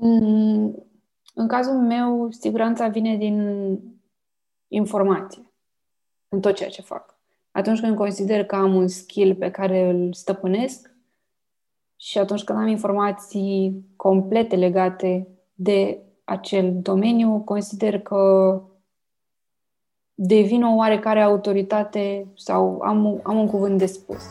Mm, 0.00 0.74
în 1.34 1.48
cazul 1.48 1.74
meu, 1.74 2.30
siguranța 2.30 2.88
vine 2.88 3.16
din 3.16 3.78
informație 4.68 5.42
în 6.28 6.40
tot 6.40 6.54
ceea 6.54 6.68
ce 6.68 6.82
fac. 6.82 7.18
Atunci 7.50 7.80
când 7.80 7.96
consider 7.96 8.44
că 8.44 8.54
am 8.56 8.74
un 8.74 8.88
skill 8.88 9.34
pe 9.34 9.50
care 9.50 9.88
îl 9.88 10.12
stăpânesc 10.12 10.90
și 11.96 12.18
atunci 12.18 12.44
când 12.44 12.58
am 12.58 12.66
informații 12.66 13.84
complete 13.96 14.56
legate 14.56 15.28
de 15.54 16.02
acel 16.24 16.80
domeniu, 16.80 17.42
consider 17.44 18.00
că 18.00 18.62
devin 20.14 20.62
o 20.62 20.74
oarecare 20.74 21.22
autoritate 21.22 22.26
sau 22.34 22.80
am, 22.80 23.20
am 23.22 23.38
un 23.38 23.46
cuvânt 23.46 23.78
de 23.78 23.86
spus. 23.86 24.22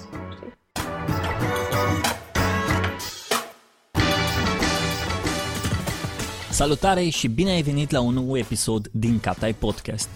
Salutare 6.55 7.09
și 7.09 7.27
bine 7.27 7.49
ai 7.49 7.61
venit 7.61 7.91
la 7.91 7.99
un 7.99 8.13
nou 8.13 8.37
episod 8.37 8.87
din 8.91 9.19
Captai 9.19 9.53
Podcast. 9.53 10.09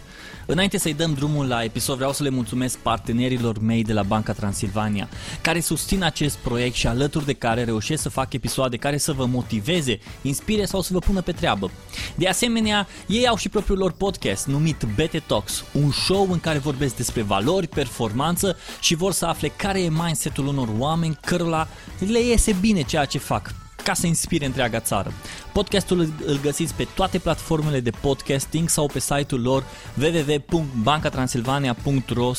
Înainte 0.45 0.77
să-i 0.77 0.93
dăm 0.93 1.13
drumul 1.13 1.47
la 1.47 1.63
episod, 1.63 1.95
vreau 1.95 2.13
să 2.13 2.23
le 2.23 2.29
mulțumesc 2.29 2.77
partenerilor 2.77 3.59
mei 3.59 3.83
de 3.83 3.93
la 3.93 4.03
Banca 4.03 4.33
Transilvania, 4.33 5.09
care 5.41 5.59
susțin 5.59 6.03
acest 6.03 6.37
proiect 6.37 6.75
și 6.75 6.87
alături 6.87 7.25
de 7.25 7.33
care 7.33 7.63
reușesc 7.63 8.01
să 8.01 8.09
fac 8.09 8.33
episoade 8.33 8.77
care 8.77 8.97
să 8.97 9.11
vă 9.11 9.25
motiveze, 9.25 9.99
inspire 10.21 10.65
sau 10.65 10.81
să 10.81 10.93
vă 10.93 10.99
pună 10.99 11.21
pe 11.21 11.31
treabă. 11.31 11.71
De 12.15 12.27
asemenea, 12.27 12.87
ei 13.07 13.27
au 13.27 13.37
și 13.37 13.49
propriul 13.49 13.77
lor 13.77 13.91
podcast 13.91 14.47
numit 14.47 14.83
BT 14.95 15.23
Talks, 15.27 15.63
un 15.73 15.91
show 15.91 16.31
în 16.31 16.39
care 16.39 16.57
vorbesc 16.57 16.95
despre 16.95 17.21
valori, 17.21 17.67
performanță 17.67 18.57
și 18.81 18.95
vor 18.95 19.11
să 19.11 19.25
afle 19.25 19.47
care 19.47 19.81
e 19.81 19.89
mindsetul 19.89 20.47
unor 20.47 20.69
oameni 20.77 21.17
cărora 21.25 21.67
le 22.07 22.19
iese 22.19 22.55
bine 22.61 22.81
ceea 22.81 23.05
ce 23.05 23.17
fac 23.17 23.68
ca 23.83 23.93
să 23.93 24.07
inspire 24.07 24.45
întreaga 24.45 24.79
țară. 24.79 25.13
Podcastul 25.53 26.13
îl 26.25 26.39
găsiți 26.41 26.73
pe 26.73 26.87
toate 26.95 27.19
platformele 27.19 27.79
de 27.79 27.91
podcasting 28.01 28.69
sau 28.69 28.87
pe 28.87 28.99
site-ul 28.99 29.41
lor 29.41 29.63
www.bancatransilvania.ro 30.01 32.31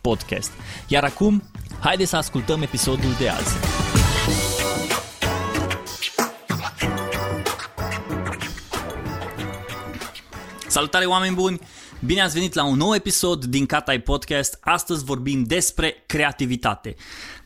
podcast. 0.00 0.50
Iar 0.86 1.04
acum, 1.04 1.42
haideți 1.80 2.10
să 2.10 2.16
ascultăm 2.16 2.62
episodul 2.62 3.14
de 3.18 3.28
azi. 3.28 3.56
Salutare 10.66 11.04
oameni 11.04 11.34
buni! 11.34 11.58
Bine 12.04 12.20
ați 12.20 12.34
venit 12.34 12.54
la 12.54 12.64
un 12.64 12.76
nou 12.76 12.94
episod 12.94 13.44
din 13.44 13.66
Catai 13.66 14.00
Podcast. 14.00 14.58
Astăzi 14.60 15.04
vorbim 15.04 15.42
despre 15.42 16.02
creativitate. 16.06 16.94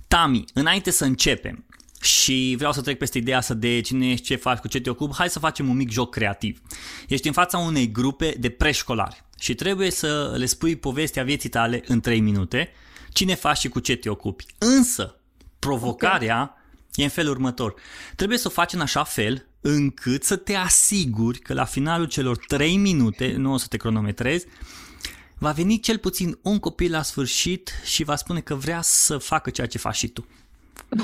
Tami, 0.09 0.45
înainte 0.55 0.91
să 0.91 1.05
începem, 1.05 1.65
și 2.01 2.55
vreau 2.57 2.73
să 2.73 2.81
trec 2.81 2.99
peste 2.99 3.19
ideea 3.19 3.37
asta 3.37 3.55
de 3.55 3.81
cine 3.81 4.11
ești, 4.11 4.25
ce 4.25 4.37
faci, 4.37 4.59
cu 4.59 4.69
ce 4.69 4.81
te 4.81 4.91
ocupi, 4.91 5.15
hai 5.17 5.31
să 5.31 5.39
facem 5.39 5.69
un 5.69 5.77
mic 5.77 5.91
joc 5.91 6.11
creativ. 6.11 6.61
Ești 7.09 7.27
în 7.27 7.33
fața 7.33 7.59
unei 7.59 7.91
grupe 7.91 8.35
de 8.39 8.49
preșcolari 8.49 9.25
și 9.39 9.55
trebuie 9.55 9.91
să 9.91 10.35
le 10.37 10.47
spui 10.47 10.77
povestea 10.77 11.25
vieții 11.25 11.49
tale 11.49 11.83
în 11.87 12.01
3 12.01 12.21
minute, 12.21 12.73
cine 13.13 13.35
faci 13.35 13.59
și 13.59 13.69
cu 13.69 13.81
ce 13.81 13.97
te 13.97 14.09
ocupi. 14.09 14.47
Însă, 14.59 15.21
provocarea 15.59 16.43
okay. 16.43 16.63
e 16.95 17.03
în 17.03 17.09
felul 17.09 17.31
următor. 17.31 17.75
Trebuie 18.17 18.39
să 18.39 18.49
o 18.49 18.51
faci 18.51 18.73
în 18.73 18.81
așa 18.81 19.05
fel 19.05 19.47
încât 19.61 20.25
să 20.25 20.37
te 20.37 20.55
asiguri 20.55 21.39
că 21.39 21.55
la 21.55 21.65
finalul 21.65 22.07
celor 22.07 22.37
3 22.37 22.77
minute, 22.77 23.35
nu 23.37 23.53
o 23.53 23.57
să 23.57 23.67
te 23.67 23.77
cronometrezi, 23.77 24.47
va 25.39 25.51
veni 25.51 25.81
cel 25.81 25.99
puțin 25.99 26.39
un 26.43 26.59
copil 26.59 26.91
la 26.91 27.03
sfârșit 27.03 27.73
și 27.85 28.05
va 28.05 28.17
spune 28.17 28.41
că 28.41 28.55
vrea 28.55 28.81
să 28.83 29.19
facă 29.19 29.51
ceea 29.51 29.67
ce 29.67 29.79
faci 29.79 29.97
și 29.97 30.09
tu. 30.09 30.27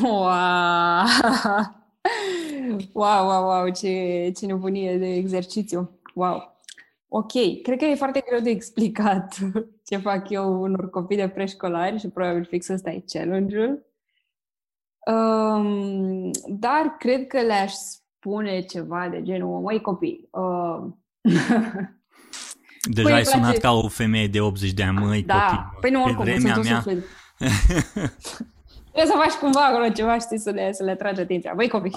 Wow! 0.03 1.05
Wow, 2.93 3.27
wow, 3.27 3.45
wow, 3.45 3.71
ce, 3.71 4.33
ce 4.37 4.47
nebunie 4.47 4.99
de 4.99 5.15
exercițiu. 5.15 6.01
Wow. 6.15 6.57
Ok, 7.09 7.33
cred 7.63 7.79
că 7.79 7.85
e 7.85 7.95
foarte 7.95 8.25
greu 8.29 8.41
de 8.41 8.51
explicat 8.51 9.39
ce 9.89 9.97
fac 9.97 10.31
eu 10.31 10.63
unor 10.63 10.91
copii 10.91 11.17
de 11.17 11.29
preșcolari 11.29 11.99
și 11.99 12.09
probabil 12.09 12.45
fix 12.45 12.69
ăsta 12.69 12.91
e 12.91 13.05
challenge-ul. 13.07 13.87
Um, 15.07 16.31
dar 16.49 16.97
cred 16.99 17.27
că 17.27 17.41
le-aș 17.41 17.73
spune 17.73 18.61
ceva 18.61 19.09
de 19.09 19.23
genul, 19.23 19.61
măi 19.61 19.81
copii, 19.81 20.29
uh, 20.31 20.85
Deja 22.91 23.15
ai 23.15 23.25
sunat 23.25 23.45
place... 23.45 23.61
ca 23.61 23.73
o 23.73 23.89
femeie 23.89 24.27
de 24.27 24.41
80 24.41 24.73
de 24.73 24.83
ani, 24.83 24.99
măi 24.99 25.23
da. 25.23 25.35
copii. 25.35 25.79
Păi 25.81 25.91
nu, 25.91 26.03
oricum, 26.03 26.25
vremea 26.25 26.57
mea... 26.57 26.85
Trebuie 28.97 29.17
să 29.17 29.23
faci 29.23 29.41
cumva 29.41 29.65
acolo 29.65 29.89
ceva, 29.89 30.19
știi, 30.19 30.39
să 30.39 30.51
le, 30.51 30.73
să 30.73 30.85
le 30.85 30.91
atragi 30.91 31.21
atenția. 31.21 31.53
Băi, 31.55 31.69
copii! 31.69 31.93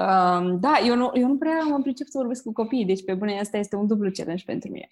um, 0.00 0.60
da, 0.60 0.78
eu 0.86 0.96
nu, 0.96 1.10
eu 1.14 1.26
nu 1.26 1.36
prea 1.36 1.62
mă 1.62 1.78
pricep 1.82 2.06
să 2.06 2.18
vorbesc 2.18 2.42
cu 2.42 2.52
copiii, 2.52 2.84
deci 2.84 3.04
pe 3.04 3.14
bune 3.14 3.38
asta 3.40 3.56
este 3.56 3.76
un 3.76 3.86
dublu 3.86 4.10
challenge 4.10 4.44
pentru 4.46 4.70
mine. 4.70 4.88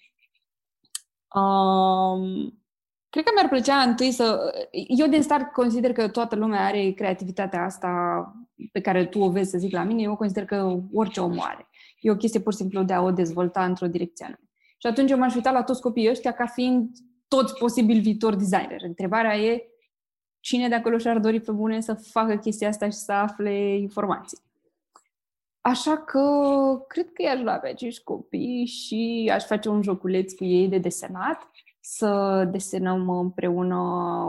Um, 1.35 2.61
cred 3.09 3.23
că 3.23 3.31
mi-ar 3.35 3.49
plăcea 3.49 3.81
întâi 3.81 4.11
să... 4.11 4.53
Eu 4.87 5.07
din 5.07 5.21
start 5.21 5.51
consider 5.51 5.93
că 5.93 6.07
toată 6.07 6.35
lumea 6.35 6.65
are 6.65 6.91
creativitatea 6.91 7.63
asta 7.63 7.89
pe 8.71 8.81
care 8.81 9.05
tu 9.05 9.19
o 9.19 9.29
vezi, 9.29 9.49
să 9.49 9.57
zic, 9.57 9.71
la 9.71 9.83
mine. 9.83 10.01
Eu 10.01 10.15
consider 10.15 10.45
că 10.45 10.79
orice 10.93 11.19
om 11.19 11.37
are. 11.39 11.69
E 11.99 12.11
o 12.11 12.15
chestie 12.15 12.39
pur 12.39 12.51
și 12.51 12.57
simplu 12.57 12.83
de 12.83 12.93
a 12.93 13.01
o 13.01 13.11
dezvolta 13.11 13.65
într-o 13.65 13.87
direcție 13.87 14.25
anume. 14.25 14.49
Și 14.77 14.87
atunci 14.87 15.11
eu 15.11 15.17
m-aș 15.17 15.35
uita 15.35 15.51
la 15.51 15.63
toți 15.63 15.81
copiii 15.81 16.09
ăștia 16.09 16.31
ca 16.31 16.45
fiind 16.45 16.89
toți 17.27 17.57
posibil 17.57 18.01
viitor 18.01 18.35
designer. 18.35 18.81
Întrebarea 18.81 19.37
e 19.37 19.65
cine 20.41 20.67
de 20.67 20.75
acolo 20.75 20.97
și-ar 20.97 21.19
dori 21.19 21.39
pe 21.39 21.51
bune 21.51 21.79
să 21.79 21.93
facă 21.93 22.35
chestia 22.35 22.67
asta 22.67 22.85
și 22.85 22.97
să 22.97 23.11
afle 23.11 23.77
informații. 23.77 24.37
Așa 25.61 25.97
că 25.97 26.21
cred 26.87 27.13
că 27.13 27.21
i-aș 27.21 27.41
lua 27.41 27.55
pe 27.55 27.67
acești 27.67 28.03
copii 28.03 28.65
și 28.65 29.29
aș 29.33 29.45
face 29.45 29.69
un 29.69 29.81
joculeț 29.81 30.33
cu 30.33 30.43
ei 30.43 30.67
de 30.67 30.77
desenat, 30.77 31.51
să 31.79 32.43
desenăm 32.51 33.09
împreună 33.09 33.75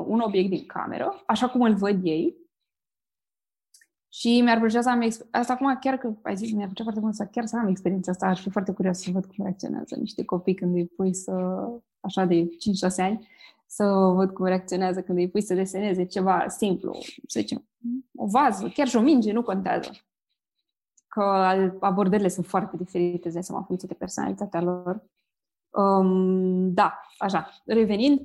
un 0.07 0.21
obiect 0.21 0.51
din 0.51 0.67
cameră, 0.67 1.23
așa 1.27 1.49
cum 1.49 1.61
îl 1.61 1.75
văd 1.75 2.05
ei. 2.05 2.37
Și 4.09 4.41
mi-ar 4.41 4.59
plăcea 4.59 4.81
să 4.81 4.91
am 4.91 5.09
asta 5.31 5.53
acum 5.53 5.79
chiar 5.81 5.97
că 5.97 6.15
ai 6.23 6.37
zis, 6.37 6.53
mi-ar 6.53 6.67
plăcea 6.67 6.83
foarte 6.83 7.01
mult 7.01 7.15
să 7.15 7.25
chiar 7.25 7.47
să 7.47 7.57
am 7.57 7.67
experiența 7.69 8.11
asta, 8.11 8.27
aș 8.27 8.41
fi 8.41 8.51
foarte 8.51 8.73
curios 8.73 8.99
să 8.99 9.11
văd 9.11 9.25
cum 9.25 9.45
reacționează 9.45 9.95
niște 9.95 10.25
copii 10.25 10.55
când 10.55 10.75
îi 10.75 10.87
pui 10.87 11.15
să, 11.15 11.33
așa 12.01 12.25
de 12.25 12.45
5-6 12.45 12.49
ani, 12.97 13.29
să 13.75 13.85
văd 14.15 14.31
cum 14.31 14.47
reacționează 14.47 15.01
când 15.01 15.19
îi 15.19 15.29
pui 15.29 15.43
să 15.43 15.55
deseneze 15.55 16.05
ceva 16.05 16.45
simplu, 16.49 16.99
să 17.27 17.41
zicem, 17.41 17.69
o 18.17 18.27
vază, 18.27 18.69
chiar 18.75 18.89
și 18.89 18.97
o 18.97 19.01
minge, 19.01 19.33
nu 19.33 19.43
contează. 19.43 19.91
Că 21.09 21.23
abordările 21.81 22.29
sunt 22.29 22.47
foarte 22.47 22.77
diferite, 22.77 23.29
de 23.29 23.41
seama, 23.41 23.63
funcție 23.63 23.89
de 23.89 23.95
personalitatea 23.95 24.61
lor. 24.61 25.05
Um, 25.71 26.73
da, 26.73 27.01
așa, 27.19 27.63
revenind. 27.65 28.21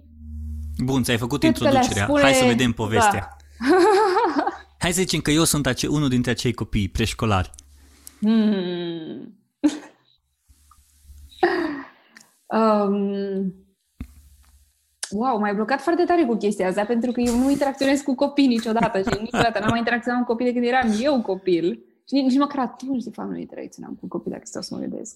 Bun, 0.84 1.03
ți-ai 1.03 1.18
făcut 1.18 1.44
introducerea. 1.44 2.03
Spune... 2.03 2.22
Hai 2.22 2.34
să 2.34 2.46
vedem 2.46 2.72
povestea. 2.72 3.28
Da. 3.29 3.35
Hai 4.79 4.91
să 4.91 5.02
zicem 5.02 5.19
că 5.19 5.31
eu 5.31 5.44
sunt 5.44 5.66
ace- 5.66 5.88
unul 5.88 6.09
dintre 6.09 6.31
acei 6.31 6.53
copii 6.53 6.90
preșcolari. 6.90 7.52
Hmm. 8.19 9.40
um, 12.59 13.66
wow, 15.09 15.40
m-ai 15.40 15.53
blocat 15.53 15.81
foarte 15.81 16.03
tare 16.03 16.25
cu 16.25 16.35
chestia 16.35 16.68
asta, 16.68 16.85
pentru 16.85 17.12
că 17.12 17.19
eu 17.19 17.38
nu 17.38 17.50
interacționez 17.50 18.01
cu 18.01 18.16
copii 18.16 18.47
niciodată 18.47 18.97
și 18.97 19.22
niciodată 19.22 19.59
n-am 19.59 19.69
mai 19.69 19.79
interacționat 19.79 20.19
cu 20.19 20.25
copii 20.25 20.45
de 20.45 20.53
când 20.53 20.66
eram 20.66 20.90
eu 21.01 21.22
copil. 21.22 21.85
Și 22.07 22.13
nici, 22.13 22.23
nici 22.23 22.38
măcar 22.38 22.59
atunci, 22.59 23.03
de 23.03 23.09
fapt, 23.09 23.29
nu 23.29 23.38
interacționam 23.38 23.97
cu 24.00 24.07
copii, 24.07 24.31
dacă 24.31 24.44
stau 24.46 24.62
să 24.62 24.75
mă 24.75 24.79
gândesc. 24.79 25.16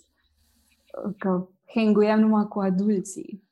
Că 1.17 1.47
hanguiam 1.75 2.19
numai 2.19 2.47
cu 2.47 2.59
adulții. 2.59 3.43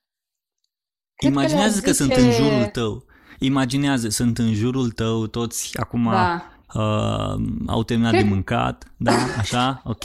Cred 1.16 1.32
Imaginează 1.32 1.80
că, 1.80 1.86
că 1.86 1.92
sunt 1.92 2.12
în 2.12 2.32
jurul 2.32 2.66
tău. 2.66 3.04
Imaginează, 3.40 4.10
sunt 4.10 4.38
în 4.38 4.54
jurul 4.54 4.92
tău 4.92 5.28
toți 5.28 5.78
acum 5.80 6.04
da 6.04 6.59
uh, 6.74 7.36
au 7.66 7.84
terminat 7.84 8.12
de 8.12 8.24
mâncat, 8.24 8.92
da, 8.98 9.12
așa, 9.40 9.82
ok, 9.86 10.04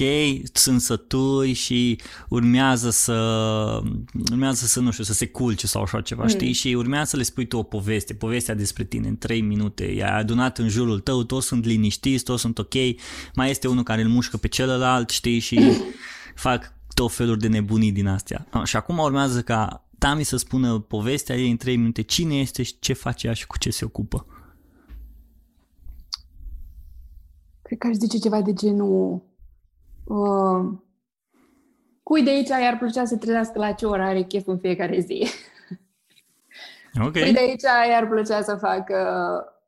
sunt 0.53 0.81
sătui 0.81 1.53
și 1.53 2.01
urmează 2.29 2.91
să, 2.91 3.13
urmează 4.31 4.67
să, 4.67 4.81
nu 4.81 4.91
știu, 4.91 5.05
să 5.05 5.13
se 5.13 5.27
culce 5.27 5.67
sau 5.67 5.83
așa 5.83 6.01
ceva, 6.01 6.23
mm. 6.23 6.29
știi, 6.29 6.53
și 6.53 6.69
urmează 6.69 7.05
să 7.05 7.17
le 7.17 7.23
spui 7.23 7.47
tu 7.47 7.57
o 7.57 7.63
poveste, 7.63 8.15
povestea 8.15 8.55
despre 8.55 8.85
tine 8.85 9.09
în 9.09 9.19
3 9.19 9.41
minute, 9.41 9.85
i-ai 9.85 10.19
adunat 10.19 10.59
în 10.59 10.69
jurul 10.69 11.01
tău, 11.01 11.23
toți 11.23 11.47
sunt 11.47 11.65
liniștiți, 11.65 12.25
toți 12.25 12.41
sunt 12.41 12.59
ok, 12.59 12.75
mai 13.35 13.51
este 13.51 13.69
unul 13.69 13.83
care 13.83 14.03
îl 14.03 14.09
mușcă 14.09 14.37
pe 14.37 14.49
celălalt, 14.49 15.11
știi, 15.11 15.39
și 15.39 15.61
fac 16.35 16.73
tot 16.95 17.13
felul 17.13 17.37
de 17.37 17.49
nebunii 17.49 17.93
din 17.93 18.07
astea. 18.07 18.47
Și 18.65 18.77
acum 18.77 18.99
urmează 18.99 19.43
ca 19.43 19.85
Tami 20.05 20.25
să 20.25 20.37
spună 20.37 20.79
povestea 20.79 21.37
ei 21.37 21.51
în 21.51 21.57
3 21.57 21.77
minute, 21.77 22.03
cine 22.03 22.35
este 22.35 22.63
și 22.63 22.75
ce 22.79 22.93
face 22.93 23.27
ea 23.27 23.33
și 23.33 23.47
cu 23.47 23.59
ce 23.59 23.71
se 23.71 23.85
ocupă. 23.85 24.27
Cred 27.65 27.79
că 27.79 27.87
aș 27.87 27.95
zice 27.95 28.19
ceva 28.19 28.43
de 28.43 28.53
genul... 28.53 29.23
Uh, 30.05 30.79
cui 32.03 32.23
de 32.23 32.31
aici 32.31 32.49
i-ar 32.49 32.79
plăcea 32.79 33.05
să 33.05 33.17
trezească 33.17 33.59
la 33.59 33.73
ce 33.73 33.87
oră 33.87 34.03
are 34.03 34.23
chef 34.23 34.47
în 34.47 34.59
fiecare 34.59 35.01
zi? 35.01 35.27
Ok. 37.07 37.13
Cui 37.13 37.33
de 37.33 37.39
aici 37.39 37.63
i-ar 37.89 38.09
plăcea 38.09 38.43
să 38.43 38.57
facă 38.57 38.99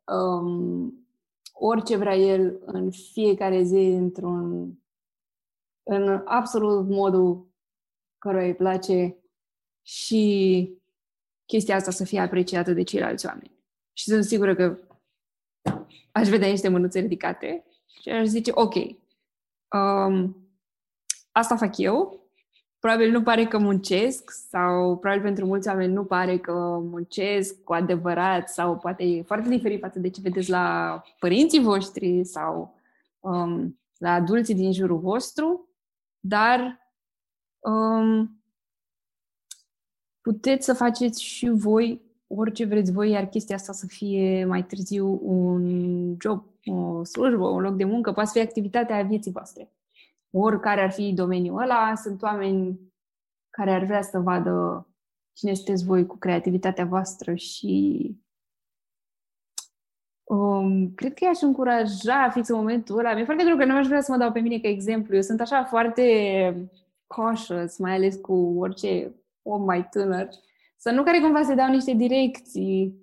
um, 0.05 1.09
orice 1.53 1.97
vrea 1.97 2.17
el 2.17 2.61
în 2.65 2.91
fiecare 2.91 3.63
zi 3.63 3.77
într-un 3.77 4.73
în 5.83 6.23
absolut 6.25 6.89
modul 6.89 7.49
care 8.19 8.47
îi 8.47 8.55
place 8.55 9.17
și 9.83 10.71
chestia 11.47 11.77
asta 11.77 11.91
să 11.91 12.05
fie 12.05 12.21
apreciată 12.21 12.73
de 12.73 12.83
ceilalți 12.83 13.27
oameni. 13.27 13.57
Și 13.93 14.05
sunt 14.05 14.25
sigură 14.25 14.55
că 14.55 14.79
aș 16.13 16.29
vedea 16.29 16.49
niște 16.49 16.69
mânuțe 16.69 17.01
ridicate 17.01 17.65
și 18.01 18.09
aș 18.09 18.27
zice, 18.27 18.51
ok, 18.55 18.75
um, 19.71 20.37
asta 21.33 21.57
fac 21.57 21.79
eu, 21.79 22.27
probabil 22.79 23.11
nu 23.11 23.23
pare 23.23 23.45
că 23.47 23.59
muncesc 23.59 24.31
sau 24.31 24.97
probabil 24.97 25.23
pentru 25.23 25.47
mulți 25.47 25.69
oameni 25.69 25.93
nu 25.93 26.05
pare 26.05 26.39
că 26.39 26.53
muncesc 26.83 27.63
cu 27.65 27.73
adevărat 27.73 28.49
sau 28.49 28.77
poate 28.77 29.05
e 29.05 29.23
foarte 29.23 29.49
diferit 29.49 29.81
față 29.81 29.99
de 29.99 30.11
ce 30.11 30.21
vedeți 30.21 30.51
la 30.51 31.03
părinții 31.19 31.61
voștri 31.61 32.25
sau 32.25 32.75
um, 33.21 33.81
la 33.99 34.13
adulții 34.13 34.55
din 34.55 34.73
jurul 34.73 34.99
vostru, 34.99 35.69
dar 36.21 36.81
um, 37.59 38.41
puteți 40.21 40.65
să 40.65 40.75
faceți 40.75 41.23
și 41.23 41.49
voi 41.49 42.06
orice 42.27 42.65
vreți 42.65 42.93
voi, 42.93 43.11
iar 43.11 43.27
chestia 43.27 43.57
asta 43.57 43.73
să 43.73 43.87
fie 43.87 44.45
mai 44.45 44.65
târziu 44.65 45.21
un 45.23 46.17
job, 46.21 46.45
o 46.65 47.05
slujbă, 47.05 47.47
un 47.47 47.61
loc 47.61 47.75
de 47.75 47.85
muncă, 47.85 48.13
poate 48.13 48.31
fi 48.33 48.41
activitatea 48.41 49.03
vieții 49.03 49.31
voastre. 49.31 49.73
Oricare 50.31 50.81
ar 50.81 50.91
fi 50.91 51.13
domeniul 51.13 51.63
ăla, 51.63 51.95
sunt 51.95 52.23
oameni 52.23 52.81
care 53.51 53.71
ar 53.71 53.85
vrea 53.85 54.03
să 54.03 54.19
vadă 54.19 54.87
cine 55.33 55.55
sunteți 55.55 55.85
voi 55.85 56.07
cu 56.07 56.17
creativitatea 56.17 56.85
voastră 56.85 57.35
și 57.35 58.11
um, 60.25 60.95
cred 60.95 61.15
că 61.15 61.25
i-aș 61.25 61.41
încuraja 61.41 62.31
fix 62.31 62.49
în 62.49 62.57
momentul 62.57 62.99
ăla. 62.99 63.15
Mi-e 63.15 63.25
foarte 63.25 63.45
greu 63.45 63.57
că 63.57 63.65
nu 63.65 63.77
aș 63.77 63.87
vrea 63.87 64.01
să 64.01 64.13
mă 64.13 64.19
dau 64.19 64.33
pe 64.33 64.41
mine 64.41 64.59
ca 64.59 64.69
exemplu. 64.69 65.15
Eu 65.15 65.21
sunt 65.21 65.41
așa 65.41 65.65
foarte 65.65 66.03
cautious, 67.07 67.79
mai 67.79 67.95
ales 67.95 68.17
cu 68.17 68.35
orice 68.59 69.15
om 69.43 69.65
mai 69.65 69.89
tânăr, 69.89 70.29
să 70.87 70.93
nu 70.93 71.03
care 71.03 71.21
cumva 71.21 71.43
să 71.43 71.55
dau 71.55 71.69
niște 71.69 71.93
direcții, 71.93 72.95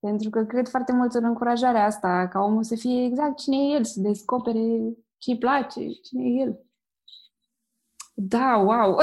pentru 0.00 0.30
că 0.30 0.44
cred 0.44 0.68
foarte 0.68 0.92
mult 0.92 1.14
în 1.14 1.24
încurajarea 1.24 1.84
asta, 1.84 2.28
ca 2.32 2.40
omul 2.40 2.62
să 2.62 2.76
fie 2.76 3.04
exact 3.04 3.38
cine 3.38 3.56
e 3.56 3.74
el, 3.74 3.84
să 3.84 4.00
descopere 4.00 4.60
ce 5.18 5.30
îi 5.30 5.38
place, 5.38 5.80
cine 6.04 6.22
e 6.24 6.42
el. 6.42 6.60
Da, 8.14 8.56
wow! 8.56 8.98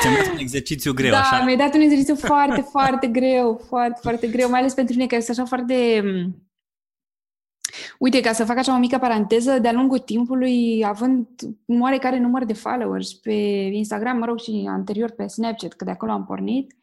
Ți-am 0.00 0.14
dat 0.14 0.32
un 0.32 0.38
exercițiu 0.38 0.92
greu, 0.92 1.10
da, 1.10 1.18
așa? 1.18 1.44
mi-ai 1.44 1.56
dat 1.56 1.74
un 1.74 1.80
exercițiu 1.80 2.16
foarte, 2.16 2.60
foarte 2.76 3.06
greu, 3.06 3.60
foarte, 3.68 3.98
foarte 4.02 4.26
greu, 4.26 4.48
mai 4.50 4.60
ales 4.60 4.74
pentru 4.74 4.94
mine, 4.94 5.06
care 5.06 5.20
este 5.20 5.30
așa 5.30 5.44
foarte... 5.44 6.02
Uite, 7.98 8.20
ca 8.20 8.32
să 8.32 8.44
fac 8.44 8.56
așa 8.56 8.74
o 8.74 8.78
mică 8.78 8.98
paranteză, 8.98 9.58
de-a 9.58 9.72
lungul 9.72 9.98
timpului, 9.98 10.84
având 10.86 11.28
un 11.64 11.80
oarecare 11.80 12.18
număr 12.18 12.44
de 12.44 12.52
followers 12.52 13.12
pe 13.12 13.32
Instagram, 13.72 14.18
mă 14.18 14.24
rog, 14.24 14.38
și 14.38 14.66
anterior 14.68 15.10
pe 15.10 15.26
Snapchat, 15.26 15.72
că 15.72 15.84
de 15.84 15.90
acolo 15.90 16.12
am 16.12 16.24
pornit, 16.24 16.76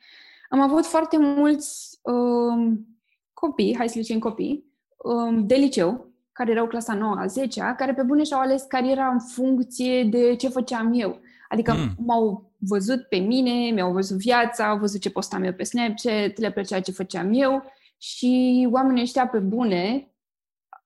am 0.50 0.62
avut 0.62 0.86
foarte 0.86 1.18
mulți 1.20 2.00
um, 2.02 2.88
copii, 3.34 3.76
hai 3.78 3.90
să 3.90 4.00
zicem 4.02 4.20
copii, 4.20 4.66
um, 4.98 5.48
de 5.48 5.56
liceu, 5.56 6.14
care 6.32 6.52
erau 6.52 6.68
clasa 6.68 6.94
9 6.94 7.16
a 7.20 7.26
10 7.26 7.74
care 7.78 7.94
pe 7.94 8.02
bune 8.02 8.24
și-au 8.24 8.40
ales 8.40 8.64
cariera 8.64 9.08
în 9.08 9.20
funcție 9.20 10.04
de 10.04 10.36
ce 10.36 10.50
făceam 10.50 10.92
eu. 10.94 11.20
Adică 11.50 11.74
mm. 11.74 12.06
m-au 12.06 12.52
văzut 12.58 13.02
pe 13.02 13.18
mine, 13.18 13.72
mi-au 13.72 13.92
văzut 13.92 14.18
viața, 14.18 14.68
au 14.68 14.78
văzut 14.78 15.02
ce 15.02 15.10
postam 15.10 15.44
eu 15.44 15.54
pe 15.54 15.64
Snapchat, 15.64 16.38
le 16.38 16.52
plăcea 16.52 16.80
ce 16.80 16.92
făceam 16.92 17.34
eu 17.34 17.64
și 17.98 18.68
oamenii 18.72 19.02
ăștia 19.02 19.28
pe 19.28 19.38
bune 19.38 20.10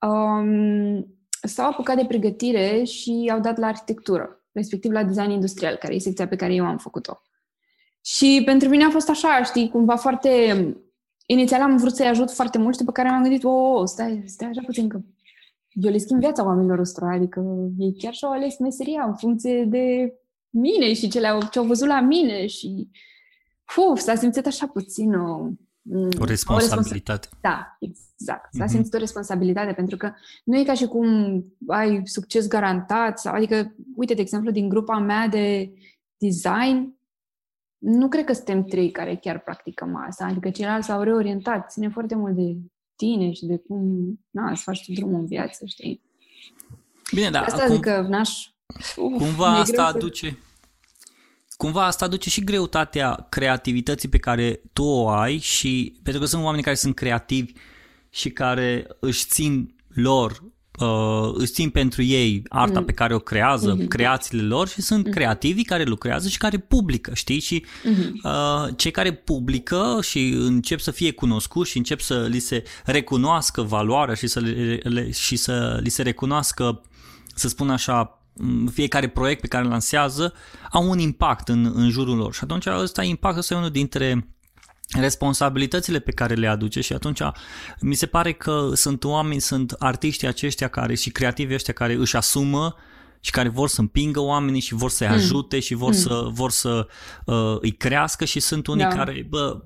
um, 0.07 1.17
s-au 1.41 1.69
apucat 1.69 1.95
de 1.95 2.05
pregătire 2.05 2.83
și 2.83 3.29
au 3.33 3.39
dat 3.39 3.57
la 3.57 3.67
arhitectură, 3.67 4.45
respectiv 4.51 4.91
la 4.91 5.03
design 5.03 5.29
industrial, 5.29 5.75
care 5.75 5.95
e 5.95 5.99
secția 5.99 6.27
pe 6.27 6.35
care 6.35 6.53
eu 6.53 6.65
am 6.65 6.77
făcut-o. 6.77 7.21
Și 8.01 8.41
pentru 8.45 8.69
mine 8.69 8.83
a 8.83 8.89
fost 8.89 9.09
așa, 9.09 9.43
știi, 9.43 9.69
cumva 9.69 9.95
foarte... 9.95 10.29
Inițial 11.25 11.61
am 11.61 11.77
vrut 11.77 11.95
să-i 11.95 12.07
ajut 12.07 12.31
foarte 12.31 12.57
mult 12.57 12.73
și 12.73 12.79
după 12.79 12.91
care 12.91 13.09
m-am 13.09 13.21
gândit, 13.21 13.43
o, 13.43 13.49
oh, 13.49 13.87
stai, 13.87 14.23
stai 14.25 14.47
așa 14.47 14.61
puțin, 14.65 14.89
că 14.89 14.99
eu 15.69 15.91
le 15.91 15.97
schimb 15.97 16.19
viața 16.19 16.45
oamenilor 16.45 16.79
ăstora, 16.79 17.13
adică 17.13 17.43
ei 17.77 17.95
chiar 17.97 18.13
și-au 18.13 18.31
ales 18.31 18.57
meseria 18.57 19.03
în 19.03 19.15
funcție 19.15 19.63
de 19.63 20.13
mine 20.49 20.93
și 20.93 21.09
ce, 21.09 21.19
le-au, 21.19 21.39
ce 21.51 21.59
au 21.59 21.65
văzut 21.65 21.87
la 21.87 22.01
mine 22.01 22.45
și 22.47 22.89
uf, 23.89 23.99
s-a 23.99 24.15
simțit 24.15 24.45
așa 24.45 24.67
puțin 24.67 25.13
o, 25.13 25.49
o 26.19 26.25
responsabilitate. 26.25 27.27
O 27.31 27.35
responsa- 27.35 27.39
da, 27.41 27.77
exact. 27.79 28.53
S-a 28.53 28.63
mm-hmm. 28.63 28.67
simțit 28.67 28.93
o 28.93 28.97
responsabilitate 28.97 29.73
pentru 29.73 29.97
că 29.97 30.13
nu 30.43 30.57
e 30.57 30.63
ca 30.63 30.73
și 30.73 30.85
cum 30.85 31.07
ai 31.67 32.01
succes 32.03 32.47
garantat 32.47 33.19
sau, 33.19 33.33
adică, 33.33 33.75
uite, 33.95 34.13
de 34.13 34.21
exemplu, 34.21 34.51
din 34.51 34.69
grupa 34.69 34.99
mea 34.99 35.27
de 35.27 35.73
design, 36.17 36.97
nu 37.77 38.07
cred 38.07 38.25
că 38.25 38.33
suntem 38.33 38.63
trei 38.63 38.91
care 38.91 39.15
chiar 39.15 39.39
practicăm 39.39 39.95
asta, 40.07 40.25
adică 40.25 40.49
ceilalți 40.49 40.87
s-au 40.87 41.01
reorientat, 41.01 41.71
ține 41.71 41.89
foarte 41.89 42.15
mult 42.15 42.35
de 42.35 42.57
tine 42.95 43.31
și 43.31 43.45
de 43.45 43.57
cum, 43.57 44.13
na, 44.29 44.55
să 44.55 44.61
faci 44.65 44.85
tu 44.85 44.91
drumul 44.93 45.19
în 45.19 45.25
viață, 45.25 45.65
știi? 45.65 46.01
Bine, 47.13 47.29
da. 47.29 47.41
Asta 47.41 47.63
cum... 47.63 47.73
adică 47.73 48.05
n-aș 48.09 48.49
Cumva 48.95 49.59
asta 49.59 49.85
aduce... 49.85 50.37
Cumva 51.59 51.85
asta 51.85 52.05
aduce 52.05 52.29
și 52.29 52.43
greutatea 52.43 53.25
creativității 53.29 54.09
pe 54.09 54.17
care 54.17 54.61
tu 54.73 54.83
o 54.83 55.09
ai 55.09 55.37
și 55.37 55.99
pentru 56.03 56.21
că 56.21 56.27
sunt 56.27 56.43
oameni 56.43 56.63
care 56.63 56.75
sunt 56.75 56.95
creativi 56.95 57.53
și 58.09 58.29
care 58.29 58.87
își 58.99 59.25
țin 59.25 59.75
lor 59.87 60.43
uh, 60.79 61.31
își 61.33 61.51
țin 61.51 61.69
pentru 61.69 62.01
ei 62.01 62.43
arta 62.49 62.79
mm. 62.79 62.85
pe 62.85 62.91
care 62.91 63.13
o 63.13 63.19
creează, 63.19 63.77
mm-hmm. 63.77 63.87
creațiile 63.87 64.43
lor 64.43 64.67
și 64.67 64.81
sunt 64.81 65.07
mm-hmm. 65.07 65.11
creativii 65.11 65.63
care 65.63 65.83
lucrează 65.83 66.27
și 66.27 66.37
care 66.37 66.57
publică, 66.57 67.13
știi? 67.13 67.39
Și 67.39 67.65
mm-hmm. 67.65 68.11
uh, 68.23 68.73
cei 68.75 68.91
care 68.91 69.13
publică 69.13 69.99
și 70.01 70.29
încep 70.29 70.79
să 70.79 70.91
fie 70.91 71.11
cunoscuți 71.11 71.69
și 71.69 71.77
încep 71.77 71.99
să 71.99 72.27
li 72.29 72.39
se 72.39 72.63
recunoască 72.85 73.61
valoarea 73.61 74.15
și 74.15 74.27
să, 74.27 74.39
le, 74.39 74.79
le, 74.83 75.11
și 75.11 75.35
să 75.35 75.79
li 75.83 75.89
se 75.89 76.01
recunoască, 76.01 76.81
să 77.35 77.47
spun 77.47 77.69
așa, 77.69 78.18
fiecare 78.71 79.07
proiect 79.07 79.41
pe 79.41 79.47
care 79.47 79.63
îl 79.63 79.69
lansează 79.69 80.33
au 80.71 80.89
un 80.89 80.99
impact 80.99 81.47
în, 81.47 81.71
în 81.75 81.89
jurul 81.89 82.17
lor 82.17 82.33
și 82.33 82.39
atunci 82.43 82.65
ăsta 82.65 83.03
impact 83.03 83.37
ăsta 83.37 83.53
e 83.53 83.57
unul 83.57 83.69
dintre 83.69 84.27
responsabilitățile 84.97 85.99
pe 85.99 86.11
care 86.11 86.33
le 86.33 86.47
aduce 86.47 86.81
și 86.81 86.93
atunci 86.93 87.21
mi 87.79 87.93
se 87.93 88.05
pare 88.05 88.31
că 88.31 88.69
sunt 88.73 89.03
oameni, 89.03 89.41
sunt 89.41 89.71
artiștii 89.71 90.27
aceștia 90.27 90.67
care 90.67 90.95
și 90.95 91.09
creativi 91.09 91.53
ăștia 91.53 91.73
care 91.73 91.93
își 91.93 92.15
asumă 92.15 92.75
și 93.19 93.31
care 93.31 93.49
vor 93.49 93.67
să 93.67 93.81
împingă 93.81 94.19
oamenii 94.19 94.61
și 94.61 94.73
vor 94.73 94.89
să-i 94.89 95.07
mm. 95.07 95.13
ajute 95.13 95.55
mm. 95.55 95.61
și 95.61 95.73
vor 95.73 95.89
mm. 95.89 95.97
să, 95.97 96.27
vor 96.31 96.51
să 96.51 96.87
uh, 97.25 97.57
îi 97.61 97.71
crească 97.71 98.25
și 98.25 98.39
sunt 98.39 98.67
unii 98.67 98.83
da. 98.83 98.89
care, 98.89 99.25
bă, 99.29 99.63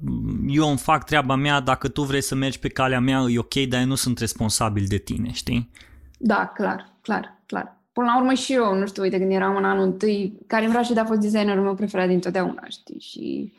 eu 0.47 0.69
îmi 0.69 0.77
fac 0.77 1.05
treaba 1.05 1.35
mea, 1.35 1.59
dacă 1.59 1.87
tu 1.87 2.03
vrei 2.03 2.21
să 2.21 2.35
mergi 2.35 2.59
pe 2.59 2.67
calea 2.67 2.99
mea, 2.99 3.25
e 3.29 3.39
ok, 3.39 3.53
dar 3.53 3.79
eu 3.79 3.87
nu 3.87 3.95
sunt 3.95 4.19
responsabil 4.19 4.85
de 4.87 4.97
tine, 4.97 5.31
știi? 5.31 5.69
Da, 6.17 6.51
clar, 6.55 6.97
clar, 7.01 7.41
clar 7.45 7.82
până 7.93 8.07
la 8.07 8.17
urmă 8.19 8.33
și 8.33 8.53
eu, 8.53 8.75
nu 8.75 8.85
știu, 8.85 9.03
uite, 9.03 9.17
când 9.17 9.31
eram 9.31 9.55
în 9.55 9.65
anul 9.65 9.83
întâi, 9.83 10.37
care 10.47 10.67
vreau 10.67 10.83
și 10.83 10.93
de 10.93 10.99
a 10.99 11.05
fost 11.05 11.19
designerul 11.19 11.63
meu 11.63 11.75
preferat 11.75 12.07
dintotdeauna, 12.07 12.63
știi, 12.67 12.99
și 12.99 13.53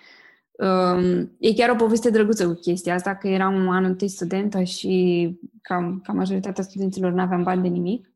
um, 0.52 1.30
e 1.38 1.52
chiar 1.54 1.70
o 1.70 1.74
poveste 1.74 2.10
drăguță 2.10 2.46
cu 2.46 2.52
chestia 2.52 2.94
asta, 2.94 3.16
că 3.16 3.28
eram 3.28 3.54
în 3.54 3.68
anul 3.68 3.90
întâi 3.90 4.08
studentă 4.08 4.62
și 4.62 5.38
ca, 5.62 6.00
ca 6.02 6.12
majoritatea 6.12 6.62
studenților 6.62 7.12
n-aveam 7.12 7.42
bani 7.42 7.62
de 7.62 7.68
nimic. 7.68 8.08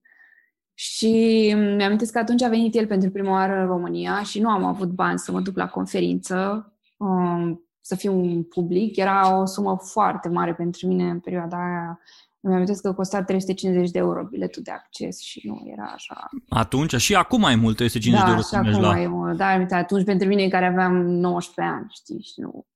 Și 0.75 1.53
mi-am 1.77 1.97
că 1.97 2.19
atunci 2.19 2.43
a 2.43 2.49
venit 2.49 2.75
el 2.75 2.87
pentru 2.87 3.11
prima 3.11 3.31
oară 3.31 3.61
în 3.61 3.67
România 3.67 4.23
și 4.23 4.41
nu 4.41 4.49
am 4.49 4.65
avut 4.65 4.89
bani 4.89 5.19
să 5.19 5.33
mă 5.33 5.41
duc 5.41 5.57
la 5.57 5.69
conferință, 5.69 6.73
um, 6.97 7.63
să 7.81 7.95
fiu 7.95 8.19
un 8.19 8.43
public. 8.43 8.97
Era 8.97 9.41
o 9.41 9.45
sumă 9.45 9.79
foarte 9.81 10.29
mare 10.29 10.55
pentru 10.55 10.87
mine 10.87 11.11
în 11.11 11.21
perioada 11.21 11.57
aia 11.57 12.01
îmi 12.49 12.57
amintesc 12.57 12.83
că 12.83 12.93
costa 12.93 13.23
350 13.23 13.91
de 13.91 13.99
euro 13.99 14.25
biletul 14.25 14.63
de 14.63 14.71
acces 14.71 15.21
și 15.21 15.41
nu 15.45 15.63
era 15.73 15.93
așa... 15.95 16.29
Atunci 16.49 16.95
și 16.95 17.15
acum 17.15 17.41
mai 17.41 17.55
mult 17.55 17.77
350 17.77 18.21
da, 18.21 18.27
de 18.27 18.31
euro 18.31 18.43
să 18.43 18.61
mergi 18.63 18.81
la... 18.81 18.95
Da, 18.95 19.09
mult. 19.09 19.37
Da, 19.37 19.77
atunci 19.77 20.05
pentru 20.05 20.29
mine 20.29 20.49
care 20.49 20.67
aveam 20.67 20.93
19 20.95 21.75
ani, 21.75 21.87
știi, 21.91 22.23
și 22.23 22.41
nu... 22.41 22.67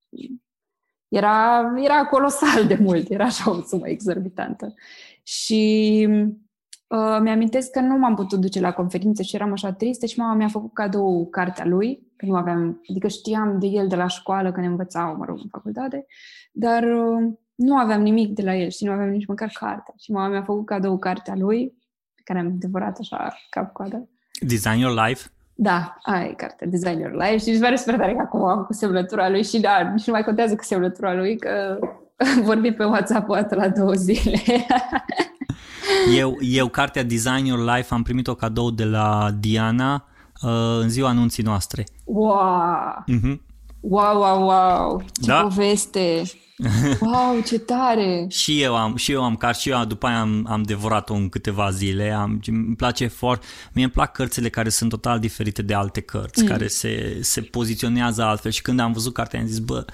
Era, 1.08 1.60
era 1.76 2.04
colosal 2.04 2.66
de 2.66 2.78
mult, 2.80 3.10
era 3.10 3.24
așa 3.24 3.50
o 3.50 3.62
sumă 3.62 3.88
exorbitantă. 3.88 4.74
Și 5.22 6.06
uh, 6.86 7.18
mi-amintesc 7.20 7.70
că 7.70 7.80
nu 7.80 7.98
m-am 7.98 8.14
putut 8.14 8.40
duce 8.40 8.60
la 8.60 8.72
conferință 8.72 9.22
și 9.22 9.34
eram 9.34 9.52
așa 9.52 9.72
tristă 9.72 10.06
și 10.06 10.18
mama 10.18 10.34
mi-a 10.34 10.48
făcut 10.48 10.72
cadou 10.72 11.26
cartea 11.30 11.64
lui, 11.64 12.12
că 12.16 12.26
nu 12.26 12.34
aveam, 12.34 12.80
adică 12.90 13.08
știam 13.08 13.58
de 13.58 13.66
el 13.66 13.88
de 13.88 13.96
la 13.96 14.06
școală, 14.06 14.52
că 14.52 14.60
ne 14.60 14.66
învățau, 14.66 15.16
mă 15.16 15.24
rog, 15.24 15.38
în 15.42 15.48
facultate, 15.50 16.06
dar 16.52 16.82
uh, 16.82 17.32
nu 17.62 17.76
aveam 17.76 18.02
nimic 18.02 18.34
de 18.34 18.42
la 18.42 18.54
el 18.56 18.70
și 18.70 18.84
nu 18.84 18.92
aveam 18.92 19.08
nici 19.08 19.26
măcar 19.26 19.50
cartea. 19.54 19.94
Și 19.98 20.10
mama 20.10 20.28
mi-a 20.28 20.42
făcut 20.42 20.66
cadou 20.66 20.98
cartea 20.98 21.34
lui, 21.36 21.72
pe 22.14 22.20
care 22.24 22.38
am 22.38 22.58
devorat 22.58 22.96
așa 23.00 23.36
cap-coadă. 23.50 24.08
Design 24.40 24.78
Your 24.78 25.06
Life? 25.06 25.28
Da, 25.54 25.96
aia 26.02 26.24
e 26.24 26.32
cartea 26.32 26.66
Design 26.66 26.98
Your 26.98 27.12
Life 27.12 27.36
și 27.36 27.48
îmi 27.48 27.60
pare 27.60 27.76
super 27.76 27.96
tare 27.96 28.12
că 28.14 28.20
acum 28.20 28.44
am 28.44 28.62
cu 28.64 28.72
semnătura 28.72 29.28
lui 29.28 29.44
și 29.44 29.60
da, 29.60 29.90
nici 29.94 30.06
nu 30.06 30.12
mai 30.12 30.24
contează 30.24 30.54
cu 30.56 30.64
semnătura 30.64 31.14
lui, 31.14 31.38
că 31.38 31.78
vorbim 32.44 32.74
pe 32.74 32.84
WhatsApp 32.84 33.28
o 33.28 33.34
dată 33.34 33.54
la 33.54 33.68
două 33.68 33.92
zile. 33.92 34.38
Eu, 36.16 36.36
eu 36.40 36.68
cartea 36.68 37.02
Design 37.02 37.44
Your 37.44 37.74
Life 37.76 37.94
am 37.94 38.02
primit-o 38.02 38.34
cadou 38.34 38.70
de 38.70 38.84
la 38.84 39.30
Diana 39.40 40.04
uh, 40.42 40.78
în 40.80 40.88
ziua 40.88 41.08
anunții 41.08 41.42
noastre. 41.42 41.84
Wow! 42.04 43.04
Uh-huh. 43.08 43.36
Wow, 43.80 44.18
wow, 44.20 44.42
wow! 44.42 45.02
Ce 45.20 45.26
Da. 45.26 45.42
poveste! 45.42 46.22
Wow, 47.00 47.40
ce 47.46 47.58
tare! 47.58 48.26
Și 48.28 48.62
eu 48.62 48.76
am, 48.76 48.96
și 48.96 49.12
eu 49.12 49.24
am 49.24 49.36
carte 49.36 49.58
și 49.58 49.70
eu 49.70 49.84
după 49.84 50.06
aia 50.06 50.20
am, 50.20 50.46
am 50.48 50.62
devorat-o 50.62 51.14
în 51.14 51.28
câteva 51.28 51.70
zile. 51.70 52.10
Am, 52.10 52.40
îmi 52.46 52.76
place 52.76 53.06
foarte... 53.06 53.46
Mie 53.72 53.84
îmi 53.84 53.92
plac 53.92 54.12
cărțile 54.12 54.48
care 54.48 54.68
sunt 54.68 54.90
total 54.90 55.18
diferite 55.18 55.62
de 55.62 55.74
alte 55.74 56.00
cărți, 56.00 56.42
mm. 56.42 56.48
care 56.48 56.66
se, 56.66 57.18
se 57.20 57.40
poziționează 57.40 58.22
altfel 58.22 58.50
și 58.50 58.62
când 58.62 58.80
am 58.80 58.92
văzut 58.92 59.12
cartea 59.12 59.40
am 59.40 59.46
zis, 59.46 59.58
bă, 59.58 59.84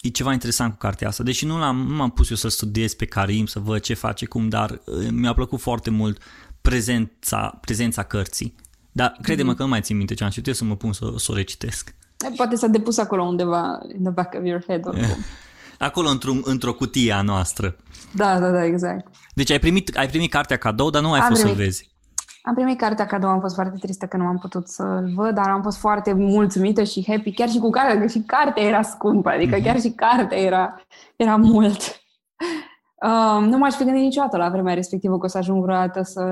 e 0.00 0.08
ceva 0.08 0.32
interesant 0.32 0.72
cu 0.72 0.78
cartea 0.78 1.08
asta. 1.08 1.22
Deși 1.22 1.46
nu, 1.46 1.58
l-am, 1.58 1.76
nu 1.76 1.94
m-am 1.94 2.10
pus 2.10 2.30
eu 2.30 2.36
să 2.36 2.48
studiez 2.48 2.94
pe 2.94 3.04
Karim, 3.04 3.46
să 3.46 3.58
văd 3.58 3.80
ce 3.80 3.94
face, 3.94 4.26
cum, 4.26 4.48
dar 4.48 4.80
uh, 4.84 5.08
mi-a 5.10 5.32
plăcut 5.32 5.60
foarte 5.60 5.90
mult 5.90 6.22
prezența, 6.60 7.58
prezența 7.60 8.02
cărții. 8.02 8.54
Dar 8.92 9.16
crede-mă 9.22 9.54
că 9.54 9.62
nu 9.62 9.68
mai 9.68 9.80
țin 9.80 9.96
minte 9.96 10.14
ce 10.14 10.24
am 10.24 10.30
citit, 10.30 10.54
să 10.54 10.64
mă 10.64 10.76
pun 10.76 10.92
să, 10.92 11.12
să 11.16 11.32
o 11.32 11.34
recitesc. 11.34 11.94
Poate 12.36 12.56
s-a 12.56 12.66
depus 12.66 12.98
acolo 12.98 13.22
undeva, 13.22 13.78
in 13.96 14.02
the 14.02 14.12
back 14.12 14.34
of 14.34 14.44
your 14.44 14.64
head. 14.66 14.86
oricum. 14.86 15.16
Acolo 15.78 16.08
într-o, 16.08 16.32
într-o 16.42 16.72
cutie 16.72 17.12
a 17.12 17.22
noastră. 17.22 17.76
Da, 18.14 18.38
da, 18.38 18.50
da, 18.50 18.64
exact. 18.64 19.14
Deci 19.34 19.50
ai 19.50 19.58
primit, 19.58 19.96
ai 19.96 20.06
primit 20.08 20.30
cartea 20.30 20.56
cadou, 20.56 20.90
dar 20.90 21.02
nu 21.02 21.12
ai 21.12 21.20
Am 21.20 21.28
fost 21.28 21.40
să-l 21.40 21.50
primit. 21.50 21.64
vezi. 21.66 21.94
Am 22.42 22.54
primit 22.54 22.78
cartea 22.78 23.06
cadou, 23.06 23.30
am 23.30 23.40
fost 23.40 23.54
foarte 23.54 23.78
tristă 23.80 24.06
că 24.06 24.16
nu 24.16 24.24
am 24.24 24.38
putut 24.38 24.68
să-l 24.68 25.12
văd, 25.14 25.34
dar 25.34 25.48
am 25.48 25.62
fost 25.62 25.78
foarte 25.78 26.12
mulțumită 26.12 26.82
și 26.82 27.04
happy, 27.06 27.32
chiar 27.32 27.48
și 27.48 27.58
cu 27.58 27.70
cartea, 27.70 28.00
că 28.00 28.06
și 28.06 28.22
cartea 28.26 28.62
era 28.62 28.82
scumpă, 28.82 29.28
adică 29.28 29.56
chiar 29.56 29.80
și 29.80 29.90
cartea 29.90 30.38
era, 30.38 30.80
era 31.16 31.36
mult. 31.36 32.00
Um, 33.02 33.44
nu 33.44 33.58
m-aș 33.58 33.74
fi 33.74 33.84
gândit 33.84 34.02
niciodată 34.02 34.36
la 34.36 34.48
vremea 34.48 34.74
respectivă 34.74 35.18
că 35.18 35.24
o 35.24 35.28
să 35.28 35.38
ajung 35.38 35.62
vreodată 35.62 36.02
să 36.02 36.22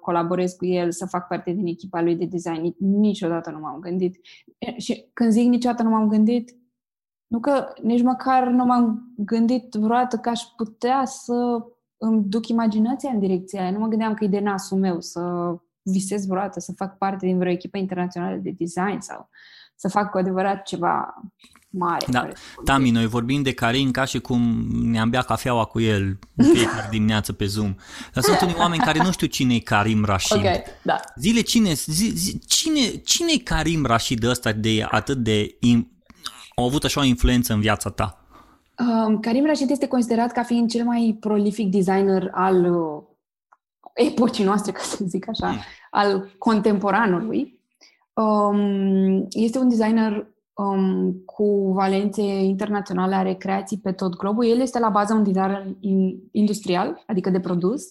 colaborez 0.00 0.52
cu 0.52 0.66
el, 0.66 0.92
să 0.92 1.06
fac 1.06 1.26
parte 1.28 1.50
din 1.50 1.66
echipa 1.66 2.00
lui 2.02 2.14
de 2.14 2.24
design. 2.24 2.74
Niciodată 2.78 3.50
nu 3.50 3.58
m-am 3.58 3.78
gândit. 3.80 4.20
E, 4.58 4.78
Și 4.78 5.04
când 5.12 5.30
zic 5.30 5.48
niciodată 5.48 5.82
nu 5.82 5.90
m-am 5.90 6.08
gândit, 6.08 6.54
nu 7.32 7.40
că 7.40 7.72
nici 7.82 8.02
măcar 8.02 8.46
nu 8.46 8.64
m-am 8.64 9.12
gândit 9.16 9.74
vreodată 9.74 10.16
că 10.16 10.28
aș 10.28 10.40
putea 10.56 11.02
să 11.04 11.58
îmi 11.96 12.22
duc 12.24 12.48
imaginația 12.48 13.10
în 13.10 13.18
direcția 13.18 13.60
aia. 13.60 13.70
Nu 13.70 13.78
mă 13.78 13.86
gândeam 13.86 14.14
că 14.14 14.24
e 14.24 14.28
de 14.28 14.40
nasul 14.40 14.78
meu 14.78 15.00
să 15.00 15.20
visez 15.82 16.26
vreodată 16.26 16.60
să 16.60 16.72
fac 16.76 16.98
parte 16.98 17.26
din 17.26 17.38
vreo 17.38 17.52
echipă 17.52 17.78
internațională 17.78 18.36
de 18.36 18.54
design 18.58 19.00
sau 19.00 19.28
să 19.76 19.88
fac 19.88 20.10
cu 20.10 20.18
adevărat 20.18 20.62
ceva 20.62 21.14
mare. 21.70 22.06
Da, 22.08 22.20
care- 22.20 22.34
Tami, 22.64 22.90
noi 22.90 23.06
vorbim 23.06 23.42
de 23.42 23.52
Karin 23.52 23.90
ca 23.90 24.04
și 24.04 24.18
cum 24.20 24.66
ne-am 24.82 25.10
bea 25.10 25.22
cafeaua 25.22 25.64
cu 25.64 25.80
el 25.80 26.18
în 26.36 26.44
fiecare 26.44 26.88
dimineață 26.96 27.32
pe 27.32 27.46
Zoom. 27.46 27.74
Dar 28.12 28.22
sunt 28.22 28.40
unii 28.40 28.56
oameni 28.58 28.82
care 28.82 29.02
nu 29.02 29.12
știu 29.12 29.26
cine 29.26 29.54
e 29.54 29.58
Karim 29.58 30.04
Rashid. 30.04 30.36
Ok, 30.36 30.44
da. 30.82 31.00
Zile 31.16 31.40
cine, 31.40 31.72
zi, 31.72 32.12
zi, 32.14 32.38
cine, 32.46 32.80
cine 33.04 33.32
e 33.34 33.38
Karim 33.38 33.84
Rashid 33.86 34.24
ăsta 34.24 34.52
de 34.52 34.86
atât 34.90 35.16
de... 35.16 35.56
In, 36.56 36.62
au 36.62 36.68
avut 36.68 36.84
așa 36.84 37.00
o 37.00 37.04
influență 37.04 37.52
în 37.52 37.60
viața 37.60 37.90
ta? 37.90 38.16
Um, 39.06 39.20
Karim 39.20 39.46
Rashid 39.46 39.70
este 39.70 39.88
considerat 39.88 40.32
ca 40.32 40.42
fiind 40.42 40.70
cel 40.70 40.84
mai 40.84 41.16
prolific 41.20 41.70
designer 41.70 42.30
al 42.32 42.74
uh, 42.74 43.02
epocii 43.94 44.44
noastre, 44.44 44.72
ca 44.72 44.80
să 44.82 45.04
zic 45.04 45.28
așa, 45.28 45.48
Mm. 45.50 45.58
al 45.90 46.30
contemporanului. 46.38 47.60
Um, 48.12 49.26
este 49.30 49.58
un 49.58 49.68
designer 49.68 50.26
um, 50.52 51.12
cu 51.24 51.72
valențe 51.72 52.22
internaționale, 52.22 53.14
are 53.14 53.34
creații 53.34 53.78
pe 53.78 53.92
tot 53.92 54.16
globul. 54.16 54.44
El 54.46 54.60
este 54.60 54.78
la 54.78 54.88
bază 54.88 55.14
un 55.14 55.22
designer 55.22 55.66
in- 55.66 56.16
industrial, 56.30 57.02
adică 57.06 57.30
de 57.30 57.40
produs, 57.40 57.82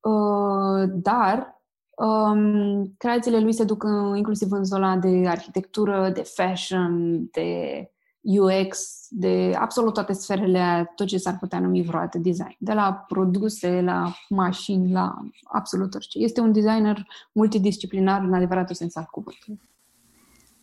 uh, 0.00 0.88
dar 0.92 1.53
um, 1.96 2.94
creațiile 2.96 3.40
lui 3.40 3.52
se 3.52 3.64
duc 3.64 3.82
în, 3.82 4.16
inclusiv 4.16 4.52
în 4.52 4.64
zona 4.64 4.96
de 4.96 5.28
arhitectură, 5.28 6.10
de 6.14 6.22
fashion, 6.22 7.24
de 7.30 7.88
UX, 8.20 9.06
de 9.08 9.54
absolut 9.58 9.94
toate 9.94 10.12
sferele, 10.12 10.92
tot 10.96 11.06
ce 11.06 11.18
s-ar 11.18 11.36
putea 11.38 11.60
numi 11.60 11.82
vreodată 11.82 12.18
design. 12.18 12.56
De 12.58 12.72
la 12.72 13.04
produse, 13.08 13.80
la 13.80 14.14
mașini, 14.28 14.92
la 14.92 15.14
absolut 15.42 15.94
orice. 15.94 16.18
Este 16.18 16.40
un 16.40 16.52
designer 16.52 17.06
multidisciplinar 17.32 18.20
în 18.20 18.34
adevăratul 18.34 18.74
sens 18.74 18.96
al 18.96 19.08
cuvântului. 19.10 19.60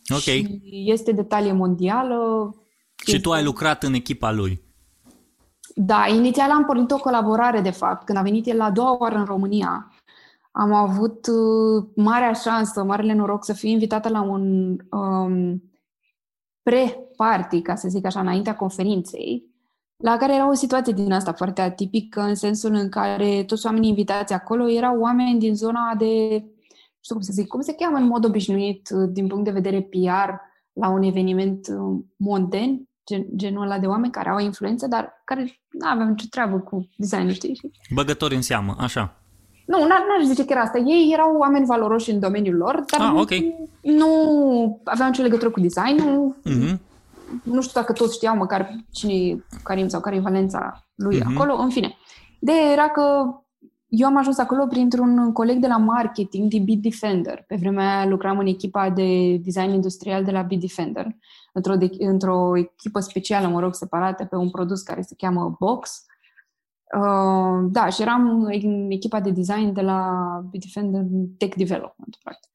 Ok. 0.09 0.19
Și 0.19 0.59
este 0.85 1.11
de 1.11 1.23
talie 1.23 1.51
mondială. 1.51 2.55
Și 3.05 3.21
tu 3.21 3.31
ai 3.31 3.43
lucrat 3.43 3.83
în 3.83 3.93
echipa 3.93 4.31
lui. 4.31 4.61
Da, 5.75 6.07
inițial 6.07 6.51
am 6.51 6.65
pornit 6.65 6.91
o 6.91 6.97
colaborare, 6.97 7.61
de 7.61 7.69
fapt. 7.69 8.05
Când 8.05 8.17
a 8.17 8.21
venit 8.21 8.47
el 8.47 8.57
la 8.57 8.63
a 8.63 8.71
doua 8.71 8.97
oară 8.99 9.15
în 9.15 9.25
România, 9.25 9.91
am 10.51 10.73
avut 10.73 11.27
uh, 11.27 11.85
marea 11.95 12.33
șansă, 12.33 12.83
marele 12.83 13.13
noroc 13.13 13.45
să 13.45 13.53
fiu 13.53 13.69
invitată 13.69 14.09
la 14.09 14.21
un 14.21 14.75
um, 14.91 15.63
pre-party, 16.61 17.61
ca 17.61 17.75
să 17.75 17.87
zic 17.87 18.05
așa, 18.05 18.19
înaintea 18.19 18.55
conferinței, 18.55 19.51
la 19.97 20.17
care 20.17 20.35
era 20.35 20.49
o 20.49 20.53
situație 20.53 20.93
din 20.93 21.11
asta 21.11 21.33
foarte 21.33 21.61
atipică, 21.61 22.21
în 22.21 22.35
sensul 22.35 22.73
în 22.73 22.89
care 22.89 23.43
toți 23.43 23.65
oamenii 23.65 23.89
invitați 23.89 24.33
acolo 24.33 24.69
erau 24.69 24.99
oameni 24.99 25.39
din 25.39 25.55
zona 25.55 25.95
de, 25.97 26.39
nu 26.41 27.01
știu 27.01 27.15
cum 27.15 27.23
să 27.23 27.31
zic, 27.33 27.47
cum 27.47 27.61
se 27.61 27.73
cheamă 27.73 27.97
în 27.97 28.07
mod 28.07 28.25
obișnuit, 28.25 28.89
uh, 28.89 29.09
din 29.11 29.27
punct 29.27 29.43
de 29.43 29.51
vedere 29.51 29.81
PR, 29.81 30.29
la 30.73 30.89
un 30.89 31.03
eveniment 31.03 31.67
uh, 31.67 32.03
monden, 32.15 32.89
gen, 33.05 33.25
genul 33.35 33.63
ăla 33.63 33.79
de 33.79 33.87
oameni 33.87 34.11
care 34.11 34.29
au 34.29 34.39
influență, 34.39 34.87
dar 34.87 35.21
care 35.25 35.41
nu 35.69 35.87
aveau 35.89 36.07
nicio 36.07 36.25
treabă 36.29 36.59
cu 36.59 36.89
designul, 36.95 37.31
știi? 37.31 37.55
Și 37.55 37.93
Băgători 37.93 38.35
în 38.35 38.41
seamă, 38.41 38.75
așa. 38.79 39.20
Nu, 39.77 39.85
n- 39.85 39.87
n-aș 40.07 40.25
zice 40.27 40.45
că 40.45 40.51
era 40.51 40.61
asta. 40.61 40.77
Ei 40.77 41.09
erau 41.13 41.35
oameni 41.37 41.65
valoroși 41.65 42.11
în 42.11 42.19
domeniul 42.19 42.55
lor, 42.55 42.83
dar 42.91 43.07
Ah, 43.07 43.13
nu, 43.13 43.19
ok. 43.19 43.29
nu 43.81 44.07
aveau 44.83 45.09
nicio 45.09 45.21
legătură 45.21 45.49
cu 45.49 45.59
designul. 45.59 46.35
Mhm. 46.43 46.79
Nu 47.43 47.61
știu 47.61 47.79
dacă 47.81 47.93
toți 47.93 48.15
știau 48.15 48.35
măcar 48.35 48.75
cine 48.91 49.13
e 49.13 49.43
Karim 49.63 49.87
sau 49.87 49.99
care 50.01 50.15
e 50.15 50.19
valența 50.19 50.85
lui 50.95 51.17
Mhm. 51.19 51.31
acolo. 51.37 51.55
În 51.61 51.69
fine. 51.69 51.97
De 52.39 52.51
era 52.71 52.89
că 52.89 53.25
eu 53.87 54.07
am 54.07 54.17
ajuns 54.17 54.37
acolo 54.37 54.65
printr-un 54.65 55.31
coleg 55.33 55.57
de 55.57 55.67
la 55.67 55.77
marketing 55.77 56.49
din 56.49 56.63
Bitdefender. 56.63 57.43
Pe 57.47 57.55
vremea 57.59 57.97
aia 57.97 58.07
lucram 58.09 58.37
în 58.37 58.45
echipa 58.47 58.89
de 58.89 59.37
design 59.43 59.69
industrial 59.73 60.23
de 60.23 60.31
la 60.31 60.41
Bitdefender, 60.41 61.07
într-o, 61.53 61.75
de, 61.75 61.89
într-o 61.99 62.57
echipă 62.57 62.99
specială, 62.99 63.47
mă 63.47 63.59
rog, 63.59 63.75
separată 63.75 64.25
pe 64.25 64.35
un 64.35 64.49
produs 64.49 64.81
care 64.81 65.01
se 65.01 65.15
cheamă 65.17 65.55
Box. 65.59 66.05
Uh, 66.95 67.69
da, 67.71 67.89
și 67.89 68.01
eram 68.01 68.43
în 68.43 68.91
echipa 68.91 69.19
de 69.19 69.29
design 69.29 69.73
de 69.73 69.81
la 69.81 70.41
Bitdefender 70.49 71.01
Tech 71.37 71.55
Development, 71.55 72.17
practic. 72.23 72.49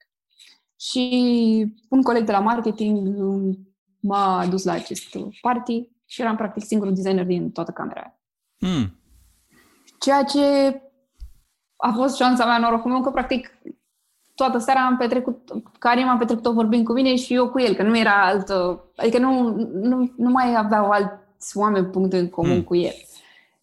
Și 0.81 1.75
un 1.88 2.02
coleg 2.02 2.25
de 2.25 2.33
la 2.33 2.40
marketing 2.40 3.19
um, 3.19 3.59
m-a 4.00 4.47
dus 4.47 4.64
la 4.64 4.73
acest 4.73 5.16
party 5.40 5.88
și 6.05 6.21
eram 6.21 6.37
practic 6.37 6.64
singurul 6.64 6.95
designer 6.95 7.25
din 7.25 7.50
toată 7.50 7.71
camera 7.71 8.00
aia. 8.00 8.21
Mm. 8.59 9.00
Ceea 9.99 10.25
ce 10.25 10.40
a 11.76 11.93
fost 11.93 12.16
șansa 12.16 12.45
mea, 12.45 12.59
norocul 12.59 12.90
meu, 12.90 13.00
că 13.00 13.11
practic 13.11 13.50
toată 14.35 14.59
seara 14.59 14.87
am 14.87 14.97
petrecut, 14.97 15.52
Karim 15.78 16.09
a 16.09 16.16
petrecut-o 16.16 16.52
vorbind 16.52 16.85
cu 16.85 16.93
mine 16.93 17.16
și 17.16 17.35
eu 17.35 17.50
cu 17.50 17.61
el, 17.61 17.75
că 17.75 17.83
nu 17.83 17.99
era 17.99 18.26
altă, 18.26 18.85
adică 18.97 19.19
nu, 19.19 19.49
nu, 19.73 20.12
nu 20.16 20.31
mai 20.31 20.55
aveau 20.57 20.90
alți 20.90 21.57
oameni 21.57 21.87
puncte 21.87 22.19
în 22.19 22.28
comun 22.28 22.50
Mm. 22.50 22.57
mm. 22.57 22.64
cu 22.64 22.76
el. 22.76 22.95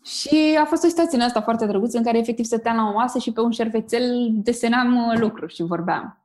Și 0.03 0.57
a 0.61 0.65
fost 0.65 0.83
o 0.83 0.87
situație 0.87 1.17
în 1.17 1.23
asta 1.23 1.41
foarte 1.41 1.65
drăguță 1.65 1.97
în 1.97 2.03
care 2.03 2.17
efectiv 2.17 2.45
stăteam 2.45 2.75
la 2.75 2.89
o 2.89 2.93
masă 2.93 3.19
și 3.19 3.31
pe 3.31 3.41
un 3.41 3.51
șervețel 3.51 4.29
desenam 4.31 5.07
uh, 5.07 5.19
lucruri 5.19 5.53
și 5.53 5.63
vorbeam. 5.63 6.17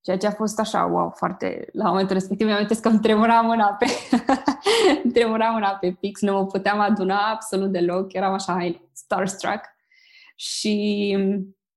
Ceea 0.00 0.16
ce 0.16 0.26
a 0.26 0.30
fost 0.30 0.58
așa, 0.60 0.84
wow, 0.84 1.12
foarte... 1.16 1.68
La 1.72 1.88
momentul 1.88 2.14
respectiv 2.14 2.46
mi-am 2.46 2.58
amintesc 2.58 2.82
că 2.82 2.88
îmi 2.88 3.00
tremura 3.00 3.40
mâna 3.40 3.66
pe... 3.66 3.86
îmi 5.02 5.12
tremura 5.12 5.48
mâna 5.50 5.68
pe 5.68 5.96
pix, 6.00 6.20
nu 6.20 6.32
mă 6.32 6.46
puteam 6.46 6.80
aduna 6.80 7.30
absolut 7.32 7.72
deloc, 7.72 8.12
eram 8.12 8.32
așa 8.32 8.52
hai, 8.52 8.88
starstruck. 8.92 9.60
Și 10.36 11.08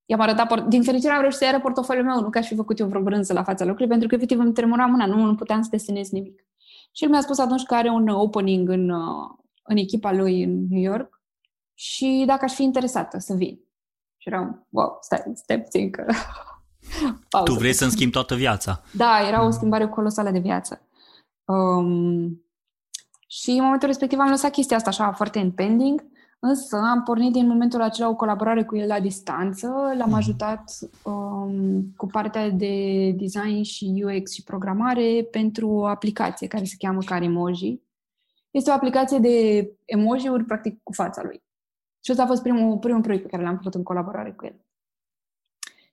i-am 0.05 0.20
arătat, 0.20 0.53
por- 0.53 0.67
din 0.67 0.84
fericire 0.84 1.13
am 1.13 1.20
reușit 1.20 1.39
să-i 1.39 1.48
arăt 1.48 1.62
portofoliul 1.62 2.05
meu, 2.05 2.20
nu 2.20 2.29
că 2.29 2.38
aș 2.38 2.48
fi 2.48 2.55
făcut 2.55 2.79
eu 2.79 2.88
vreo 2.88 3.01
brânză 3.01 3.34
la 3.34 3.43
fața 3.43 3.65
locului, 3.65 3.88
pentru 3.88 4.08
că 4.08 4.15
efectiv 4.15 4.39
îmi 4.39 4.53
tremura 4.53 4.86
mâna, 4.86 5.05
nu, 5.05 5.25
nu 5.25 5.36
puteam 5.36 5.62
să 5.62 5.70
desenez 5.72 6.10
nimic. 6.10 6.46
Și 6.91 7.03
el 7.03 7.10
mi-a 7.10 7.22
spus 7.22 7.39
atunci 7.39 7.63
că 7.63 7.75
are 7.75 7.89
un 7.89 8.08
opening 8.08 8.70
în, 8.70 8.89
uh, 8.89 9.29
în 9.63 9.77
echipa 9.77 10.12
lui 10.12 10.43
în 10.43 10.65
New 10.70 10.81
York 10.81 11.21
și 11.74 12.24
dacă 12.28 12.44
aș 12.44 12.54
fi 12.54 12.63
interesată 12.63 13.18
să 13.18 13.34
vin. 13.34 13.60
Și 14.18 14.28
eram, 14.28 14.68
wow, 14.70 14.98
stai, 15.01 15.24
stai 15.34 15.62
puțin 15.62 15.92
că... 15.92 16.06
Pauză. 17.30 17.51
Tu 17.51 17.58
vrei 17.58 17.74
să-mi 17.74 17.92
schimbi 17.92 18.13
toată 18.13 18.36
viața. 18.36 18.84
Da, 18.94 19.28
era 19.28 19.46
o 19.46 19.50
schimbare 19.50 19.88
colosală 19.88 20.32
de 20.32 20.40
viață. 20.40 20.88
Um, 21.46 22.46
și 23.28 23.50
în 23.50 23.63
momentul 23.63 23.88
respectiv 23.88 24.20
am 24.20 24.30
lăsat 24.30 24.51
chestia 24.51 24.78
asta 24.78 24.90
așa 24.90 25.12
foarte 25.12 25.40
în 25.40 25.51
pending, 25.51 26.04
însă 26.40 26.75
am 26.75 27.04
pornit 27.04 27.32
din 27.32 27.48
momentul 27.48 27.82
acela 27.82 28.10
o 28.10 28.16
colaborare 28.16 28.63
cu 28.63 28.78
el 28.78 28.88
la 28.88 29.00
distanță, 29.00 29.68
l-am 29.98 30.13
ajutat 30.13 30.63
um, 31.04 31.94
cu 31.96 32.06
partea 32.06 32.50
de 32.50 33.12
design 33.12 33.62
și 33.62 34.04
UX 34.06 34.34
și 34.34 34.44
programare 34.44 35.28
pentru 35.32 35.70
o 35.70 35.86
aplicație 35.86 36.48
care 36.48 36.63
se 36.63 36.75
cheamă 36.78 37.00
Carimoji. 37.01 37.82
Este 38.51 38.70
o 38.70 38.74
aplicație 38.74 39.18
de 39.18 39.68
emoji-uri, 39.86 40.44
practic, 40.44 40.80
cu 40.84 40.94
fața 40.94 41.22
lui. 41.24 41.44
Și 42.03 42.12
ăsta 42.12 42.24
a 42.24 42.27
fost 42.27 42.41
primul, 42.41 42.77
primul 42.77 43.01
proiect 43.01 43.24
pe 43.24 43.29
care 43.29 43.43
l-am 43.43 43.55
făcut 43.55 43.75
în 43.75 43.84
colaborare 43.84 44.31
cu 44.31 44.46
el. 44.46 44.65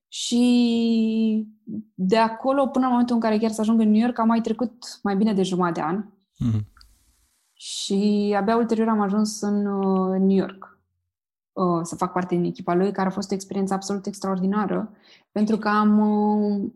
Și 0.09 1.49
de 1.95 2.17
acolo 2.17 2.67
până 2.67 2.85
în 2.85 2.91
momentul 2.91 3.15
în 3.15 3.21
care 3.21 3.39
chiar 3.39 3.51
să 3.51 3.61
ajung 3.61 3.81
în 3.81 3.91
New 3.91 4.01
York, 4.01 4.19
am 4.19 4.27
mai 4.27 4.41
trecut 4.41 5.01
mai 5.03 5.17
bine 5.17 5.33
de 5.33 5.43
jumătate 5.43 5.81
de 5.81 5.87
an. 5.87 6.05
Mm-hmm. 6.05 6.77
Și 7.53 8.35
abia 8.37 8.57
ulterior 8.57 8.89
am 8.89 9.01
ajuns 9.01 9.41
în 9.41 9.67
uh, 9.67 10.19
New 10.19 10.37
York 10.37 10.79
uh, 11.53 11.81
să 11.83 11.97
fac 11.97 12.13
parte 12.13 12.35
din 12.35 12.45
echipa 12.45 12.75
lui, 12.75 12.93
care 12.93 13.09
a 13.09 13.11
fost 13.11 13.31
o 13.31 13.35
experiență 13.35 13.75
absolut 13.75 14.07
extraordinară, 14.07 14.91
pentru 15.33 15.57
că 15.57 15.69
am 15.69 15.99
uh, 15.99 16.71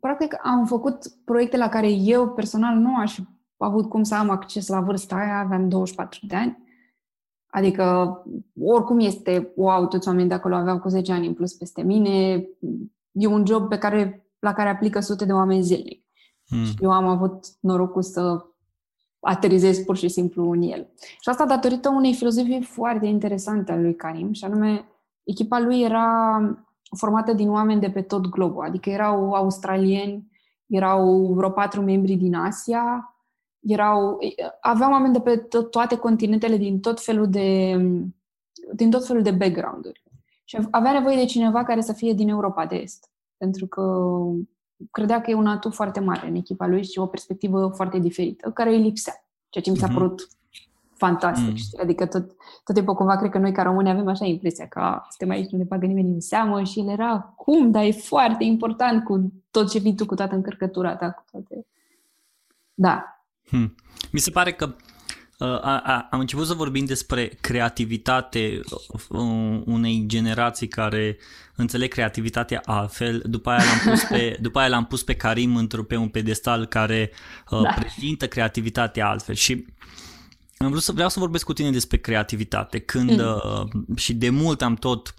practic 0.00 0.36
am 0.42 0.66
făcut 0.66 1.08
proiecte 1.24 1.56
la 1.56 1.68
care 1.68 1.90
eu 1.90 2.28
personal 2.28 2.76
nu 2.76 2.96
aș 2.96 3.18
avut 3.56 3.88
cum 3.88 4.02
să 4.02 4.14
am 4.14 4.30
acces 4.30 4.68
la 4.68 4.80
vârsta 4.80 5.16
aia, 5.16 5.38
aveam 5.38 5.68
24 5.68 6.26
de 6.26 6.36
ani. 6.36 6.64
Adică, 7.50 8.16
oricum 8.60 9.00
este, 9.00 9.52
wow, 9.56 9.86
toți 9.86 10.08
oamenii 10.08 10.28
de 10.28 10.34
acolo 10.34 10.54
aveau 10.54 10.78
cu 10.78 10.88
10 10.88 11.12
ani 11.12 11.26
în 11.26 11.34
plus 11.34 11.52
peste 11.52 11.82
mine. 11.82 12.44
E 13.12 13.26
un 13.26 13.46
job 13.46 13.68
pe 13.68 13.78
care, 13.78 14.26
la 14.38 14.52
care 14.52 14.68
aplică 14.68 15.00
sute 15.00 15.24
de 15.24 15.32
oameni 15.32 15.62
zilnic. 15.62 16.04
Mm. 16.48 16.64
Și 16.64 16.74
eu 16.80 16.90
am 16.90 17.06
avut 17.06 17.44
norocul 17.60 18.02
să 18.02 18.44
aterizez 19.20 19.78
pur 19.78 19.96
și 19.96 20.08
simplu 20.08 20.50
în 20.50 20.62
el. 20.62 20.88
Și 20.96 21.28
asta 21.28 21.46
datorită 21.46 21.88
unei 21.88 22.14
filozofii 22.14 22.62
foarte 22.62 23.06
interesante 23.06 23.72
a 23.72 23.76
lui 23.76 23.94
Karim, 23.94 24.32
și 24.32 24.44
anume, 24.44 24.84
echipa 25.24 25.60
lui 25.60 25.80
era 25.80 26.38
formată 26.96 27.32
din 27.32 27.50
oameni 27.50 27.80
de 27.80 27.90
pe 27.90 28.02
tot 28.02 28.26
globul, 28.26 28.64
adică 28.64 28.90
erau 28.90 29.32
australieni, 29.32 30.30
erau 30.66 31.32
vreo 31.34 31.50
patru 31.50 31.82
membri 31.82 32.14
din 32.14 32.34
Asia, 32.34 33.15
erau, 33.66 34.18
aveam 34.60 34.90
oameni 34.90 35.12
de 35.12 35.20
pe 35.20 35.38
to- 35.38 35.70
toate 35.70 35.96
continentele 35.96 36.56
din 36.56 36.80
tot 36.80 37.00
felul 37.00 37.30
de 37.30 37.76
din 38.72 38.90
tot 38.90 39.06
felul 39.06 39.22
de 39.22 39.30
background-uri. 39.30 40.02
Și 40.44 40.58
avea 40.70 40.92
nevoie 40.92 41.16
de 41.16 41.24
cineva 41.24 41.64
care 41.64 41.80
să 41.80 41.92
fie 41.92 42.12
din 42.12 42.28
Europa 42.28 42.66
de 42.66 42.76
Est, 42.76 43.10
pentru 43.36 43.66
că 43.66 44.12
credea 44.90 45.20
că 45.20 45.30
e 45.30 45.34
un 45.34 45.46
atu 45.46 45.70
foarte 45.70 46.00
mare 46.00 46.28
în 46.28 46.34
echipa 46.34 46.66
lui 46.66 46.84
și 46.84 46.98
o 46.98 47.06
perspectivă 47.06 47.72
foarte 47.74 47.98
diferită, 47.98 48.50
care 48.50 48.70
îi 48.70 48.82
lipsea, 48.82 49.24
ceea 49.48 49.64
ce 49.64 49.70
mi 49.70 49.76
s-a 49.76 49.86
mhm. 49.86 49.94
părut 49.94 50.28
fantastic, 50.96 51.48
mm. 51.48 51.54
știi? 51.54 51.78
Adică 51.78 52.06
tot, 52.06 52.36
tot 52.64 52.74
timpul 52.74 52.94
cumva 52.94 53.16
cred 53.16 53.30
că 53.30 53.38
noi 53.38 53.52
ca 53.52 53.62
români 53.62 53.88
avem 53.88 54.08
așa 54.08 54.24
impresia 54.24 54.66
că 54.66 55.02
suntem 55.08 55.36
aici, 55.36 55.50
nu 55.50 55.58
ne 55.58 55.64
bagă 55.64 55.86
nimeni 55.86 56.12
în 56.12 56.20
seamă 56.20 56.62
și 56.62 56.80
el 56.80 56.88
era, 56.88 57.34
cum, 57.36 57.70
dar 57.70 57.84
e 57.84 57.90
foarte 57.90 58.44
important 58.44 59.04
cu 59.04 59.32
tot 59.50 59.70
ce 59.70 59.78
vii 59.78 59.94
tu, 59.94 60.06
cu 60.06 60.14
toată 60.14 60.34
încărcătura 60.34 60.96
ta, 60.96 61.10
cu 61.10 61.24
toate... 61.30 61.66
Da. 62.74 63.15
Hmm. 63.50 63.74
Mi 64.10 64.20
se 64.20 64.30
pare 64.30 64.52
că 64.52 64.74
uh, 65.38 65.48
a, 65.48 65.80
a, 65.84 66.08
am 66.10 66.20
început 66.20 66.46
să 66.46 66.54
vorbim 66.54 66.84
despre 66.84 67.38
creativitate 67.40 68.60
uh, 69.08 69.60
unei 69.64 70.04
generații 70.06 70.68
care 70.68 71.18
înțeleg 71.56 71.90
creativitatea 71.90 72.62
altfel, 72.64 73.22
după 73.26 73.50
aia 73.50 73.64
l-am 73.64 73.92
pus 73.92 74.02
pe, 74.02 74.36
după 74.46 74.58
aia 74.58 74.68
l-am 74.68 74.86
pus 74.86 75.02
pe 75.02 75.14
Karim 75.14 75.56
într 75.56 75.80
pe 75.80 75.96
un 75.96 76.08
pedestal 76.08 76.66
care 76.66 77.10
uh, 77.50 77.62
da. 77.62 77.74
prezintă 77.78 78.28
creativitatea 78.28 79.08
altfel 79.08 79.34
și 79.34 79.66
am 80.58 80.70
vrut 80.70 80.82
să 80.82 80.92
vreau 80.92 81.08
să 81.08 81.18
vorbesc 81.18 81.44
cu 81.44 81.52
tine 81.52 81.70
despre 81.70 81.96
creativitate. 81.96 82.78
Când 82.78 83.20
mm. 83.20 83.42
uh, 83.62 83.96
și 83.96 84.14
de 84.14 84.30
mult 84.30 84.62
am 84.62 84.74
tot 84.74 85.14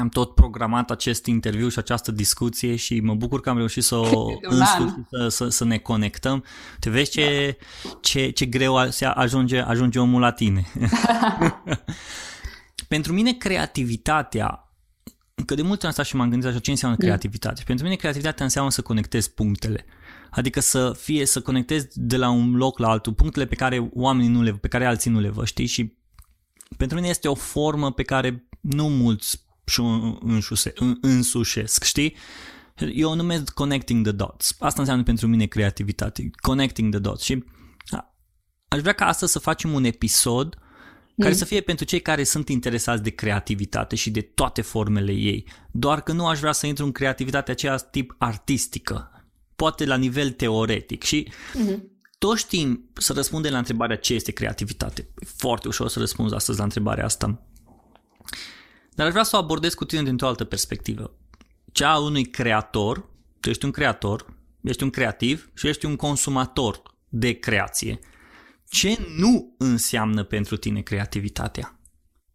am 0.00 0.08
tot 0.08 0.34
programat 0.34 0.90
acest 0.90 1.26
interviu 1.26 1.68
și 1.68 1.78
această 1.78 2.12
discuție 2.12 2.76
și 2.76 3.00
mă 3.00 3.14
bucur 3.14 3.40
că 3.40 3.50
am 3.50 3.56
reușit 3.56 3.82
să, 3.82 3.94
o, 4.06 4.28
să, 4.50 5.28
să, 5.28 5.48
să 5.48 5.64
ne 5.64 5.78
conectăm. 5.78 6.44
Te 6.80 6.90
vezi 6.90 7.10
ce, 7.10 7.58
da. 7.84 7.98
ce, 8.00 8.30
ce 8.30 8.46
greu 8.46 8.76
ajunge, 9.14 9.58
ajunge 9.58 9.98
omul 9.98 10.20
la 10.20 10.32
tine. 10.32 10.66
Pentru 12.88 13.12
mine 13.12 13.32
creativitatea, 13.32 14.70
că 15.46 15.54
de 15.54 15.62
mult 15.62 15.84
am 15.84 15.90
stat 15.90 16.06
și 16.06 16.16
m-am 16.16 16.30
gândit 16.30 16.48
așa 16.48 16.58
ce 16.58 16.70
înseamnă 16.70 16.96
mm. 17.00 17.06
creativitate. 17.06 17.62
Pentru 17.66 17.84
mine 17.84 17.96
creativitatea 17.96 18.44
înseamnă 18.44 18.70
să 18.70 18.82
conectezi 18.82 19.32
punctele. 19.32 19.84
Adică 20.30 20.60
să 20.60 20.92
fie, 20.98 21.26
să 21.26 21.40
conectezi 21.40 21.86
de 21.92 22.16
la 22.16 22.30
un 22.30 22.56
loc 22.56 22.78
la 22.78 22.88
altul, 22.88 23.12
punctele 23.12 23.46
pe 23.46 23.54
care 23.54 23.90
oamenii 23.94 24.30
nu 24.30 24.42
le, 24.42 24.52
pe 24.52 24.68
care 24.68 24.86
alții 24.86 25.10
nu 25.10 25.20
le 25.20 25.28
văd, 25.28 25.46
știi? 25.46 25.66
Și 25.66 25.96
pentru 26.76 26.96
mine 26.96 27.08
este 27.08 27.28
o 27.28 27.34
formă 27.34 27.92
pe 27.92 28.02
care 28.02 28.48
nu 28.60 28.88
mulți 28.88 29.45
și 29.66 29.80
înșuse, 30.20 30.72
însușesc, 31.00 31.84
știi? 31.84 32.16
Eu 32.94 33.10
o 33.10 33.14
numesc 33.14 33.50
connecting 33.50 34.06
the 34.06 34.12
dots. 34.12 34.56
Asta 34.58 34.80
înseamnă 34.80 35.04
pentru 35.04 35.26
mine 35.26 35.46
creativitate, 35.46 36.30
connecting 36.36 36.90
the 36.90 37.00
dots. 37.00 37.22
Și 37.22 37.44
aș 38.68 38.80
vrea 38.80 38.92
ca 38.92 39.06
astăzi 39.06 39.32
să 39.32 39.38
facem 39.38 39.72
un 39.72 39.84
episod 39.84 40.58
care 41.18 41.30
mm. 41.30 41.36
să 41.36 41.44
fie 41.44 41.60
pentru 41.60 41.84
cei 41.84 42.00
care 42.00 42.24
sunt 42.24 42.48
interesați 42.48 43.02
de 43.02 43.10
creativitate 43.10 43.96
și 43.96 44.10
de 44.10 44.20
toate 44.20 44.62
formele 44.62 45.12
ei. 45.12 45.48
Doar 45.70 46.02
că 46.02 46.12
nu 46.12 46.26
aș 46.26 46.38
vrea 46.38 46.52
să 46.52 46.66
intru 46.66 46.84
în 46.84 46.92
creativitatea 46.92 47.52
aceea 47.52 47.76
tip 47.76 48.14
artistică, 48.18 49.10
poate 49.56 49.84
la 49.84 49.96
nivel 49.96 50.30
teoretic 50.30 51.02
și 51.02 51.28
uh-huh. 51.32 51.78
toți 52.18 52.40
știm 52.40 52.90
să 52.94 53.12
răspundem 53.12 53.52
la 53.52 53.58
întrebarea 53.58 53.96
ce 53.96 54.14
este 54.14 54.32
creativitate. 54.32 55.08
E 55.18 55.26
foarte 55.36 55.68
ușor 55.68 55.88
să 55.88 55.98
răspunzi 55.98 56.34
astăzi 56.34 56.58
la 56.58 56.64
întrebarea 56.64 57.04
asta. 57.04 57.46
Dar 58.96 59.06
aș 59.06 59.12
vrea 59.12 59.24
să 59.24 59.36
o 59.36 59.38
abordez 59.38 59.74
cu 59.74 59.84
tine 59.84 60.02
dintr-o 60.02 60.26
altă 60.26 60.44
perspectivă. 60.44 61.14
Cea 61.72 61.92
a 61.92 61.98
unui 61.98 62.24
creator, 62.24 63.08
tu 63.40 63.48
ești 63.48 63.64
un 63.64 63.70
creator, 63.70 64.34
ești 64.62 64.82
un 64.82 64.90
creativ 64.90 65.50
și 65.54 65.68
ești 65.68 65.86
un 65.86 65.96
consumator 65.96 66.82
de 67.08 67.32
creație. 67.32 67.98
Ce 68.68 68.98
nu 69.18 69.54
înseamnă 69.58 70.24
pentru 70.24 70.56
tine 70.56 70.80
creativitatea? 70.80 71.78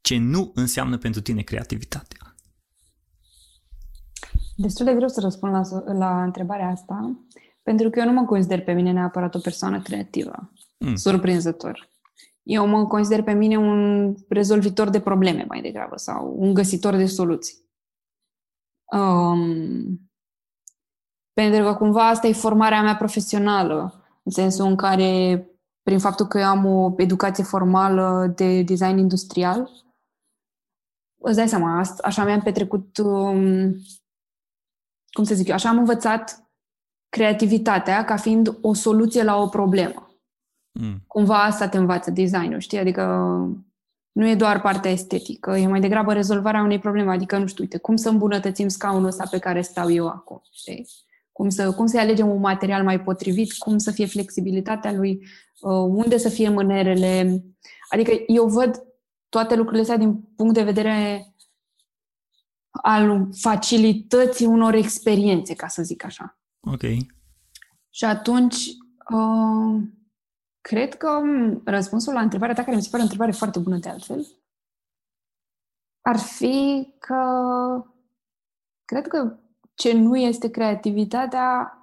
Ce 0.02 0.17
nu 0.17 0.52
înseamnă 0.56 0.97
pentru 0.97 1.21
tine 1.21 1.41
creativitatea? 1.41 2.36
Destul 4.56 4.86
de 4.86 4.93
greu 4.93 5.08
să 5.08 5.19
răspund 5.19 5.54
la, 5.54 5.93
la 5.93 6.24
întrebarea 6.24 6.67
asta, 6.67 7.26
pentru 7.63 7.89
că 7.89 8.00
eu 8.00 8.06
nu 8.06 8.12
mă 8.12 8.26
consider 8.26 8.62
pe 8.63 8.74
mine 8.74 8.91
neapărat 8.91 9.36
o 9.36 9.39
persoană 9.39 9.82
creativă. 9.82 10.52
Mm. 10.78 10.95
Surprinzător. 10.95 11.90
Eu 12.43 12.67
mă 12.67 12.88
consider 12.88 13.23
pe 13.23 13.34
mine 13.34 13.58
un 13.58 14.15
rezolvitor 14.30 14.89
de 14.89 15.01
probleme 15.01 15.45
mai 15.47 15.62
degrabă 15.62 15.97
sau 15.97 16.36
un 16.38 16.54
găsitor 16.54 16.95
de 16.95 17.06
soluții. 17.06 17.69
Um, 18.91 20.12
pentru 21.34 21.63
că 21.63 21.75
cumva 21.75 22.08
asta 22.08 22.27
e 22.27 22.34
formarea 22.34 22.82
mea 22.82 22.95
profesională, 22.95 24.06
în 24.23 24.32
sensul 24.32 24.65
în 24.65 24.75
care, 24.75 25.45
prin 25.82 25.99
faptul 25.99 26.25
că 26.25 26.38
eu 26.39 26.45
am 26.45 26.65
o 26.65 26.93
educație 26.97 27.43
formală 27.43 28.34
de 28.36 28.62
design 28.62 28.97
industrial, 28.97 29.69
îți 31.23 31.36
dai 31.36 31.47
seama, 31.47 31.84
așa 32.04 32.25
mi-am 32.25 32.41
petrecut 32.41 32.97
um, 32.97 33.75
cum 35.12 35.23
să 35.23 35.36
zic 35.36 35.47
eu, 35.47 35.54
așa 35.54 35.69
am 35.69 35.77
învățat 35.77 36.51
creativitatea 37.10 38.06
ca 38.06 38.17
fiind 38.17 38.58
o 38.62 38.73
soluție 38.73 39.23
la 39.23 39.36
o 39.36 39.47
problemă. 39.47 40.11
Mm. 40.71 41.03
Cumva 41.07 41.43
asta 41.43 41.67
te 41.67 41.77
învață 41.77 42.12
designul, 42.12 42.60
știi? 42.60 42.77
Adică 42.77 43.03
nu 44.12 44.27
e 44.27 44.36
doar 44.36 44.62
partea 44.62 44.91
estetică, 44.91 45.51
e 45.51 45.67
mai 45.67 45.79
degrabă 45.79 46.13
rezolvarea 46.13 46.62
unei 46.62 46.79
probleme. 46.79 47.12
Adică, 47.12 47.38
nu 47.38 47.47
știu, 47.47 47.63
uite, 47.63 47.77
cum 47.77 47.95
să 47.95 48.10
îmbunătățim 48.10 48.67
scaunul 48.67 49.07
ăsta 49.07 49.27
pe 49.31 49.39
care 49.39 49.62
stau 49.62 49.91
eu 49.91 50.07
acum, 50.07 50.41
știi? 50.51 50.88
Cum 51.31 51.49
să, 51.49 51.73
cum 51.73 51.86
să 51.86 51.99
alegem 51.99 52.29
un 52.29 52.39
material 52.39 52.84
mai 52.84 53.01
potrivit, 53.01 53.53
cum 53.53 53.77
să 53.77 53.91
fie 53.91 54.05
flexibilitatea 54.05 54.93
lui, 54.93 55.27
uh, 55.60 55.71
unde 55.71 56.17
să 56.17 56.29
fie 56.29 56.49
mânerele. 56.49 57.43
Adică 57.89 58.12
eu 58.27 58.47
văd 58.47 58.84
toate 59.29 59.55
lucrurile 59.55 59.81
astea 59.81 59.97
din 59.97 60.21
punct 60.36 60.53
de 60.53 60.63
vedere 60.63 61.25
al 62.71 63.27
facilității 63.31 64.45
unor 64.45 64.73
experiențe, 64.73 65.55
ca 65.55 65.67
să 65.67 65.84
zic 65.84 66.05
așa. 66.05 66.39
Ok. 66.60 66.81
Și 67.89 68.05
atunci, 68.05 68.65
uh, 69.13 69.81
cred 70.62 70.95
că 70.95 71.21
răspunsul 71.63 72.13
la 72.13 72.21
întrebarea 72.21 72.56
ta, 72.56 72.63
care 72.63 72.76
mi 72.76 72.82
se 72.82 72.89
pare 72.89 73.02
o 73.02 73.06
întrebare 73.06 73.32
foarte 73.32 73.60
bună 73.60 73.78
de 73.78 73.89
altfel, 73.89 74.28
ar 76.02 76.17
fi 76.17 76.88
că 77.00 77.24
cred 78.86 79.08
că 79.08 79.39
ce 79.74 79.93
nu 79.93 80.15
este 80.17 80.50
creativitatea 80.50 81.76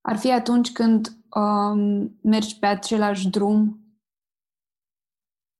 ar 0.00 0.16
fi 0.16 0.32
atunci 0.32 0.72
când 0.72 1.16
um, 1.34 2.18
mergi 2.22 2.58
pe 2.58 2.66
același 2.66 3.28
drum 3.28 3.80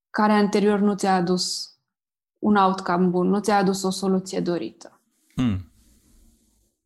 care 0.09 0.31
anterior 0.31 0.79
nu 0.79 0.95
ți-a 0.95 1.15
adus 1.15 1.75
un 2.39 2.55
outcome 2.55 3.07
bun, 3.07 3.27
nu 3.27 3.39
ți-a 3.39 3.57
adus 3.57 3.83
o 3.83 3.89
soluție 3.89 4.39
dorită. 4.39 4.99
Hmm. 5.35 5.71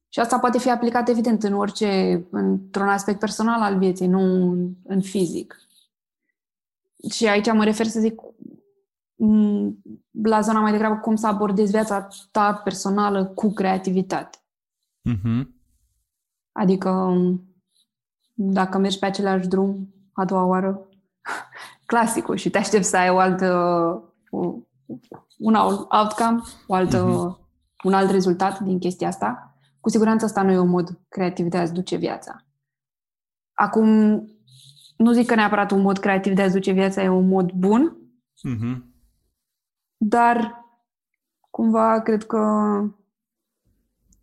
Și 0.10 0.20
asta 0.20 0.40
poate 0.40 0.60
fi 0.60 0.70
aplicat, 0.70 1.10
evident, 1.10 1.44
în 1.44 1.54
orice, 1.54 2.24
într-un 2.30 2.88
aspect 2.88 3.20
personal 3.20 3.62
al 3.62 3.78
vieții, 3.78 4.08
nu 4.08 4.52
în, 4.52 4.74
în 4.84 5.02
fizic. 5.02 5.65
Și 7.10 7.28
aici 7.28 7.52
mă 7.52 7.64
refer 7.64 7.86
să 7.86 8.00
zic 8.00 8.22
mm, 9.16 9.82
la 10.24 10.42
zona 10.42 10.60
mai 10.60 10.72
degrabă 10.72 10.96
cum 10.96 11.16
să 11.16 11.28
abordezi 11.28 11.72
viața 11.72 12.08
ta 12.32 12.54
personală 12.54 13.26
cu 13.26 13.54
creativitate. 13.54 14.38
Mm-hmm. 15.10 15.48
Adică 16.52 17.14
dacă 18.34 18.78
mergi 18.78 19.00
pe 19.00 19.06
același 19.06 19.48
drum 19.48 19.94
a 20.14 20.26
doua 20.26 20.44
oară, 20.44 20.90
clasicul 21.86 22.36
și 22.36 22.50
te 22.50 22.58
aștepți 22.58 22.90
să 22.90 22.98
ai 22.98 23.10
o 23.10 23.18
altă, 23.18 23.48
o, 24.30 24.56
un 25.38 25.56
outcome, 25.90 26.42
o 26.68 26.74
altă, 26.74 26.98
uh-huh. 26.98 27.84
un 27.84 27.94
alt 27.94 28.10
rezultat 28.10 28.60
din 28.60 28.80
chestia 28.80 29.08
asta, 29.08 29.58
cu 29.80 29.90
siguranță 29.90 30.26
asta 30.26 30.42
nu 30.42 30.52
e 30.52 30.58
un 30.58 30.70
mod 30.70 31.00
creativ 31.10 31.48
de 31.48 31.58
a-ți 31.58 31.74
duce 31.74 31.96
viața. 31.96 32.46
Acum, 33.54 34.20
nu 34.96 35.12
zic 35.12 35.28
că 35.28 35.36
neapărat 35.36 35.72
un 35.72 35.82
mod 35.82 35.98
creativ 35.98 36.34
de 36.34 36.42
a-ți 36.42 36.54
duce 36.54 36.72
viața 36.72 37.04
e 37.04 37.10
un 37.10 37.28
mod 37.28 37.52
bun, 37.52 37.98
uh-huh. 38.50 38.78
dar 39.98 40.66
cumva 41.50 42.02
cred 42.02 42.26
că 42.26 42.42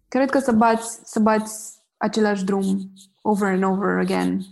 cred 0.08 0.30
că 0.30 0.38
să 0.38 0.52
bați, 0.52 1.00
să 1.04 1.20
bați 1.20 1.78
același 1.96 2.44
drum 2.44 2.92
over 3.22 3.48
and 3.48 3.62
over 3.62 3.98
again 3.98 4.44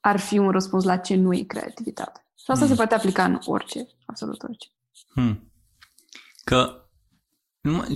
ar 0.00 0.18
fi 0.18 0.38
un 0.38 0.50
răspuns 0.50 0.84
la 0.84 0.96
ce 0.96 1.14
nu 1.14 1.34
e 1.34 1.42
creativitate. 1.42 2.26
Și 2.34 2.50
asta 2.50 2.64
hmm. 2.64 2.68
se 2.68 2.74
poate 2.74 2.94
aplica 2.94 3.24
în 3.24 3.40
orice, 3.44 3.88
absolut 4.06 4.42
orice. 4.42 4.68
Hmm. 5.12 5.52
Că 6.44 6.88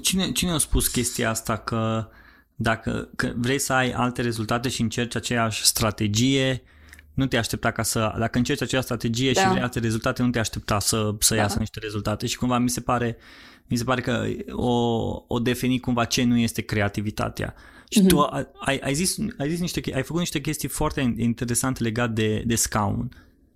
cine, 0.03 0.33
cine 0.33 0.51
a 0.51 0.59
spus 0.59 0.89
chestia 0.89 1.31
asta 1.31 1.59
că 1.59 2.09
dacă 2.55 3.11
că 3.17 3.33
vrei 3.37 3.59
să 3.59 3.73
ai 3.73 3.93
alte 3.93 4.23
rezultate 4.23 4.69
și 4.69 4.81
încerci 4.81 5.15
aceeași 5.15 5.65
strategie, 5.65 6.63
nu 7.19 7.27
te 7.27 7.37
aștepta 7.37 7.71
ca 7.71 7.83
să, 7.83 8.15
dacă 8.19 8.39
încerci 8.39 8.63
aceeași 8.63 8.87
strategie 8.87 9.33
da. 9.33 9.41
și 9.41 9.49
vrei 9.49 9.63
alte 9.63 9.79
rezultate, 9.79 10.23
nu 10.23 10.31
te 10.31 10.39
aștepta 10.39 10.79
să, 10.79 11.15
să 11.19 11.35
da. 11.35 11.41
iasă 11.41 11.59
niște 11.59 11.79
rezultate 11.79 12.27
și 12.27 12.37
cumva 12.37 12.59
mi 12.59 12.71
se 12.71 12.81
pare, 12.81 13.17
mi 13.67 13.77
se 13.77 13.85
pare 13.85 14.01
că 14.01 14.27
o, 14.51 14.73
o 15.27 15.39
defini 15.39 15.81
cumva 15.81 16.05
ce 16.05 16.25
nu 16.25 16.39
este 16.39 16.63
creativitatea. 16.63 17.55
Și 17.91 18.01
mm-hmm. 18.01 18.07
tu 18.07 18.21
ai, 18.21 18.79
ai, 18.79 18.95
zis, 18.95 19.17
ai, 19.39 19.51
zis 19.51 19.61
niște, 19.61 19.81
ai 19.95 20.03
făcut 20.03 20.21
niște 20.21 20.41
chestii 20.41 20.69
foarte 20.69 21.15
interesante 21.17 21.83
legate 21.83 22.13
de, 22.13 22.43
de 22.47 22.55
scaun. 22.55 23.09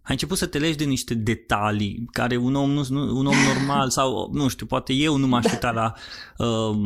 Ai 0.03 0.13
început 0.13 0.39
să 0.39 0.47
te 0.47 0.59
legi 0.59 0.77
de 0.77 0.85
niște 0.85 1.15
detalii 1.15 2.09
care 2.13 2.37
un 2.37 2.55
om, 2.55 2.71
nu, 2.71 3.19
un 3.19 3.27
om 3.27 3.37
normal 3.55 3.91
sau, 3.91 4.31
nu 4.33 4.49
știu, 4.49 4.67
poate 4.67 4.93
eu 4.93 5.17
nu 5.17 5.27
m-aș 5.27 5.45
uita 5.45 5.71
la 5.71 5.95
uh, 6.39 6.77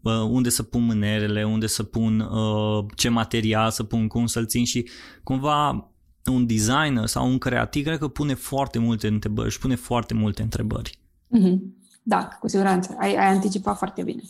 uh, 0.00 0.12
unde 0.28 0.48
să 0.48 0.62
pun 0.62 0.84
mânerele, 0.84 1.44
unde 1.44 1.66
să 1.66 1.82
pun 1.82 2.20
uh, 2.20 2.84
ce 2.96 3.08
material 3.08 3.70
să 3.70 3.82
pun, 3.82 4.06
cum 4.06 4.26
să-l 4.26 4.46
țin 4.46 4.64
și 4.64 4.88
cumva 5.22 5.91
un 6.30 6.46
designer 6.46 7.06
sau 7.06 7.28
un 7.28 7.38
creativ 7.38 7.84
cred 7.84 7.98
că 7.98 8.08
pune 8.08 8.34
foarte 8.34 8.78
multe 8.78 9.06
întrebări 9.06 9.50
și 9.50 9.58
pune 9.58 9.74
foarte 9.74 10.14
multe 10.14 10.42
întrebări. 10.42 10.98
Mm-hmm. 11.38 11.58
Da, 12.02 12.28
cu 12.40 12.48
siguranță. 12.48 12.96
Ai, 12.98 13.16
ai 13.16 13.26
anticipat 13.26 13.76
foarte 13.76 14.02
bine. 14.02 14.22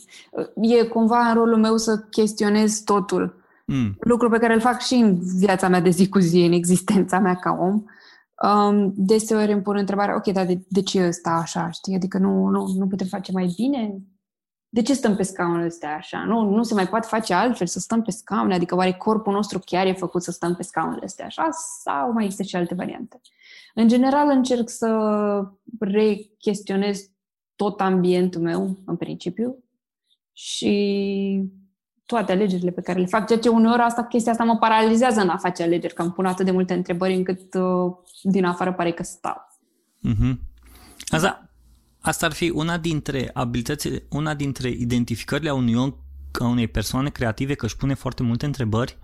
E 0.55 0.83
cumva 0.83 1.19
în 1.19 1.33
rolul 1.33 1.57
meu 1.57 1.77
să 1.77 1.97
chestionez 2.09 2.79
totul. 2.79 3.41
Mm. 3.65 3.95
Lucru 3.99 4.29
pe 4.29 4.37
care 4.37 4.53
îl 4.53 4.59
fac 4.59 4.81
și 4.81 4.93
în 4.93 5.19
viața 5.37 5.67
mea 5.67 5.81
de 5.81 5.89
zi 5.89 6.09
cu 6.09 6.19
zi, 6.19 6.39
în 6.39 6.51
existența 6.51 7.19
mea 7.19 7.35
ca 7.35 7.57
om. 7.59 7.83
Um, 8.43 8.93
deseori 8.95 9.51
îmi 9.51 9.61
pun 9.61 9.77
întrebarea, 9.77 10.15
ok, 10.15 10.27
dar 10.27 10.45
de, 10.45 10.65
de 10.67 10.81
ce 10.81 11.07
ăsta 11.07 11.29
așa, 11.29 11.69
știi? 11.69 11.95
Adică 11.95 12.17
nu, 12.17 12.47
nu, 12.47 12.73
nu 12.77 12.87
putem 12.87 13.07
face 13.07 13.31
mai 13.31 13.53
bine? 13.55 14.01
De 14.73 14.81
ce 14.81 14.93
stăm 14.93 15.15
pe 15.15 15.23
scaunul 15.23 15.65
ăsta 15.65 15.87
așa? 15.87 16.23
Nu, 16.23 16.49
nu 16.49 16.63
se 16.63 16.73
mai 16.73 16.87
poate 16.87 17.07
face 17.07 17.33
altfel 17.33 17.67
să 17.67 17.79
stăm 17.79 18.01
pe 18.01 18.11
scaun? 18.11 18.51
Adică 18.51 18.75
oare 18.75 18.91
corpul 18.91 19.33
nostru 19.33 19.59
chiar 19.65 19.85
e 19.85 19.93
făcut 19.93 20.23
să 20.23 20.31
stăm 20.31 20.55
pe 20.55 20.63
scaunul 20.63 20.99
ăsta 21.03 21.23
așa? 21.23 21.49
Sau 21.83 22.11
mai 22.11 22.23
există 22.23 22.43
și 22.43 22.55
alte 22.55 22.73
variante? 22.73 23.21
În 23.73 23.87
general 23.87 24.29
încerc 24.29 24.69
să 24.69 24.89
rechestionez 25.79 27.09
tot 27.55 27.81
ambientul 27.81 28.41
meu, 28.41 28.77
în 28.85 28.95
principiu, 28.95 29.63
și 30.31 31.43
toate 32.05 32.31
alegerile 32.31 32.71
pe 32.71 32.81
care 32.81 32.99
le 32.99 33.05
fac, 33.05 33.27
ceea 33.27 33.39
ce 33.39 33.49
uneori 33.49 33.81
asta, 33.81 34.03
chestia 34.03 34.31
asta 34.31 34.43
mă 34.43 34.57
paralizează 34.57 35.21
în 35.21 35.29
a 35.29 35.37
face 35.37 35.63
alegeri, 35.63 35.93
că 35.93 36.01
îmi 36.01 36.11
pun 36.11 36.25
atât 36.25 36.45
de 36.45 36.51
multe 36.51 36.73
întrebări 36.73 37.13
încât 37.13 37.53
uh, 37.53 37.93
din 38.21 38.45
afară 38.45 38.73
pare 38.73 38.91
că 38.91 39.03
stau. 39.03 39.47
Mm-hmm. 40.07 40.37
Asta, 41.07 41.52
asta 42.05 42.25
ar 42.25 42.33
fi 42.33 42.49
una 42.49 42.77
dintre 42.77 43.29
abilitățile, 43.33 44.03
una 44.09 44.33
dintre 44.33 44.69
identificările 44.69 45.49
a 45.49 45.53
unui 45.53 45.75
om, 45.75 45.93
a 46.41 46.47
unei 46.47 46.67
persoane 46.67 47.09
creative, 47.09 47.53
că 47.53 47.65
își 47.65 47.77
pune 47.77 47.93
foarte 47.93 48.23
multe 48.23 48.45
întrebări? 48.45 48.97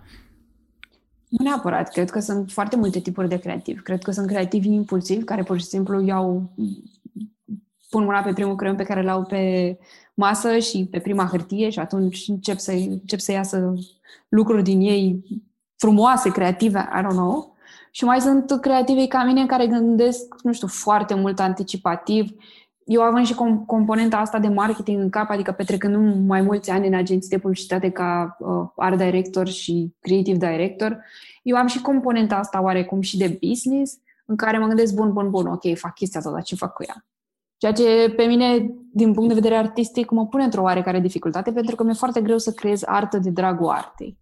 Nu 1.28 1.44
neapărat. 1.44 1.92
Cred 1.92 2.10
că 2.10 2.20
sunt 2.20 2.50
foarte 2.50 2.76
multe 2.76 3.00
tipuri 3.00 3.28
de 3.28 3.38
creativi. 3.38 3.80
Cred 3.80 4.02
că 4.02 4.10
sunt 4.10 4.26
creativi 4.26 4.68
impulsivi, 4.68 5.24
care 5.24 5.42
pur 5.42 5.58
și 5.58 5.64
simplu 5.64 6.04
iau 6.04 6.54
pun 7.90 8.04
mâna 8.04 8.20
pe 8.20 8.32
primul 8.32 8.56
creion 8.56 8.76
pe 8.76 8.82
care 8.82 9.02
l-au 9.02 9.24
pe 9.24 9.78
masă 10.14 10.58
și 10.58 10.88
pe 10.90 10.98
prima 10.98 11.26
hârtie 11.26 11.70
și 11.70 11.78
atunci 11.78 12.24
încep 12.28 12.58
să, 12.58 12.72
încep 12.72 13.18
să 13.18 13.32
iasă 13.32 13.74
lucruri 14.28 14.62
din 14.62 14.80
ei 14.80 15.24
frumoase, 15.76 16.30
creative, 16.30 16.78
I 16.78 17.02
don't 17.02 17.10
know. 17.10 17.56
Și 17.90 18.04
mai 18.04 18.20
sunt 18.20 18.60
creativi 18.60 19.06
ca 19.06 19.24
mine 19.24 19.46
care 19.46 19.66
gândesc, 19.66 20.34
nu 20.42 20.52
știu, 20.52 20.66
foarte 20.66 21.14
mult 21.14 21.40
anticipativ. 21.40 22.30
Eu 22.90 23.02
având 23.02 23.26
și 23.26 23.34
com- 23.34 23.66
componenta 23.66 24.16
asta 24.16 24.38
de 24.38 24.48
marketing 24.48 25.00
în 25.00 25.10
cap, 25.10 25.30
adică 25.30 25.52
petrecând 25.52 26.26
mai 26.26 26.40
mulți 26.40 26.70
ani 26.70 26.86
în 26.86 26.94
agenții 26.94 27.30
de 27.30 27.38
publicitate 27.38 27.90
ca 27.90 28.36
uh, 28.38 28.68
art 28.76 28.98
director 28.98 29.48
și 29.48 29.94
creative 30.00 30.36
director, 30.36 31.04
eu 31.42 31.56
am 31.56 31.66
și 31.66 31.80
componenta 31.80 32.36
asta 32.36 32.62
oarecum 32.62 33.00
și 33.00 33.16
de 33.16 33.38
business, 33.46 33.98
în 34.24 34.36
care 34.36 34.58
mă 34.58 34.66
gândesc, 34.66 34.94
bun, 34.94 35.12
bun, 35.12 35.30
bun, 35.30 35.46
ok, 35.46 35.78
fac 35.78 35.94
chestia 35.94 36.20
asta, 36.20 36.32
dar 36.32 36.42
ce 36.42 36.54
fac 36.54 36.72
cu 36.72 36.84
ea? 36.88 37.04
Ceea 37.56 37.72
ce 37.72 38.12
pe 38.16 38.24
mine, 38.24 38.70
din 38.92 39.12
punct 39.12 39.28
de 39.28 39.34
vedere 39.34 39.54
artistic, 39.54 40.10
mă 40.10 40.26
pune 40.26 40.44
într-o 40.44 40.62
oarecare 40.62 41.00
dificultate, 41.00 41.52
pentru 41.52 41.76
că 41.76 41.84
mi-e 41.84 41.92
foarte 41.92 42.20
greu 42.20 42.38
să 42.38 42.52
creez 42.52 42.82
artă 42.84 43.18
de 43.18 43.30
dragul 43.30 43.68
artei. 43.68 44.18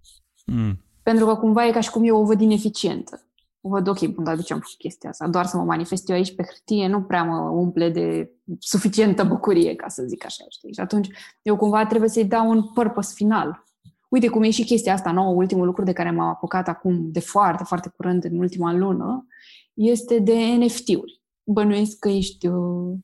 Mm. 0.47 0.79
Pentru 1.03 1.27
că 1.27 1.35
cumva 1.35 1.67
e 1.67 1.71
ca 1.71 1.81
și 1.81 1.91
cum 1.91 2.05
eu 2.05 2.21
o 2.21 2.25
văd 2.25 2.41
ineficientă. 2.41 3.28
O 3.61 3.69
văd, 3.69 3.89
ok, 3.89 4.07
bun, 4.07 4.25
dar 4.25 4.37
de 4.37 4.43
ce 4.43 4.53
am 4.53 4.59
făcut 4.59 4.77
chestia 4.79 5.11
asta? 5.11 5.29
Doar 5.29 5.47
să 5.47 5.57
mă 5.57 5.63
manifest 5.63 6.09
eu 6.09 6.17
aici 6.17 6.35
pe 6.35 6.43
hârtie 6.43 6.89
nu 6.89 7.03
prea 7.03 7.25
mă 7.25 7.39
umple 7.39 7.91
de 7.91 8.31
suficientă 8.59 9.25
bucurie, 9.25 9.75
ca 9.75 9.89
să 9.89 10.03
zic 10.07 10.25
așa, 10.25 10.45
știi? 10.49 10.73
Și 10.73 10.81
atunci 10.81 11.09
eu 11.43 11.57
cumva 11.57 11.87
trebuie 11.87 12.11
să-i 12.11 12.25
dau 12.25 12.51
un 12.51 12.63
purpose 12.63 13.13
final. 13.15 13.65
Uite 14.09 14.29
cum 14.29 14.43
e 14.43 14.51
și 14.51 14.65
chestia 14.65 14.93
asta 14.93 15.13
nouă, 15.13 15.35
ultimul 15.35 15.67
lucru 15.67 15.85
de 15.85 15.93
care 15.93 16.11
m-am 16.11 16.29
apucat 16.29 16.69
acum 16.69 17.11
de 17.11 17.21
foarte, 17.21 17.65
foarte 17.65 17.93
curând, 17.97 18.25
în 18.25 18.39
ultima 18.39 18.73
lună, 18.73 19.27
este 19.75 20.19
de 20.19 20.35
NFT-uri. 20.35 21.21
Bănuiesc 21.45 21.99
că 21.99 22.09
ești 22.09 22.47
uh, 22.47 22.97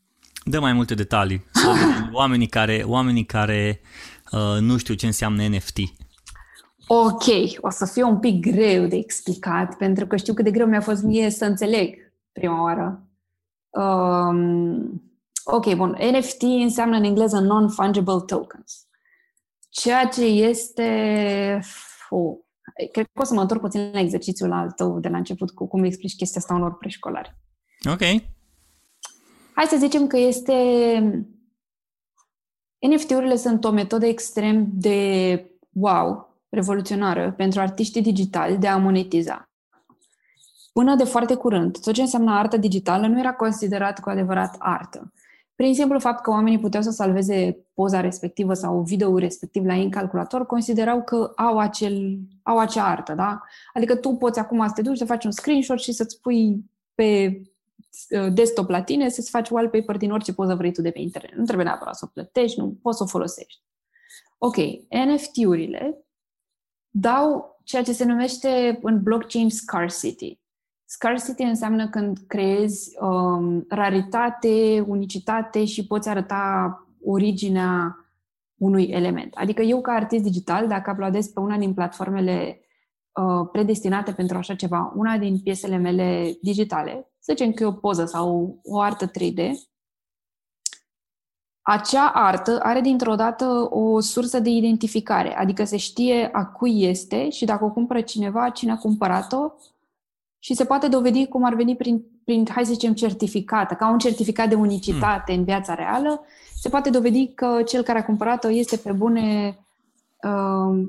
Dă 0.44 0.60
mai 0.60 0.72
multe 0.72 0.94
detalii. 0.94 1.44
oamenii 2.12 2.46
care, 2.46 2.82
oamenii 2.86 3.24
care 3.24 3.80
uh, 4.32 4.60
nu 4.60 4.76
știu 4.76 4.94
ce 4.94 5.06
înseamnă 5.06 5.46
NFT. 5.46 5.78
Ok, 6.86 7.24
o 7.60 7.70
să 7.70 7.86
fie 7.86 8.02
un 8.02 8.18
pic 8.18 8.46
greu 8.50 8.86
de 8.86 8.96
explicat, 8.96 9.76
pentru 9.76 10.06
că 10.06 10.16
știu 10.16 10.34
cât 10.34 10.44
de 10.44 10.50
greu 10.50 10.66
mi-a 10.66 10.80
fost 10.80 11.02
mie 11.02 11.30
să 11.30 11.44
înțeleg 11.44 12.12
prima 12.32 12.62
oară. 12.62 13.08
Um, 13.70 15.02
ok, 15.44 15.74
bun. 15.74 15.98
NFT 16.12 16.42
înseamnă 16.42 16.96
în 16.96 17.04
engleză 17.04 17.40
non-fungible 17.40 18.24
tokens. 18.26 18.86
Ceea 19.70 20.06
ce 20.06 20.24
este... 20.24 21.60
Oh, 22.08 22.36
cred 22.92 23.06
că 23.12 23.20
o 23.20 23.24
să 23.24 23.34
mă 23.34 23.40
întorc 23.40 23.60
puțin 23.60 23.90
la 23.92 24.00
exercițiul 24.00 24.52
al 24.52 24.70
tău 24.70 25.00
de 25.00 25.08
la 25.08 25.16
început 25.16 25.50
cu 25.50 25.66
cum 25.66 25.84
explici 25.84 26.16
chestia 26.16 26.40
asta 26.40 26.54
unor 26.54 26.76
preșcolari. 26.76 27.36
Ok. 27.90 28.00
Hai 29.54 29.64
să 29.66 29.76
zicem 29.78 30.06
că 30.06 30.16
este... 30.16 30.52
NFT-urile 32.78 33.36
sunt 33.36 33.64
o 33.64 33.70
metodă 33.70 34.06
extrem 34.06 34.68
de 34.72 35.50
wow, 35.72 36.33
revoluționară 36.54 37.34
pentru 37.36 37.60
artiștii 37.60 38.02
digitali 38.02 38.56
de 38.56 38.66
a 38.66 38.76
monetiza. 38.76 39.48
Până 40.72 40.94
de 40.94 41.04
foarte 41.04 41.34
curând, 41.34 41.78
tot 41.78 41.94
ce 41.94 42.00
înseamnă 42.00 42.30
artă 42.30 42.56
digitală 42.56 43.06
nu 43.06 43.18
era 43.18 43.34
considerat 43.34 44.00
cu 44.00 44.08
adevărat 44.08 44.56
artă. 44.58 45.12
Prin 45.54 45.74
simplu 45.74 45.98
fapt 45.98 46.22
că 46.22 46.30
oamenii 46.30 46.58
puteau 46.58 46.82
să 46.82 46.90
salveze 46.90 47.58
poza 47.74 48.00
respectivă 48.00 48.54
sau 48.54 48.80
video 48.80 49.18
respectiv 49.18 49.64
la 49.64 49.76
ei 49.76 49.84
în 49.84 49.90
calculator, 49.90 50.46
considerau 50.46 51.02
că 51.02 51.32
au, 51.36 51.58
acel, 51.58 52.18
au 52.42 52.58
acea 52.58 52.84
artă, 52.84 53.12
da? 53.12 53.42
Adică 53.72 53.96
tu 53.96 54.10
poți 54.10 54.38
acum 54.38 54.66
să 54.66 54.72
te 54.74 54.82
duci 54.82 54.98
să 54.98 55.04
faci 55.04 55.24
un 55.24 55.30
screenshot 55.30 55.78
și 55.78 55.92
să-ți 55.92 56.20
pui 56.20 56.64
pe 56.94 57.40
Uh, 58.10 58.32
desktop 58.32 58.68
la 58.68 58.82
tine 58.82 59.08
să-ți 59.08 59.30
faci 59.30 59.48
wallpaper 59.48 59.96
din 59.96 60.10
orice 60.10 60.32
poză 60.32 60.54
vrei 60.54 60.72
tu 60.72 60.82
de 60.82 60.90
pe 60.90 61.00
internet. 61.00 61.34
Nu 61.34 61.44
trebuie 61.44 61.66
neapărat 61.66 61.96
să 61.96 62.04
o 62.04 62.10
plătești, 62.12 62.60
nu 62.60 62.78
poți 62.82 62.96
să 62.96 63.02
o 63.02 63.06
folosești. 63.06 63.62
Ok, 64.38 64.56
NFT-urile 64.88 66.03
dau 66.96 67.59
ceea 67.64 67.83
ce 67.83 67.92
se 67.92 68.04
numește 68.04 68.78
în 68.83 69.02
blockchain 69.02 69.50
scarcity. 69.50 70.38
Scarcity 70.85 71.42
înseamnă 71.42 71.88
când 71.88 72.18
creezi 72.26 72.96
um, 73.00 73.64
raritate, 73.68 74.85
unicitate 74.87 75.64
și 75.64 75.87
poți 75.87 76.09
arăta 76.09 76.78
originea 77.04 77.98
unui 78.57 78.85
element. 78.85 79.35
Adică 79.35 79.62
eu, 79.62 79.80
ca 79.80 79.92
artist 79.92 80.22
digital, 80.22 80.68
dacă 80.68 80.90
uploadez 80.90 81.26
pe 81.26 81.40
una 81.40 81.59
din 81.59 81.74
platformele 81.74 82.61
uh, 83.12 83.48
predestinate 83.52 84.12
pentru 84.12 84.37
așa 84.37 84.54
ceva, 84.54 84.92
una 84.96 85.18
din 85.18 85.38
piesele 85.38 85.76
mele 85.76 86.37
digitale, 86.42 87.12
să 87.18 87.33
zicem 87.37 87.52
că 87.52 87.62
e 87.62 87.66
o 87.66 87.72
poză 87.72 88.04
sau 88.04 88.61
o 88.64 88.80
artă 88.80 89.11
3D, 89.11 89.50
acea 91.66 92.11
artă 92.14 92.61
are 92.62 92.81
dintr-o 92.81 93.14
dată 93.14 93.66
o 93.70 94.00
sursă 94.00 94.38
de 94.38 94.50
identificare, 94.50 95.37
adică 95.37 95.64
se 95.64 95.77
știe 95.77 96.29
a 96.33 96.44
cui 96.44 96.83
este 96.83 97.31
și 97.31 97.44
dacă 97.44 97.64
o 97.64 97.70
cumpără 97.70 98.00
cineva, 98.00 98.48
cine 98.48 98.72
a 98.72 98.77
cumpărat-o 98.77 99.53
și 100.38 100.55
se 100.55 100.64
poate 100.64 100.88
dovedi 100.88 101.27
cum 101.27 101.44
ar 101.44 101.55
veni 101.55 101.77
prin 101.77 102.05
prin, 102.24 102.46
hai 102.50 102.64
să 102.64 102.72
zicem, 102.72 102.94
certificată, 102.94 103.74
ca 103.74 103.90
un 103.90 103.98
certificat 103.98 104.48
de 104.48 104.55
unicitate 104.55 105.33
mm. 105.33 105.38
în 105.38 105.44
viața 105.44 105.74
reală, 105.74 106.24
se 106.55 106.68
poate 106.68 106.90
dovedi 106.90 107.29
că 107.35 107.62
cel 107.66 107.83
care 107.83 107.98
a 107.98 108.05
cumpărat-o 108.05 108.50
este 108.50 108.77
pe 108.77 108.92
bune 108.92 109.59
uh, 110.22 110.85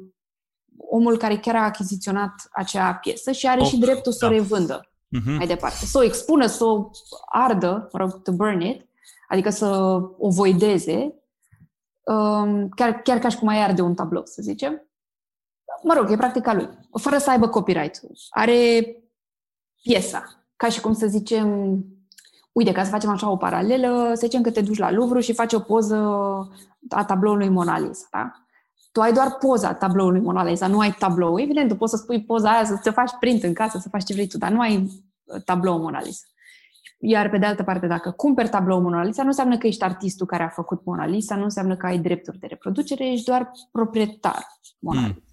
omul 0.78 1.18
care 1.18 1.38
chiar 1.38 1.56
a 1.56 1.64
achiziționat 1.64 2.34
acea 2.52 2.94
piesă 2.94 3.32
și 3.32 3.48
are 3.48 3.62
oh, 3.62 3.68
și 3.68 3.78
dreptul 3.78 4.12
să 4.12 4.26
da. 4.26 4.32
o 4.32 4.36
revândă 4.36 4.90
mm-hmm. 4.90 5.38
mai 5.38 5.48
departe. 5.48 5.86
Să 5.86 5.98
o 5.98 6.04
expună, 6.04 6.46
să 6.46 6.66
o 6.66 6.90
ardă, 7.26 7.90
mă 7.92 8.00
rog, 8.00 8.22
to 8.22 8.32
burn 8.32 8.62
it, 8.62 8.85
adică 9.28 9.50
să 9.50 9.66
o 10.18 10.30
voideze, 10.30 11.14
um, 12.04 12.70
chiar, 12.70 13.02
chiar 13.02 13.20
ca 13.20 13.30
și 13.30 13.38
cum 13.38 13.48
ai 13.48 13.64
arde 13.64 13.82
un 13.82 13.94
tablou, 13.94 14.26
să 14.26 14.42
zicem. 14.42 14.90
Mă 15.84 15.94
rog, 15.94 16.12
e 16.12 16.16
practica 16.16 16.54
lui, 16.54 16.70
fără 17.00 17.18
să 17.18 17.30
aibă 17.30 17.48
copyright. 17.48 18.02
Are 18.30 18.86
piesa, 19.82 20.24
ca 20.56 20.70
și 20.70 20.82
cum 20.82 20.94
să 20.94 21.08
zicem, 21.08 21.78
uite, 22.52 22.72
ca 22.72 22.84
să 22.84 22.90
facem 22.90 23.10
așa 23.10 23.30
o 23.30 23.38
paralelă, 23.38 24.12
să 24.14 24.26
zicem 24.26 24.42
că 24.42 24.52
te 24.52 24.62
duci 24.62 24.78
la 24.78 24.92
Louvre 24.92 25.22
și 25.22 25.34
faci 25.34 25.54
o 25.54 25.60
poză 25.60 25.96
a 26.90 27.06
tabloului 27.06 27.50
Mona 27.50 27.80
Lisa, 27.80 28.08
da? 28.12 28.32
Tu 28.92 29.02
ai 29.02 29.14
doar 29.14 29.38
poza 29.38 29.74
tabloului 29.74 30.22
Mona 30.22 30.44
Lisa, 30.44 30.68
nu 30.68 30.80
ai 30.80 30.92
tablou. 30.92 31.40
Evident, 31.40 31.70
tu 31.70 31.76
poți 31.76 31.92
să 31.92 31.98
spui 31.98 32.24
poza 32.24 32.52
aia, 32.52 32.66
să 32.66 32.80
te 32.84 32.90
faci 32.90 33.12
print 33.20 33.44
în 33.44 33.54
casă, 33.54 33.78
să 33.78 33.90
faci 33.90 34.04
ce 34.04 34.14
vrei 34.14 34.28
tu, 34.28 34.38
dar 34.38 34.52
nu 34.52 34.60
ai 34.60 34.78
uh, 35.24 35.42
tablou 35.44 35.80
Mona 35.80 36.02
Lisa. 36.02 36.26
Iar 36.98 37.30
pe 37.30 37.38
de 37.38 37.46
altă 37.46 37.64
parte, 37.64 37.88
dacă 37.88 38.12
cumperi 38.12 38.50
tablou 38.50 38.82
Mona 38.82 39.04
Lisa, 39.04 39.22
nu 39.22 39.28
înseamnă 39.28 39.58
că 39.58 39.68
ești 39.68 39.84
artistul 39.84 40.26
care 40.26 40.44
a 40.44 40.50
făcut 40.50 40.86
Mona 40.86 41.06
Lisa, 41.06 41.36
nu 41.36 41.44
înseamnă 41.44 41.76
că 41.76 41.86
ai 41.86 42.00
drepturi 42.00 42.40
de 42.40 42.48
reproducere, 42.48 43.12
ești 43.12 43.26
doar 43.26 43.52
proprietar 43.72 44.46
Mona 44.80 45.00
mm. 45.00 45.06
Lisa. 45.06 45.20
Mm. 45.20 45.24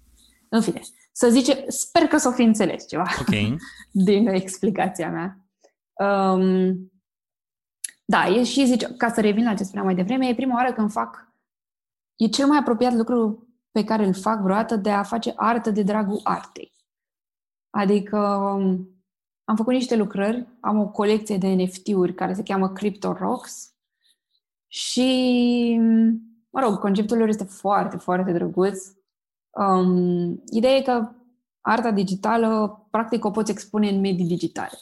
În 0.49 0.61
fine, 0.61 0.81
să 1.11 1.29
zice, 1.29 1.63
sper 1.67 2.07
că 2.07 2.17
s-o 2.17 2.31
fi 2.31 2.41
înțeles 2.41 2.87
ceva 2.87 3.05
okay. 3.19 3.57
din 4.07 4.27
explicația 4.27 5.09
mea. 5.09 5.37
Um, 6.07 6.91
da, 8.05 8.27
e 8.27 8.43
și 8.43 8.65
zice, 8.65 8.93
ca 8.97 9.09
să 9.09 9.21
revin 9.21 9.43
la 9.43 9.53
ce 9.53 9.63
spuneam 9.63 9.85
mai 9.85 9.95
devreme, 9.95 10.27
e 10.27 10.35
prima 10.35 10.55
oară 10.55 10.73
când 10.73 10.91
fac, 10.91 11.33
e 12.15 12.27
cel 12.27 12.47
mai 12.47 12.57
apropiat 12.57 12.93
lucru 12.93 13.47
pe 13.71 13.83
care 13.83 14.05
îl 14.05 14.13
fac 14.13 14.41
vreodată 14.41 14.75
de 14.75 14.89
a 14.89 15.03
face 15.03 15.33
artă 15.35 15.69
de 15.69 15.83
dragul 15.83 16.19
artei. 16.23 16.73
Adică 17.69 18.17
um, 18.17 18.92
am 19.43 19.55
făcut 19.55 19.73
niște 19.73 19.95
lucrări, 19.95 20.47
am 20.59 20.79
o 20.79 20.87
colecție 20.87 21.37
de 21.37 21.47
NFT-uri 21.47 22.13
care 22.13 22.33
se 22.33 22.43
cheamă 22.43 22.69
Crypto 22.69 23.13
Rocks 23.13 23.73
și, 24.67 25.77
mă 26.49 26.59
rog, 26.59 26.79
conceptul 26.79 27.17
lor 27.17 27.27
este 27.27 27.43
foarte, 27.43 27.97
foarte 27.97 28.31
drăguț. 28.31 28.87
Um, 29.49 30.43
ideea 30.51 30.75
e 30.75 30.81
că 30.81 31.11
arta 31.61 31.91
digitală, 31.91 32.79
practic, 32.89 33.25
o 33.25 33.31
poți 33.31 33.51
expune 33.51 33.89
în 33.89 33.99
medii 33.99 34.25
digitale. 34.25 34.77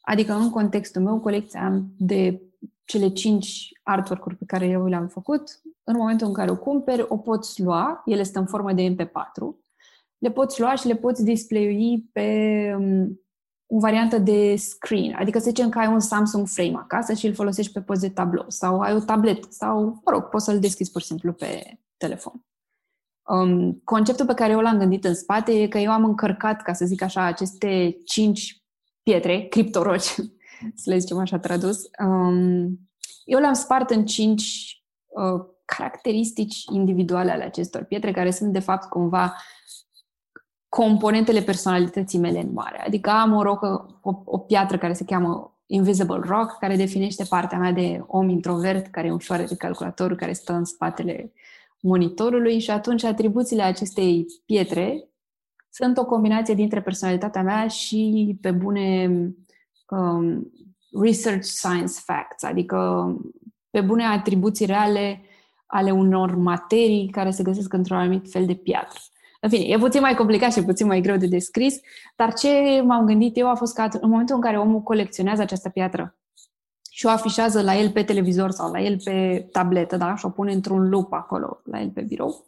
Adică, 0.00 0.32
în 0.32 0.50
contextul 0.50 1.02
meu, 1.02 1.20
colecția 1.20 1.82
de 1.98 2.42
cele 2.84 3.08
cinci 3.08 3.68
artwork-uri 3.82 4.36
pe 4.36 4.44
care 4.44 4.66
eu 4.66 4.86
le-am 4.86 5.08
făcut, 5.08 5.60
în 5.84 5.96
momentul 5.96 6.26
în 6.26 6.32
care 6.32 6.50
o 6.50 6.56
cumperi, 6.56 7.06
o 7.08 7.18
poți 7.18 7.62
lua, 7.62 8.02
ele 8.04 8.22
sunt 8.22 8.36
în 8.36 8.46
formă 8.46 8.72
de 8.72 8.94
MP4, 8.94 9.64
le 10.18 10.30
poți 10.30 10.60
lua 10.60 10.74
și 10.74 10.86
le 10.86 10.96
poți 10.96 11.24
display 11.24 12.08
pe 12.12 12.74
um, 12.78 13.20
o 13.66 13.78
variantă 13.78 14.18
de 14.18 14.56
screen, 14.56 15.14
adică 15.18 15.38
să 15.38 15.48
zicem 15.48 15.68
că 15.68 15.78
ai 15.78 15.86
un 15.86 16.00
Samsung 16.00 16.46
Frame 16.46 16.76
acasă 16.76 17.12
și 17.12 17.26
îl 17.26 17.34
folosești 17.34 17.72
pe 17.72 17.80
post 17.80 18.00
de 18.00 18.08
tablou 18.08 18.44
sau 18.48 18.80
ai 18.80 18.94
o 18.94 18.98
tabletă 18.98 19.46
sau, 19.50 19.84
mă 19.84 20.12
rog, 20.12 20.22
poți 20.22 20.44
să-l 20.44 20.60
deschizi 20.60 20.90
pur 20.90 21.00
și 21.00 21.06
simplu 21.06 21.32
pe 21.32 21.80
telefon. 21.96 22.44
Um, 23.28 23.80
conceptul 23.84 24.26
pe 24.26 24.34
care 24.34 24.52
eu 24.52 24.60
l-am 24.60 24.78
gândit 24.78 25.04
în 25.04 25.14
spate 25.14 25.62
e 25.62 25.68
că 25.68 25.78
eu 25.78 25.90
am 25.90 26.04
încărcat, 26.04 26.62
ca 26.62 26.72
să 26.72 26.84
zic 26.84 27.02
așa, 27.02 27.22
aceste 27.24 27.96
cinci 28.04 28.62
pietre, 29.02 29.40
criptoroci, 29.40 30.14
să 30.82 30.90
le 30.90 30.98
zicem 30.98 31.18
așa 31.18 31.38
tradus, 31.38 31.80
um, 32.04 32.88
eu 33.24 33.38
le-am 33.38 33.52
spart 33.52 33.90
în 33.90 34.06
cinci 34.06 34.76
uh, 35.06 35.46
caracteristici 35.64 36.64
individuale 36.72 37.30
ale 37.30 37.44
acestor 37.44 37.82
pietre, 37.82 38.12
care 38.12 38.30
sunt, 38.30 38.52
de 38.52 38.58
fapt, 38.58 38.88
cumva 38.88 39.34
componentele 40.76 41.40
personalității 41.40 42.18
mele 42.18 42.40
în 42.40 42.52
mare. 42.52 42.82
Adică 42.86 43.10
am 43.10 43.32
o 43.32 43.42
rocă, 43.42 43.98
o, 44.02 44.22
o 44.24 44.38
piatră 44.38 44.78
care 44.78 44.92
se 44.92 45.04
cheamă 45.04 45.56
Invisible 45.66 46.20
Rock, 46.22 46.58
care 46.58 46.76
definește 46.76 47.24
partea 47.28 47.58
mea 47.58 47.72
de 47.72 48.04
om 48.06 48.28
introvert, 48.28 48.86
care 48.86 49.06
e 49.06 49.12
un 49.12 49.18
șoare 49.18 49.44
de 49.44 49.56
calculator, 49.56 50.14
care 50.14 50.32
stă 50.32 50.52
în 50.52 50.64
spatele 50.64 51.32
monitorului 51.80 52.58
și 52.58 52.70
atunci 52.70 53.04
atribuțiile 53.04 53.62
acestei 53.62 54.26
pietre 54.46 55.08
sunt 55.70 55.98
o 55.98 56.04
combinație 56.04 56.54
dintre 56.54 56.82
personalitatea 56.82 57.42
mea 57.42 57.68
și 57.68 58.36
pe 58.40 58.50
bune 58.50 59.08
um, 59.88 60.52
research 61.02 61.44
science 61.44 61.94
facts, 62.04 62.42
adică 62.42 63.06
pe 63.70 63.80
bune 63.80 64.04
atribuții 64.04 64.66
reale 64.66 65.20
ale 65.66 65.90
unor 65.90 66.34
materii 66.34 67.08
care 67.08 67.30
se 67.30 67.42
găsesc 67.42 67.72
într-un 67.72 67.96
anumit 67.96 68.30
fel 68.30 68.46
de 68.46 68.54
piatră. 68.54 68.98
În 69.46 69.52
fine, 69.52 69.64
e 69.64 69.78
puțin 69.78 70.00
mai 70.00 70.14
complicat 70.14 70.52
și 70.52 70.64
puțin 70.64 70.86
mai 70.86 71.00
greu 71.00 71.16
de 71.16 71.26
descris, 71.26 71.80
dar 72.16 72.34
ce 72.34 72.80
m-am 72.84 73.06
gândit 73.06 73.36
eu 73.36 73.48
a 73.48 73.54
fost 73.54 73.74
că 73.74 73.88
în 74.00 74.08
momentul 74.08 74.34
în 74.34 74.40
care 74.40 74.58
omul 74.58 74.80
colecționează 74.80 75.42
această 75.42 75.68
piatră 75.68 76.16
și 76.90 77.06
o 77.06 77.08
afișează 77.08 77.62
la 77.62 77.76
el 77.76 77.90
pe 77.90 78.02
televizor 78.02 78.50
sau 78.50 78.72
la 78.72 78.80
el 78.80 79.00
pe 79.04 79.48
tabletă, 79.52 79.96
da? 79.96 80.14
și 80.14 80.24
o 80.24 80.28
pune 80.28 80.52
într-un 80.52 80.88
loop 80.88 81.12
acolo, 81.12 81.60
la 81.64 81.80
el 81.80 81.90
pe 81.90 82.00
birou, 82.00 82.46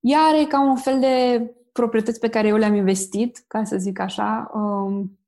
ea 0.00 0.18
are 0.18 0.44
ca 0.44 0.60
un 0.60 0.76
fel 0.76 1.00
de 1.00 1.44
proprietăți 1.72 2.20
pe 2.20 2.28
care 2.28 2.48
eu 2.48 2.56
le-am 2.56 2.74
investit, 2.74 3.44
ca 3.46 3.64
să 3.64 3.76
zic 3.76 3.98
așa, 3.98 4.50
um, 4.54 5.18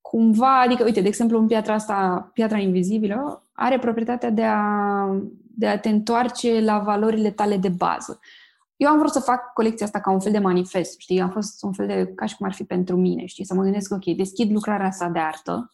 cumva, 0.00 0.60
adică, 0.60 0.84
uite, 0.84 1.00
de 1.00 1.08
exemplu, 1.08 1.38
în 1.38 1.46
piatra 1.46 1.74
asta, 1.74 2.30
piatra 2.32 2.58
invizibilă, 2.58 3.42
are 3.52 3.78
proprietatea 3.78 4.30
de 4.30 4.44
a, 4.44 5.06
de 5.56 5.66
a 5.66 5.78
te 5.78 5.88
întoarce 5.88 6.60
la 6.60 6.78
valorile 6.78 7.30
tale 7.30 7.56
de 7.56 7.68
bază. 7.68 8.20
Eu 8.78 8.90
am 8.90 8.98
vrut 8.98 9.12
să 9.12 9.20
fac 9.20 9.52
colecția 9.52 9.86
asta 9.86 10.00
ca 10.00 10.10
un 10.10 10.20
fel 10.20 10.32
de 10.32 10.38
manifest, 10.38 10.98
știi? 11.00 11.20
Am 11.20 11.30
fost 11.30 11.62
un 11.62 11.72
fel 11.72 11.86
de, 11.86 12.12
ca 12.14 12.26
și 12.26 12.36
cum 12.36 12.46
ar 12.46 12.52
fi 12.52 12.64
pentru 12.64 12.96
mine, 12.96 13.24
știi? 13.24 13.44
Să 13.44 13.54
mă 13.54 13.62
gândesc, 13.62 13.92
ok, 13.92 14.04
deschid 14.04 14.50
lucrarea 14.50 14.86
asta 14.86 15.08
de 15.08 15.18
artă 15.18 15.72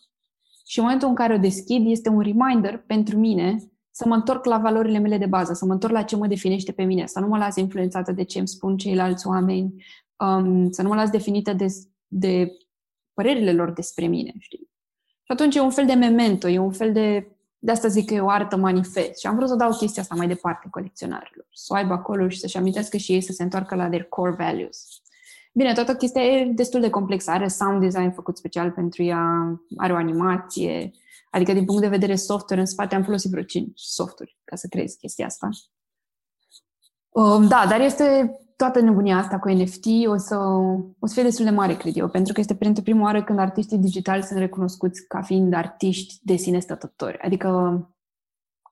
și 0.67 0.79
în 0.79 0.85
momentul 0.85 1.09
în 1.09 1.15
care 1.15 1.35
o 1.35 1.39
deschid 1.39 1.91
este 1.91 2.09
un 2.09 2.21
reminder 2.21 2.79
pentru 2.87 3.19
mine 3.19 3.59
să 3.91 4.09
mă 4.09 4.15
întorc 4.15 4.45
la 4.45 4.59
valorile 4.59 4.99
mele 4.99 5.19
de 5.19 5.27
bază, 5.27 5.53
să 5.53 5.65
mă 5.65 5.73
întorc 5.73 5.93
la 5.93 6.03
ce 6.03 6.17
mă 6.17 6.27
definește 6.27 6.73
pe 6.73 6.83
mine, 6.83 7.07
să 7.07 7.21
nu 7.21 7.27
mă 7.27 7.39
las 7.39 7.57
influențată 7.57 8.13
de 8.13 8.23
ce 8.23 8.39
îmi 8.39 8.49
spun 8.49 8.77
ceilalți 8.77 9.27
oameni, 9.27 9.85
um, 10.17 10.71
să 10.71 10.83
nu 10.83 10.89
mă 10.89 10.95
las 10.95 11.11
definită 11.11 11.53
de, 11.53 11.67
de 12.07 12.57
părerile 13.13 13.53
lor 13.53 13.73
despre 13.73 14.07
mine, 14.07 14.35
știi? 14.39 14.71
Și 15.23 15.33
atunci 15.33 15.55
e 15.55 15.61
un 15.61 15.71
fel 15.71 15.87
de 15.87 15.93
memento, 15.93 16.49
e 16.49 16.59
un 16.59 16.73
fel 16.73 16.93
de 16.93 17.34
de 17.65 17.71
asta 17.71 17.89
zic 17.89 18.07
că 18.07 18.15
e 18.15 18.21
o 18.21 18.29
artă 18.29 18.57
manifest. 18.57 19.19
Și 19.19 19.27
am 19.27 19.37
vrut 19.37 19.49
să 19.49 19.55
dau 19.55 19.77
chestia 19.77 20.03
asta 20.03 20.15
mai 20.15 20.27
departe 20.27 20.69
colecționarilor. 20.71 21.47
Să 21.53 21.67
o 21.69 21.75
aibă 21.75 21.93
acolo 21.93 22.29
și 22.29 22.39
să-și 22.39 22.57
amintească 22.57 22.97
și 22.97 23.13
ei 23.13 23.21
să 23.21 23.33
se 23.33 23.43
întoarcă 23.43 23.75
la 23.75 23.87
their 23.87 24.05
core 24.05 24.35
values. 24.39 24.87
Bine, 25.53 25.73
toată 25.73 25.95
chestia 25.95 26.23
e 26.23 26.45
destul 26.45 26.81
de 26.81 26.91
complexă. 26.91 27.31
Are 27.31 27.49
sound 27.49 27.81
design 27.81 28.13
făcut 28.13 28.37
special 28.37 28.71
pentru 28.71 29.03
ea, 29.03 29.61
are 29.77 29.93
o 29.93 29.97
animație. 29.97 30.91
Adică, 31.31 31.53
din 31.53 31.65
punct 31.65 31.81
de 31.81 31.89
vedere 31.89 32.15
software, 32.15 32.61
în 32.61 32.67
spate 32.67 32.95
am 32.95 33.03
folosit 33.03 33.31
vreo 33.31 33.43
5 33.43 33.81
softuri 33.81 34.39
ca 34.45 34.57
să 34.57 34.67
creez 34.71 34.93
chestia 34.93 35.27
asta. 35.27 35.49
Um, 37.09 37.49
da, 37.49 37.67
dar 37.69 37.81
este 37.81 38.39
toată 38.57 38.81
nebunia 38.81 39.17
asta 39.17 39.39
cu 39.39 39.49
NFT 39.49 39.87
o 40.07 40.17
să, 40.17 40.37
o 40.99 41.07
să 41.07 41.15
fie 41.15 41.23
destul 41.23 41.45
de 41.45 41.51
mare, 41.51 41.77
cred 41.77 41.97
eu, 41.97 42.09
pentru 42.09 42.33
că 42.33 42.41
este 42.41 42.55
pentru 42.55 42.83
prima 42.83 43.03
oară 43.03 43.25
când 43.25 43.39
artiștii 43.39 43.79
digitali 43.79 44.23
sunt 44.23 44.39
recunoscuți 44.39 45.07
ca 45.07 45.23
fiind 45.23 45.55
artiști 45.55 46.19
de 46.23 46.37
sine 46.37 46.59
stătători. 46.59 47.19
Adică, 47.19 47.79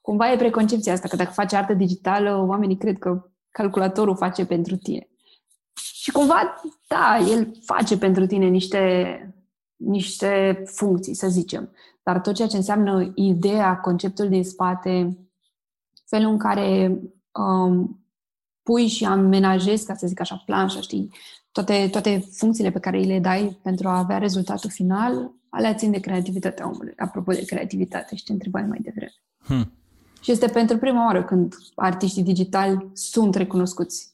cumva 0.01 0.33
e 0.33 0.37
preconcepția 0.37 0.93
asta, 0.93 1.09
că 1.09 1.17
dacă 1.17 1.31
faci 1.31 1.53
artă 1.53 1.75
digitală, 1.75 2.45
oamenii 2.47 2.77
cred 2.77 2.99
că 2.99 3.31
calculatorul 3.51 4.17
face 4.17 4.47
pentru 4.47 4.77
tine. 4.77 5.09
Și 6.03 6.11
cumva, 6.11 6.61
da, 6.89 7.19
el 7.29 7.53
face 7.65 7.99
pentru 7.99 8.27
tine 8.27 8.47
niște, 8.47 9.17
niște 9.77 10.63
funcții, 10.67 11.15
să 11.15 11.29
zicem. 11.29 11.71
Dar 12.03 12.21
tot 12.21 12.35
ceea 12.35 12.49
ce 12.49 12.57
înseamnă 12.57 13.13
ideea, 13.15 13.77
conceptul 13.77 14.29
din 14.29 14.45
spate, 14.45 15.19
felul 16.07 16.31
în 16.31 16.39
care 16.39 17.01
um, 17.33 18.02
pui 18.63 18.87
și 18.87 19.05
amenajezi, 19.05 19.87
ca 19.87 19.95
să 19.95 20.07
zic 20.07 20.21
așa, 20.21 20.43
planșa, 20.47 20.81
știi, 20.81 21.11
toate, 21.53 21.89
toate 21.91 22.29
funcțiile 22.33 22.71
pe 22.71 22.79
care 22.79 22.99
îi 22.99 23.07
le 23.07 23.19
dai 23.19 23.59
pentru 23.63 23.89
a 23.89 23.99
avea 23.99 24.19
rezultatul 24.19 24.71
final, 24.71 25.33
alea 25.49 25.75
țin 25.75 25.91
de 25.91 26.01
creativitatea 26.01 26.69
omului. 26.69 26.93
Apropo 26.97 27.33
de 27.33 27.45
creativitate, 27.45 28.17
și 28.17 28.25
te 28.25 28.33
întrebai 28.33 28.63
mai 28.63 28.79
devreme. 28.83 29.15
Hmm. 29.45 29.73
Și 30.21 30.31
este 30.31 30.47
pentru 30.47 30.77
prima 30.77 31.05
oară 31.05 31.25
când 31.25 31.55
artiștii 31.75 32.23
digitali 32.23 32.91
sunt 32.93 33.35
recunoscuți 33.35 34.13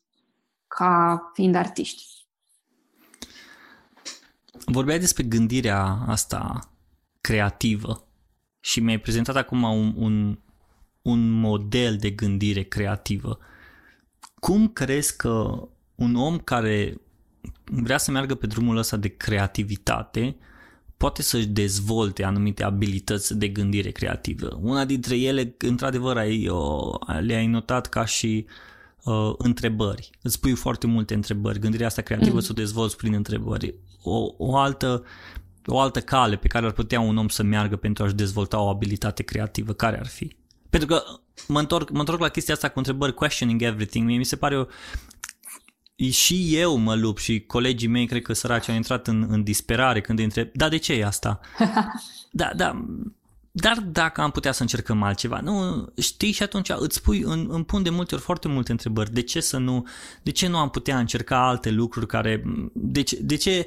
ca 0.66 1.22
fiind 1.34 1.54
artiști. 1.54 2.04
Vorbeai 4.64 4.98
despre 4.98 5.22
gândirea 5.22 5.98
asta 6.06 6.70
creativă 7.20 8.06
și 8.60 8.80
mi-ai 8.80 8.98
prezentat 8.98 9.36
acum 9.36 9.62
un, 9.62 9.94
un, 9.96 10.38
un 11.02 11.30
model 11.30 11.96
de 11.96 12.10
gândire 12.10 12.62
creativă. 12.62 13.38
Cum 14.40 14.68
crezi 14.68 15.16
că 15.16 15.68
un 15.94 16.14
om 16.14 16.38
care 16.38 17.00
vrea 17.64 17.98
să 17.98 18.10
meargă 18.10 18.34
pe 18.34 18.46
drumul 18.46 18.76
ăsta 18.76 18.96
de 18.96 19.08
creativitate 19.08 20.36
poate 20.98 21.22
să-și 21.22 21.46
dezvolte 21.46 22.24
anumite 22.24 22.64
abilități 22.64 23.38
de 23.38 23.48
gândire 23.48 23.90
creativă. 23.90 24.58
Una 24.62 24.84
dintre 24.84 25.16
ele, 25.16 25.54
într-adevăr, 25.58 26.16
ai, 26.16 26.48
le-ai 27.20 27.46
notat 27.46 27.86
ca 27.86 28.04
și 28.04 28.46
uh, 29.04 29.32
întrebări. 29.38 30.10
Îți 30.22 30.40
pui 30.40 30.54
foarte 30.54 30.86
multe 30.86 31.14
întrebări. 31.14 31.58
Gândirea 31.58 31.86
asta 31.86 32.02
creativă 32.02 32.34
mm. 32.34 32.40
să 32.40 32.48
o 32.50 32.54
dezvolți 32.54 32.96
prin 32.96 33.14
întrebări. 33.14 33.74
O, 34.02 34.34
o, 34.36 34.56
altă, 34.56 35.04
o 35.66 35.80
altă 35.80 36.00
cale 36.00 36.36
pe 36.36 36.48
care 36.48 36.66
ar 36.66 36.72
putea 36.72 37.00
un 37.00 37.16
om 37.16 37.28
să 37.28 37.42
meargă 37.42 37.76
pentru 37.76 38.04
a-și 38.04 38.14
dezvolta 38.14 38.60
o 38.60 38.68
abilitate 38.68 39.22
creativă, 39.22 39.72
care 39.72 39.98
ar 39.98 40.06
fi? 40.06 40.36
Pentru 40.70 40.88
că 40.88 41.02
mă 41.46 41.58
întorc, 41.58 41.90
mă 41.90 41.98
întorc 41.98 42.20
la 42.20 42.28
chestia 42.28 42.54
asta 42.54 42.68
cu 42.68 42.78
întrebări, 42.78 43.14
questioning 43.14 43.62
everything. 43.62 44.06
Mie 44.06 44.16
mi 44.16 44.24
se 44.24 44.36
pare 44.36 44.58
o, 44.58 44.64
și 46.10 46.56
eu 46.56 46.76
mă 46.76 46.94
lupt 46.94 47.20
și 47.20 47.40
colegii 47.40 47.88
mei 47.88 48.06
cred 48.06 48.22
că 48.22 48.32
săraci 48.32 48.68
au 48.68 48.74
intrat 48.74 49.06
în, 49.06 49.26
în 49.28 49.42
disperare 49.42 50.00
când 50.00 50.18
îi 50.18 50.24
întreb, 50.24 50.48
da, 50.52 50.68
de 50.68 50.76
ce 50.76 50.92
e 50.92 51.04
asta? 51.04 51.40
da, 52.30 52.50
da, 52.56 52.84
dar 53.50 53.80
dacă 53.80 54.20
am 54.20 54.30
putea 54.30 54.52
să 54.52 54.62
încercăm 54.62 55.02
altceva, 55.02 55.40
nu, 55.40 55.86
știi, 55.96 56.32
și 56.32 56.42
atunci 56.42 56.70
îți 56.76 57.02
pui, 57.02 57.20
îmi, 57.20 57.46
îmi 57.48 57.64
pun 57.64 57.82
de 57.82 57.90
multe 57.90 58.14
ori 58.14 58.24
foarte 58.24 58.48
multe 58.48 58.70
întrebări. 58.70 59.12
De 59.12 59.22
ce 59.22 59.40
să 59.40 59.58
nu, 59.58 59.86
de 60.22 60.30
ce 60.30 60.46
nu 60.46 60.56
am 60.56 60.70
putea 60.70 60.98
încerca 60.98 61.46
alte 61.46 61.70
lucruri 61.70 62.06
care, 62.06 62.42
de 62.72 63.02
ce, 63.02 63.18
de 63.22 63.36
ce 63.36 63.66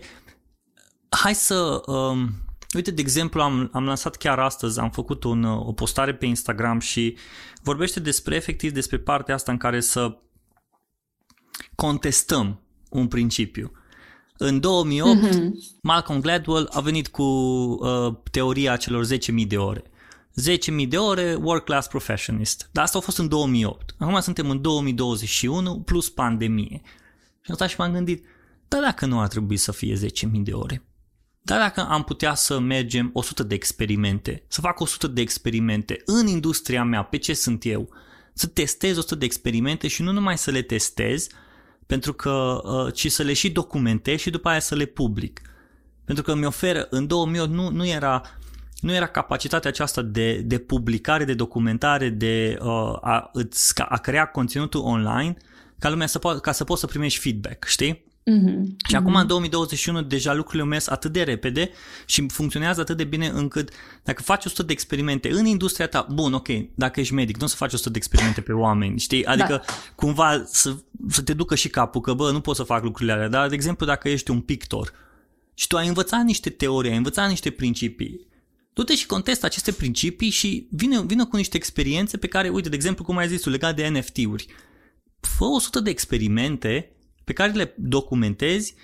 hai 1.10 1.36
să, 1.36 1.81
um, 1.86 2.29
uite, 2.75 2.91
de 2.91 3.01
exemplu, 3.01 3.41
am, 3.41 3.69
am 3.73 3.86
lansat 3.86 4.15
chiar 4.15 4.39
astăzi, 4.39 4.79
am 4.79 4.89
făcut 4.89 5.23
un, 5.23 5.43
o 5.43 5.73
postare 5.73 6.13
pe 6.13 6.25
Instagram 6.25 6.79
și 6.79 7.17
vorbește 7.63 7.99
despre, 7.99 8.36
efectiv, 8.36 8.71
despre 8.71 8.97
partea 8.97 9.36
asta 9.36 9.51
în 9.51 9.57
care 9.57 9.79
să 9.79 10.17
contestăm 11.75 12.62
un 12.89 13.07
principiu. 13.07 13.71
În 14.38 14.60
2008, 14.60 15.27
mm-hmm. 15.27 15.49
Malcolm 15.81 16.21
Gladwell 16.21 16.69
a 16.71 16.79
venit 16.79 17.07
cu 17.07 17.23
uh, 17.23 18.15
teoria 18.31 18.77
celor 18.77 19.05
10.000 19.05 19.47
de 19.47 19.57
ore. 19.57 19.84
10.000 20.81 20.88
de 20.88 20.97
ore 20.97 21.38
work 21.41 21.63
class 21.63 21.88
professionist. 21.88 22.69
Dar 22.71 22.84
asta 22.84 22.97
a 22.97 23.01
fost 23.01 23.17
în 23.17 23.27
2008. 23.27 23.95
Acum 23.97 24.19
suntem 24.19 24.49
în 24.49 24.62
2021 24.62 25.79
plus 25.79 26.10
pandemie. 26.10 26.81
Și 27.41 27.49
am 27.49 27.55
stat 27.55 27.69
și 27.69 27.75
m-am 27.77 27.91
gândit, 27.91 28.25
da 28.67 28.79
dacă 28.79 29.05
nu 29.05 29.19
ar 29.19 29.27
trebui 29.27 29.57
să 29.57 29.71
fie 29.71 29.95
10.000 29.95 30.01
de 30.31 30.51
ore? 30.51 30.86
Dar 31.41 31.60
dacă 31.60 31.88
am 31.89 32.04
putea 32.04 32.34
să 32.34 32.60
mergem 32.60 33.10
100 33.13 33.43
de 33.43 33.56
experimente, 33.56 34.43
să 34.47 34.62
fac 34.62 34.80
100 34.80 35.08
de 35.08 35.21
experimente 35.21 36.01
în 36.06 36.27
industria 36.27 36.84
mea, 36.84 37.04
pe 37.04 37.17
ce 37.17 37.34
sunt 37.34 37.65
eu, 37.65 37.89
să 38.34 38.47
testez 38.47 38.97
100 38.97 39.15
de 39.15 39.25
experimente 39.25 39.88
și 39.88 40.01
nu 40.01 40.12
numai 40.12 40.38
să 40.38 40.51
le 40.51 40.62
testez, 40.62 41.27
pentru 41.86 42.13
că, 42.13 42.62
uh, 42.63 42.93
ci 42.93 43.12
să 43.12 43.23
le 43.23 43.34
și 43.34 43.51
documentez 43.51 44.19
și 44.19 44.30
după 44.30 44.49
aia 44.49 44.60
să 44.60 44.75
le 44.75 44.86
public. 44.86 45.41
Pentru 46.06 46.23
că 46.23 46.36
mi 46.36 46.45
oferă, 46.45 46.88
în 46.89 47.08
2008 47.08 47.51
nu, 47.51 47.69
nu 47.69 47.88
era 47.88 48.21
nu 48.82 48.93
era 48.93 49.08
capacitatea 49.08 49.69
aceasta 49.69 50.01
de, 50.01 50.36
de 50.36 50.58
publicare, 50.58 51.23
de 51.23 51.34
documentare, 51.34 52.10
de 52.10 52.58
uh, 52.62 52.97
a, 53.01 53.30
îți, 53.34 53.82
a 53.82 53.97
crea 53.97 54.25
conținutul 54.25 54.82
online 54.82 55.38
ca 55.80 55.89
lumea 55.89 56.08
să 56.08 56.19
po- 56.19 56.41
ca 56.41 56.51
să 56.51 56.63
poți 56.63 56.80
să 56.80 56.88
primești 56.88 57.19
feedback, 57.19 57.65
știi? 57.65 58.06
Mm-hmm. 58.21 58.75
Și 58.88 58.95
acum 58.95 59.15
în 59.15 59.27
2021 59.27 60.01
deja 60.01 60.34
lucrurile 60.34 60.63
mers 60.63 60.88
atât 60.88 61.12
de 61.12 61.23
repede 61.23 61.69
și 62.05 62.29
funcționează 62.29 62.81
atât 62.81 62.97
de 62.97 63.03
bine 63.03 63.27
încât 63.27 63.69
dacă 64.03 64.21
faci 64.21 64.45
100 64.45 64.63
de 64.63 64.71
experimente 64.71 65.29
în 65.29 65.45
industria 65.45 65.88
ta, 65.88 66.07
bun, 66.13 66.34
ok, 66.34 66.47
dacă 66.75 66.99
ești 66.99 67.13
medic, 67.13 67.38
nu 67.38 67.45
o 67.45 67.47
să 67.47 67.55
faci 67.55 67.73
100 67.73 67.89
de 67.89 67.97
experimente 67.97 68.41
pe 68.41 68.51
oameni, 68.51 68.99
știi? 68.99 69.25
Adică 69.25 69.63
da. 69.67 69.73
cumva 69.95 70.43
să, 70.45 70.75
să 71.10 71.21
te 71.21 71.34
ducă 71.34 71.55
și 71.55 71.69
capul 71.69 72.01
că, 72.01 72.13
bă, 72.13 72.31
nu 72.31 72.39
pot 72.39 72.55
să 72.55 72.63
fac 72.63 72.84
lucrurile 72.84 73.13
alea, 73.13 73.27
dar 73.27 73.47
de 73.47 73.55
exemplu 73.55 73.86
dacă 73.86 74.10
ești 74.10 74.31
un 74.31 74.39
pictor 74.39 74.91
și 75.53 75.67
tu 75.67 75.77
ai 75.77 75.88
învățat 75.88 76.23
niște 76.23 76.49
teorii, 76.49 76.91
ai 76.91 76.97
învățat 76.97 77.29
niște 77.29 77.49
principii, 77.49 78.27
du-te 78.73 78.95
și 78.95 79.05
contestă 79.05 79.45
aceste 79.45 79.71
principii 79.71 80.29
și 80.29 80.67
vine, 80.71 81.01
vine 81.01 81.23
cu 81.23 81.36
niște 81.36 81.57
experiențe 81.57 82.17
pe 82.17 82.27
care, 82.27 82.49
uite, 82.49 82.69
de 82.69 82.75
exemplu, 82.75 83.03
cum 83.03 83.17
ai 83.17 83.27
zis 83.27 83.41
tu, 83.41 83.49
legat 83.49 83.75
de 83.75 83.88
NFT-uri. 83.88 84.45
Fă 85.19 85.45
100 85.45 85.79
de 85.79 85.89
experimente 85.89 86.95
pe 87.31 87.37
care 87.37 87.51
le 87.51 87.73
documentezi, 87.77 88.75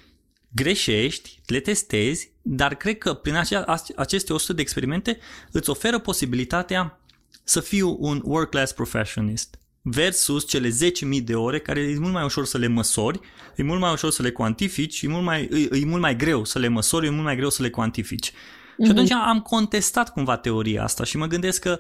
greșești, 0.54 1.42
le 1.46 1.60
testezi, 1.60 2.32
dar 2.42 2.76
cred 2.76 2.98
că 2.98 3.14
prin 3.14 3.36
acea, 3.36 3.82
aceste 3.96 4.34
100 4.34 4.54
de 4.54 4.62
experimente 4.62 5.18
îți 5.52 5.70
oferă 5.70 6.00
posibilitatea 6.00 7.02
să 7.44 7.60
fiu 7.60 7.98
un 8.00 8.22
work-class 8.24 8.72
professionist 8.72 9.60
versus 9.82 10.48
cele 10.48 10.70
10.000 10.70 11.24
de 11.24 11.36
ore 11.36 11.60
care 11.60 11.80
e 11.80 12.00
mult 12.00 12.14
mai 12.14 12.24
ușor 12.24 12.46
să 12.46 12.58
le 12.58 12.68
măsori, 12.68 13.20
e 13.56 13.64
mult 13.64 13.80
mai 13.80 13.92
ușor 13.92 14.12
să 14.12 14.22
le 14.22 14.32
cuantifici, 14.32 15.02
e 15.02 15.08
mult 15.08 15.24
mai, 15.24 15.44
e, 15.44 15.78
e 15.78 15.86
mult 15.86 16.02
mai 16.02 16.16
greu 16.16 16.46
să 16.46 16.60
le 16.60 16.68
măsori, 16.68 17.06
e 17.06 17.10
mult 17.10 17.24
mai 17.24 17.36
greu 17.36 17.50
să 17.50 17.62
le 17.62 17.70
cuantifici. 17.70 18.32
Mm-hmm. 18.32 18.86
Și 18.86 18.92
atunci 18.92 19.12
am 19.12 19.40
contestat 19.42 20.12
cumva 20.12 20.38
teoria 20.38 20.84
asta 20.84 21.04
și 21.04 21.18
mă 21.18 21.26
gândesc 21.26 21.62
că 21.62 21.80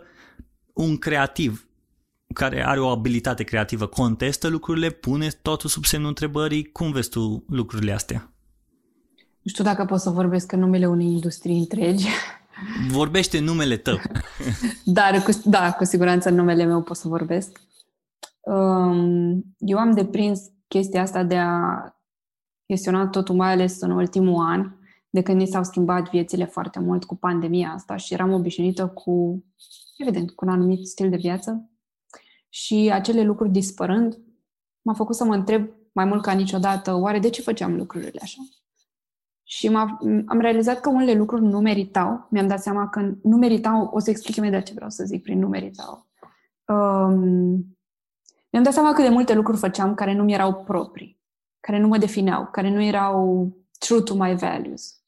un 0.74 0.98
creativ 0.98 1.67
care 2.34 2.68
are 2.68 2.80
o 2.80 2.88
abilitate 2.88 3.44
creativă 3.44 3.86
contestă 3.86 4.48
lucrurile, 4.48 4.90
pune 4.90 5.28
totul 5.42 5.70
sub 5.70 5.84
semnul 5.84 6.10
întrebării. 6.10 6.72
Cum 6.72 6.92
vezi 6.92 7.10
tu 7.10 7.44
lucrurile 7.50 7.92
astea? 7.92 8.32
Nu 9.42 9.52
știu 9.52 9.64
dacă 9.64 9.86
pot 9.86 10.00
să 10.00 10.10
vorbesc 10.10 10.52
în 10.52 10.60
numele 10.60 10.88
unei 10.88 11.06
industrii 11.06 11.58
întregi. 11.58 12.08
Vorbește 12.90 13.40
numele 13.40 13.78
tău. 13.78 13.98
Dar, 14.84 15.24
cu, 15.24 15.32
da, 15.44 15.74
cu 15.74 15.84
siguranță 15.84 16.30
în 16.30 16.36
numele 16.36 16.64
meu 16.64 16.82
pot 16.82 16.98
să 16.98 17.08
vorbesc. 17.08 17.62
Um, 18.42 19.56
eu 19.58 19.78
am 19.78 19.92
deprins 19.94 20.42
chestia 20.68 21.02
asta 21.02 21.24
de 21.24 21.38
a 21.38 21.62
chestiona 22.66 23.08
totul, 23.08 23.36
mai 23.36 23.52
ales 23.52 23.82
în 23.82 23.92
ultimul 23.92 24.46
an, 24.46 24.72
de 25.10 25.22
când 25.22 25.40
ni 25.40 25.48
s-au 25.48 25.64
schimbat 25.64 26.10
viețile 26.10 26.46
foarte 26.46 26.80
mult 26.80 27.04
cu 27.04 27.16
pandemia 27.16 27.70
asta 27.70 27.96
și 27.96 28.14
eram 28.14 28.34
obișnuită 28.34 28.88
cu, 28.88 29.44
evident, 29.98 30.32
cu 30.32 30.46
un 30.46 30.52
anumit 30.52 30.88
stil 30.88 31.10
de 31.10 31.16
viață 31.16 31.70
și 32.58 32.90
acele 32.94 33.24
lucruri 33.24 33.52
dispărând, 33.52 34.18
m-a 34.82 34.94
făcut 34.94 35.16
să 35.16 35.26
mă 35.26 35.34
întreb 35.34 35.70
mai 35.92 36.06
mult 36.06 36.22
ca 36.22 36.32
niciodată, 36.32 36.94
oare 36.94 37.20
de 37.20 37.30
ce 37.30 37.42
făceam 37.42 37.76
lucrurile 37.76 38.20
așa? 38.22 38.42
Și 39.44 39.70
m-a, 39.70 39.98
am 40.26 40.40
realizat 40.40 40.80
că 40.80 40.90
unele 40.90 41.14
lucruri 41.14 41.44
nu 41.44 41.60
meritau. 41.60 42.28
Mi-am 42.30 42.48
dat 42.48 42.62
seama 42.62 42.90
că 42.90 43.12
nu 43.24 43.38
meritau, 43.38 43.90
o 43.94 44.00
să 44.00 44.10
explic 44.10 44.36
imediat 44.36 44.64
ce 44.64 44.74
vreau 44.74 44.90
să 44.90 45.04
zic 45.04 45.24
prin 45.24 45.40
nu 45.40 45.48
meritau. 45.48 46.08
Um, 46.66 47.78
mi-am 48.50 48.64
dat 48.64 48.74
seama 48.74 48.94
că 48.94 49.02
de 49.02 49.10
multe 49.10 49.34
lucruri 49.34 49.58
făceam 49.58 49.94
care 49.94 50.14
nu 50.14 50.24
mi 50.24 50.34
erau 50.34 50.64
proprii, 50.64 51.20
care 51.60 51.80
nu 51.80 51.88
mă 51.88 51.98
defineau, 51.98 52.48
care 52.52 52.70
nu 52.70 52.82
erau 52.82 53.52
true 53.80 54.02
to 54.02 54.16
my 54.16 54.36
values. 54.36 55.02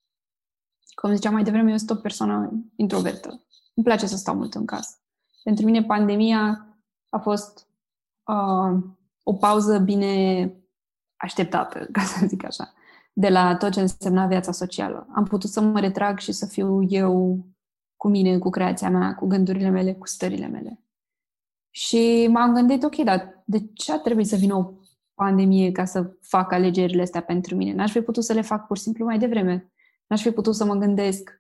Cum 0.96 1.14
ziceam 1.14 1.34
mai 1.34 1.44
devreme, 1.44 1.72
eu 1.72 1.78
sunt 1.78 1.90
o 1.90 1.96
persoană 1.96 2.52
introvertă. 2.76 3.30
Îmi 3.74 3.86
place 3.86 4.06
să 4.06 4.16
stau 4.16 4.36
mult 4.36 4.54
în 4.54 4.66
casă. 4.66 4.98
Pentru 5.44 5.66
mine 5.66 5.84
pandemia 5.84 6.69
a 7.10 7.18
fost 7.18 7.68
uh, 8.24 8.80
o 9.24 9.34
pauză 9.34 9.78
bine 9.78 10.54
așteptată, 11.16 11.88
ca 11.92 12.02
să 12.02 12.26
zic 12.26 12.46
așa, 12.46 12.74
de 13.14 13.30
la 13.30 13.56
tot 13.56 13.72
ce 13.72 13.82
însemna 13.82 14.26
viața 14.26 14.52
socială. 14.52 15.08
Am 15.16 15.24
putut 15.24 15.50
să 15.50 15.62
mă 15.62 15.80
retrag 15.80 16.20
și 16.20 16.32
să 16.32 16.46
fiu 16.46 16.84
eu 16.84 17.46
cu 17.96 18.08
mine, 18.08 18.38
cu 18.38 18.50
creația 18.50 18.90
mea, 18.90 19.16
cu 19.16 19.28
gândurile 19.28 19.70
mele, 19.70 19.94
cu 19.94 20.08
stările 20.08 20.48
mele. 20.48 20.84
Și 21.70 22.28
m-am 22.32 22.54
gândit, 22.54 22.84
ok, 22.84 22.96
dar 22.96 23.44
de 23.46 23.68
ce 23.74 23.92
ar 23.92 24.00
trebui 24.00 24.26
să 24.26 24.36
vină 24.36 24.56
o 24.56 24.74
pandemie 25.14 25.72
ca 25.72 25.86
să 25.86 26.18
fac 26.22 26.52
alegerile 26.52 27.02
astea 27.02 27.22
pentru 27.22 27.56
mine? 27.56 27.74
N-aș 27.74 27.92
fi 27.92 28.02
putut 28.02 28.24
să 28.24 28.34
le 28.34 28.42
fac 28.42 28.68
pur 28.68 28.78
și 28.78 28.84
simplu 28.84 29.06
mai 29.06 29.20
devreme. 29.20 29.72
N-aș 30.08 30.22
fi 30.22 30.32
putut 30.32 30.56
să 30.56 30.66
mă 30.66 30.76
gândesc 30.76 31.39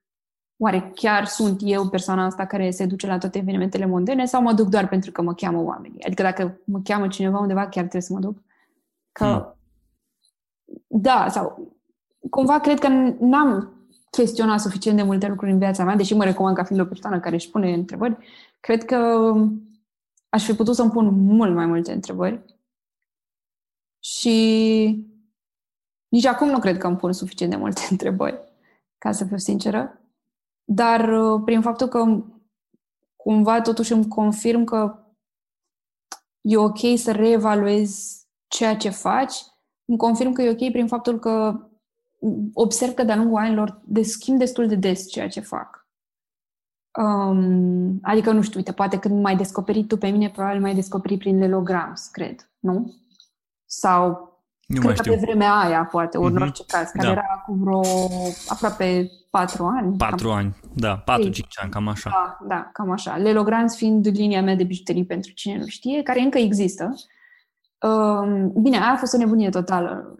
oare 0.61 0.91
chiar 0.95 1.25
sunt 1.25 1.59
eu 1.63 1.89
persoana 1.89 2.25
asta 2.25 2.45
care 2.45 2.69
se 2.69 2.85
duce 2.85 3.07
la 3.07 3.17
toate 3.17 3.37
evenimentele 3.37 3.85
mondene 3.85 4.25
sau 4.25 4.41
mă 4.41 4.53
duc 4.53 4.67
doar 4.67 4.87
pentru 4.87 5.11
că 5.11 5.21
mă 5.21 5.33
cheamă 5.33 5.61
oamenii? 5.61 6.03
Adică 6.03 6.21
dacă 6.21 6.59
mă 6.63 6.79
cheamă 6.83 7.07
cineva 7.07 7.39
undeva, 7.39 7.61
chiar 7.61 7.71
trebuie 7.71 8.01
să 8.01 8.13
mă 8.13 8.19
duc? 8.19 8.37
Că, 9.11 9.25
hmm. 9.25 9.55
da, 10.87 11.27
sau 11.29 11.73
cumva 12.29 12.59
cred 12.59 12.79
că 12.79 12.87
n-am 13.19 13.73
chestionat 14.09 14.59
suficient 14.59 14.97
de 14.97 15.03
multe 15.03 15.27
lucruri 15.27 15.51
în 15.51 15.57
viața 15.57 15.83
mea, 15.83 15.95
deși 15.95 16.13
mă 16.13 16.23
recomand 16.23 16.55
ca 16.55 16.63
fiind 16.63 16.81
o 16.81 16.85
persoană 16.85 17.19
care 17.19 17.35
își 17.35 17.49
pune 17.49 17.73
întrebări, 17.73 18.17
cred 18.59 18.85
că 18.85 19.33
aș 20.29 20.45
fi 20.45 20.53
putut 20.53 20.75
să-mi 20.75 20.91
pun 20.91 21.05
mult 21.23 21.55
mai 21.55 21.65
multe 21.65 21.91
întrebări 21.91 22.41
și 23.99 25.07
nici 26.07 26.25
acum 26.25 26.49
nu 26.49 26.59
cred 26.59 26.77
că 26.77 26.87
îmi 26.87 26.97
pun 26.97 27.13
suficient 27.13 27.51
de 27.51 27.57
multe 27.57 27.81
întrebări, 27.89 28.39
ca 28.97 29.11
să 29.11 29.25
fiu 29.25 29.37
sinceră. 29.37 30.01
Dar 30.71 31.09
uh, 31.09 31.41
prin 31.45 31.61
faptul 31.61 31.87
că 31.87 32.23
cumva 33.15 33.61
totuși 33.61 33.91
îmi 33.91 34.07
confirm 34.07 34.63
că 34.63 34.99
e 36.41 36.57
ok 36.57 36.77
să 36.97 37.11
reevaluezi 37.11 38.27
ceea 38.47 38.75
ce 38.77 38.89
faci, 38.89 39.35
îmi 39.85 39.97
confirm 39.97 40.31
că 40.31 40.41
e 40.41 40.49
ok 40.49 40.71
prin 40.71 40.87
faptul 40.87 41.19
că 41.19 41.59
observ 42.53 42.93
că 42.93 43.03
de-a 43.03 43.15
lungul 43.15 43.37
anilor 43.39 43.81
de 43.85 44.03
schimb 44.03 44.37
destul 44.37 44.67
de 44.67 44.75
des 44.75 45.07
ceea 45.09 45.27
ce 45.29 45.39
fac. 45.39 45.87
Um, 46.99 47.99
adică, 48.01 48.31
nu 48.31 48.41
știu, 48.41 48.57
uite, 48.59 48.71
poate 48.71 48.99
când 48.99 49.21
m-ai 49.21 49.35
descoperit 49.35 49.87
tu 49.87 49.97
pe 49.97 50.07
mine, 50.09 50.29
probabil 50.29 50.61
m-ai 50.61 50.75
descoperit 50.75 51.19
prin 51.19 51.37
lelograms, 51.37 52.07
cred, 52.07 52.49
nu? 52.59 52.93
Sau 53.65 54.07
Nu 54.67 54.75
Cred 54.79 54.83
mai 54.85 54.95
că 54.95 55.01
știu. 55.01 55.13
pe 55.13 55.19
vremea 55.19 55.53
aia, 55.59 55.85
poate, 55.85 56.17
ori 56.17 56.27
în 56.27 56.33
Mhm. 56.33 56.41
orice 56.43 56.65
caz, 56.65 56.89
care 56.89 57.05
Da. 57.07 57.11
era 57.11 57.43
cu 57.45 57.53
vreo 57.53 57.81
aproape 58.47 59.11
patru 59.29 59.65
ani. 59.65 59.97
Patru 59.97 60.31
ani, 60.31 60.55
da, 60.75 60.97
patru-cinci 60.97 61.59
ani, 61.61 61.71
cam 61.71 61.87
așa. 61.87 62.09
Da, 62.09 62.47
da, 62.47 62.69
cam 62.73 62.89
așa. 62.89 63.17
Lelograns 63.17 63.75
fiind 63.75 64.07
linia 64.07 64.41
mea 64.41 64.55
de 64.55 64.63
bijuterii 64.63 65.05
pentru 65.05 65.31
cine 65.31 65.57
nu 65.57 65.65
știe, 65.65 66.03
care 66.03 66.21
încă 66.21 66.37
există. 66.37 66.95
Um, 67.81 68.51
bine, 68.61 68.77
aia 68.77 68.91
a 68.91 68.97
fost 68.97 69.13
o 69.13 69.17
nebunie 69.17 69.49
totală. 69.49 70.15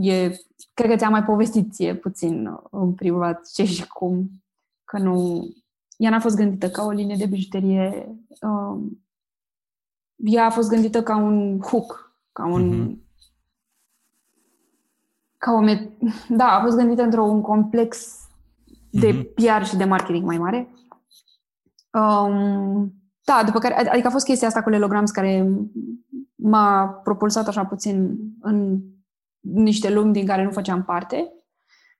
E, 0.00 0.30
cred 0.74 0.90
că 0.90 0.96
ți-am 0.96 1.10
mai 1.10 1.24
povestit 1.24 1.72
ție 1.72 1.94
puțin 1.94 2.46
uh, 2.46 2.58
în 2.70 2.94
privat 2.94 3.50
ce 3.52 3.64
și 3.64 3.86
cum, 3.86 4.30
că 4.84 4.98
nu... 4.98 5.42
Ea 5.96 6.10
n-a 6.10 6.20
fost 6.20 6.36
gândită 6.36 6.70
ca 6.70 6.84
o 6.84 6.90
linie 6.90 7.16
de 7.16 7.26
bijuterie. 7.26 8.08
Um, 8.40 9.04
ea 10.16 10.44
a 10.44 10.50
fost 10.50 10.68
gândită 10.68 11.02
ca 11.02 11.16
un 11.16 11.60
hook, 11.60 12.16
ca 12.32 12.46
un... 12.46 12.68
Mhm. 12.68 13.03
Ca 15.44 15.52
o 15.52 15.60
met- 15.62 15.90
da, 16.28 16.44
a 16.46 16.62
fost 16.62 16.76
gândită 16.76 17.02
într-un 17.02 17.40
complex 17.40 18.18
de 18.90 19.12
Mhm. 19.12 19.34
PR 19.34 19.64
și 19.64 19.76
de 19.76 19.84
marketing 19.84 20.24
mai 20.24 20.38
mare. 20.38 20.68
Um, 21.92 22.92
da, 23.24 23.42
după 23.44 23.58
care, 23.58 23.88
adică 23.88 24.06
a 24.06 24.10
fost 24.10 24.24
chestia 24.24 24.48
asta 24.48 24.62
cu 24.62 24.68
Lelograms 24.68 25.10
care 25.10 25.48
m-a 26.34 26.86
propulsat 26.86 27.46
așa 27.48 27.64
puțin 27.64 28.18
în 28.40 28.80
niște 29.40 29.90
lumi 29.92 30.12
din 30.12 30.26
care 30.26 30.44
nu 30.44 30.50
făceam 30.50 30.82
parte 30.84 31.32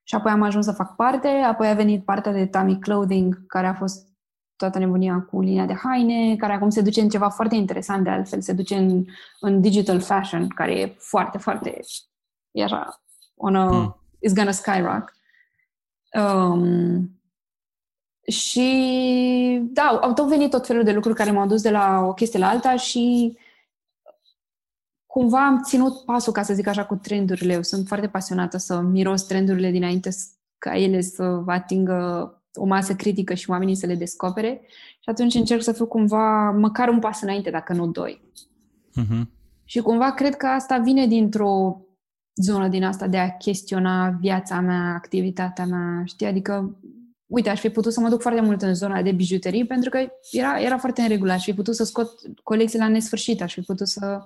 și 0.03 0.15
apoi 0.15 0.33
am 0.33 0.43
ajuns 0.43 0.65
să 0.65 0.73
fac 0.73 0.97
parte, 0.97 1.29
apoi 1.29 1.69
a 1.69 1.75
venit 1.75 2.05
partea 2.05 2.33
de 2.33 2.47
Tammy 2.47 2.79
Clothing, 2.79 3.47
care 3.47 3.67
a 3.67 3.75
fost 3.75 4.09
toată 4.57 4.79
nebunia 4.79 5.21
cu 5.31 5.41
linia 5.41 5.67
de 5.67 5.75
haine, 5.75 6.37
care 6.37 6.53
acum 6.53 6.71
se 6.71 6.81
duce 6.83 7.01
în 7.01 7.09
ceva 7.09 7.29
foarte 7.29 7.55
interesant 7.55 8.05
de 8.05 8.11
altfel, 8.11 8.41
se 8.41 8.53
duce 8.53 8.77
în, 8.77 9.05
în 9.41 9.61
digital 9.61 10.01
fashion, 10.01 10.49
care 10.49 10.81
e 10.81 10.95
foarte, 10.99 11.39
foarte, 11.39 11.81
e 12.51 12.63
așa, 12.63 13.04
on 13.35 13.55
a, 13.57 13.71
Mm. 13.71 13.97
is 14.19 14.33
gonna 14.33 14.51
skyrocket. 14.51 15.15
Um, 16.21 17.19
și 18.27 19.61
da, 19.73 19.83
au 19.83 20.13
tot 20.13 20.29
venit 20.29 20.51
tot 20.51 20.67
felul 20.67 20.85
de 20.85 20.93
lucruri 20.93 21.17
care 21.17 21.31
m-au 21.31 21.47
dus 21.47 21.63
de 21.63 21.71
la 21.71 22.01
o 22.07 22.13
chestie 22.15 22.39
la 22.39 22.49
alta 22.49 22.77
și 22.77 23.37
cumva 25.07 25.47
am 25.47 25.63
ținut 25.63 26.05
pasul, 26.05 26.33
ca 26.33 26.43
să 26.43 26.55
zic 26.55 26.67
așa, 26.67 26.85
cu 26.85 26.95
trendurile. 26.97 27.53
Eu 27.53 27.63
sunt 27.63 27.87
foarte 27.87 28.09
pasionată 28.09 28.57
să 28.57 28.81
miros 28.81 29.23
trendurile 29.23 29.71
dinainte 29.71 30.11
s- 30.11 30.29
ca 30.59 30.77
ele 30.77 31.01
să 31.01 31.43
atingă 31.47 32.29
o 32.55 32.65
masă 32.65 32.95
critică 32.95 33.35
și 33.35 33.51
oamenii 33.51 33.75
să 33.75 33.87
le 33.87 33.95
descopere. 33.95 34.61
Și 35.01 35.09
atunci 35.11 35.35
încerc 35.35 35.63
să 35.63 35.73
fiu 35.73 35.87
cumva 35.87 36.51
măcar 36.51 36.89
un 36.89 36.99
pas 36.99 37.21
înainte, 37.23 37.51
dacă 37.51 37.73
nu 37.73 37.87
doi. 37.87 38.23
Mhm. 38.95 39.31
Și 39.65 39.81
cumva 39.81 40.11
cred 40.13 40.37
că 40.37 40.47
asta 40.47 40.79
vine 40.79 41.07
dintr-o 41.07 41.81
zonă 42.37 42.69
din 42.69 42.85
asta 42.85 43.07
de 43.07 43.19
a 43.19 43.37
chestiona 43.37 44.09
viața 44.21 44.61
mea, 44.61 44.95
activitatea 44.95 45.65
mea, 45.65 46.03
știi? 46.05 46.27
Adică, 46.27 46.79
uite, 47.27 47.51
aș 47.51 47.61
fi 47.61 47.69
putut 47.69 47.93
să 47.93 48.01
mă 48.01 48.09
duc 48.09 48.21
foarte 48.21 48.41
mult 48.41 48.63
în 48.63 48.75
zona 48.75 49.03
de 49.03 49.13
bijuterii 49.13 49.67
pentru 49.67 49.91
că 49.91 49.99
era, 50.31 50.61
era 50.61 50.79
foarte 50.79 51.01
în 51.03 51.09
regulă. 51.09 51.33
Aș 51.33 51.45
fi 51.45 51.55
putut 51.55 51.75
să 51.75 51.85
scot 51.85 52.11
colecții 52.43 52.79
la 52.79 52.89
nesfârșit, 52.89 53.43
aș 53.43 53.53
fi 53.53 53.61
putut 53.61 53.89
să... 53.89 54.23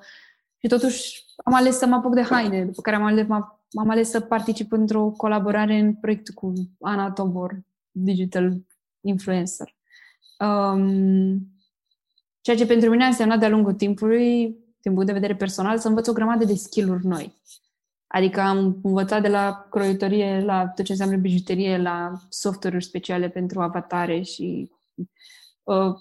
Și 0.59 0.69
totuși 0.69 1.25
am 1.45 1.55
ales 1.55 1.79
să 1.79 1.87
mă 1.87 1.95
apuc 1.95 2.15
de 2.15 2.23
haine, 2.23 2.65
după 2.65 2.81
care 2.81 2.97
am 2.97 3.05
ales, 3.05 3.27
m-am, 3.27 3.61
am 3.73 3.89
ales 3.89 4.11
să 4.11 4.21
particip 4.21 4.73
într-o 4.73 5.11
colaborare 5.11 5.79
în 5.79 5.95
proiectul 5.95 6.35
cu 6.35 6.53
Ana 6.81 7.11
Tobor, 7.11 7.61
digital 7.91 8.57
influencer. 9.01 9.77
Um, 10.39 11.49
ceea 12.41 12.57
ce 12.57 12.67
pentru 12.67 12.91
mine 12.91 13.05
a 13.05 13.07
însemnat 13.07 13.39
de-a 13.39 13.49
lungul 13.49 13.73
timpului, 13.73 14.57
din 14.81 14.93
punct 14.93 15.07
de 15.07 15.13
vedere 15.13 15.37
personal, 15.37 15.79
să 15.79 15.89
învăț 15.89 16.09
o 16.09 16.13
grămadă 16.13 16.45
de 16.45 16.55
skill-uri 16.55 17.07
noi. 17.07 17.35
Adică 18.09 18.41
am 18.41 18.79
învățat 18.83 19.23
de 19.23 19.29
la 19.29 19.67
croitorie, 19.71 20.41
la 20.45 20.69
tot 20.69 20.85
ce 20.85 20.93
înseamnă 20.93 21.17
bijuterie, 21.17 21.79
la 21.79 22.13
software-uri 22.29 22.85
speciale 22.85 23.29
pentru 23.29 23.61
avatare 23.61 24.23
și 24.23 24.71
uh, 25.63 25.95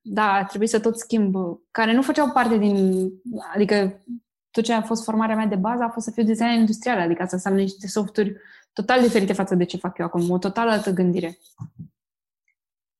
da, 0.00 0.44
trebuie 0.48 0.68
să 0.68 0.80
tot 0.80 0.98
schimb, 0.98 1.34
care 1.70 1.94
nu 1.94 2.02
făceau 2.02 2.30
parte 2.30 2.58
din, 2.58 3.08
adică 3.54 4.02
tot 4.50 4.64
ce 4.64 4.72
a 4.72 4.82
fost 4.82 5.04
formarea 5.04 5.36
mea 5.36 5.46
de 5.46 5.56
bază 5.56 5.82
a 5.82 5.88
fost 5.88 6.06
să 6.06 6.12
fiu 6.12 6.22
designer 6.22 6.58
industrial, 6.58 6.98
adică 6.98 7.24
să 7.28 7.34
înseamnă 7.34 7.60
niște 7.60 7.86
softuri 7.86 8.36
total 8.72 9.02
diferite 9.02 9.32
față 9.32 9.54
de 9.54 9.64
ce 9.64 9.76
fac 9.76 9.98
eu 9.98 10.06
acum, 10.06 10.30
o 10.30 10.38
total 10.38 10.68
altă 10.68 10.90
gândire. 10.90 11.38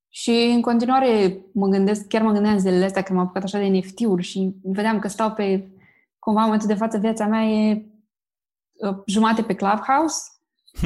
Și 0.08 0.50
în 0.54 0.60
continuare 0.60 1.44
mă 1.52 1.66
gândesc, 1.66 2.06
chiar 2.06 2.22
mă 2.22 2.32
gândeam 2.32 2.58
zilele 2.58 2.84
astea 2.84 3.02
că 3.02 3.12
m-am 3.12 3.24
apucat 3.24 3.42
așa 3.42 3.58
de 3.58 3.66
NFT-uri 3.66 4.22
și 4.22 4.54
vedeam 4.62 4.98
că 4.98 5.08
stau 5.08 5.30
pe, 5.32 5.68
cumva 6.18 6.40
în 6.40 6.44
momentul 6.44 6.68
de 6.68 6.74
față 6.74 6.98
viața 6.98 7.26
mea 7.26 7.42
e 7.42 7.72
uh, 7.72 7.82
jumate 9.06 9.42
pe 9.42 9.54
Clubhouse 9.54 10.16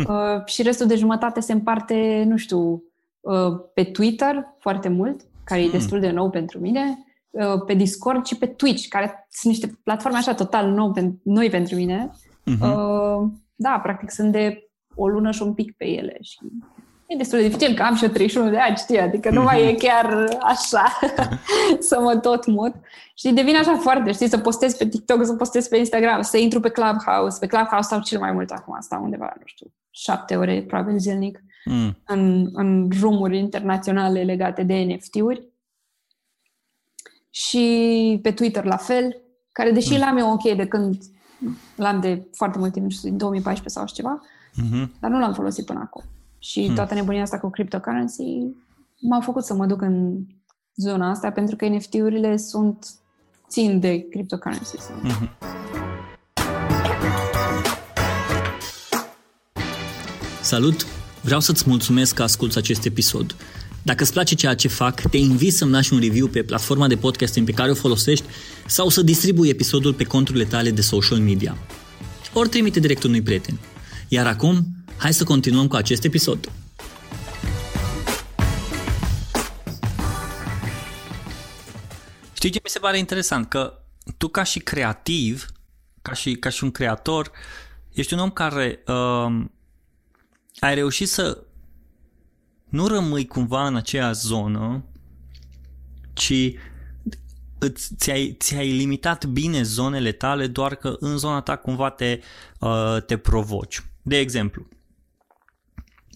uh, 0.09 0.45
și 0.45 0.62
restul 0.62 0.87
de 0.87 0.97
jumătate 0.97 1.41
se 1.41 1.53
împarte, 1.53 2.24
nu 2.26 2.37
știu, 2.37 2.82
uh, 3.20 3.61
pe 3.74 3.84
Twitter 3.84 4.47
foarte 4.59 4.89
mult, 4.89 5.20
care 5.45 5.61
e 5.61 5.64
Hmm. 5.68 5.72
destul 5.78 6.01
de 6.01 6.11
nou 6.11 6.30
pentru 6.30 6.59
mine, 6.61 7.05
uh, 7.30 7.62
pe 7.66 7.74
Discord 7.74 8.26
și 8.26 8.37
pe 8.37 8.47
Twitch, 8.47 8.89
care 8.89 9.26
sunt 9.30 9.53
niște 9.53 9.78
platforme 9.82 10.16
așa 10.16 10.34
total 10.34 10.70
nou, 10.70 10.93
pen- 10.99 11.22
noi 11.22 11.51
pentru 11.51 11.74
mine. 11.74 12.11
Mhm. 12.45 12.62
Uh, 12.62 13.28
da, 13.55 13.80
practic 13.82 14.11
sunt 14.11 14.32
de 14.32 14.70
o 14.95 15.09
lună 15.09 15.30
și 15.30 15.43
un 15.43 15.55
pic 15.55 15.76
pe 15.76 15.84
ele 15.87 16.16
și 16.20 16.39
e 17.07 17.16
destul 17.16 17.38
de 17.38 17.44
dificil, 17.48 17.74
că 17.74 17.82
am 17.82 17.94
și 17.94 18.04
eu 18.04 18.11
31 18.11 18.50
de 18.50 18.59
ani, 18.59 18.76
știi, 18.76 19.00
adică 19.00 19.30
nu 19.30 19.42
mai 19.42 19.68
e 19.68 19.74
chiar 19.74 20.28
așa 20.42 20.84
să 21.88 22.00
mă 22.00 22.16
tot 22.16 22.46
mut. 22.46 22.74
Și 23.14 23.32
devine 23.32 23.59
așa 23.59 23.76
foarte, 23.76 24.12
știi, 24.12 24.28
să 24.28 24.38
postez 24.38 24.74
pe 24.76 24.88
TikTok, 24.88 25.24
să 25.24 25.34
postez 25.34 25.68
pe 25.68 25.76
Instagram, 25.76 26.22
să 26.22 26.36
intru 26.36 26.61
pe 26.61 26.68
Clubhouse. 26.68 27.38
Pe 27.38 27.46
Clubhouse 27.46 27.86
stau 27.86 28.00
cel 28.00 28.18
mai 28.20 28.32
mult 28.32 28.50
acum, 28.50 28.76
stau 28.80 29.02
undeva, 29.02 29.32
nu 29.36 29.42
știu, 29.44 29.66
șapte 29.90 30.36
ore 30.36 30.64
probabil 30.66 30.98
zilnic 30.98 31.40
Mm. 31.68 31.96
în, 32.07 32.48
în 32.52 32.88
drumuri 32.88 33.38
internaționale 33.38 34.22
legate 34.22 34.62
de 34.62 34.74
NFT-uri. 34.74 35.46
Și 37.30 38.18
pe 38.22 38.30
Twitter 38.32 38.64
la 38.64 38.76
fel, 38.76 39.16
care 39.52 39.70
deși 39.70 39.92
Mm. 39.92 39.98
l-am 39.98 40.16
eu 40.16 40.30
ok 40.32 40.57
de 40.57 40.66
când 40.66 40.96
l-am 41.76 42.00
de 42.00 42.26
foarte 42.32 42.59
mult 42.59 42.72
timp, 42.72 42.84
nu 42.84 42.90
știu, 42.90 43.09
din 43.09 43.18
2014 43.18 43.74
sau 43.74 43.82
așa 43.82 43.94
ceva, 43.94 44.20
Mhm. 44.54 44.92
dar 45.00 45.11
nu 45.11 45.18
l-am 45.18 45.32
folosit 45.34 45.64
până 45.66 45.80
acum. 45.82 46.02
Și 46.51 46.64
Hmm. 46.64 46.74
toată 46.74 46.94
nebunia 46.94 47.22
asta 47.22 47.38
cu 47.38 47.51
cryptocurrency 47.51 48.22
m-a 49.01 49.20
făcut 49.20 49.44
să 49.44 49.55
mă 49.55 49.66
duc 49.66 49.82
în 49.82 50.16
zona 50.76 51.11
asta 51.11 51.30
pentru 51.30 51.57
că 51.57 51.68
NFT-urile 51.68 52.36
sunt 52.36 52.86
țin 53.49 53.80
de 53.80 54.07
cryptocurrency. 54.11 54.76
Sunt. 54.78 55.03
Mhm. 55.03 55.30
Salut! 60.42 60.86
Vreau 61.20 61.40
să-ți 61.40 61.64
mulțumesc 61.66 62.14
că 62.14 62.22
asculți 62.22 62.59
acest 62.59 62.84
episod. 62.84 63.36
Dacă 63.82 64.03
îți 64.03 64.12
place 64.12 64.34
ceea 64.34 64.55
ce 64.55 64.68
fac, 64.68 65.01
te 65.01 65.16
invit 65.16 65.53
să-mi 65.53 65.70
lași 65.70 65.92
un 65.92 66.01
review 66.01 66.26
pe 66.26 66.42
platforma 66.42 66.88
de 66.88 66.97
podcasting 66.97 67.47
pe 67.47 67.53
care 67.53 67.70
o 67.70 67.74
folosești 67.74 68.24
sau 68.66 68.88
să 68.88 69.03
distribui 69.03 69.49
episodul 69.49 69.94
pe 69.94 70.05
conturile 70.05 70.44
tale 70.44 70.70
de 70.70 70.80
social 70.80 71.18
media. 71.18 71.57
Ori 72.34 72.49
trimite 72.49 72.80
direct 72.80 73.03
unui 73.03 73.22
prieten. 73.22 73.59
Iar 74.09 74.26
acum, 74.26 74.66
hai 74.96 75.14
să 75.14 75.24
continuăm 75.24 75.66
cu 75.66 75.76
acest 75.76 76.04
episod. 76.04 76.52
Știi 82.32 82.50
ce 82.50 82.61
mi 82.64 82.70
se 82.70 82.78
pare 82.78 82.98
interesant? 82.98 83.48
Că 83.48 83.82
tu 84.16 84.28
ca 84.28 84.42
și 84.42 84.59
creativ, 84.59 85.46
ca 86.02 86.12
și, 86.12 86.34
ca 86.34 86.48
și 86.48 86.64
un 86.64 86.70
creator, 86.70 87.30
ești 87.92 88.14
un 88.14 88.20
om 88.20 88.30
care 88.30 88.82
uh, 88.86 89.44
ai 90.59 90.74
reușit 90.74 91.09
să 91.09 91.42
nu 92.68 92.86
rămâi 92.86 93.26
cumva 93.26 93.66
în 93.66 93.76
aceeași 93.76 94.20
zonă, 94.20 94.84
ci 96.12 96.52
îți, 97.59 97.94
ți-ai, 97.96 98.36
ți-ai 98.38 98.70
limitat 98.70 99.24
bine 99.24 99.62
zonele 99.62 100.12
tale, 100.12 100.46
doar 100.46 100.74
că 100.74 100.96
în 101.00 101.18
zona 101.18 101.40
ta 101.40 101.57
cumva 101.57 101.90
te, 101.90 102.20
uh, 102.61 102.96
te 103.07 103.16
provoci. 103.16 103.82
De 104.09 104.18
exemplu, 104.18 104.66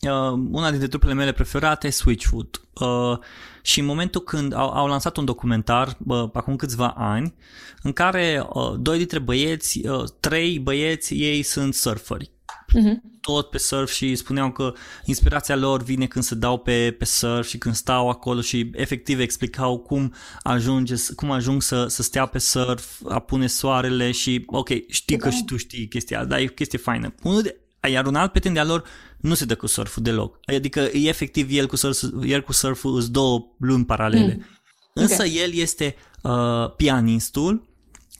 uh, 0.03 0.39
una 0.51 0.71
dintre 0.71 0.89
trupele 0.89 1.13
mele 1.13 1.33
preferate, 1.33 1.91
Switchfoot. 1.91 2.61
Uh, 2.81 3.19
și 3.63 3.81
în 3.81 3.87
momentul 3.87 4.21
când 4.21 4.55
au, 4.55 4.71
au 4.71 4.87
lansat 4.87 5.17
un 5.17 5.25
documentar, 5.25 5.97
uh, 6.07 6.29
acum 6.33 6.57
câțiva 6.57 6.89
ani, 6.89 7.35
în 7.83 7.93
care 7.93 8.47
uh, 8.53 8.75
doi 8.79 8.97
dintre 8.97 9.19
băieți, 9.19 9.87
uh, 9.87 10.05
trei 10.21 10.59
băieți, 10.59 11.15
ei 11.15 11.43
sunt 11.43 11.75
surferi. 11.75 12.31
Mhm. 12.75 13.03
Tot 13.21 13.51
pe 13.51 13.59
surf 13.59 13.91
și 13.91 14.15
spuneau 14.15 14.53
că 14.53 14.73
inspirația 15.05 15.57
lor 15.57 15.83
vine 15.83 16.07
când 16.07 16.25
se 16.25 16.35
dau 16.35 16.59
pe, 16.59 16.97
pe 16.99 17.05
surf 17.05 17.49
și 17.49 17.59
când 17.59 17.75
stau 17.75 18.09
acolo 18.09 18.41
și 18.41 18.71
efectiv 18.73 19.21
explicau 19.21 19.79
cum, 19.79 20.15
ajunge, 20.43 20.95
cum 21.15 21.31
ajung 21.31 21.63
să, 21.63 21.87
să 21.87 22.03
stea 22.03 22.27
pe 22.27 22.39
surf, 22.39 23.01
apune 23.09 23.47
soarele 23.47 24.11
și 24.11 24.43
ok, 24.47 24.69
știi 24.89 25.17
că 25.17 25.29
Da. 25.29 25.35
și 25.35 25.45
tu 25.45 25.57
știi 25.57 25.89
chestia, 25.89 26.25
dar 26.25 26.39
e 26.39 26.47
o 26.49 26.53
chestie 26.53 26.79
faină. 26.79 27.15
Unul 27.23 27.43
de, 27.43 27.60
iar 27.89 28.07
un 28.07 28.15
alt 28.15 28.31
prieten 28.31 28.53
de-a 28.53 28.65
lor 28.65 28.85
nu 29.17 29.35
se 29.35 29.45
dă 29.45 29.55
cu 29.55 29.67
surful 29.67 30.03
deloc. 30.03 30.39
Adică 30.57 30.81
e 30.81 31.09
efectiv 31.09 31.49
el 31.51 31.67
cu, 31.67 31.77
surf, 31.77 32.03
el 32.23 32.43
cu 32.43 32.53
surful 32.53 32.97
îs 32.97 33.11
două 33.11 33.47
luni 33.59 33.85
paralele. 33.85 34.37
Mm. 34.39 34.47
Însă 34.95 35.23
Ok. 35.23 35.35
el 35.35 35.53
este 35.55 35.97
uh, 36.23 36.75
pianistul 36.77 37.69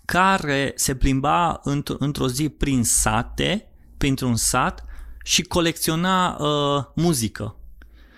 care 0.05 0.73
se 0.77 0.95
plimba 0.95 1.61
într- 1.61 1.99
într-o 1.99 2.29
zi 2.29 2.49
prin 2.49 2.85
sate, 2.85 3.73
printr-un 3.99 4.37
sat 4.37 4.85
și 5.25 5.43
colecționa 5.43 6.37
uh, 6.39 6.85
muzică. 6.95 7.55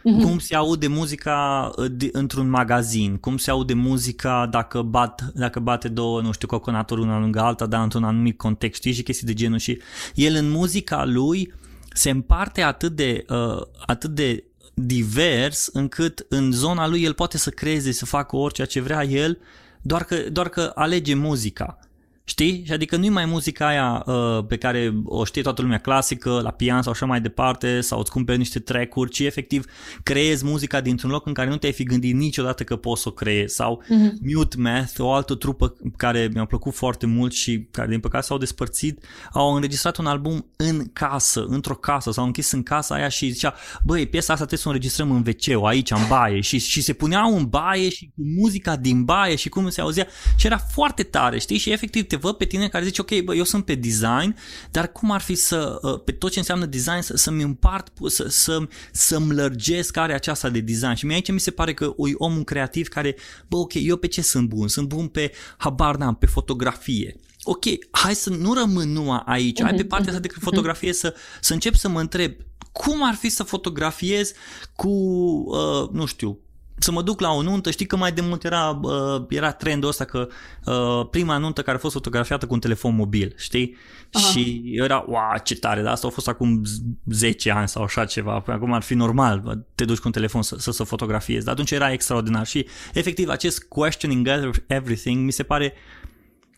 Mm-hmm. 0.02 0.22
Cum 0.22 0.38
se 0.38 0.54
aude 0.54 0.86
muzica 0.86 1.70
uh, 1.76 1.86
de, 1.90 2.08
într-un 2.12 2.48
magazin, 2.48 3.16
cum 3.16 3.36
se 3.36 3.50
aude 3.50 3.74
muzica 3.74 4.46
dacă, 4.50 4.82
bat, 4.82 5.32
dacă 5.34 5.60
bate 5.60 5.88
două, 5.88 6.20
nu 6.20 6.32
știu, 6.32 6.48
coconatul 6.48 6.98
una 6.98 7.18
lângă 7.18 7.40
alta, 7.40 7.66
dar 7.66 7.82
într-un 7.82 8.04
anumit 8.04 8.36
context, 8.36 8.80
știi, 8.80 8.92
și 8.92 9.02
chestii 9.02 9.26
de 9.26 9.34
genul. 9.34 9.58
Și 9.58 9.80
el 10.14 10.34
în 10.34 10.50
muzica 10.50 11.04
lui 11.04 11.52
se 11.92 12.10
împarte 12.10 12.62
atât 12.62 12.92
de, 12.92 13.24
uh, 13.28 13.62
atât 13.86 14.10
de 14.10 14.44
divers 14.74 15.66
încât 15.72 16.26
în 16.28 16.52
zona 16.52 16.88
lui 16.88 17.02
el 17.02 17.12
poate 17.12 17.38
să 17.38 17.50
creeze, 17.50 17.92
să 17.92 18.06
facă 18.06 18.36
orice 18.36 18.64
ce 18.64 18.80
vrea 18.80 19.04
el, 19.04 19.38
doar 19.82 20.04
că, 20.04 20.16
doar 20.32 20.48
că 20.48 20.72
alege 20.74 21.14
muzica. 21.14 21.78
Știi? 22.24 22.62
Și 22.66 22.72
adică 22.72 22.96
nu-i 22.96 23.08
mai 23.08 23.24
muzica 23.24 23.66
aia 23.66 24.02
uh, 24.06 24.44
pe 24.48 24.56
care 24.56 24.94
o 25.04 25.24
știe 25.24 25.42
toată 25.42 25.62
lumea 25.62 25.78
clasică, 25.78 26.40
la 26.42 26.50
pian 26.50 26.82
sau 26.82 26.92
așa 26.92 27.06
mai 27.06 27.20
departe, 27.20 27.80
sau 27.80 27.98
îți 27.98 28.10
cumperi 28.10 28.38
niște 28.38 28.58
track-uri, 28.58 29.10
ci 29.10 29.18
efectiv 29.18 29.64
creezi 30.02 30.44
muzica 30.44 30.80
dintr-un 30.80 31.10
loc 31.10 31.26
în 31.26 31.32
care 31.32 31.48
nu 31.48 31.56
te-ai 31.56 31.72
fi 31.72 31.84
gândit 31.84 32.14
niciodată 32.14 32.64
că 32.64 32.76
poți 32.76 33.02
să 33.02 33.08
o 33.08 33.12
creezi. 33.12 33.54
Sau 33.54 33.82
uh-huh. 33.82 34.34
Mute 34.34 34.56
Math, 34.58 34.94
o 34.98 35.12
altă 35.12 35.34
trupă 35.34 35.74
care 35.96 36.30
mi-a 36.34 36.44
plăcut 36.44 36.74
foarte 36.74 37.06
mult 37.06 37.32
și 37.32 37.66
care 37.70 37.88
din 37.88 38.00
păcate 38.00 38.24
s-au 38.24 38.38
despărțit, 38.38 39.04
au 39.32 39.54
înregistrat 39.54 39.96
un 39.96 40.06
album 40.06 40.46
în 40.56 40.84
casă, 40.92 41.44
într-o 41.48 41.74
casă, 41.74 42.10
s-au 42.10 42.24
închis 42.24 42.50
în 42.50 42.62
casa 42.62 42.94
aia 42.94 43.08
și 43.08 43.30
zicea, 43.30 43.54
băi, 43.82 44.06
piesa 44.06 44.32
asta 44.32 44.46
trebuie 44.46 44.58
să 44.58 44.68
o 44.68 44.70
înregistrăm 44.70 45.10
în 45.10 45.24
wc 45.26 45.66
aici, 45.66 45.90
în 45.90 46.06
baie. 46.08 46.40
Și, 46.40 46.58
și 46.58 46.82
se 46.82 46.92
puneau 46.92 47.36
în 47.36 47.44
baie 47.44 47.88
și 47.88 48.10
cu 48.14 48.22
muzica 48.40 48.76
din 48.76 49.04
baie 49.04 49.36
și 49.36 49.48
cum 49.48 49.68
se 49.68 49.80
auzea. 49.80 50.06
Și 50.36 50.46
era 50.46 50.58
foarte 50.58 51.02
tare, 51.02 51.38
știi? 51.38 51.58
Și 51.58 51.70
efectiv 51.70 52.06
te 52.12 52.18
văd 52.18 52.36
pe 52.36 52.44
tine 52.44 52.68
care 52.68 52.84
zici, 52.84 52.98
ok, 52.98 53.20
bă, 53.20 53.34
eu 53.34 53.44
sunt 53.44 53.64
pe 53.64 53.74
design, 53.74 54.36
dar 54.70 54.92
cum 54.92 55.10
ar 55.10 55.20
fi 55.20 55.34
să, 55.34 55.78
uh, 55.82 56.00
pe 56.04 56.12
tot 56.12 56.30
ce 56.30 56.38
înseamnă 56.38 56.66
design, 56.66 57.00
să, 57.00 57.16
să-mi 57.16 57.42
împart, 57.42 57.92
să, 58.06 58.28
să, 58.28 58.58
să-mi 58.92 59.34
lărgesc 59.34 59.96
area 59.96 60.14
aceasta 60.14 60.48
de 60.48 60.60
design. 60.60 60.94
Și 60.94 61.06
mie 61.06 61.14
aici 61.14 61.32
mi 61.32 61.40
se 61.40 61.50
pare 61.50 61.74
că 61.74 61.84
e 61.84 62.12
omul 62.14 62.44
creativ 62.44 62.88
care, 62.88 63.16
bă, 63.48 63.56
ok, 63.56 63.72
eu 63.74 63.96
pe 63.96 64.06
ce 64.06 64.22
sunt 64.22 64.48
bun? 64.48 64.68
Sunt 64.68 64.88
bun 64.88 65.08
pe, 65.08 65.32
habar 65.56 65.96
n-am, 65.96 66.14
pe 66.14 66.26
fotografie. 66.26 67.16
Ok, 67.42 67.64
hai 67.90 68.14
să 68.14 68.30
nu 68.30 68.54
rămân 68.54 68.92
numai 68.92 69.22
aici, 69.24 69.62
hai 69.62 69.70
pe 69.70 69.76
mhm, 69.76 69.88
partea 69.88 70.08
asta 70.08 70.20
de 70.20 70.28
mhm, 70.30 70.40
fotografie 70.40 70.92
să, 70.92 71.14
să 71.40 71.52
încep 71.52 71.74
să 71.74 71.88
mă 71.88 72.00
întreb 72.00 72.32
cum 72.72 73.06
ar 73.06 73.14
fi 73.14 73.28
să 73.28 73.42
fotografiez 73.42 74.32
cu, 74.76 74.88
uh, 74.88 75.88
nu 75.90 76.06
știu, 76.06 76.38
să 76.78 76.92
mă 76.92 77.02
duc 77.02 77.20
la 77.20 77.30
o 77.30 77.42
nuntă, 77.42 77.70
știi 77.70 77.86
că 77.86 77.96
mai 77.96 78.12
de 78.12 78.20
mult 78.20 78.44
era, 78.44 78.80
uh, 78.82 79.22
era 79.28 79.52
trendul 79.52 79.88
ăsta 79.88 80.04
că 80.04 80.28
uh, 80.64 81.08
prima 81.10 81.38
nuntă 81.38 81.62
care 81.62 81.76
a 81.76 81.80
fost 81.80 81.94
fotografiată 81.94 82.46
cu 82.46 82.54
un 82.54 82.60
telefon 82.60 82.94
mobil, 82.94 83.34
știi? 83.36 83.76
Aha. 84.12 84.26
Și 84.26 84.62
era, 84.64 85.04
wow, 85.06 85.20
ce 85.44 85.54
tare, 85.54 85.82
dar 85.82 85.92
asta 85.92 86.06
a 86.06 86.10
fost 86.10 86.28
acum 86.28 86.62
10 87.10 87.50
ani 87.50 87.68
sau 87.68 87.82
așa 87.82 88.04
ceva, 88.04 88.40
păi 88.40 88.54
acum 88.54 88.72
ar 88.72 88.82
fi 88.82 88.94
normal, 88.94 89.64
te 89.74 89.84
duci 89.84 89.98
cu 89.98 90.06
un 90.06 90.12
telefon 90.12 90.42
să, 90.42 90.56
să, 90.58 90.70
să 90.70 90.84
fotografiezi, 90.84 91.44
dar 91.44 91.54
atunci 91.54 91.70
era 91.70 91.92
extraordinar 91.92 92.46
și 92.46 92.66
efectiv 92.92 93.28
acest 93.28 93.64
questioning 93.64 94.28
everything 94.66 95.24
mi 95.24 95.32
se 95.32 95.42
pare 95.42 95.74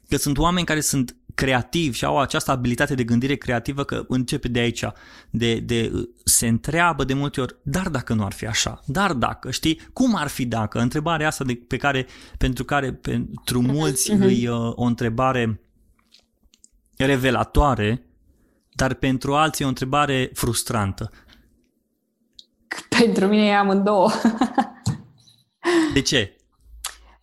că 0.08 0.16
sunt 0.16 0.38
oameni 0.38 0.66
care 0.66 0.80
sunt 0.80 1.16
creativi 1.34 1.96
și 1.96 2.04
au 2.04 2.18
această 2.18 2.50
abilitate 2.50 2.94
de 2.94 3.04
gândire 3.04 3.34
creativă 3.34 3.84
că 3.84 4.04
începe 4.08 4.48
de 4.48 4.58
aici, 4.58 4.84
de, 5.30 5.54
de, 5.54 6.08
se 6.24 6.46
întreabă 6.46 7.04
de 7.04 7.14
multe 7.14 7.40
ori, 7.40 7.56
dar 7.62 7.88
dacă 7.88 8.14
nu 8.14 8.24
ar 8.24 8.32
fi 8.32 8.46
așa, 8.46 8.80
dar 8.86 9.12
dacă, 9.12 9.50
știi, 9.50 9.80
cum 9.92 10.14
ar 10.14 10.26
fi 10.28 10.46
dacă? 10.46 10.78
Întrebarea 10.78 11.26
asta 11.26 11.44
de, 11.44 11.54
pe 11.68 11.76
care, 11.76 12.06
pentru 12.38 12.64
care 12.64 12.92
pentru 12.92 13.62
mulți 13.62 14.12
uh-huh. 14.12 14.42
e 14.42 14.48
o 14.50 14.84
întrebare 14.84 15.60
revelatoare, 16.96 18.06
dar 18.72 18.94
pentru 18.94 19.34
alții 19.34 19.62
e 19.62 19.66
o 19.66 19.70
întrebare 19.70 20.30
frustrantă. 20.34 21.10
Pentru 22.88 23.26
mine 23.26 23.46
e 23.46 23.56
amândouă. 23.56 24.10
de 25.94 26.00
ce? 26.00 26.33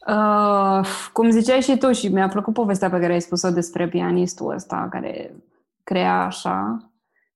Uh, 0.08 0.88
cum 1.14 1.30
ziceai 1.30 1.62
și 1.62 1.78
tu 1.78 1.92
și 1.92 2.08
mi-a 2.08 2.28
plăcut 2.28 2.54
povestea 2.54 2.90
pe 2.90 3.00
care 3.00 3.14
ai 3.14 3.22
spus-o 3.22 3.50
despre 3.50 3.88
pianistul 3.88 4.54
ăsta 4.54 4.88
care 4.92 5.36
crea 5.84 6.26
așa. 6.26 6.92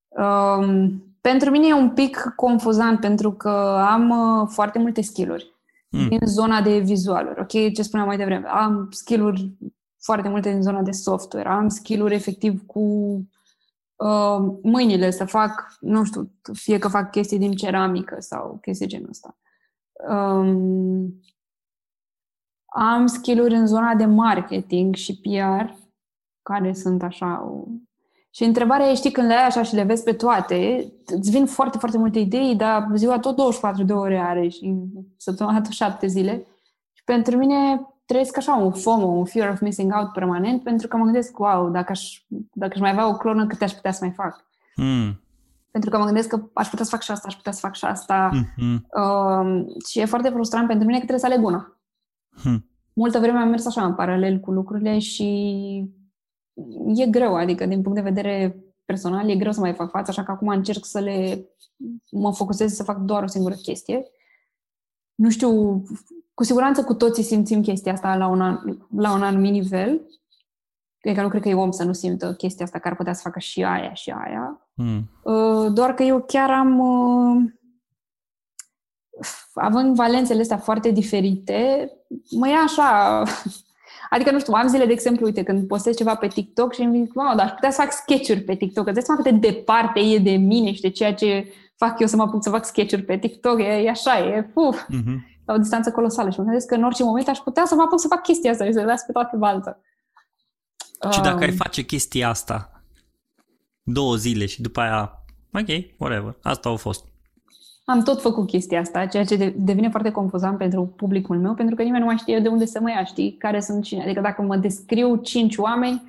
Uh, 0.08 0.88
pentru 1.20 1.50
mine 1.50 1.66
e 1.66 1.72
un 1.72 1.90
pic 1.90 2.32
confuzant 2.36 3.00
pentru 3.00 3.32
că 3.32 3.84
am 3.88 4.10
uh, 4.10 4.48
foarte 4.52 4.78
multe 4.78 5.00
skill-uri 5.00 5.54
mm. 5.90 6.08
din 6.08 6.20
zona 6.24 6.60
de 6.60 6.78
vizualuri. 6.78 7.40
Ok, 7.40 7.50
ce 7.50 7.82
spuneam 7.82 8.08
mai 8.08 8.16
devreme. 8.16 8.46
Am 8.46 8.88
skill-uri 8.90 9.50
foarte 10.00 10.28
multe 10.28 10.50
din 10.50 10.62
zona 10.62 10.82
de 10.82 10.90
software. 10.90 11.48
Am 11.48 11.68
skill-uri 11.68 12.14
efectiv 12.14 12.66
cu 12.66 12.80
uh, 13.96 14.54
mâinile 14.62 15.10
să 15.10 15.24
fac, 15.24 15.76
nu 15.80 16.04
știu, 16.04 16.30
fie 16.52 16.78
că 16.78 16.88
fac 16.88 17.10
chestii 17.10 17.38
din 17.38 17.52
ceramică 17.52 18.16
sau 18.18 18.58
chestii 18.60 18.86
genul 18.86 19.08
ăsta. 19.08 19.36
Um, 20.08 21.20
am 22.78 23.06
skill-uri 23.06 23.54
în 23.54 23.66
zona 23.66 23.94
de 23.94 24.04
marketing 24.04 24.94
și 24.94 25.20
PR, 25.20 25.72
care 26.42 26.72
sunt 26.72 27.02
așa... 27.02 27.48
O... 27.50 27.64
Și 28.30 28.44
întrebarea 28.44 28.86
e, 28.86 28.94
știi, 28.94 29.10
când 29.10 29.26
le 29.26 29.34
ai 29.34 29.46
așa 29.46 29.62
și 29.62 29.74
le 29.74 29.82
vezi 29.82 30.02
pe 30.02 30.12
toate, 30.12 30.92
îți 31.06 31.30
vin 31.30 31.46
foarte, 31.46 31.78
foarte 31.78 31.98
multe 31.98 32.18
idei, 32.18 32.56
dar 32.56 32.88
ziua 32.94 33.18
tot 33.18 33.36
24 33.36 33.84
de 33.84 33.92
ore 33.92 34.18
are 34.18 34.48
și 34.48 34.74
săptămâna 35.16 35.60
tot 35.60 35.72
7 35.72 36.06
zile. 36.06 36.46
Și 36.92 37.04
pentru 37.04 37.36
mine 37.36 37.86
trăiesc 38.06 38.36
așa 38.36 38.54
un 38.54 38.72
FOMO, 38.72 39.06
un 39.06 39.24
fear 39.24 39.50
of 39.50 39.60
missing 39.60 39.92
out 39.94 40.12
permanent, 40.12 40.62
pentru 40.62 40.88
că 40.88 40.96
mă 40.96 41.04
gândesc, 41.04 41.38
wow, 41.38 41.70
dacă 41.70 41.90
aș, 41.90 42.22
dacă 42.52 42.72
aș 42.74 42.80
mai 42.80 42.90
avea 42.90 43.08
o 43.08 43.16
clonă, 43.16 43.46
câte 43.46 43.64
aș 43.64 43.72
putea 43.72 43.92
să 43.92 44.04
mai 44.04 44.12
fac? 44.12 44.44
Mm. 44.76 45.20
Pentru 45.70 45.90
că 45.90 45.98
mă 45.98 46.04
gândesc 46.04 46.28
că 46.28 46.42
aș 46.52 46.68
putea 46.68 46.84
să 46.84 46.90
fac 46.90 47.02
și 47.02 47.10
asta, 47.10 47.26
aș 47.28 47.34
putea 47.34 47.52
să 47.52 47.60
fac 47.60 47.74
și 47.74 47.84
asta. 47.84 48.30
Mm-hmm. 48.32 48.74
Uh, 48.74 49.66
și 49.88 50.00
e 50.00 50.04
foarte 50.04 50.28
frustrant 50.28 50.66
pentru 50.66 50.86
mine 50.86 50.98
că 50.98 51.04
trebuie 51.04 51.28
să 51.28 51.34
aleg 51.34 51.46
una. 51.46 51.75
Mm 52.44 52.64
multă 52.96 53.18
vreme 53.18 53.38
am 53.38 53.48
mers 53.48 53.66
așa 53.66 53.84
în 53.84 53.94
paralel 53.94 54.38
cu 54.38 54.50
lucrurile 54.50 54.98
și 54.98 55.24
e 56.94 57.06
greu, 57.06 57.34
adică 57.34 57.66
din 57.66 57.82
punct 57.82 57.98
de 57.98 58.08
vedere 58.10 58.56
personal 58.84 59.30
e 59.30 59.36
greu 59.36 59.52
să 59.52 59.60
mai 59.60 59.74
fac 59.74 59.90
față, 59.90 60.10
așa 60.10 60.22
că 60.22 60.30
acum 60.30 60.48
încerc 60.48 60.84
să 60.84 61.00
le 61.00 61.48
mă 62.10 62.32
focusez 62.32 62.74
să 62.74 62.82
fac 62.82 62.98
doar 62.98 63.22
o 63.22 63.26
singură 63.26 63.54
chestie. 63.54 64.06
Nu 65.14 65.30
știu, 65.30 65.82
cu 66.34 66.44
siguranță 66.44 66.84
cu 66.84 66.94
toții 66.94 67.22
simțim 67.22 67.62
chestia 67.62 67.92
asta 67.92 68.16
la 68.16 68.26
un, 68.26 68.38
la 68.96 69.12
un 69.12 69.22
anumit 69.22 69.52
nivel. 69.52 70.00
Cred 70.98 71.14
că 71.14 71.22
nu 71.22 71.28
cred 71.28 71.42
că 71.42 71.48
e 71.48 71.54
om 71.54 71.70
să 71.70 71.84
nu 71.84 71.92
simtă 71.92 72.34
chestia 72.34 72.64
asta, 72.64 72.78
care 72.78 72.90
ar 72.90 72.96
putea 72.96 73.12
să 73.12 73.22
facă 73.22 73.38
și 73.38 73.64
aia 73.64 73.92
și 73.92 74.10
aia. 74.10 74.68
Mm. 74.74 75.10
Doar 75.74 75.94
că 75.94 76.02
eu 76.02 76.24
chiar 76.26 76.50
am 76.50 76.78
uh, 76.78 77.52
având 79.56 79.94
valențele 79.94 80.40
astea 80.40 80.58
foarte 80.58 80.90
diferite, 80.90 81.90
mă 82.30 82.48
ia 82.48 82.58
așa... 82.58 83.22
Adică, 84.10 84.30
nu 84.30 84.38
știu, 84.38 84.52
am 84.52 84.68
zile, 84.68 84.86
de 84.86 84.92
exemplu, 84.92 85.26
uite, 85.26 85.42
când 85.42 85.66
postez 85.66 85.96
ceva 85.96 86.14
pe 86.14 86.26
TikTok 86.26 86.74
și 86.74 86.80
îmi 86.80 87.04
zic, 87.04 87.14
wow, 87.14 87.34
dar 87.36 87.46
aș 87.46 87.52
putea 87.52 87.70
să 87.70 87.80
fac 87.80 87.92
sketch-uri 87.92 88.40
pe 88.40 88.54
TikTok. 88.54 88.86
Îți 88.86 88.94
dai 88.94 89.02
seama 89.02 89.22
cât 89.22 89.32
de 89.32 89.48
departe 89.48 90.00
e 90.00 90.18
de 90.18 90.30
mine 90.30 90.72
și 90.72 90.80
de 90.80 90.90
ceea 90.90 91.14
ce 91.14 91.52
fac 91.76 92.00
eu 92.00 92.06
să 92.06 92.16
mă 92.16 92.22
apuc 92.22 92.42
să 92.42 92.50
fac 92.50 92.64
sketch-uri 92.64 93.02
pe 93.02 93.18
TikTok. 93.18 93.60
E, 93.60 93.64
e 93.64 93.88
așa, 93.88 94.18
e 94.18 94.50
uf, 94.54 94.82
uh-huh. 94.82 95.16
la 95.44 95.54
o 95.54 95.58
distanță 95.58 95.90
colosală. 95.90 96.30
Și 96.30 96.38
mă 96.38 96.44
gândesc 96.44 96.66
că 96.66 96.74
în 96.74 96.84
orice 96.84 97.04
moment 97.04 97.28
aș 97.28 97.38
putea 97.38 97.64
să 97.64 97.74
mă 97.74 97.82
apuc 97.82 98.00
să 98.00 98.08
fac 98.08 98.22
chestia 98.22 98.50
asta 98.50 98.64
și 98.64 98.72
să 98.72 98.78
le 98.78 98.84
las 98.84 99.02
pe 99.02 99.12
toate 99.12 99.36
baltă. 99.36 99.80
Și 101.10 101.20
dacă 101.20 101.36
um, 101.36 101.42
ai 101.42 101.52
face 101.52 101.82
chestia 101.82 102.28
asta 102.28 102.82
două 103.82 104.16
zile 104.16 104.46
și 104.46 104.60
după 104.62 104.80
aia, 104.80 105.24
ok, 105.52 105.68
whatever, 105.98 106.36
asta 106.42 106.68
a 106.68 106.74
fost. 106.74 107.04
Am 107.88 108.02
tot 108.02 108.20
făcut 108.20 108.46
chestia 108.46 108.80
asta, 108.80 109.06
ceea 109.06 109.24
ce 109.24 109.54
devine 109.56 109.88
foarte 109.88 110.10
confuzant 110.10 110.58
pentru 110.58 110.86
publicul 110.96 111.38
meu, 111.38 111.54
pentru 111.54 111.74
că 111.74 111.82
nimeni 111.82 112.00
nu 112.00 112.08
mai 112.08 112.16
știe 112.16 112.38
de 112.38 112.48
unde 112.48 112.64
să 112.64 112.80
mă 112.80 112.90
ia, 112.90 113.04
știi, 113.04 113.36
care 113.38 113.60
sunt 113.60 113.84
cine. 113.84 114.02
Adică 114.02 114.20
dacă 114.20 114.42
mă 114.42 114.56
descriu 114.56 115.16
cinci 115.16 115.56
oameni, 115.56 116.02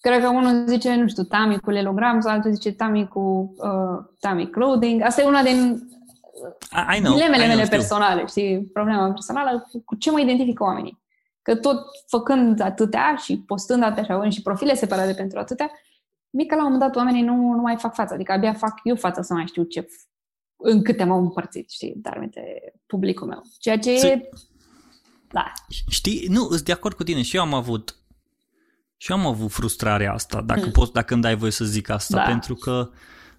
cred 0.00 0.20
că 0.22 0.28
unul 0.28 0.64
zice, 0.66 0.94
nu 0.94 1.08
știu, 1.08 1.22
Tami 1.22 1.60
cu 1.60 1.70
lelogram, 1.70 2.20
sau 2.20 2.32
altul 2.32 2.52
zice 2.52 2.72
Tami 2.72 3.08
cu 3.08 3.54
uh, 3.56 4.04
Tami 4.20 4.50
clothing. 4.50 5.02
Asta 5.02 5.22
e 5.22 5.26
una 5.26 5.42
din 5.42 5.88
I 6.96 7.00
know, 7.00 7.12
dilemele 7.12 7.42
I 7.42 7.46
know, 7.46 7.48
mele 7.48 7.64
știu. 7.64 7.76
personale, 7.76 8.26
știi, 8.26 8.70
problema 8.72 9.10
personală, 9.12 9.70
cu 9.84 9.94
ce 9.94 10.10
mă 10.10 10.20
identifică 10.20 10.62
oamenii. 10.62 11.02
Că 11.42 11.56
tot 11.56 11.84
făcând 12.06 12.60
atâtea 12.60 13.14
și 13.16 13.38
postând 13.46 13.82
atâtea 13.82 14.28
și 14.28 14.42
profile 14.42 14.74
separate 14.74 15.12
pentru 15.12 15.38
atâtea, 15.38 15.70
mică 16.30 16.54
la 16.54 16.64
un 16.64 16.72
moment 16.72 16.92
dat 16.92 16.96
oamenii 16.96 17.22
nu, 17.22 17.34
nu 17.34 17.60
mai 17.60 17.76
fac 17.76 17.94
față. 17.94 18.14
Adică 18.14 18.32
abia 18.32 18.52
fac 18.52 18.80
eu 18.82 18.96
față 18.96 19.22
să 19.22 19.34
mai 19.34 19.46
știu 19.46 19.62
ce 19.62 19.88
în 20.66 20.82
câte 20.82 21.04
m-au 21.04 21.20
împărțit, 21.20 21.70
știi, 21.70 21.94
dar 21.96 22.16
minte 22.18 22.40
publicul 22.86 23.26
meu. 23.26 23.42
Ceea 23.58 23.78
ce 23.78 23.90
e... 23.90 24.28
Da. 25.32 25.52
Știi, 25.88 26.26
nu, 26.28 26.48
sunt 26.48 26.60
de 26.62 26.72
acord 26.72 26.96
cu 26.96 27.02
tine 27.02 27.22
și 27.22 27.36
eu 27.36 27.42
am 27.42 27.54
avut 27.54 27.98
și 28.96 29.10
eu 29.10 29.18
am 29.18 29.26
avut 29.26 29.50
frustrarea 29.50 30.12
asta, 30.12 30.40
dacă 30.40 30.64
mm. 30.64 30.70
poți, 30.70 30.92
dacă 30.92 31.12
îmi 31.12 31.22
dai 31.22 31.36
voie 31.36 31.50
să 31.50 31.64
zic 31.64 31.88
asta, 31.88 32.16
da. 32.16 32.22
pentru 32.22 32.54
că 32.54 32.90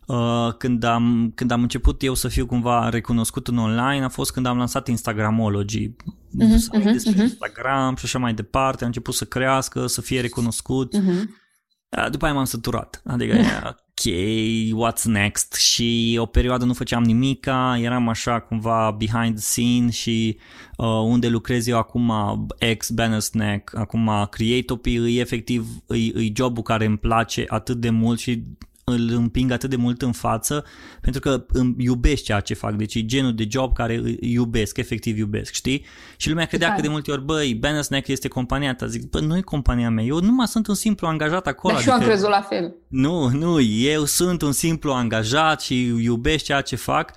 uh, 0.08 0.54
când, 0.58 0.84
am, 0.84 1.32
când 1.36 1.52
am 1.52 1.62
început 1.62 2.04
eu 2.04 2.14
să 2.14 2.28
fiu 2.28 2.46
cumva 2.46 2.90
recunoscut 2.90 3.48
în 3.48 3.58
online 3.58 4.04
a 4.04 4.10
fost 4.10 4.32
când 4.32 4.46
am 4.46 4.58
lansat 4.58 4.88
Instagramology. 4.88 5.90
Uh-huh, 5.90 6.80
uh-huh, 6.80 6.92
despre 6.92 7.14
uh-huh. 7.14 7.22
Instagram 7.22 7.96
și 7.96 8.06
așa 8.06 8.20
mai 8.20 8.34
departe, 8.34 8.84
a 8.84 8.88
început 8.88 9.14
să 9.14 9.26
crească, 9.26 9.88
să 9.88 10.02
fie 10.02 10.22
recunoscut. 10.22 10.98
Uh-huh. 10.98 11.24
După 12.10 12.26
aia 12.26 12.34
m-am 12.34 12.46
săturat. 12.46 13.02
Adică, 13.06 13.36
ok, 13.70 14.14
what's 14.86 15.04
next? 15.04 15.54
Și 15.54 16.18
o 16.20 16.26
perioadă 16.26 16.66
nu 16.66 16.74
făceam 16.74 17.04
nimica, 17.04 17.80
eram 17.82 18.08
așa 18.08 18.40
cumva 18.40 18.92
behind 18.92 19.36
the 19.36 19.44
scene 19.44 19.90
și 19.90 20.38
uh, 20.78 20.88
unde 20.88 21.28
lucrez 21.28 21.68
eu 21.68 21.78
acum, 21.78 22.12
ex 22.58 22.90
Banner 22.90 23.20
Snack, 23.20 23.76
acum 23.76 24.28
Creatopy, 24.32 24.96
e 24.96 25.20
efectiv, 25.20 25.68
e, 25.88 25.96
e 25.96 26.32
jobul 26.36 26.64
care 26.64 26.86
îmi 26.86 26.98
place 26.98 27.46
atât 27.48 27.78
de 27.78 27.90
mult 27.90 28.20
și 28.20 28.44
îl 28.92 29.10
împing 29.14 29.52
atât 29.52 29.70
de 29.70 29.76
mult 29.76 30.02
în 30.02 30.12
față 30.12 30.66
pentru 31.02 31.22
că 31.22 31.46
îmi 31.48 31.76
iubesc 31.78 32.24
ceea 32.24 32.40
ce 32.40 32.54
fac. 32.54 32.74
Deci 32.74 32.96
e 32.96 33.06
genul 33.06 33.36
de 33.36 33.48
job 33.50 33.74
care 33.74 33.96
îi 33.96 34.18
iubesc, 34.22 34.78
efectiv 34.78 35.18
iubesc, 35.18 35.54
știi? 35.54 35.86
Și 36.18 36.30
lumea 36.30 36.46
credea 36.46 36.74
că 36.74 36.82
de 36.82 36.88
multe 36.88 37.12
ori, 37.12 37.22
băi, 37.22 37.54
Banner 37.54 37.82
Snack 37.82 38.08
este 38.08 38.28
compania 38.28 38.76
ta. 38.76 38.86
Zic, 38.86 39.10
bă, 39.10 39.20
nu 39.20 39.38
e 39.38 39.42
compania 39.42 39.90
mea, 39.90 40.04
eu 40.04 40.20
nu 40.20 40.32
mai 40.32 40.48
sunt 40.48 40.68
un 40.68 40.76
simplu 40.76 41.08
angajat 41.08 41.48
acolo. 41.48 41.74
Dar 41.74 41.82
și 41.82 41.90
adică, 41.90 42.04
eu 42.04 42.10
am 42.10 42.16
crezut 42.16 42.30
la 42.30 42.42
fel. 42.42 42.76
Nu, 42.88 43.30
nu, 43.30 43.62
eu 43.62 44.06
sunt 44.06 44.42
un 44.42 44.52
simplu 44.52 44.92
angajat 44.92 45.62
și 45.62 45.86
iubesc 45.86 46.44
ceea 46.44 46.62
ce 46.62 46.76
fac 46.76 47.12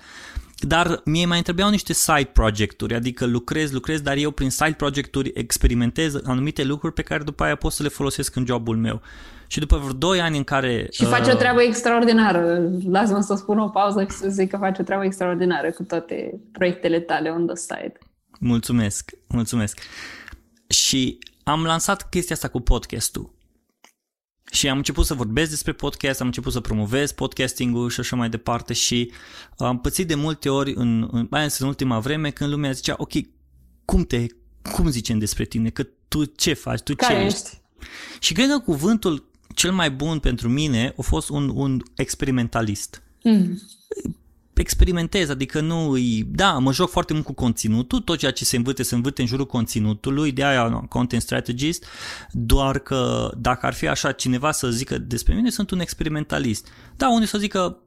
dar 0.59 1.01
mie 1.05 1.25
mai 1.25 1.37
întrebeau 1.37 1.69
niște 1.69 1.93
side 1.93 2.29
projecturi, 2.33 2.95
adică 2.95 3.25
lucrez, 3.25 3.71
lucrez, 3.71 4.01
dar 4.01 4.17
eu 4.17 4.31
prin 4.31 4.49
side 4.49 4.73
projecturi 4.77 5.31
experimentez 5.33 6.15
anumite 6.23 6.63
lucruri 6.63 6.93
pe 6.93 7.01
care 7.01 7.23
după 7.23 7.43
aia 7.43 7.55
pot 7.55 7.71
să 7.71 7.83
le 7.83 7.89
folosesc 7.89 8.35
în 8.35 8.45
jobul 8.45 8.77
meu. 8.77 9.01
Și 9.47 9.59
după 9.59 9.77
vreo 9.77 9.93
2 9.93 10.21
ani 10.21 10.37
în 10.37 10.43
care... 10.43 10.87
Și 10.91 11.03
uh, 11.03 11.09
faci 11.09 11.27
o 11.27 11.35
treabă 11.35 11.61
extraordinară. 11.61 12.69
Lasă-mă 12.89 13.21
să 13.21 13.35
spun 13.35 13.59
o 13.59 13.67
pauză 13.67 14.01
și 14.03 14.09
să 14.09 14.29
zic 14.29 14.49
că 14.49 14.57
faci 14.57 14.79
o 14.79 14.83
treabă 14.83 15.05
extraordinară 15.05 15.71
cu 15.71 15.83
toate 15.83 16.39
proiectele 16.51 16.99
tale 16.99 17.29
on 17.29 17.45
the 17.45 17.55
side. 17.55 17.93
Mulțumesc, 18.39 19.11
mulțumesc. 19.27 19.79
Și 20.67 21.17
am 21.43 21.63
lansat 21.63 22.09
chestia 22.09 22.35
asta 22.35 22.47
cu 22.47 22.59
podcastul. 22.59 23.33
Și 24.51 24.69
am 24.69 24.77
început 24.77 25.05
să 25.05 25.13
vorbesc 25.13 25.49
despre 25.49 25.73
podcast, 25.73 26.19
am 26.21 26.27
început 26.27 26.51
să 26.51 26.59
promovez 26.59 27.11
podcasting-ul 27.11 27.89
și 27.89 27.99
așa 27.99 28.15
mai 28.15 28.29
departe 28.29 28.73
și 28.73 29.11
am 29.57 29.79
pățit 29.79 30.07
de 30.07 30.15
multe 30.15 30.49
ori, 30.49 30.73
în, 30.75 31.07
în, 31.11 31.27
mai 31.29 31.39
ales 31.39 31.59
în 31.59 31.67
ultima 31.67 31.99
vreme, 31.99 32.29
când 32.29 32.49
lumea 32.49 32.71
zicea, 32.71 32.95
ok, 32.97 33.11
cum 33.85 34.03
te, 34.03 34.25
cum 34.73 34.89
zicem 34.89 35.19
despre 35.19 35.45
tine, 35.45 35.69
că 35.69 35.87
tu 36.07 36.25
ce 36.25 36.53
faci, 36.53 36.81
tu 36.81 36.95
Care 36.95 37.13
ce 37.13 37.19
ești? 37.19 37.37
ești? 37.37 37.59
Și 38.19 38.33
cred 38.33 38.49
că 38.49 38.59
cuvântul 38.59 39.29
cel 39.55 39.71
mai 39.71 39.91
bun 39.91 40.19
pentru 40.19 40.49
mine 40.49 40.93
a 40.97 41.01
fost 41.01 41.29
un, 41.29 41.51
un 41.53 41.81
experimentalist. 41.95 43.03
Mm 43.23 43.59
experimentez, 44.59 45.29
adică 45.29 45.59
nu 45.59 45.89
îi... 45.89 46.27
Da, 46.27 46.51
mă 46.51 46.73
joc 46.73 46.89
foarte 46.89 47.13
mult 47.13 47.25
cu 47.25 47.33
conținutul, 47.33 47.99
tot 47.99 48.17
ceea 48.17 48.31
ce 48.31 48.45
se 48.45 48.55
învârte, 48.55 48.83
se 48.83 48.95
învârte 48.95 49.21
în 49.21 49.27
jurul 49.27 49.45
conținutului, 49.45 50.31
de 50.31 50.43
aia 50.43 50.67
no, 50.67 50.81
content 50.81 51.21
strategist, 51.21 51.85
doar 52.31 52.79
că 52.79 53.31
dacă 53.37 53.65
ar 53.65 53.73
fi 53.73 53.87
așa 53.87 54.11
cineva 54.11 54.51
să 54.51 54.69
zică 54.69 54.97
despre 54.97 55.33
mine, 55.33 55.49
sunt 55.49 55.71
un 55.71 55.79
experimentalist. 55.79 56.67
Da, 56.95 57.09
unde 57.09 57.25
să 57.25 57.37
zică 57.37 57.77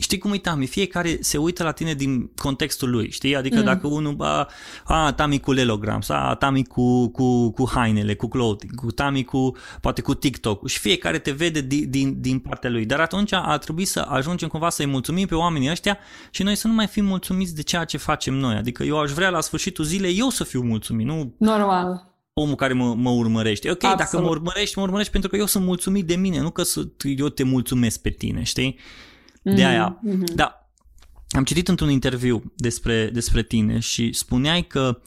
știi 0.00 0.18
cum 0.18 0.30
uitam, 0.30 0.60
fiecare 0.60 1.18
se 1.20 1.38
uită 1.38 1.62
la 1.62 1.72
tine 1.72 1.94
din 1.94 2.30
contextul 2.36 2.90
lui, 2.90 3.10
știi? 3.10 3.36
Adică 3.36 3.58
mm. 3.58 3.64
dacă 3.64 3.86
unul, 3.86 4.16
a, 4.18 4.48
a 4.84 5.12
Tami 5.12 5.40
cu 5.40 5.52
Lelogram, 5.52 6.02
a, 6.08 6.34
Tami 6.34 6.64
cu, 6.64 7.08
cu, 7.08 7.50
cu 7.50 7.68
hainele, 7.70 8.14
cu 8.14 8.28
clothing, 8.28 8.74
cu 8.74 8.90
Tami 8.90 9.24
cu, 9.24 9.56
poate 9.80 10.02
cu 10.02 10.14
TikTok 10.14 10.68
și 10.68 10.78
fiecare 10.78 11.18
te 11.18 11.30
vede 11.30 11.60
din, 11.60 11.90
din, 11.90 12.20
din 12.20 12.38
partea 12.38 12.70
lui. 12.70 12.84
Dar 12.84 13.00
atunci 13.00 13.32
ar 13.32 13.58
trebui 13.58 13.84
să 13.84 14.00
ajungem 14.08 14.48
cumva 14.48 14.70
să-i 14.70 14.86
mulțumim 14.86 15.26
pe 15.26 15.34
oamenii 15.34 15.70
ăștia 15.70 15.98
și 16.30 16.42
noi 16.42 16.54
să 16.54 16.66
nu 16.66 16.72
mai 16.72 16.86
fim 16.86 17.04
mulțumiți 17.04 17.54
de 17.54 17.62
ceea 17.62 17.84
ce 17.84 17.96
facem 17.96 18.34
noi. 18.34 18.54
Adică 18.54 18.82
eu 18.82 19.00
aș 19.00 19.10
vrea 19.10 19.30
la 19.30 19.40
sfârșitul 19.40 19.84
zilei 19.84 20.18
eu 20.18 20.28
să 20.28 20.44
fiu 20.44 20.62
mulțumit, 20.62 21.06
nu... 21.06 21.34
Normal 21.38 22.08
omul 22.32 22.54
care 22.54 22.72
mă, 22.72 22.94
mă 22.94 23.10
urmărește. 23.10 23.70
Ok, 23.70 23.84
Absolut. 23.84 23.98
dacă 23.98 24.20
mă 24.20 24.28
urmărești, 24.28 24.78
mă 24.78 24.84
urmărești 24.84 25.12
pentru 25.12 25.30
că 25.30 25.36
eu 25.36 25.46
sunt 25.46 25.64
mulțumit 25.64 26.06
de 26.06 26.16
mine, 26.16 26.40
nu 26.40 26.50
că 26.50 26.62
să, 26.62 26.88
eu 27.16 27.28
te 27.28 27.42
mulțumesc 27.42 28.00
pe 28.00 28.10
tine, 28.10 28.42
știi? 28.42 28.78
De 29.42 29.64
aia. 29.64 30.00
Mm-hmm. 30.08 30.34
Da. 30.34 30.68
Am 31.28 31.44
citit 31.44 31.68
într-un 31.68 31.90
interviu 31.90 32.52
despre, 32.56 33.10
despre 33.12 33.42
tine 33.42 33.78
și 33.78 34.12
spuneai 34.12 34.66
că 34.66 35.00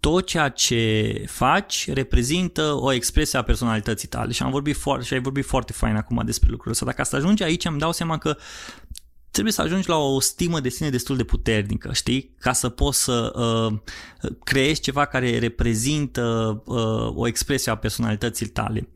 tot 0.00 0.26
ceea 0.26 0.48
ce 0.48 1.24
faci 1.26 1.90
reprezintă 1.92 2.62
o 2.62 2.92
expresie 2.92 3.38
a 3.38 3.42
personalității 3.42 4.08
tale 4.08 4.32
și 4.32 4.42
am 4.42 4.50
vorbit 4.50 4.76
foarte, 4.76 5.04
și 5.04 5.12
ai 5.12 5.20
vorbit 5.20 5.44
foarte 5.44 5.72
fain 5.72 5.96
acum 5.96 6.22
despre 6.24 6.50
lucrul 6.50 6.72
ăsta. 6.72 6.84
Dacă 6.84 7.02
să 7.02 7.16
ajungi 7.16 7.42
aici, 7.42 7.64
îmi 7.64 7.78
dau 7.78 7.92
seama 7.92 8.18
că 8.18 8.36
trebuie 9.30 9.52
să 9.52 9.62
ajungi 9.62 9.88
la 9.88 9.96
o 9.96 10.20
stimă 10.20 10.60
de 10.60 10.68
sine 10.68 10.90
destul 10.90 11.16
de 11.16 11.24
puternică, 11.24 11.92
știi? 11.92 12.34
Ca 12.38 12.52
să 12.52 12.68
poți 12.68 13.02
să 13.02 13.32
uh, 13.36 13.78
creezi 14.44 14.80
ceva 14.80 15.04
care 15.04 15.38
reprezintă 15.38 16.22
uh, 16.66 17.16
o 17.16 17.26
expresie 17.26 17.72
a 17.72 17.76
personalității 17.76 18.46
tale. 18.46 18.88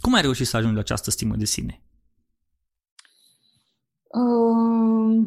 Cum 0.00 0.14
ai 0.14 0.20
reușit 0.20 0.46
să 0.46 0.56
ajungi 0.56 0.74
la 0.74 0.80
această 0.80 1.10
stimă 1.10 1.36
de 1.36 1.44
sine? 1.44 1.82
Uh, 4.10 5.26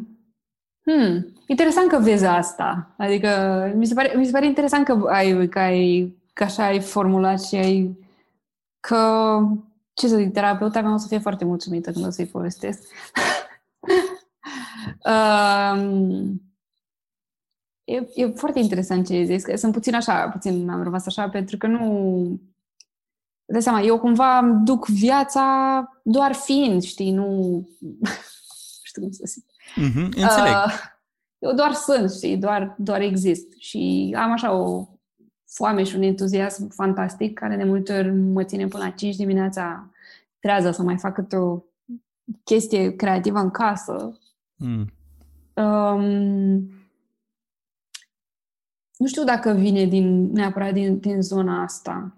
hmm, 0.82 1.26
interesant 1.46 1.88
că 1.88 1.98
vezi 1.98 2.24
asta. 2.24 2.94
Adică 2.98 3.28
mi 3.76 3.86
se 3.86 3.94
pare, 3.94 4.12
mi 4.16 4.24
se 4.24 4.30
pare 4.30 4.46
interesant 4.46 4.84
că 4.84 5.04
ai, 5.08 5.48
că 5.48 5.58
ai 5.58 6.14
că 6.34 6.44
așa 6.44 6.64
ai 6.64 6.80
formulat 6.80 7.42
și 7.42 7.54
ai 7.54 7.98
că, 8.80 9.38
ce 9.92 10.08
să 10.08 10.16
zic, 10.16 10.32
terapeuta 10.32 10.80
mea 10.80 10.92
o 10.92 10.96
să 10.96 11.06
fie 11.06 11.18
foarte 11.18 11.44
mulțumită 11.44 11.92
când 11.92 12.06
o 12.06 12.10
să-i 12.10 12.26
povestesc. 12.26 12.82
um, 15.12 16.42
e, 17.84 18.08
e 18.14 18.26
foarte 18.26 18.58
interesant 18.58 19.06
ce 19.06 19.12
ai 19.12 19.24
zis. 19.24 19.60
Sunt 19.60 19.72
puțin 19.72 19.94
așa, 19.94 20.28
puțin 20.28 20.68
am 20.68 20.82
rămas 20.82 21.06
așa, 21.06 21.28
pentru 21.28 21.56
că 21.56 21.66
nu... 21.66 22.40
De 23.44 23.58
seama, 23.60 23.80
eu 23.80 23.98
cumva 23.98 24.42
duc 24.64 24.86
viața 24.86 25.42
doar 26.02 26.32
fiind, 26.32 26.82
știi, 26.82 27.12
nu 27.12 27.68
știu 28.94 29.02
cum 29.02 29.12
să 29.12 29.22
zic. 29.26 29.44
Mm-hmm, 29.44 30.22
înțeleg. 30.22 30.54
Uh, 30.54 30.92
eu 31.38 31.52
doar 31.52 31.72
sunt, 31.72 32.10
știi, 32.10 32.36
doar, 32.36 32.74
doar 32.78 33.00
exist. 33.00 33.52
Și 33.58 34.14
am 34.18 34.32
așa 34.32 34.52
o 34.52 34.88
foame 35.46 35.82
și 35.82 35.96
un 35.96 36.02
entuziasm 36.02 36.68
fantastic 36.68 37.38
care 37.38 37.56
de 37.56 37.64
multe 37.64 37.98
ori 37.98 38.12
mă 38.12 38.44
ține 38.44 38.66
până 38.66 38.84
la 38.84 38.90
5 38.90 39.16
dimineața 39.16 39.90
trează 40.38 40.70
să 40.70 40.82
mai 40.82 40.98
fac 40.98 41.14
câte 41.14 41.36
o 41.36 41.62
chestie 42.44 42.96
creativă 42.96 43.38
în 43.38 43.50
casă. 43.50 44.18
Mm. 44.54 44.92
Um, 45.54 46.04
nu 48.96 49.06
știu 49.06 49.24
dacă 49.24 49.52
vine 49.52 49.84
din, 49.84 50.32
neapărat 50.32 50.72
din, 50.72 50.98
din 50.98 51.22
zona 51.22 51.62
asta 51.62 52.16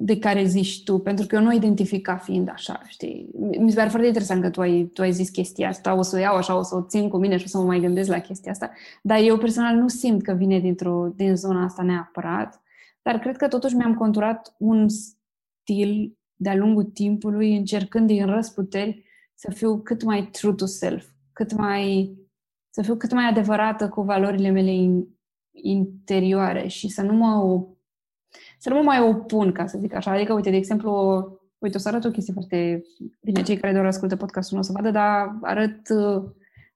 de 0.00 0.18
care 0.18 0.44
zici 0.44 0.82
tu, 0.82 0.98
pentru 0.98 1.26
că 1.26 1.34
eu 1.34 1.42
nu 1.42 1.52
identific 1.52 2.02
ca 2.02 2.16
fiind 2.16 2.48
așa, 2.48 2.82
știi? 2.86 3.28
Mi 3.58 3.70
se 3.70 3.76
pare 3.76 3.88
foarte 3.88 4.06
interesant 4.06 4.42
că 4.42 4.50
tu 4.50 4.60
ai, 4.60 4.84
tu 4.84 5.02
ai 5.02 5.12
zis 5.12 5.28
chestia 5.28 5.68
asta, 5.68 5.94
o 5.94 6.02
să 6.02 6.16
o 6.16 6.18
iau 6.18 6.34
așa, 6.34 6.56
o 6.58 6.62
să 6.62 6.76
o 6.76 6.82
țin 6.82 7.08
cu 7.08 7.16
mine 7.16 7.36
și 7.36 7.44
o 7.44 7.48
să 7.48 7.58
mă 7.58 7.64
mai 7.64 7.80
gândesc 7.80 8.08
la 8.08 8.18
chestia 8.18 8.50
asta, 8.50 8.70
dar 9.02 9.18
eu 9.20 9.38
personal 9.38 9.76
nu 9.76 9.88
simt 9.88 10.22
că 10.22 10.32
vine 10.32 10.58
dintr-o, 10.58 11.12
din 11.14 11.36
zona 11.36 11.64
asta 11.64 11.82
neapărat, 11.82 12.62
dar 13.02 13.18
cred 13.18 13.36
că 13.36 13.48
totuși 13.48 13.74
mi-am 13.74 13.94
conturat 13.94 14.54
un 14.58 14.88
stil 14.88 16.18
de-a 16.34 16.56
lungul 16.56 16.84
timpului, 16.84 17.56
încercând 17.56 18.06
din 18.06 18.26
răsputeri 18.26 19.04
să 19.34 19.50
fiu 19.50 19.78
cât 19.78 20.02
mai 20.02 20.28
true 20.32 20.52
to 20.52 20.66
self, 20.66 21.06
cât 21.32 21.52
mai, 21.52 22.14
să 22.70 22.82
fiu 22.82 22.96
cât 22.96 23.12
mai 23.12 23.24
adevărată 23.24 23.88
cu 23.88 24.02
valorile 24.02 24.50
mele 24.50 24.70
in, 24.70 25.06
interioare 25.50 26.66
și 26.66 26.88
să 26.88 27.02
nu 27.02 27.12
mă 27.12 27.66
să 28.58 28.68
nu 28.68 28.76
mă 28.76 28.82
mai 28.82 29.00
opun, 29.00 29.52
ca 29.52 29.66
să 29.66 29.78
zic 29.80 29.94
așa. 29.94 30.10
Adică, 30.10 30.32
uite, 30.32 30.50
de 30.50 30.56
exemplu, 30.56 30.90
uite, 31.58 31.76
o 31.76 31.80
să 31.80 31.88
arăt 31.88 32.04
o 32.04 32.10
chestie 32.10 32.32
foarte 32.32 32.82
bine. 33.20 33.42
Cei 33.42 33.56
care 33.56 33.72
doar 33.72 33.86
ascultă 33.86 34.16
podcastul 34.16 34.56
nu 34.56 34.62
o 34.62 34.66
să 34.66 34.72
vadă, 34.74 34.90
dar 34.90 35.38
arăt... 35.42 35.88
Uh, 35.88 36.22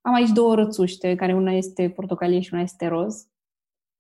am 0.00 0.14
aici 0.14 0.30
două 0.30 0.54
rățuște, 0.54 1.14
care 1.14 1.34
una 1.34 1.52
este 1.52 1.88
portocalie 1.88 2.40
și 2.40 2.52
una 2.52 2.62
este 2.62 2.86
roz. 2.86 3.26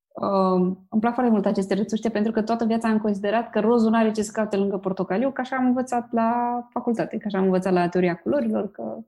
Uh, 0.08 0.76
îmi 0.88 1.00
plac 1.00 1.14
foarte 1.14 1.32
mult 1.32 1.46
aceste 1.46 1.74
rățuște 1.74 2.08
pentru 2.08 2.32
că 2.32 2.42
toată 2.42 2.64
viața 2.64 2.88
am 2.88 2.98
considerat 2.98 3.50
că 3.50 3.60
rozul 3.60 3.90
nu 3.90 3.96
are 3.96 4.10
ce 4.10 4.22
să 4.22 4.30
caute 4.32 4.56
lângă 4.56 4.76
portocaliu, 4.78 5.30
ca 5.30 5.42
așa 5.42 5.56
am 5.56 5.66
învățat 5.66 6.12
la 6.12 6.60
facultate, 6.70 7.16
ca 7.16 7.24
așa 7.26 7.38
am 7.38 7.44
învățat 7.44 7.72
la 7.72 7.88
teoria 7.88 8.14
culorilor, 8.14 8.70
că 8.70 8.98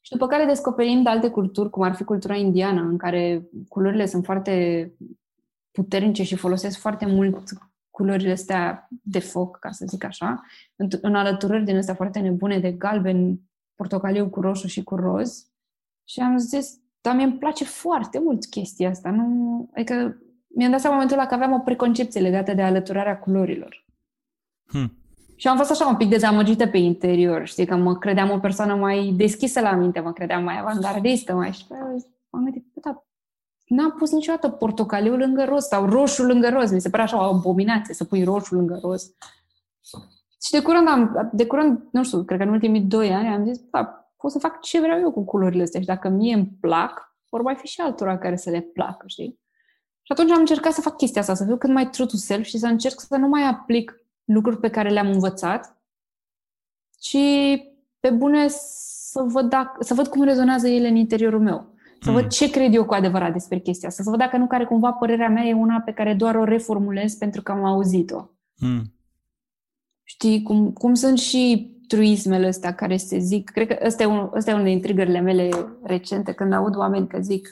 și 0.00 0.12
după 0.12 0.26
care 0.26 0.44
descoperind 0.44 1.06
alte 1.06 1.30
culturi, 1.30 1.70
cum 1.70 1.82
ar 1.82 1.94
fi 1.94 2.04
cultura 2.04 2.34
indiană, 2.34 2.80
în 2.80 2.96
care 2.96 3.48
culorile 3.68 4.06
sunt 4.06 4.24
foarte 4.24 4.92
puternice 5.70 6.22
și 6.22 6.36
folosesc 6.36 6.78
foarte 6.78 7.06
mult 7.06 7.42
culorile 7.92 8.32
astea 8.32 8.88
de 9.02 9.18
foc, 9.18 9.58
ca 9.58 9.70
să 9.70 9.84
zic 9.88 10.04
așa, 10.04 10.40
în, 10.76 10.88
în 11.00 11.14
alăturări 11.14 11.64
din 11.64 11.76
astea 11.76 11.94
foarte 11.94 12.18
nebune 12.18 12.58
de 12.58 12.72
galben, 12.72 13.40
portocaliu 13.74 14.28
cu 14.28 14.40
roșu 14.40 14.66
și 14.66 14.82
cu 14.82 14.94
roz. 14.94 15.46
Și 16.04 16.20
am 16.20 16.36
zis, 16.36 16.78
dar 17.00 17.14
mi 17.16 17.22
îmi 17.22 17.38
place 17.38 17.64
foarte 17.64 18.18
mult 18.18 18.46
chestia 18.46 18.88
asta. 18.88 19.10
Nu... 19.10 19.68
Adică 19.74 20.16
mi-am 20.46 20.70
dat 20.70 20.80
seama 20.80 20.94
momentul 20.94 21.18
ăla 21.18 21.28
că 21.28 21.34
aveam 21.34 21.52
o 21.52 21.58
preconcepție 21.58 22.20
legată 22.20 22.54
de 22.54 22.62
alăturarea 22.62 23.18
culorilor. 23.18 23.84
Hmm. 24.66 24.96
Și 25.36 25.48
am 25.48 25.56
fost 25.56 25.70
așa 25.70 25.86
un 25.86 25.96
pic 25.96 26.08
dezamăgită 26.08 26.66
pe 26.66 26.78
interior, 26.78 27.46
știi, 27.46 27.66
că 27.66 27.76
mă 27.76 27.98
credeam 27.98 28.30
o 28.30 28.38
persoană 28.38 28.74
mai 28.74 29.12
deschisă 29.16 29.60
la 29.60 29.74
minte, 29.74 30.00
mă 30.00 30.12
credeam 30.12 30.44
mai 30.44 30.58
avangardistă, 30.58 31.34
mai 31.34 31.52
și 31.52 31.64
am 32.30 32.42
gândit, 32.42 32.66
da, 32.74 33.04
n-am 33.74 33.90
pus 33.90 34.12
niciodată 34.12 34.48
portocaliu 34.48 35.16
lângă 35.16 35.44
roz 35.44 35.64
sau 35.64 35.86
roșu 35.86 36.22
lângă 36.22 36.48
roz. 36.48 36.70
Mi 36.70 36.80
se 36.80 36.90
părea 36.90 37.04
așa 37.04 37.16
o 37.16 37.34
abominație 37.34 37.94
să 37.94 38.04
pui 38.04 38.24
roșu 38.24 38.54
lângă 38.54 38.78
roz. 38.82 39.14
Și 40.44 40.50
de 40.50 40.62
curând, 40.62 40.88
am, 40.88 41.30
de 41.32 41.46
curând, 41.46 41.88
nu 41.90 42.04
știu, 42.04 42.24
cred 42.24 42.38
că 42.38 42.44
în 42.44 42.52
ultimii 42.52 42.80
doi 42.80 43.12
ani 43.12 43.28
am 43.28 43.44
zis, 43.44 43.58
da, 43.70 44.12
pot 44.16 44.30
să 44.30 44.38
fac 44.38 44.60
ce 44.60 44.80
vreau 44.80 45.00
eu 45.00 45.12
cu 45.12 45.24
culorile 45.24 45.62
astea 45.62 45.80
și 45.80 45.86
dacă 45.86 46.08
mie 46.08 46.34
îmi 46.34 46.56
plac, 46.60 47.16
vor 47.28 47.42
mai 47.42 47.54
fi 47.54 47.66
și 47.66 47.80
altora 47.80 48.18
care 48.18 48.36
să 48.36 48.50
le 48.50 48.60
placă, 48.60 49.06
știi? 49.06 49.40
Și 50.02 50.12
atunci 50.12 50.30
am 50.30 50.38
încercat 50.38 50.72
să 50.72 50.80
fac 50.80 50.96
chestia 50.96 51.20
asta, 51.20 51.34
să 51.34 51.44
fiu 51.44 51.56
cât 51.56 51.70
mai 51.70 51.90
true 51.90 52.06
to 52.06 52.16
self 52.16 52.44
și 52.44 52.58
să 52.58 52.66
încerc 52.66 53.00
să 53.00 53.16
nu 53.16 53.28
mai 53.28 53.42
aplic 53.42 53.94
lucruri 54.24 54.58
pe 54.58 54.70
care 54.70 54.88
le-am 54.88 55.10
învățat, 55.10 55.76
ci 56.98 57.16
pe 58.00 58.10
bune 58.10 58.48
să 58.48 59.22
văd, 59.22 59.48
dacă, 59.48 59.84
să 59.84 59.94
văd 59.94 60.06
cum 60.06 60.22
rezonează 60.22 60.68
ele 60.68 60.88
în 60.88 60.96
interiorul 60.96 61.40
meu. 61.40 61.71
Să 62.02 62.10
mm. 62.10 62.14
văd 62.14 62.28
ce 62.28 62.50
cred 62.50 62.74
eu 62.74 62.84
cu 62.84 62.94
adevărat 62.94 63.32
despre 63.32 63.58
chestia 63.58 63.88
asta. 63.88 64.02
Să 64.02 64.10
văd 64.10 64.18
dacă 64.18 64.36
nu 64.36 64.46
care 64.46 64.64
cumva 64.64 64.92
părerea 64.92 65.28
mea 65.28 65.44
e 65.44 65.54
una 65.54 65.80
pe 65.80 65.92
care 65.92 66.14
doar 66.14 66.34
o 66.34 66.44
reformulez 66.44 67.14
pentru 67.14 67.42
că 67.42 67.52
am 67.52 67.64
auzit-o. 67.64 68.28
Mm. 68.56 68.94
Știi, 70.02 70.42
cum, 70.42 70.72
cum 70.72 70.94
sunt 70.94 71.18
și 71.18 71.70
truismele 71.86 72.46
astea 72.46 72.74
care 72.74 72.96
se 72.96 73.18
zic. 73.18 73.50
Cred 73.50 73.66
că 73.66 73.78
ăsta 73.86 74.02
e, 74.02 74.06
un, 74.06 74.30
ăsta 74.34 74.50
e 74.50 74.54
unul 74.54 74.66
din 74.66 74.80
trigările 74.80 75.20
mele 75.20 75.48
recente, 75.82 76.32
când 76.32 76.52
aud 76.52 76.76
oameni 76.76 77.08
că 77.08 77.20
zic 77.20 77.48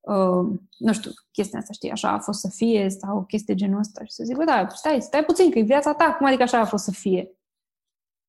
uh, 0.00 0.58
nu 0.78 0.92
știu, 0.92 1.10
chestia 1.32 1.58
asta, 1.58 1.72
știi, 1.72 1.90
așa 1.90 2.10
a 2.10 2.18
fost 2.18 2.40
să 2.40 2.48
fie, 2.48 2.88
sau 2.88 3.16
o 3.16 3.22
chestie 3.22 3.54
genul 3.54 3.78
ăsta. 3.78 4.04
Și 4.04 4.12
să 4.12 4.24
zic, 4.24 4.36
bă, 4.36 4.44
da, 4.44 4.66
stai, 4.68 5.00
stai 5.00 5.24
puțin, 5.24 5.50
că 5.50 5.58
e 5.58 5.62
viața 5.62 5.94
ta, 5.94 6.14
cum 6.18 6.26
adică 6.26 6.42
așa 6.42 6.58
a 6.58 6.64
fost 6.64 6.84
să 6.84 6.90
fie? 6.90 7.30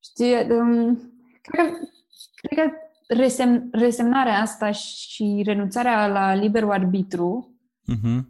Știi, 0.02 0.34
um, 0.34 1.12
cred 1.42 1.66
că, 1.66 1.78
cred 2.34 2.58
că 2.58 2.72
resem, 3.06 3.68
resemnarea 3.72 4.40
asta 4.40 4.70
și 4.70 5.42
renunțarea 5.46 6.06
la 6.06 6.34
liberul 6.34 6.70
arbitru 6.70 7.54
uh-huh. 7.92 8.20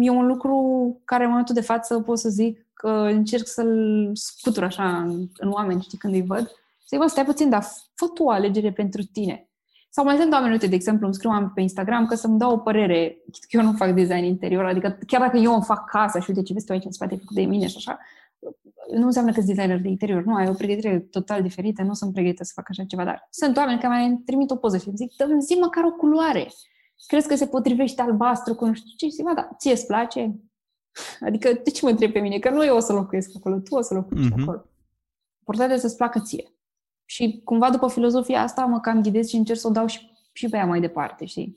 e 0.00 0.10
un 0.10 0.26
lucru 0.26 1.00
care 1.04 1.22
în 1.22 1.30
momentul 1.30 1.54
de 1.54 1.60
față 1.60 2.00
pot 2.00 2.18
să 2.18 2.28
zic 2.28 2.66
că 2.74 2.88
încerc 2.88 3.46
să-l 3.46 4.10
scutur 4.12 4.64
așa 4.64 4.96
în, 4.96 5.28
în 5.36 5.50
oameni, 5.50 5.82
știi, 5.82 5.98
când 5.98 6.14
îi 6.14 6.22
văd. 6.26 6.46
Să 6.46 6.86
zic, 6.88 6.98
bă, 6.98 7.06
stai 7.06 7.24
puțin, 7.24 7.48
dar 7.48 7.62
fă 7.94 8.06
tu 8.06 8.22
o 8.22 8.30
alegere 8.30 8.72
pentru 8.72 9.02
tine. 9.02 9.46
Sau 9.90 10.04
mai 10.04 10.16
sunt 10.16 10.32
oameni, 10.32 10.52
uite, 10.52 10.66
de 10.66 10.74
exemplu, 10.74 11.06
îmi 11.06 11.14
scriu 11.14 11.52
pe 11.54 11.60
Instagram 11.60 12.06
că 12.06 12.14
să-mi 12.14 12.38
dau 12.38 12.52
o 12.52 12.58
părere, 12.58 13.16
că 13.40 13.56
eu 13.56 13.62
nu 13.62 13.72
fac 13.72 13.94
design 13.94 14.24
interior, 14.24 14.64
adică 14.64 14.98
chiar 15.06 15.20
dacă 15.20 15.36
eu 15.36 15.54
îmi 15.54 15.64
fac 15.64 15.90
casa 15.90 16.20
și 16.20 16.30
uite 16.30 16.42
ce 16.42 16.52
vezi 16.52 16.66
tu 16.66 16.72
aici 16.72 16.84
în 16.84 16.92
spate 16.92 17.16
făcut 17.16 17.34
de 17.34 17.44
mine 17.44 17.66
și 17.66 17.74
așa, 17.76 17.98
nu 18.94 19.06
înseamnă 19.06 19.32
că 19.32 19.40
sunt 19.40 19.54
designer 19.54 19.80
de 19.80 19.88
interior, 19.88 20.24
nu, 20.24 20.34
ai 20.34 20.48
o 20.48 20.52
pregătire 20.52 20.98
total 20.98 21.42
diferită, 21.42 21.82
nu 21.82 21.94
sunt 21.94 22.12
pregătită 22.12 22.44
să 22.44 22.52
fac 22.54 22.66
așa 22.68 22.84
ceva, 22.84 23.04
dar 23.04 23.26
sunt 23.30 23.56
oameni 23.56 23.80
care 23.80 23.94
mai 23.94 24.22
trimit 24.24 24.50
o 24.50 24.56
poză 24.56 24.78
și 24.78 24.88
îmi 24.88 24.96
zic, 24.96 25.16
dă 25.16 25.36
zi 25.38 25.54
măcar 25.54 25.84
o 25.84 25.92
culoare. 25.92 26.48
Crezi 27.06 27.28
că 27.28 27.34
se 27.34 27.46
potrivește 27.46 28.02
albastru 28.02 28.54
cu 28.54 28.66
nu 28.66 28.74
știu 28.74 28.90
ce? 28.96 29.06
Și 29.06 29.12
zic, 29.12 29.24
da, 29.34 29.50
ție 29.58 29.72
îți 29.72 29.86
place? 29.86 30.40
Adică 31.20 31.52
de 31.64 31.70
ce 31.70 31.84
mă 31.84 31.90
întreb 31.90 32.12
pe 32.12 32.18
mine? 32.18 32.38
Că 32.38 32.50
nu 32.50 32.64
eu 32.64 32.76
o 32.76 32.80
să 32.80 32.92
locuiesc 32.92 33.30
acolo, 33.36 33.58
tu 33.58 33.74
o 33.74 33.80
să 33.80 33.94
locuiești 33.94 34.32
mm-hmm. 34.32 34.42
acolo. 34.42 34.64
Important 35.38 35.80
să-ți 35.80 35.96
placă 35.96 36.20
ție. 36.20 36.52
Și 37.04 37.40
cumva 37.44 37.70
după 37.70 37.88
filozofia 37.88 38.42
asta 38.42 38.64
mă 38.64 38.80
cam 38.80 39.02
ghidez 39.02 39.28
și 39.28 39.36
încerc 39.36 39.58
să 39.58 39.68
o 39.68 39.70
dau 39.70 39.86
și, 39.86 40.10
și 40.32 40.48
pe 40.48 40.56
ea 40.56 40.66
mai 40.66 40.80
departe, 40.80 41.24
știi? 41.24 41.56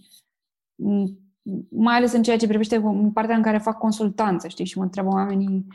Mai 1.69 1.95
ales 1.95 2.13
în 2.13 2.23
ceea 2.23 2.37
ce 2.37 2.47
privește 2.47 2.75
în 2.75 3.11
partea 3.11 3.35
în 3.35 3.41
care 3.41 3.57
fac 3.57 3.77
consultanță, 3.77 4.47
știi? 4.47 4.65
Și 4.65 4.77
mă 4.77 4.83
întreabă 4.83 5.09
oamenii 5.09 5.65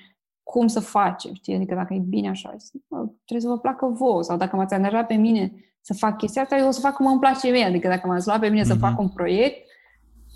cum 0.51 0.67
să 0.67 0.81
facem, 0.81 1.35
știi? 1.35 1.55
Adică 1.55 1.75
dacă 1.75 1.95
e 1.95 1.99
bine 1.99 2.29
așa, 2.29 2.55
zic, 2.59 2.83
trebuie 3.25 3.41
să 3.41 3.49
vă 3.49 3.59
placă 3.59 3.87
vouă. 3.87 4.23
Sau 4.23 4.37
dacă 4.37 4.57
m-ați 4.57 4.75
angajat 4.75 5.07
pe 5.07 5.15
mine 5.15 5.53
să 5.81 5.95
fac 5.95 6.17
chestia 6.17 6.43
asta, 6.43 6.57
eu 6.57 6.67
o 6.67 6.71
să 6.71 6.81
fac 6.81 6.95
cum 6.95 7.07
îmi 7.07 7.19
place 7.21 7.49
mie. 7.49 7.65
Adică 7.65 7.89
dacă 7.89 8.07
m-ați 8.07 8.27
luat 8.27 8.41
pe 8.41 8.49
mine 8.49 8.63
mm-hmm. 8.63 8.67
să 8.67 8.73
mhm. 8.73 8.83
fac 8.83 8.99
un 8.99 9.09
proiect, 9.09 9.57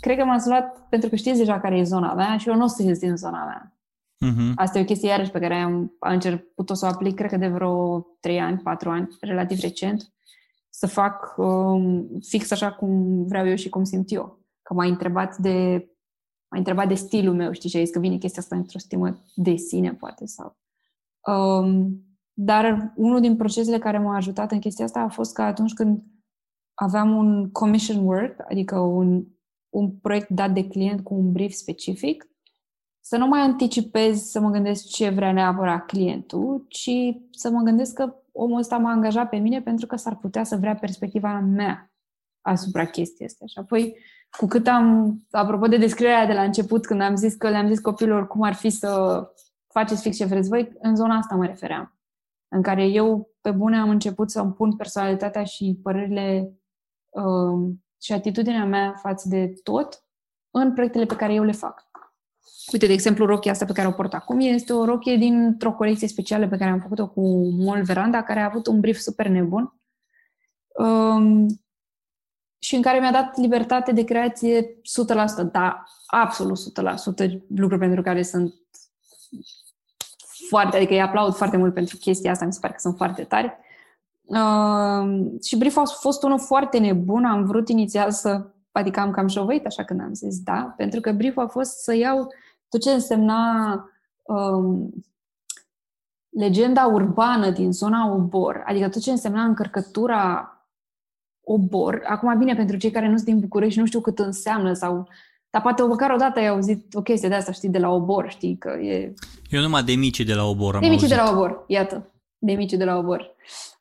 cred 0.00 0.18
că 0.18 0.24
m-ați 0.24 0.48
luat 0.48 0.86
pentru 0.88 1.08
că 1.08 1.16
știți 1.16 1.38
deja 1.38 1.60
care 1.60 1.78
e 1.78 1.82
zona 1.82 2.14
mea 2.14 2.36
și 2.36 2.48
eu 2.48 2.54
nu 2.54 2.64
o 2.64 2.66
să 2.66 2.82
ies 2.82 2.98
din 2.98 3.16
zona 3.16 3.44
mea. 3.44 3.76
Uh-huh. 4.26 4.54
Asta 4.54 4.78
e 4.78 4.82
o 4.82 4.84
chestie 4.84 5.08
iarăși 5.08 5.30
pe 5.30 5.38
care 5.38 5.54
am, 5.54 5.96
am 5.98 6.12
început 6.12 6.70
să 6.72 6.86
o 6.86 6.88
aplic, 6.88 7.14
cred 7.14 7.30
că 7.30 7.36
de 7.36 7.48
vreo 7.48 8.06
3 8.20 8.40
ani, 8.40 8.58
4 8.58 8.90
ani, 8.90 9.08
relativ 9.20 9.60
recent, 9.60 10.12
să 10.68 10.86
fac 10.86 11.34
um, 11.36 12.08
fix 12.20 12.50
așa 12.50 12.72
cum 12.72 13.24
vreau 13.26 13.46
eu 13.48 13.54
și 13.54 13.68
cum 13.68 13.84
simt 13.84 14.12
eu. 14.12 14.38
Că 14.62 14.74
m-ai 14.74 14.88
întrebat 14.88 15.36
de 15.36 15.88
m-ai 16.55 16.62
întrebat 16.62 16.88
de 16.88 16.94
stilul 16.94 17.34
meu, 17.34 17.52
știi, 17.52 17.68
și 17.68 17.76
ai 17.76 17.84
zis 17.84 17.94
că 17.94 18.00
vine 18.00 18.16
chestia 18.16 18.42
asta 18.42 18.57
într-o 18.57 18.78
stimă 18.78 19.22
de 19.34 19.57
sine, 19.57 19.94
poate, 19.94 20.26
sau... 20.26 20.57
Um, 21.26 22.05
dar 22.32 22.92
unul 22.96 23.20
din 23.20 23.36
procesele 23.36 23.78
care 23.78 23.98
m-a 23.98 24.16
ajutat 24.16 24.52
în 24.52 24.59
chestia 24.59 24.84
asta 24.84 25.00
a 25.00 25.09
fost 25.09 25.34
că 25.34 25.42
atunci 25.42 25.72
când 25.72 26.02
aveam 26.74 27.16
un 27.16 27.50
commission 27.50 28.05
work, 28.05 28.40
adică 28.48 28.78
un, 28.78 29.24
un 29.68 29.90
proiect 29.90 30.28
dat 30.28 30.52
de 30.52 30.68
client 30.68 31.00
cu 31.00 31.14
un 31.14 31.32
brief 31.32 31.52
specific, 31.52 32.28
să 33.00 33.16
nu 33.16 33.26
mai 33.26 33.40
anticipez 33.40 34.22
să 34.22 34.40
mă 34.40 34.50
gândesc 34.50 34.86
ce 34.86 35.09
vrea 35.09 35.32
neapărat 35.32 35.86
clientul, 35.86 36.64
ci 36.68 36.90
să 37.30 37.50
mă 37.50 37.61
gândesc 37.62 37.94
că 37.94 38.14
omul 38.32 38.59
ăsta 38.59 38.78
m-a 38.78 38.90
angajat 38.90 39.28
pe 39.28 39.36
mine 39.36 39.62
pentru 39.62 39.86
că 39.86 39.96
s-ar 39.96 40.16
putea 40.16 40.44
să 40.44 40.57
vrea 40.57 40.74
perspectiva 40.74 41.40
mea 41.40 41.92
asupra 42.40 42.86
chestiei 42.86 43.28
astea. 43.28 43.46
Și 43.46 43.59
apoi, 43.59 43.96
cu 44.37 44.47
cât 44.47 44.66
am, 44.66 45.16
apropo 45.30 45.66
de 45.66 45.76
descrierea 45.76 46.26
de 46.26 46.32
la 46.32 46.43
început, 46.43 46.87
când 46.87 47.01
am 47.01 47.16
zis 47.16 47.35
că 47.35 47.49
le-am 47.49 47.68
zis 47.68 47.80
copilor 47.80 48.26
cum 48.26 48.43
ar 48.43 48.55
fi 48.55 48.70
să 48.70 49.22
faceți 49.66 50.03
fix 50.03 50.16
ce 50.16 50.24
vreți 50.24 50.49
voi, 50.49 50.72
în 50.78 50.97
zona 50.97 51.16
asta 51.16 51.35
mă 51.35 51.47
refeream. 51.47 51.99
În 52.49 52.62
care 52.62 52.85
eu, 52.85 53.30
pe 53.41 53.51
bune, 53.51 53.76
am 53.76 53.91
început 53.91 54.30
să 54.30 54.41
îmi 54.41 54.53
pun 54.53 54.76
personalitatea 54.76 55.45
și 55.45 55.78
părerile 55.82 56.53
uh, 57.11 57.74
și 58.01 58.12
atitudinea 58.12 58.64
mea 58.64 58.95
față 59.03 59.28
de 59.28 59.53
tot 59.62 60.05
în 60.51 60.72
proiectele 60.72 61.05
pe 61.05 61.16
care 61.16 61.35
eu 61.35 61.45
le 61.45 61.53
fac. 61.53 61.82
Uite, 62.72 62.87
de 62.87 62.93
exemplu, 62.93 63.26
rochia 63.26 63.53
asta 63.53 63.64
pe 63.64 63.72
care 63.72 63.89
o 63.89 63.93
port 63.93 64.14
acum 64.14 64.41
este 64.41 64.72
o 64.72 64.85
rochie 64.85 65.16
dintr-o 65.16 65.72
colecție 65.72 66.09
specială 66.09 66.49
pe 66.49 66.57
care 66.57 66.70
am 66.70 66.80
făcut-o 66.80 67.09
cu 67.09 67.20
Mol 67.49 67.82
Veranda, 67.82 68.22
care 68.22 68.41
a 68.41 68.45
avut 68.45 68.66
un 68.66 68.80
brief 68.80 68.99
super 68.99 69.26
nebun 69.26 69.74
um, 70.74 71.47
și 72.64 72.74
în 72.74 72.82
care 72.82 72.98
mi-a 72.98 73.10
dat 73.10 73.36
libertate 73.36 73.92
de 73.92 74.04
creație 74.04 74.62
100%, 74.62 74.72
da, 75.52 75.84
absolut 76.06 76.58
100%, 77.26 77.30
lucruri 77.46 77.80
pentru 77.80 78.02
care 78.02 78.22
sunt 78.22 78.54
foarte, 80.48 80.76
adică 80.76 80.92
îi 80.92 81.00
aplaud 81.00 81.34
foarte 81.34 81.56
mult 81.56 81.74
pentru 81.74 81.96
chestia 81.96 82.30
asta, 82.30 82.44
mi 82.44 82.52
se 82.52 82.58
pare 82.60 82.72
că 82.72 82.78
sunt 82.80 82.96
foarte 82.96 83.22
tari. 83.24 83.56
Uh, 84.22 85.40
și 85.42 85.56
brieful 85.56 85.82
a 85.82 85.90
fost 86.00 86.22
unul 86.22 86.38
foarte 86.38 86.78
nebun, 86.78 87.24
am 87.24 87.44
vrut 87.44 87.68
inițial 87.68 88.10
să, 88.10 88.46
adică 88.72 89.00
am 89.00 89.10
cam 89.10 89.26
șovăit 89.26 89.66
așa 89.66 89.84
când 89.84 90.00
am 90.00 90.14
zis 90.14 90.38
da, 90.38 90.74
pentru 90.76 91.00
că 91.00 91.12
brieful 91.12 91.42
a 91.42 91.48
fost 91.48 91.82
să 91.82 91.94
iau 91.94 92.32
tot 92.68 92.80
ce 92.80 92.90
însemna 92.90 93.84
um, 94.22 94.90
legenda 96.28 96.86
urbană 96.86 97.50
din 97.50 97.72
zona 97.72 98.12
Obor, 98.12 98.62
adică 98.66 98.88
tot 98.88 99.02
ce 99.02 99.10
însemna 99.10 99.42
încărcătura 99.42 100.48
Obor. 101.45 102.03
Acum, 102.07 102.38
bine, 102.38 102.55
pentru 102.55 102.76
cei 102.76 102.90
care 102.90 103.09
nu 103.09 103.14
sunt 103.14 103.28
din 103.28 103.40
București, 103.40 103.78
nu 103.78 103.86
știu 103.86 104.01
cât 104.01 104.18
înseamnă 104.18 104.72
sau 104.72 105.09
dar 105.55 105.62
poate 105.62 105.82
măcar 105.82 106.11
o 106.11 106.16
dată 106.16 106.38
ai 106.38 106.49
auzit 106.49 106.95
o 106.95 107.03
chestie 107.03 107.28
de 107.28 107.34
asta, 107.34 107.53
știi, 107.53 107.68
de 107.68 107.78
la 107.78 107.90
Obor, 107.90 108.30
știi, 108.30 108.57
că 108.59 108.68
e... 108.68 109.14
Eu 109.51 109.61
numai 109.61 109.82
de 109.82 109.92
mici 109.92 110.20
de 110.20 110.34
la 110.34 110.45
Obor 110.45 110.74
am 110.74 110.80
De 110.80 110.88
mici 110.88 111.09
de 111.09 111.14
la 111.14 111.30
Obor, 111.30 111.64
iată. 111.66 112.12
De 112.38 112.53
mici 112.53 112.72
de 112.72 112.84
la 112.84 112.97
Obor. 112.97 113.34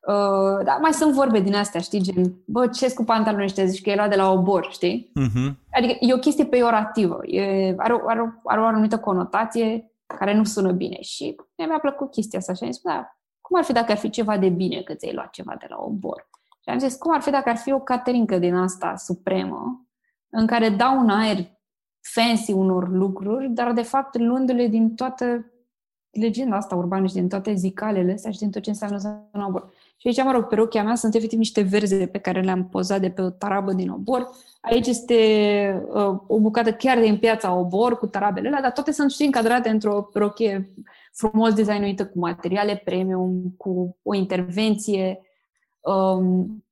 Uh, 0.08 0.66
dar 0.66 0.78
mai 0.82 0.94
sunt 0.94 1.14
vorbe 1.14 1.40
din 1.40 1.56
astea, 1.56 1.80
știi, 1.80 2.02
gen, 2.02 2.36
bă, 2.46 2.68
ce 2.68 2.94
cu 2.94 3.04
pantaloni 3.04 3.44
ăștia, 3.44 3.66
zici 3.66 3.82
că 3.82 3.90
e 3.90 3.96
luat 3.96 4.10
de 4.10 4.16
la 4.16 4.32
obor, 4.32 4.68
știi? 4.72 5.12
Uh-huh. 5.20 5.54
Adică 5.72 5.98
e 6.00 6.14
o 6.14 6.18
chestie 6.18 6.46
peiorativă, 6.46 7.20
e, 7.28 7.74
are, 7.78 8.02
are, 8.06 8.42
are 8.44 8.62
o 8.62 8.66
anumită 8.66 9.00
conotație 9.00 9.92
care 10.06 10.36
nu 10.36 10.44
sună 10.44 10.72
bine 10.72 11.02
și 11.02 11.36
mi-a 11.58 11.80
plăcut 11.82 12.12
chestia 12.12 12.40
asta 12.40 12.54
și 12.54 12.64
am 12.64 12.72
zis, 12.72 12.82
da, 12.82 13.18
cum 13.42 13.58
ar 13.58 13.64
fi 13.64 13.72
dacă 13.72 13.92
ar 13.92 13.98
fi 13.98 14.10
ceva 14.10 14.38
de 14.38 14.50
bine 14.50 14.82
că 14.82 14.94
ți-ai 14.94 15.14
luat 15.14 15.30
ceva 15.30 15.56
de 15.60 15.66
la 15.70 15.76
obor? 15.80 16.30
Și 16.64 16.70
am 16.70 16.80
zis, 16.80 16.96
cum 16.96 17.14
ar 17.14 17.22
fi 17.22 17.30
dacă 17.30 17.50
ar 17.50 17.58
fi 17.58 17.72
o 17.72 17.80
caterincă 17.80 18.38
din 18.38 18.56
asta 18.56 18.96
supremă, 18.96 19.88
în 20.30 20.48
care 20.48 20.70
dau 20.70 21.00
un 21.00 21.10
aer 21.10 21.38
fancy 22.02 22.52
unor 22.52 22.90
lucruri, 22.90 23.50
dar 23.50 23.74
de 23.74 23.82
fapt 23.82 24.18
luându-le 24.18 24.68
din 24.68 24.96
toată 24.96 25.54
legenda 26.12 26.56
asta 26.56 26.76
urbană 26.76 27.08
și 27.08 27.14
din 27.14 27.28
toate 27.28 27.54
zicalele 27.54 28.14
astea 28.14 28.32
și 28.32 28.38
din 28.38 28.52
tot 28.52 28.62
ce 28.62 28.70
înseamnă 28.70 28.98
zona 28.98 29.48
obor. 29.48 29.72
Și 29.98 30.08
aici, 30.08 30.24
mă 30.24 30.32
rog, 30.32 30.48
pe 30.48 30.56
rochia 30.56 30.84
mea 30.84 30.96
sunt 30.96 31.16
efectiv 31.16 31.38
niște 31.38 31.62
verze 31.62 32.08
pe 32.08 32.18
care 32.18 32.42
le-am 32.42 32.68
pozat 32.70 33.02
de 33.02 33.10
pe 33.10 33.22
o 33.22 33.30
tarabă 33.30 33.74
din 33.74 33.90
obor. 33.90 34.30
Aici 34.62 34.88
este 34.88 35.16
uh, 35.88 36.20
o 36.28 36.40
bucată 36.40 36.74
chiar 36.74 37.00
din 37.00 37.18
piața 37.18 37.56
obor 37.56 37.98
cu 37.98 38.08
tarabele 38.08 38.48
alea, 38.48 38.62
dar 38.62 38.72
toate 38.72 38.92
sunt 38.92 39.12
și 39.12 39.24
încadrate 39.24 39.70
într-o 39.70 40.10
rochie 40.14 40.74
frumos 41.14 41.54
designuită 41.54 42.06
cu 42.06 42.20
materiale 42.20 42.82
premium, 42.84 43.54
cu 43.58 43.98
o 44.04 44.14
intervenție. 44.14 45.20
Um, 45.84 46.66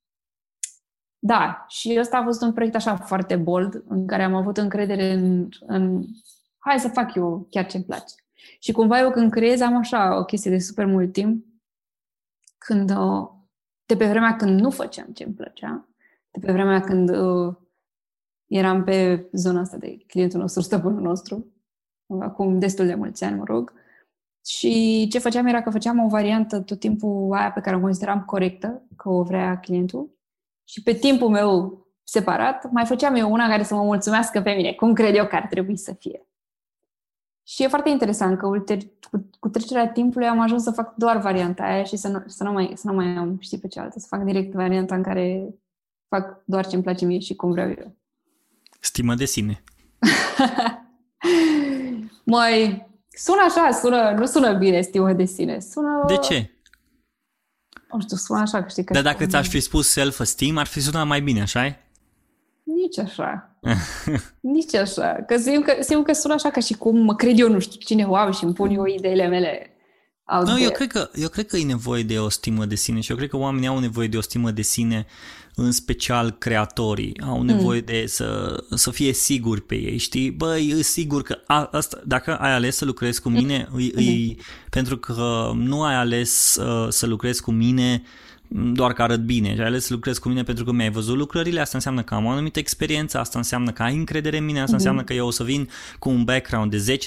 da, 1.19 1.65
și 1.67 1.97
ăsta 1.99 2.17
a 2.17 2.23
fost 2.23 2.41
un 2.41 2.53
proiect 2.53 2.75
așa 2.75 2.95
foarte 2.95 3.35
bold, 3.35 3.83
în 3.87 4.07
care 4.07 4.23
am 4.23 4.35
avut 4.35 4.57
încredere 4.57 5.11
în, 5.11 5.49
în 5.59 6.05
hai 6.57 6.79
să 6.79 6.87
fac 6.87 7.13
eu 7.15 7.47
chiar 7.49 7.65
ce-mi 7.65 7.83
place. 7.83 8.15
Și 8.59 8.71
cumva 8.71 8.99
eu 8.99 9.11
când 9.11 9.31
creez 9.31 9.61
am 9.61 9.77
așa 9.77 10.17
o 10.17 10.25
chestie 10.25 10.51
de 10.51 10.57
super 10.57 10.85
mult 10.85 11.13
timp, 11.13 11.45
când, 12.57 12.89
uh, 12.89 13.29
de 13.85 13.95
pe 13.95 14.07
vremea 14.07 14.35
când 14.35 14.59
nu 14.59 14.69
făceam 14.69 15.07
ce 15.13 15.23
îmi 15.23 15.33
plăcea, 15.33 15.87
de 16.31 16.39
pe 16.45 16.51
vremea 16.51 16.79
când 16.79 17.09
uh, 17.09 17.55
eram 18.47 18.83
pe 18.83 19.29
zona 19.31 19.59
asta 19.59 19.77
de 19.77 19.97
clientul 20.07 20.39
nostru, 20.39 20.61
stăpânul 20.61 21.01
nostru, 21.01 21.45
acum 22.19 22.59
destul 22.59 22.85
de 22.85 22.95
mulți 22.95 23.23
ani, 23.23 23.37
mă 23.37 23.43
rog, 23.43 23.73
și 24.45 25.07
ce 25.11 25.19
făceam 25.19 25.45
era 25.45 25.61
că 25.61 25.69
făceam 25.69 26.03
o 26.03 26.07
variantă 26.07 26.59
tot 26.59 26.79
timpul 26.79 27.33
aia 27.33 27.51
pe 27.51 27.59
care 27.59 27.75
o 27.75 27.79
consideram 27.79 28.23
corectă, 28.25 28.81
că 28.95 29.09
o 29.09 29.23
vrea 29.23 29.59
clientul, 29.59 30.19
și 30.63 30.83
pe 30.83 30.93
timpul 30.93 31.29
meu 31.29 31.81
separat, 32.03 32.71
mai 32.71 32.85
făceam 32.85 33.15
eu 33.15 33.31
una 33.31 33.47
care 33.47 33.63
să 33.63 33.75
mă 33.75 33.83
mulțumească 33.83 34.41
pe 34.41 34.51
mine, 34.51 34.73
cum 34.73 34.93
cred 34.93 35.15
eu 35.15 35.27
că 35.27 35.35
ar 35.35 35.47
trebui 35.47 35.77
să 35.77 35.93
fie. 35.93 36.25
Și 37.43 37.63
e 37.63 37.67
foarte 37.67 37.89
interesant 37.89 38.37
că 38.37 38.47
ulteri, 38.47 38.91
cu, 39.11 39.29
cu 39.39 39.49
trecerea 39.49 39.91
timpului 39.91 40.27
am 40.27 40.39
ajuns 40.39 40.63
să 40.63 40.71
fac 40.71 40.95
doar 40.95 41.17
varianta 41.17 41.63
aia 41.63 41.83
și 41.83 41.95
să 41.95 42.07
nu, 42.07 42.23
să 42.25 42.43
nu, 42.43 42.51
mai, 42.51 42.71
să 42.75 42.87
nu 42.87 42.93
mai 42.93 43.05
am, 43.05 43.37
știi, 43.39 43.59
pe 43.59 43.67
cealaltă, 43.67 43.99
să 43.99 44.07
fac 44.09 44.23
direct 44.23 44.53
varianta 44.53 44.95
în 44.95 45.03
care 45.03 45.55
fac 46.07 46.43
doar 46.45 46.67
ce 46.67 46.75
îmi 46.75 46.83
place 46.83 47.05
mie 47.05 47.19
și 47.19 47.35
cum 47.35 47.51
vreau 47.51 47.69
eu. 47.69 47.95
Stimă 48.79 49.15
de 49.15 49.25
sine. 49.25 49.63
mai 52.23 52.85
sună 53.17 53.41
așa, 53.47 53.79
sună, 53.81 54.15
nu 54.17 54.25
sună 54.25 54.53
bine 54.53 54.81
stimă 54.81 55.13
de 55.13 55.25
sine. 55.25 55.59
Sună... 55.59 56.03
De 56.07 56.17
ce? 56.17 56.51
Nu 57.93 58.01
știu, 58.01 58.17
sună 58.17 58.39
așa, 58.39 58.61
că 58.61 58.69
știi 58.69 58.83
că... 58.83 58.93
Dar 58.93 59.03
dacă 59.03 59.25
ți-aș 59.25 59.47
fi 59.47 59.59
spus 59.59 59.89
self-esteem, 59.89 60.57
ar 60.57 60.67
fi 60.67 60.81
sunat 60.81 61.07
mai 61.07 61.21
bine, 61.21 61.41
așa 61.41 61.77
Nici 62.63 62.97
așa. 62.97 63.55
Nici 64.41 64.75
așa. 64.75 65.23
Că 65.27 65.37
simt, 65.37 65.65
că 65.65 65.75
simt 65.79 66.05
că 66.05 66.13
sună 66.13 66.33
așa 66.33 66.49
ca 66.49 66.59
și 66.59 66.73
cum 66.73 66.97
mă 66.97 67.15
cred 67.15 67.39
eu, 67.39 67.49
nu 67.49 67.59
știu 67.59 67.79
cine, 67.79 68.05
wow, 68.05 68.31
și 68.31 68.43
îmi 68.43 68.53
pun 68.53 68.69
eu 68.69 68.85
ideile 68.85 69.27
mele 69.27 69.71
nu, 70.39 70.59
eu 70.59 70.69
cred, 70.69 70.91
că, 70.91 71.09
eu 71.15 71.27
cred 71.27 71.47
că 71.47 71.57
e 71.57 71.63
nevoie 71.63 72.03
de 72.03 72.19
o 72.19 72.29
stimă 72.29 72.65
de 72.65 72.75
sine 72.75 72.99
și 72.99 73.11
eu 73.11 73.17
cred 73.17 73.29
că 73.29 73.37
oamenii 73.37 73.67
au 73.67 73.79
nevoie 73.79 74.07
de 74.07 74.17
o 74.17 74.21
stimă 74.21 74.51
de 74.51 74.61
sine, 74.61 75.05
în 75.55 75.71
special 75.71 76.31
creatorii, 76.31 77.21
au 77.21 77.41
nevoie 77.41 77.79
mm. 77.79 77.85
de 77.85 78.05
să, 78.07 78.63
să 78.69 78.91
fie 78.91 79.13
siguri 79.13 79.61
pe 79.61 79.75
ei, 79.75 79.97
știi? 79.97 80.31
Băi, 80.31 80.75
e 80.77 80.81
sigur 80.81 81.21
că 81.21 81.37
a, 81.47 81.69
asta, 81.71 82.01
dacă 82.05 82.37
ai 82.37 82.53
ales 82.53 82.75
să 82.75 82.85
lucrezi 82.85 83.21
cu 83.21 83.29
mine, 83.29 83.67
mm. 83.71 83.79
e, 83.79 84.01
e, 84.01 84.35
pentru 84.69 84.97
că 84.97 85.51
nu 85.55 85.83
ai 85.83 85.95
ales 85.95 86.55
uh, 86.55 86.87
să 86.89 87.05
lucrezi 87.05 87.41
cu 87.41 87.51
mine 87.51 88.03
doar 88.53 88.93
că 88.93 89.01
arăt 89.01 89.19
bine 89.19 89.53
și 89.53 89.59
ai 89.59 89.65
ales 89.65 89.85
să 89.85 89.93
lucrezi 89.93 90.19
cu 90.19 90.27
mine 90.27 90.43
pentru 90.43 90.63
că 90.63 90.71
mi-ai 90.71 90.91
văzut 90.91 91.17
lucrările, 91.17 91.59
asta 91.59 91.77
înseamnă 91.77 92.03
că 92.03 92.13
am 92.13 92.25
o 92.25 92.29
anumită 92.29 92.59
experiență, 92.59 93.19
asta 93.19 93.37
înseamnă 93.37 93.71
că 93.71 93.83
ai 93.83 93.95
încredere 93.95 94.37
în 94.37 94.45
mine, 94.45 94.59
asta 94.59 94.71
mm-hmm. 94.71 94.75
înseamnă 94.75 95.03
că 95.03 95.13
eu 95.13 95.27
o 95.27 95.31
să 95.31 95.43
vin 95.43 95.69
cu 95.99 96.09
un 96.09 96.23
background 96.23 96.71
de 96.71 96.97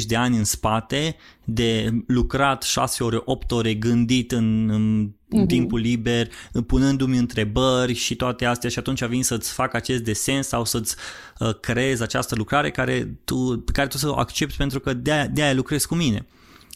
10-20 0.00 0.02
de 0.06 0.16
ani 0.16 0.36
în 0.36 0.44
spate, 0.44 1.16
de 1.44 1.90
lucrat 2.06 2.62
6 2.62 3.04
ore, 3.04 3.20
8 3.24 3.50
ore, 3.50 3.74
gândit 3.74 4.32
în, 4.32 4.70
în 4.70 5.06
mm-hmm. 5.08 5.46
timpul 5.46 5.80
liber, 5.80 6.28
punându-mi 6.66 7.18
întrebări 7.18 7.94
și 7.94 8.16
toate 8.16 8.44
astea 8.44 8.70
și 8.70 8.78
atunci 8.78 9.04
vin 9.04 9.22
să-ți 9.22 9.52
fac 9.52 9.74
acest 9.74 10.02
desen 10.02 10.42
sau 10.42 10.64
să-ți 10.64 10.96
uh, 11.38 11.54
creezi 11.60 12.02
această 12.02 12.34
lucrare 12.34 12.70
care 12.70 13.18
tu, 13.24 13.62
pe 13.64 13.72
care 13.72 13.88
tu 13.88 13.98
să 13.98 14.08
o 14.08 14.18
accepti 14.18 14.56
pentru 14.56 14.80
că 14.80 14.92
de-aia, 14.92 15.26
de-aia 15.26 15.54
lucrezi 15.54 15.86
cu 15.86 15.94
mine. 15.94 16.26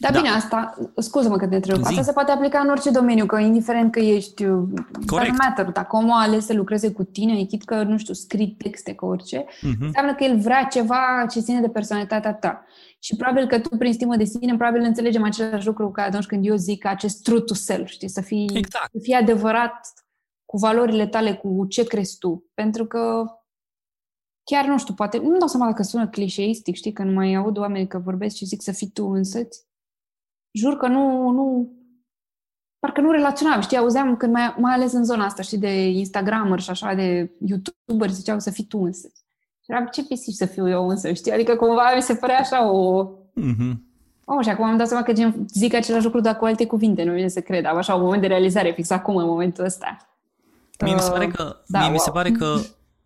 Dar 0.03 0.11
da. 0.11 0.19
bine, 0.19 0.33
asta, 0.33 0.73
scuză-mă 0.97 1.37
că 1.37 1.47
te 1.47 1.55
întreb, 1.55 1.79
asta 1.83 2.01
se 2.01 2.11
poate 2.11 2.31
aplica 2.31 2.59
în 2.59 2.69
orice 2.69 2.89
domeniu, 2.89 3.25
că 3.25 3.37
indiferent 3.37 3.91
că 3.91 3.99
ești, 3.99 4.45
uh, 4.45 4.63
Corect. 5.05 5.37
matter, 5.37 5.65
dacă 5.65 5.95
omul 5.95 6.11
a 6.11 6.21
ales 6.21 6.45
să 6.45 6.53
lucreze 6.53 6.91
cu 6.91 7.03
tine, 7.03 7.39
echid 7.39 7.63
că, 7.63 7.83
nu 7.83 7.97
știu, 7.97 8.13
scrii 8.13 8.55
texte, 8.57 8.93
că 8.93 9.05
orice, 9.05 9.43
uh-huh. 9.43 9.79
înseamnă 9.79 10.15
că 10.15 10.23
el 10.23 10.37
vrea 10.39 10.63
ceva 10.63 11.25
ce 11.29 11.39
ține 11.39 11.61
de 11.61 11.69
personalitatea 11.69 12.33
ta. 12.33 12.65
Și 12.99 13.15
probabil 13.15 13.47
că 13.47 13.59
tu, 13.59 13.77
prin 13.77 13.93
stimă 13.93 14.15
de 14.15 14.23
sine, 14.23 14.55
probabil 14.55 14.81
înțelegem 14.81 15.23
același 15.23 15.65
lucru 15.65 15.91
ca 15.91 16.03
atunci 16.03 16.25
când 16.25 16.45
eu 16.45 16.55
zic 16.55 16.85
acest 16.85 17.23
true 17.23 17.39
to 17.39 17.53
self, 17.53 17.87
știi, 17.87 18.09
să 18.09 18.21
fii, 18.21 18.49
exact. 18.53 18.91
să 18.91 18.99
fii 19.01 19.13
adevărat 19.13 19.93
cu 20.45 20.57
valorile 20.57 21.07
tale, 21.07 21.33
cu 21.33 21.65
ce 21.69 21.83
crezi 21.83 22.17
tu. 22.17 22.51
Pentru 22.53 22.85
că 22.85 23.25
chiar 24.43 24.65
nu 24.65 24.77
știu, 24.77 24.93
poate, 24.93 25.17
nu 25.17 25.37
dau 25.37 25.47
seama 25.47 25.65
dacă 25.65 25.83
sună 25.83 26.07
clișeistic, 26.07 26.75
știi, 26.75 26.93
că 26.93 27.03
nu 27.03 27.11
mai 27.11 27.33
aud 27.33 27.57
oameni 27.57 27.87
că 27.87 27.97
vorbesc 27.97 28.35
și 28.35 28.45
zic 28.45 28.61
să 28.61 28.71
fii 28.71 28.89
tu 28.89 29.05
însăți 29.05 29.71
jur 30.53 30.77
că 30.77 30.87
nu, 30.87 31.29
nu 31.29 31.71
parcă 32.79 33.01
nu 33.01 33.11
relaționam, 33.11 33.61
știi, 33.61 33.77
auzeam 33.77 34.17
când 34.17 34.33
mai, 34.33 34.55
mai 34.57 34.73
ales 34.73 34.91
în 34.93 35.03
zona 35.03 35.25
asta, 35.25 35.41
știi, 35.41 35.57
de 35.57 35.87
Instagramer 35.87 36.59
și 36.59 36.69
așa, 36.69 36.93
de 36.93 37.31
YouTuber, 37.45 38.09
ziceau 38.09 38.39
să 38.39 38.51
fii 38.51 38.63
tu 38.63 38.79
însă. 38.79 39.07
Și 39.63 39.71
eram, 39.71 39.87
ce 39.91 40.03
pisici 40.03 40.35
să 40.35 40.45
fiu 40.45 40.69
eu 40.69 40.87
însă, 40.87 41.13
știi? 41.13 41.31
Adică 41.31 41.55
cumva 41.55 41.93
mi 41.95 42.01
se 42.01 42.15
părea 42.15 42.39
așa 42.39 42.71
o... 42.71 43.09
Mm-hmm. 43.41 43.77
Oh, 44.25 44.43
și 44.43 44.49
acum 44.49 44.65
am 44.65 44.77
dat 44.77 44.87
seama 44.87 45.03
că 45.03 45.13
gen, 45.13 45.45
zic 45.49 45.73
același 45.73 46.03
lucru, 46.03 46.19
dar 46.19 46.37
cu 46.37 46.45
alte 46.45 46.65
cuvinte, 46.65 47.03
nu 47.03 47.13
vine 47.13 47.27
să 47.27 47.41
cred. 47.41 47.65
Am 47.65 47.77
așa 47.77 47.95
un 47.95 48.01
moment 48.01 48.21
de 48.21 48.27
realizare 48.27 48.71
fix 48.71 48.89
acum, 48.89 49.15
în 49.15 49.25
momentul 49.25 49.63
ăsta. 49.63 49.97
Mie 50.83 50.93
mi 50.93 50.99
se 50.99 51.11
pare 51.11 51.27
că, 51.27 51.61
da, 51.67 51.77
mie 51.77 51.87
wow. 51.87 51.95
mi 51.95 51.99
se 51.99 52.11
pare 52.11 52.31
că 52.31 52.55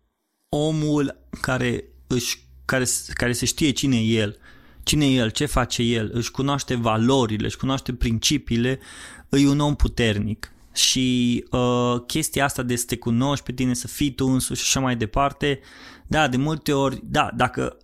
omul 0.68 1.28
care, 1.40 1.84
își, 2.06 2.48
care, 2.64 2.84
care 3.14 3.32
se 3.32 3.44
știe 3.44 3.70
cine 3.70 3.96
e 3.96 4.20
el 4.20 4.36
cine 4.88 5.06
e 5.06 5.14
el, 5.14 5.30
ce 5.30 5.46
face 5.46 5.82
el, 5.82 6.10
își 6.12 6.30
cunoaște 6.30 6.74
valorile, 6.74 7.46
își 7.46 7.56
cunoaște 7.56 7.92
principiile, 7.92 8.78
e 9.28 9.48
un 9.48 9.60
om 9.60 9.74
puternic. 9.74 10.52
Și 10.72 11.44
uh, 11.50 12.02
chestia 12.06 12.44
asta 12.44 12.62
de 12.62 12.76
să 12.76 12.84
te 12.86 12.96
cunoști 12.96 13.44
pe 13.44 13.52
tine, 13.52 13.74
să 13.74 13.86
fii 13.86 14.14
tu 14.14 14.26
însuși 14.26 14.62
și 14.62 14.68
așa 14.68 14.80
mai 14.80 14.96
departe, 14.96 15.60
da, 16.06 16.28
de 16.28 16.36
multe 16.36 16.72
ori, 16.72 17.00
da, 17.04 17.30
dacă 17.34 17.76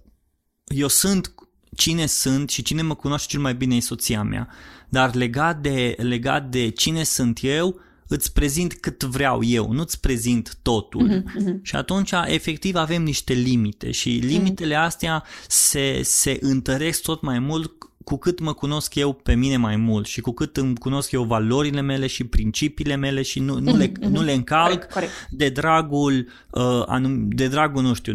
eu 0.65 0.89
sunt 0.89 1.35
cine 1.77 2.07
sunt 2.07 2.51
și 2.51 2.63
cine 2.63 2.83
mă 2.83 2.95
cunoaște 2.95 3.29
cel 3.31 3.41
mai 3.41 3.55
bine 3.55 3.77
e 3.77 3.81
soția 3.81 4.23
mea, 4.23 4.49
dar 4.89 5.15
legat 5.15 5.61
de, 5.61 5.95
legat 5.99 6.49
de 6.49 6.69
cine 6.69 7.03
sunt 7.03 7.39
eu, 7.43 7.81
îți 8.09 8.33
prezint 8.33 8.75
cât 8.75 9.03
vreau 9.03 9.45
eu, 9.45 9.73
nu-ți 9.73 10.01
prezint 10.01 10.59
totul. 10.63 11.09
Mm-hmm. 11.09 11.63
Și 11.63 11.77
atunci, 11.77 12.11
efectiv, 12.27 12.75
avem 12.77 13.03
niște 13.03 13.33
limite 13.33 13.91
și 13.91 14.09
limitele 14.09 14.75
astea 14.75 15.25
se, 15.49 16.01
se 16.03 16.39
întăresc 16.41 17.03
tot 17.03 17.23
mai 17.23 17.39
mult 17.39 17.73
cu 18.05 18.17
cât 18.17 18.41
mă 18.41 18.53
cunosc 18.53 18.95
eu 18.95 19.13
pe 19.13 19.35
mine 19.35 19.57
mai 19.57 19.77
mult 19.77 20.07
și 20.07 20.21
cu 20.21 20.33
cât 20.33 20.57
îmi 20.57 20.77
cunosc 20.77 21.11
eu 21.11 21.23
valorile 21.23 21.81
mele 21.81 22.07
și 22.07 22.25
principiile 22.25 22.95
mele 22.95 23.23
și 23.23 23.41
nu, 23.41 23.59
nu, 23.59 23.77
le, 23.77 23.89
mm-hmm. 23.89 24.09
nu 24.09 24.23
le 24.23 24.33
încalc 24.33 24.69
corect, 24.69 24.93
corect. 24.93 25.13
de 25.31 25.49
dragul 25.49 26.29
uh, 26.51 26.83
anum, 26.87 27.29
de 27.29 27.49
dragul, 27.49 27.83
nu 27.83 27.95
știu, 27.95 28.13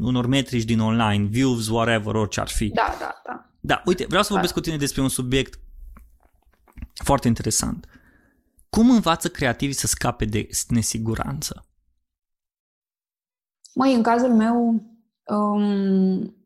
unor 0.00 0.26
metrici 0.26 0.64
din 0.64 0.80
online, 0.80 1.24
views, 1.24 1.68
whatever, 1.68 2.14
orice 2.14 2.40
ar 2.40 2.48
fi. 2.48 2.68
Da, 2.68 2.96
da, 2.98 3.22
da. 3.26 3.42
Da, 3.60 3.82
uite, 3.84 4.04
vreau 4.08 4.22
să 4.22 4.28
vorbesc 4.32 4.54
da. 4.54 4.60
cu 4.60 4.66
tine 4.66 4.76
despre 4.76 5.02
un 5.02 5.08
subiect 5.08 5.58
foarte 6.94 7.28
interesant. 7.28 7.88
Cum 8.70 8.90
învață 8.90 9.28
creativii 9.28 9.74
să 9.74 9.86
scape 9.86 10.24
de 10.24 10.48
nesiguranță? 10.68 11.66
Măi, 13.74 13.94
în 13.94 14.02
cazul 14.02 14.34
meu, 14.34 14.82
um, 15.24 16.36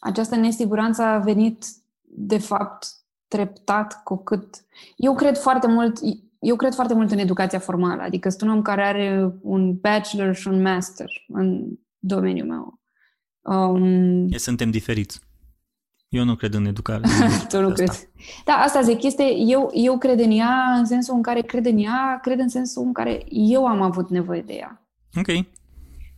această 0.00 0.36
nesiguranță 0.36 1.02
a 1.02 1.18
venit, 1.18 1.64
de 2.02 2.38
fapt, 2.38 2.86
treptat 3.28 4.02
cu 4.02 4.16
cât... 4.16 4.64
Eu 4.96 5.14
cred 5.14 5.38
foarte 5.38 5.66
mult, 5.66 5.98
eu 6.38 6.56
cred 6.56 6.74
foarte 6.74 6.94
mult 6.94 7.10
în 7.10 7.18
educația 7.18 7.58
formală, 7.58 8.02
adică 8.02 8.28
sunt 8.28 8.42
un 8.42 8.48
om 8.48 8.62
care 8.62 8.82
are 8.82 9.34
un 9.42 9.76
bachelor 9.76 10.34
și 10.34 10.48
un 10.48 10.62
master 10.62 11.10
în 11.28 11.66
domeniul 11.98 12.46
meu. 12.46 12.80
Um, 13.40 14.26
e, 14.28 14.38
suntem 14.38 14.70
diferiți. 14.70 15.20
Eu 16.10 16.24
nu 16.24 16.34
cred 16.34 16.54
în 16.54 16.64
educare. 16.64 17.02
tu 17.48 17.60
nu 17.60 17.72
crezi. 17.72 18.08
Da, 18.44 18.52
asta 18.52 18.80
zic, 18.80 19.02
este, 19.02 19.34
eu, 19.36 19.70
eu 19.74 19.98
cred 19.98 20.20
în 20.20 20.30
ea 20.30 20.74
în 20.78 20.84
sensul 20.84 21.14
în 21.14 21.22
care 21.22 21.40
cred 21.40 21.66
în 21.66 21.78
ea, 21.78 22.18
cred 22.22 22.38
în 22.38 22.48
sensul 22.48 22.82
în 22.82 22.92
care 22.92 23.24
eu 23.28 23.66
am 23.66 23.82
avut 23.82 24.10
nevoie 24.10 24.42
de 24.42 24.52
ea. 24.52 24.86
Ok. 25.18 25.46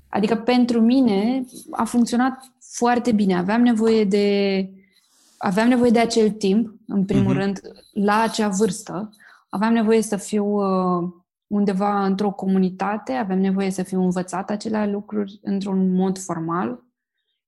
Adică 0.08 0.36
pentru 0.36 0.80
mine 0.80 1.44
a 1.70 1.84
funcționat 1.84 2.52
foarte 2.76 3.12
bine. 3.12 3.36
Aveam 3.36 3.62
nevoie 3.62 4.04
de 4.04 4.68
aveam 5.38 5.68
nevoie 5.68 5.90
de 5.90 5.98
acel 5.98 6.30
timp, 6.30 6.74
în 6.86 7.04
primul 7.04 7.34
uh-huh. 7.34 7.38
rând, 7.38 7.60
la 7.92 8.20
acea 8.20 8.48
vârstă. 8.48 9.10
Aveam 9.48 9.72
nevoie 9.72 10.02
să 10.02 10.16
fiu 10.16 10.44
uh, 10.44 11.08
undeva 11.46 12.04
într-o 12.04 12.30
comunitate, 12.30 13.12
aveam 13.12 13.38
nevoie 13.38 13.70
să 13.70 13.82
fiu 13.82 14.02
învățat 14.02 14.50
acele 14.50 14.90
lucruri 14.90 15.40
într-un 15.42 15.94
mod 15.94 16.18
formal. 16.18 16.84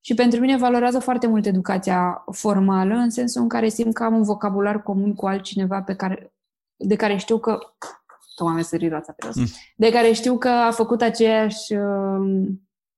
Și 0.07 0.15
pentru 0.15 0.41
mine 0.41 0.57
valorează 0.57 0.99
foarte 0.99 1.27
mult 1.27 1.47
educația 1.47 2.25
formală, 2.33 2.95
în 2.95 3.11
sensul 3.11 3.43
în 3.43 3.49
care 3.49 3.69
simt 3.69 3.95
că 3.95 4.05
am 4.05 4.15
un 4.15 4.23
vocabular 4.23 4.83
comun 4.83 5.15
cu 5.15 5.27
altcineva 5.27 5.83
pe 5.83 5.95
care, 5.95 6.35
de 6.77 6.97
care 6.97 7.17
știu 7.17 7.39
că... 7.39 7.59
Doamne, 8.39 8.63
să 8.63 8.77
riroața 8.77 9.13
pe 9.13 9.29
mm. 9.35 9.47
De 9.77 9.91
care 9.91 10.13
știu 10.13 10.39
că 10.39 10.49
a 10.49 10.71
făcut 10.71 11.03
aceeași, 11.03 11.75
uh, 11.75 12.49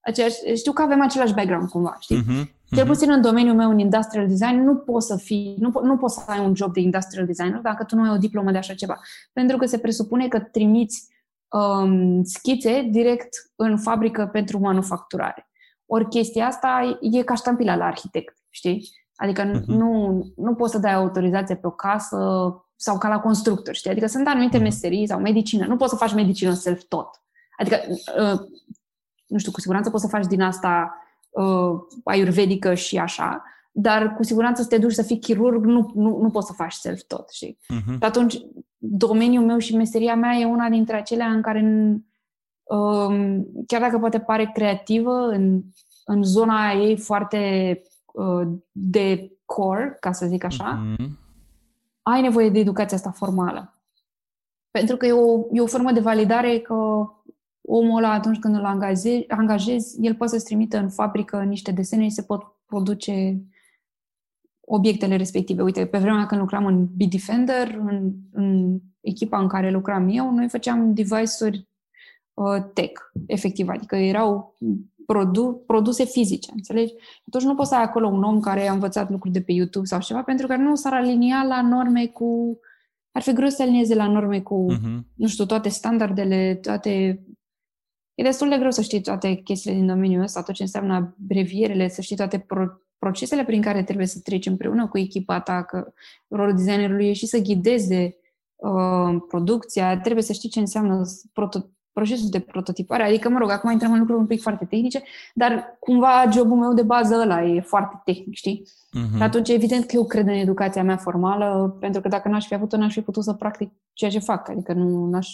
aceeași... 0.01 0.37
Știu 0.55 0.73
că 0.73 0.83
avem 0.83 1.03
același 1.03 1.35
background, 1.35 1.69
cumva, 1.69 1.97
știi? 2.01 2.23
Mm-hmm. 2.23 2.55
Cel 2.75 2.85
mhm. 2.85 2.93
puțin 2.93 3.11
în 3.11 3.21
domeniul 3.21 3.57
meu, 3.57 3.71
în 3.71 3.79
industrial 3.79 4.29
design, 4.29 4.65
nu 4.65 4.77
poți 4.77 5.07
să 5.07 5.17
fii, 5.17 5.57
nu, 5.59 5.71
po- 5.71 5.83
nu 5.83 5.97
poți 5.97 6.15
să 6.15 6.21
ai 6.27 6.45
un 6.45 6.55
job 6.55 6.73
de 6.73 6.81
industrial 6.81 7.27
designer 7.27 7.61
dacă 7.61 7.85
tu 7.85 7.97
nu 7.97 8.03
ai 8.03 8.15
o 8.15 8.19
diplomă 8.19 8.51
de 8.51 8.59
așa 8.59 8.75
ceva. 8.75 9.01
Pentru 9.33 9.57
că 9.57 9.67
se 9.67 9.79
presupune 9.79 10.29
că 10.29 10.41
trimiți 10.41 11.09
um, 11.49 12.23
schițe 12.23 12.89
direct 12.91 13.29
în 13.57 13.79
fabrică 13.79 14.29
pentru 14.33 14.59
manufacturare. 14.59 15.49
Ori 15.87 16.09
chestia 16.09 16.47
asta 16.47 16.99
e 17.01 17.23
ca 17.23 17.35
ștampila 17.35 17.77
la 17.77 17.85
arhitect, 17.85 18.37
știi? 18.51 18.91
Adică 19.17 19.51
uh-huh. 19.51 19.65
nu, 19.65 20.23
nu 20.37 20.55
poți 20.55 20.73
să 20.73 20.79
dai 20.79 20.95
autorizație 20.95 21.57
pe 21.57 21.67
o 21.67 21.71
casă 21.71 22.51
sau 22.77 22.99
ca 22.99 23.09
la 23.09 23.21
constructor, 23.21 23.75
știi? 23.75 23.91
Adică 23.91 24.07
sunt 24.07 24.27
anumite 24.27 24.57
mhm. 24.57 24.65
meserii 24.65 25.07
sau 25.07 25.21
medicină. 25.21 25.67
Nu 25.67 25.77
poți 25.77 25.91
să 25.91 25.97
faci 25.97 26.15
medicină 26.15 26.53
self-tot. 26.53 27.23
Adică, 27.59 27.77
uh, 27.89 28.41
nu 29.27 29.39
știu, 29.39 29.53
cu 29.53 29.61
siguranță 29.61 29.91
poți 29.91 30.03
să 30.03 30.09
faci 30.09 30.27
din 30.27 30.43
asta 30.43 30.95
uh, 31.31 31.81
ayurvedică 32.05 32.75
și 32.75 32.99
așa, 32.99 33.43
dar 33.73 34.15
cu 34.15 34.23
siguranță 34.23 34.63
să 34.63 34.69
te 34.69 34.79
duci 34.79 34.93
să 34.93 35.03
fii 35.03 35.19
chirurg, 35.19 35.65
nu, 35.65 35.91
nu, 35.95 36.19
nu 36.23 36.31
poți 36.31 36.47
să 36.47 36.53
faci 36.53 36.73
self-tot, 36.73 37.31
știi? 37.31 37.59
Uh-huh. 37.59 37.93
Și 37.93 38.05
atunci, 38.05 38.41
domeniul 38.77 39.45
meu 39.45 39.59
și 39.59 39.77
meseria 39.77 40.15
mea 40.15 40.35
e 40.35 40.45
una 40.45 40.69
dintre 40.69 40.97
acelea 40.97 41.27
în 41.27 41.43
care, 41.43 41.61
um, 41.61 42.07
chiar 43.67 43.81
dacă 43.81 43.99
poate 43.99 44.21
pare 44.21 44.51
creativă, 44.55 45.29
în, 45.29 45.63
în 46.05 46.23
zona 46.23 46.71
ei 46.71 46.97
foarte 46.99 47.83
uh, 48.13 48.49
de 48.73 49.33
core, 49.45 49.97
ca 50.01 50.13
să 50.13 50.27
zic 50.27 50.45
așa, 50.45 50.83
uh-huh. 50.83 51.07
ai 52.03 52.21
nevoie 52.21 52.51
de 52.51 52.59
educația 52.59 52.97
asta 52.97 53.11
formală. 53.11 53.81
Pentru 54.71 54.97
că 54.97 55.07
e 55.07 55.13
o, 55.13 55.45
e 55.53 55.61
o 55.61 55.67
formă 55.67 55.93
de 55.93 56.01
validare 56.01 56.59
că 56.59 56.75
omul 57.61 57.97
ăla, 57.97 58.13
atunci 58.13 58.39
când 58.39 58.55
îl 58.55 58.65
angajezi, 58.65 59.29
angajezi 59.29 59.97
el 60.01 60.15
poate 60.15 60.33
să-ți 60.33 60.45
trimită 60.45 60.79
în 60.79 60.91
fabrică 60.91 61.43
niște 61.43 61.73
desene 61.73 62.03
și 62.03 62.11
se 62.11 62.23
pot 62.23 62.43
produce 62.67 63.43
obiectele 64.61 65.17
respective. 65.17 65.63
Uite, 65.63 65.87
pe 65.87 65.99
vremea 65.99 66.27
când 66.27 66.41
lucram 66.41 66.67
în 66.67 66.87
Bitdefender, 66.97 67.79
în, 67.87 68.13
în 68.33 68.79
echipa 69.01 69.39
în 69.39 69.49
care 69.49 69.71
lucram 69.71 70.09
eu, 70.09 70.31
noi 70.31 70.49
făceam 70.49 70.95
device-uri 70.95 71.59
uh, 71.59 71.65
tech, 72.73 73.01
efectiv, 73.27 73.69
adică 73.69 73.97
erau 73.97 74.57
produ- 75.07 75.63
produse 75.67 76.05
fizice, 76.05 76.51
înțelegi? 76.55 76.93
Atunci 77.27 77.45
nu 77.45 77.55
poți 77.55 77.69
să 77.69 77.75
ai 77.75 77.83
acolo 77.83 78.09
un 78.09 78.23
om 78.23 78.41
care 78.41 78.69
a 78.69 78.73
învățat 78.73 79.11
lucruri 79.11 79.35
de 79.35 79.41
pe 79.41 79.53
YouTube 79.53 79.87
sau 79.87 80.01
ceva, 80.01 80.23
pentru 80.23 80.47
că 80.47 80.57
nu 80.57 80.75
s-ar 80.75 80.93
alinia 80.93 81.43
la 81.43 81.63
norme 81.63 82.07
cu... 82.07 82.59
Ar 83.13 83.23
fi 83.23 83.33
greu 83.33 83.49
să 83.49 83.63
alinieze 83.63 83.95
la 83.95 84.07
norme 84.09 84.41
cu, 84.41 84.67
uh-huh. 84.73 84.99
nu 85.15 85.27
știu, 85.27 85.47
toate 85.47 85.69
standardele, 85.69 86.55
toate... 86.55 87.23
E 88.15 88.23
destul 88.23 88.49
de 88.49 88.57
greu 88.59 88.71
să 88.71 88.83
știi 88.83 89.01
toate 89.01 89.35
chestiile 89.35 89.77
din 89.77 89.87
domeniul 89.87 90.23
ăsta, 90.23 90.43
tot 90.43 90.55
ce 90.55 90.63
înseamnă 90.63 91.15
brevierele, 91.19 91.89
să 91.89 92.01
știi 92.01 92.17
toate 92.17 92.39
pro- 92.39 92.81
procesele 92.99 93.45
prin 93.45 93.63
care 93.63 93.83
trebuie 93.83 94.07
să 94.07 94.21
treci 94.21 94.47
împreună 94.47 94.89
cu 94.89 94.99
echipa 94.99 95.41
ta, 95.41 95.63
că 95.63 95.93
rolul 96.29 96.57
designerului 96.57 97.09
e 97.09 97.13
și 97.13 97.27
să 97.27 97.39
ghideze 97.39 98.17
uh, 98.57 99.17
producția, 99.29 100.01
trebuie 100.01 100.25
să 100.25 100.33
știi 100.33 100.49
ce 100.49 100.61
înseamnă 100.61 101.03
proto- 101.31 101.76
procesul 101.99 102.29
de 102.31 102.41
prototipare, 102.41 103.03
adică, 103.03 103.29
mă 103.29 103.39
rog, 103.39 103.51
acum 103.51 103.71
intrăm 103.71 103.93
în 103.93 103.99
lucruri 103.99 104.21
un 104.21 104.27
pic 104.27 104.41
foarte 104.41 104.65
tehnice, 104.65 105.03
dar 105.35 105.77
cumva 105.81 106.31
jobul 106.33 106.57
meu 106.57 106.75
de 106.75 106.83
bază 106.83 107.15
ăla 107.15 107.45
e 107.45 107.61
foarte 107.61 108.01
tehnic, 108.05 108.35
știi? 108.35 108.63
Uh-huh. 108.67 109.17
Și 109.17 109.23
atunci, 109.23 109.49
evident 109.49 109.85
că 109.85 109.97
eu 109.97 110.07
cred 110.07 110.27
în 110.27 110.33
educația 110.33 110.83
mea 110.83 110.97
formală, 110.97 111.77
pentru 111.81 112.01
că 112.01 112.09
dacă 112.09 112.29
n-aș 112.29 112.47
fi 112.47 112.55
avut-o, 112.55 112.77
n-aș 112.77 112.93
fi 112.93 113.01
putut 113.01 113.23
să 113.23 113.33
practic 113.33 113.73
ceea 113.93 114.11
ce 114.11 114.19
fac, 114.19 114.49
adică 114.49 114.73
nu 114.73 115.07
n-aș, 115.07 115.29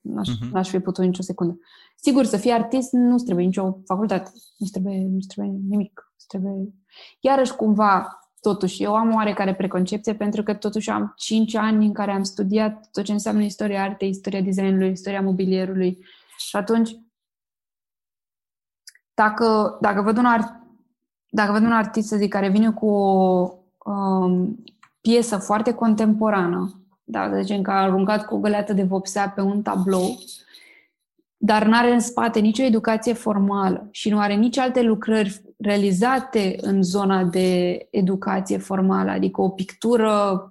n-aș, 0.00 0.28
uh-huh. 0.28 0.50
n-aș 0.52 0.68
fi 0.68 0.78
putut 0.78 1.04
nicio 1.04 1.22
secundă. 1.22 1.58
Sigur, 1.96 2.24
să 2.24 2.36
fii 2.36 2.52
artist 2.52 2.92
nu 2.92 3.16
trebuie 3.16 3.44
nicio 3.44 3.78
facultate, 3.84 4.30
nu 4.56 4.66
trebuie, 4.66 5.06
nu 5.10 5.18
trebuie 5.28 5.54
nimic, 5.68 6.12
trebuie 6.28 6.72
Iarăși, 7.20 7.54
cumva, 7.54 8.18
totuși, 8.46 8.82
eu 8.82 8.94
am 8.94 9.14
oarecare 9.14 9.54
preconcepție 9.54 10.14
pentru 10.14 10.42
că 10.42 10.54
totuși 10.54 10.90
am 10.90 11.12
5 11.16 11.54
ani 11.54 11.86
în 11.86 11.92
care 11.92 12.10
am 12.10 12.22
studiat 12.22 12.88
tot 12.92 13.04
ce 13.04 13.12
înseamnă 13.12 13.42
istoria 13.42 13.82
artei, 13.82 14.08
istoria 14.08 14.40
designului, 14.40 14.90
istoria 14.90 15.20
mobilierului. 15.20 15.98
Și 16.36 16.56
atunci 16.56 16.96
dacă, 19.14 19.78
dacă, 19.80 20.02
văd 20.02 20.16
un 20.16 20.24
art, 20.24 20.52
dacă 21.28 21.52
văd 21.52 21.62
un 21.62 21.72
artist, 21.72 22.08
să 22.08 22.16
zic, 22.16 22.32
care 22.32 22.48
vine 22.48 22.70
cu 22.70 22.86
o 22.88 23.52
um, 23.84 24.64
piesă 25.00 25.36
foarte 25.36 25.74
contemporană, 25.74 26.80
da, 27.04 27.28
de 27.28 27.40
zicem 27.40 27.62
că 27.62 27.70
a 27.70 27.82
aruncat 27.82 28.26
cu 28.26 28.34
o 28.34 28.38
găleată 28.38 28.72
de 28.72 28.82
vopsea 28.82 29.30
pe 29.30 29.40
un 29.40 29.62
tablou, 29.62 30.18
dar 31.36 31.64
nu 31.64 31.76
are 31.76 31.92
în 31.92 32.00
spate 32.00 32.40
nicio 32.40 32.62
educație 32.62 33.12
formală 33.12 33.88
și 33.90 34.10
nu 34.10 34.18
are 34.18 34.34
nici 34.34 34.58
alte 34.58 34.82
lucrări 34.82 35.42
realizate 35.56 36.56
în 36.60 36.82
zona 36.82 37.24
de 37.24 37.78
educație 37.90 38.58
formală, 38.58 39.10
adică 39.10 39.40
o 39.40 39.48
pictură, 39.48 40.50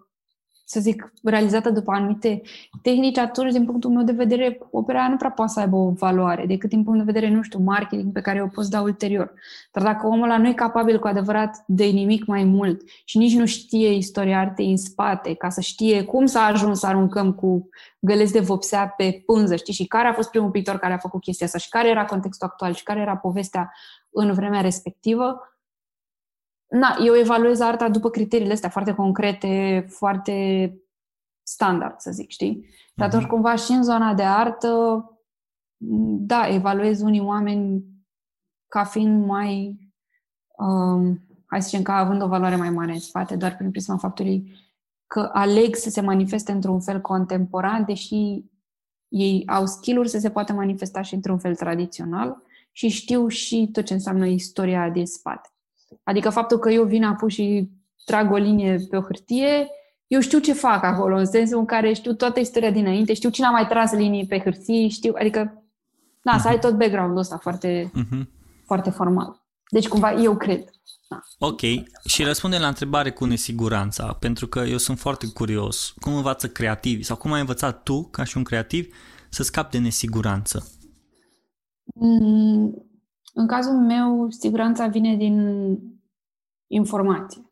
să 0.67 0.79
zic, 0.79 1.13
realizată 1.23 1.69
după 1.69 1.91
anumite 1.91 2.41
tehnici, 2.81 3.17
atunci, 3.17 3.51
din 3.51 3.65
punctul 3.65 3.91
meu 3.91 4.03
de 4.03 4.11
vedere, 4.11 4.59
opera 4.71 5.07
nu 5.07 5.15
prea 5.15 5.29
poate 5.29 5.51
să 5.51 5.59
aibă 5.59 5.75
o 5.75 5.89
valoare, 5.89 6.45
decât 6.45 6.69
din 6.69 6.83
punct 6.83 6.99
de 6.99 7.11
vedere, 7.11 7.33
nu 7.33 7.41
știu, 7.41 7.59
marketing 7.59 8.11
pe 8.11 8.21
care 8.21 8.41
o 8.41 8.47
poți 8.47 8.69
da 8.69 8.81
ulterior. 8.81 9.33
Dar 9.71 9.83
dacă 9.83 10.07
omul 10.07 10.23
ăla 10.23 10.37
nu 10.37 10.47
e 10.47 10.53
capabil 10.53 10.99
cu 10.99 11.07
adevărat 11.07 11.63
de 11.67 11.85
nimic 11.85 12.25
mai 12.25 12.43
mult 12.43 12.81
și 13.05 13.17
nici 13.17 13.35
nu 13.35 13.45
știe 13.45 13.93
istoria 13.93 14.39
artei 14.39 14.69
în 14.69 14.77
spate, 14.77 15.33
ca 15.33 15.49
să 15.49 15.61
știe 15.61 16.03
cum 16.03 16.25
s-a 16.25 16.41
ajuns 16.41 16.79
să 16.79 16.87
aruncăm 16.87 17.33
cu 17.33 17.69
găleți 17.99 18.31
de 18.31 18.39
vopsea 18.39 18.87
pe 18.87 19.23
pânză, 19.25 19.55
știi, 19.55 19.73
și 19.73 19.85
care 19.85 20.07
a 20.07 20.13
fost 20.13 20.29
primul 20.29 20.49
pictor 20.49 20.77
care 20.77 20.93
a 20.93 20.97
făcut 20.97 21.21
chestia 21.21 21.45
asta 21.45 21.57
și 21.57 21.69
care 21.69 21.89
era 21.89 22.05
contextul 22.05 22.47
actual 22.47 22.73
și 22.73 22.83
care 22.83 22.99
era 22.99 23.15
povestea 23.15 23.73
în 24.15 24.33
vremea 24.33 24.61
respectivă. 24.61 25.39
Na, 26.67 26.97
eu 27.05 27.15
evaluez 27.15 27.59
arta 27.59 27.89
după 27.89 28.09
criteriile 28.09 28.53
astea 28.53 28.69
foarte 28.69 28.93
concrete, 28.93 29.85
foarte 29.89 30.73
standard, 31.43 31.99
să 31.99 32.11
zic, 32.11 32.29
știi? 32.29 32.65
Și 32.69 33.03
atunci, 33.03 33.21
mhm. 33.21 33.31
cumva, 33.31 33.55
și 33.55 33.71
în 33.71 33.83
zona 33.83 34.13
de 34.13 34.23
artă, 34.23 35.03
da, 36.17 36.47
evaluez 36.47 37.01
unii 37.01 37.19
oameni 37.19 37.83
ca 38.67 38.83
fiind 38.83 39.25
mai, 39.25 39.79
um, 40.57 41.19
hai 41.45 41.61
să 41.61 41.67
zicem, 41.67 41.83
ca 41.83 41.93
având 41.93 42.21
o 42.21 42.27
valoare 42.27 42.55
mai 42.55 42.69
mare 42.69 42.91
în 42.91 42.99
spate, 42.99 43.35
doar 43.35 43.55
prin 43.55 43.71
prisma 43.71 43.97
faptului 43.97 44.51
că 45.07 45.29
aleg 45.33 45.75
să 45.75 45.89
se 45.89 46.01
manifeste 46.01 46.51
într-un 46.51 46.79
fel 46.79 47.01
contemporan, 47.01 47.85
deși 47.85 48.43
ei 49.07 49.43
au 49.47 49.65
skill 49.65 50.05
să 50.05 50.19
se 50.19 50.29
poată 50.29 50.53
manifesta 50.53 51.01
și 51.01 51.13
într-un 51.13 51.39
fel 51.39 51.55
tradițional 51.55 52.41
și 52.75 52.87
știu 52.87 53.27
și 53.27 53.69
tot 53.71 53.85
ce 53.85 53.93
înseamnă 53.93 54.25
istoria 54.25 54.89
din 54.89 55.05
spate. 55.05 55.49
Adică 56.03 56.29
faptul 56.29 56.57
că 56.57 56.69
eu 56.69 56.83
vin 56.83 57.03
apus 57.03 57.33
și 57.33 57.69
trag 58.05 58.31
o 58.31 58.35
linie 58.35 58.77
pe 58.89 58.97
o 58.97 59.01
hârtie, 59.01 59.67
eu 60.07 60.19
știu 60.19 60.39
ce 60.39 60.53
fac 60.53 60.83
acolo, 60.83 61.17
în 61.17 61.25
sensul 61.25 61.59
în 61.59 61.65
care 61.65 61.93
știu 61.93 62.13
toată 62.13 62.39
istoria 62.39 62.71
dinainte, 62.71 63.13
știu 63.13 63.29
cine 63.29 63.45
a 63.45 63.49
mai 63.49 63.67
tras 63.67 63.91
linii 63.91 64.25
pe 64.25 64.39
hârtie, 64.39 64.87
știu, 64.87 65.13
adică, 65.19 65.63
da, 66.21 66.37
uh-huh. 66.37 66.41
să 66.41 66.47
ai 66.47 66.53
mhm. 66.53 66.61
tot 66.61 66.77
background-ul 66.77 67.17
ăsta 67.17 67.37
foarte, 67.37 67.91
uh-huh. 67.91 68.25
foarte 68.65 68.89
formal. 68.89 69.45
Deci, 69.69 69.87
cumva, 69.87 70.13
eu 70.13 70.37
cred. 70.37 70.69
Da. 71.09 71.19
Ok, 71.37 71.59
și 72.05 72.23
răspunde 72.23 72.57
la 72.57 72.67
întrebare 72.67 73.11
cu 73.11 73.25
nesiguranța, 73.25 74.13
pentru 74.19 74.47
că 74.47 74.59
eu 74.59 74.77
sunt 74.77 74.99
foarte 74.99 75.27
curios. 75.33 75.93
Cum 75.99 76.15
învață 76.15 76.47
creativi 76.47 77.03
sau 77.03 77.15
cum 77.15 77.31
ai 77.31 77.39
învățat 77.39 77.83
tu, 77.83 78.03
ca 78.11 78.23
și 78.23 78.37
un 78.37 78.43
creativ, 78.43 78.95
să 79.29 79.43
scapi 79.43 79.71
de 79.71 79.77
nesiguranță? 79.77 80.74
Mm, 81.93 82.85
în 83.33 83.47
cazul 83.47 83.73
meu, 83.73 84.29
siguranța 84.29 84.87
vine 84.87 85.15
din 85.15 85.79
informație 86.67 87.51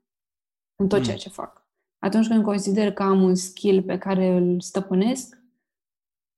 în 0.76 0.88
tot 0.88 0.98
mm. 0.98 1.04
ceea 1.04 1.18
ce 1.18 1.30
fac. 1.30 1.68
Atunci 2.00 2.28
când 2.28 2.44
consider 2.44 2.94
că 2.94 3.04
am 3.04 3.22
un 3.22 3.36
skill 3.36 3.84
pe 3.84 3.98
care 3.98 4.28
îl 4.28 4.62
stăpânesc 4.62 5.38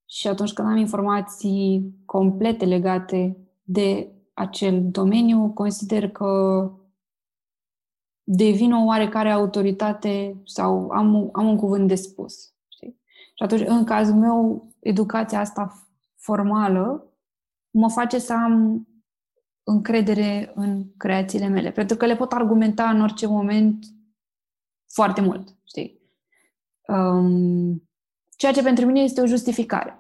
și 0.06 0.28
atunci 0.28 0.54
când 0.54 0.68
am 0.68 0.78
informații 0.78 1.96
complete 2.06 2.66
legate 2.66 3.38
de 3.64 4.12
acel 4.34 4.90
domeniu, 4.90 5.50
consider 5.50 6.10
că 6.10 6.72
devin 8.24 8.74
o 8.74 8.86
oarecare 8.86 9.32
autoritate 9.32 10.42
sau 10.46 10.90
am, 10.90 11.30
am 11.34 11.48
un 11.48 11.58
cuvânt 11.58 11.88
de 11.88 11.96
spus. 11.96 12.54
Știi? 12.68 13.00
Și 13.08 13.44
atunci, 13.44 13.68
în 13.68 13.84
cazul 13.84 14.16
meu, 14.16 14.68
educația 14.80 15.40
asta 15.40 15.88
formală 16.16 17.15
mă 17.78 17.90
face 17.90 18.20
să 18.20 18.34
am 18.34 18.88
încredere 19.64 20.52
în 20.56 20.86
creațiile 20.98 21.48
mele, 21.48 21.72
pentru 21.72 21.98
că 21.98 22.06
le 22.06 22.16
pot 22.16 22.32
argumenta 22.32 22.90
în 22.90 23.02
orice 23.02 23.28
moment 23.28 23.86
foarte 24.94 25.22
mult, 25.22 25.56
știi? 25.68 26.00
Um, 26.88 27.90
ceea 28.38 28.52
ce 28.52 28.62
pentru 28.62 28.86
mine 28.86 29.00
este 29.00 29.22
o 29.22 29.26
justificare. 29.26 30.00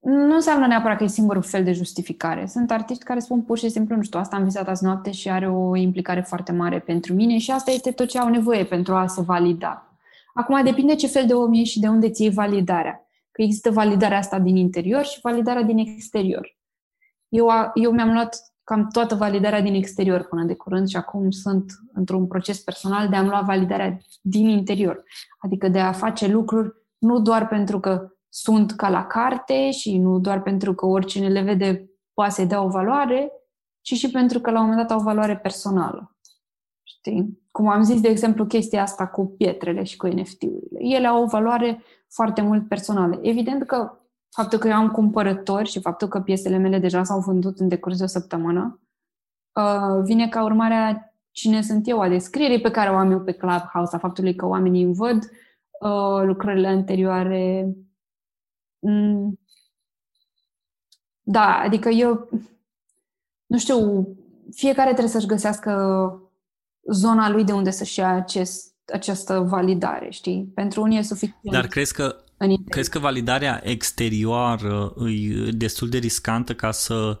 Nu 0.00 0.34
înseamnă 0.34 0.66
neapărat 0.66 0.96
că 0.96 1.04
e 1.04 1.06
singurul 1.06 1.42
fel 1.42 1.64
de 1.64 1.72
justificare. 1.72 2.46
Sunt 2.46 2.70
artiști 2.70 3.04
care 3.04 3.18
spun 3.18 3.42
pur 3.42 3.58
și 3.58 3.68
simplu, 3.68 3.96
nu 3.96 4.02
știu, 4.02 4.18
asta 4.18 4.36
am 4.36 4.44
visat 4.44 4.68
azi 4.68 4.84
noapte 4.84 5.10
și 5.10 5.30
are 5.30 5.48
o 5.48 5.76
implicare 5.76 6.20
foarte 6.20 6.52
mare 6.52 6.78
pentru 6.78 7.14
mine 7.14 7.38
și 7.38 7.50
asta 7.50 7.70
este 7.70 7.90
tot 7.90 8.08
ce 8.08 8.18
au 8.18 8.28
nevoie 8.28 8.64
pentru 8.64 8.94
a 8.94 9.06
se 9.06 9.22
valida. 9.22 9.96
Acum 10.34 10.64
depinde 10.64 10.94
ce 10.94 11.06
fel 11.06 11.26
de 11.26 11.34
om 11.34 11.52
ești 11.52 11.68
și 11.68 11.80
de 11.80 11.88
unde 11.88 12.10
ți 12.10 12.22
iei 12.22 12.30
validarea. 12.30 13.06
Că 13.30 13.42
există 13.42 13.70
validarea 13.70 14.18
asta 14.18 14.38
din 14.38 14.56
interior 14.56 15.04
și 15.04 15.20
validarea 15.20 15.62
din 15.62 15.78
exterior. 15.78 16.60
Eu, 17.32 17.48
eu 17.74 17.92
mi-am 17.92 18.12
luat 18.12 18.52
cam 18.64 18.88
toată 18.88 19.14
validarea 19.14 19.60
din 19.60 19.74
exterior 19.74 20.22
până 20.22 20.44
de 20.44 20.54
curând 20.54 20.88
și 20.88 20.96
acum 20.96 21.30
sunt 21.30 21.72
într-un 21.92 22.26
proces 22.26 22.60
personal 22.60 23.08
de 23.08 23.16
a-mi 23.16 23.28
lua 23.28 23.40
validarea 23.40 23.98
din 24.20 24.48
interior. 24.48 25.02
Adică 25.38 25.68
de 25.68 25.78
a 25.78 25.92
face 25.92 26.26
lucruri 26.26 26.72
nu 26.98 27.20
doar 27.20 27.48
pentru 27.48 27.80
că 27.80 28.08
sunt 28.28 28.72
ca 28.72 28.88
la 28.88 29.06
carte 29.06 29.70
și 29.70 29.98
nu 29.98 30.18
doar 30.18 30.42
pentru 30.42 30.74
că 30.74 30.86
oricine 30.86 31.28
le 31.28 31.42
vede 31.42 31.90
poate 32.14 32.32
să-i 32.32 32.46
dea 32.46 32.62
o 32.62 32.68
valoare, 32.68 33.32
ci 33.80 33.92
și 33.92 34.10
pentru 34.10 34.40
că 34.40 34.50
la 34.50 34.60
un 34.60 34.66
moment 34.66 34.88
dat 34.88 34.96
au 34.96 35.00
o 35.00 35.04
valoare 35.04 35.36
personală. 35.36 36.16
Știi? 36.82 37.42
cum 37.52 37.68
am 37.68 37.82
zis, 37.82 38.00
de 38.00 38.08
exemplu, 38.08 38.46
chestia 38.46 38.82
asta 38.82 39.06
cu 39.06 39.26
pietrele 39.26 39.82
și 39.82 39.96
cu 39.96 40.06
NFT-urile. 40.06 40.78
Ele 40.78 41.06
au 41.06 41.22
o 41.22 41.26
valoare 41.26 41.82
foarte 42.08 42.42
mult 42.42 42.68
personală. 42.68 43.18
Evident 43.22 43.66
că 43.66 43.92
faptul 44.34 44.58
că 44.58 44.68
eu 44.68 44.74
am 44.74 44.90
cumpărători 44.90 45.68
și 45.68 45.80
faptul 45.80 46.08
că 46.08 46.20
piesele 46.20 46.56
mele 46.56 46.78
deja 46.78 47.04
s-au 47.04 47.20
vândut 47.20 47.58
în 47.58 47.68
decurs 47.68 47.98
de 47.98 48.04
o 48.04 48.06
săptămână, 48.06 48.80
uh, 49.52 50.02
vine 50.04 50.28
ca 50.28 50.44
urmare 50.44 50.74
a 50.74 51.12
cine 51.30 51.62
sunt 51.62 51.88
eu, 51.88 52.00
a 52.00 52.08
descrierii 52.08 52.60
pe 52.60 52.70
care 52.70 52.90
o 52.90 52.94
am 52.94 53.10
eu 53.10 53.20
pe 53.20 53.32
Clubhouse, 53.32 53.96
a 53.96 53.98
faptului 53.98 54.34
că 54.34 54.46
oamenii 54.46 54.82
îmi 54.82 54.94
văd 54.94 55.30
uh, 55.80 56.22
lucrările 56.24 56.68
anterioare. 56.68 57.74
Mm. 58.78 59.40
Da, 61.20 61.58
adică 61.58 61.88
eu, 61.88 62.28
nu 63.46 63.58
știu, 63.58 64.08
fiecare 64.50 64.88
trebuie 64.88 65.12
să-și 65.12 65.26
găsească 65.26 65.72
zona 66.90 67.30
lui 67.30 67.44
de 67.44 67.52
unde 67.52 67.70
să-și 67.70 67.98
ia 67.98 68.08
acest, 68.08 68.74
această 68.92 69.40
validare, 69.40 70.10
știi? 70.10 70.52
Pentru 70.54 70.82
unii 70.82 70.98
e 70.98 71.02
suficient. 71.02 71.56
Dar 71.56 71.66
crezi 71.66 71.94
că, 71.94 72.21
crezi 72.68 72.90
că 72.90 72.98
validarea 72.98 73.60
exterioară 73.64 74.94
e 75.06 75.50
destul 75.50 75.88
de 75.88 75.98
riscantă 75.98 76.54
ca 76.54 76.70
să 76.70 77.18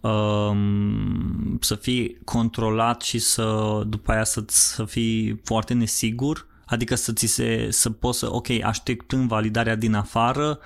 um, 0.00 1.58
să 1.60 1.74
fii 1.74 2.18
controlat 2.24 3.00
și 3.00 3.18
să 3.18 3.80
după 3.86 4.12
aia 4.12 4.24
să, 4.24 4.44
să 4.46 4.84
fii 4.84 5.40
foarte 5.44 5.74
nesigur? 5.74 6.46
Adică 6.66 6.94
să 6.94 7.12
ți 7.12 7.26
se, 7.26 7.66
să 7.70 7.90
poți 7.90 8.18
să, 8.18 8.34
ok, 8.34 8.48
așteptând 8.62 9.28
validarea 9.28 9.74
din 9.74 9.94
afară, 9.94 10.58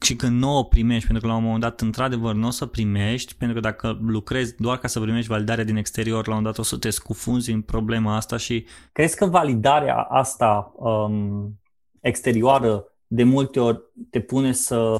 și 0.00 0.16
când 0.16 0.40
nu 0.40 0.56
o 0.56 0.62
primești, 0.62 1.06
pentru 1.06 1.26
că 1.26 1.32
la 1.32 1.38
un 1.38 1.44
moment 1.44 1.62
dat, 1.62 1.80
într-adevăr, 1.80 2.34
nu 2.34 2.46
o 2.46 2.50
să 2.50 2.66
primești, 2.66 3.34
pentru 3.34 3.60
că 3.60 3.62
dacă 3.62 3.98
lucrezi 4.00 4.54
doar 4.58 4.78
ca 4.78 4.88
să 4.88 5.00
primești 5.00 5.30
validarea 5.30 5.64
din 5.64 5.76
exterior, 5.76 6.28
la 6.28 6.34
un 6.34 6.42
dat 6.42 6.58
o 6.58 6.62
să 6.62 6.76
te 6.76 6.90
scufunzi 6.90 7.50
în 7.50 7.60
problema 7.60 8.16
asta 8.16 8.36
și... 8.36 8.64
Crezi 8.92 9.16
că 9.16 9.26
validarea 9.26 9.96
asta 9.96 10.72
um, 10.76 11.58
exterioară 12.00 12.84
de 13.08 13.24
multe 13.24 13.60
ori 13.60 13.82
te 14.10 14.20
pune 14.20 14.52
să 14.52 14.96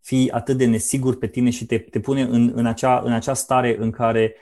fii 0.00 0.30
atât 0.30 0.56
de 0.56 0.66
nesigur 0.66 1.16
pe 1.18 1.26
tine 1.26 1.50
și 1.50 1.66
te, 1.66 1.78
te 1.78 2.00
pune 2.00 2.22
în, 2.22 2.52
în, 2.54 2.66
acea, 2.66 3.00
în 3.04 3.12
acea 3.12 3.34
stare 3.34 3.76
în 3.78 3.90
care, 3.90 4.34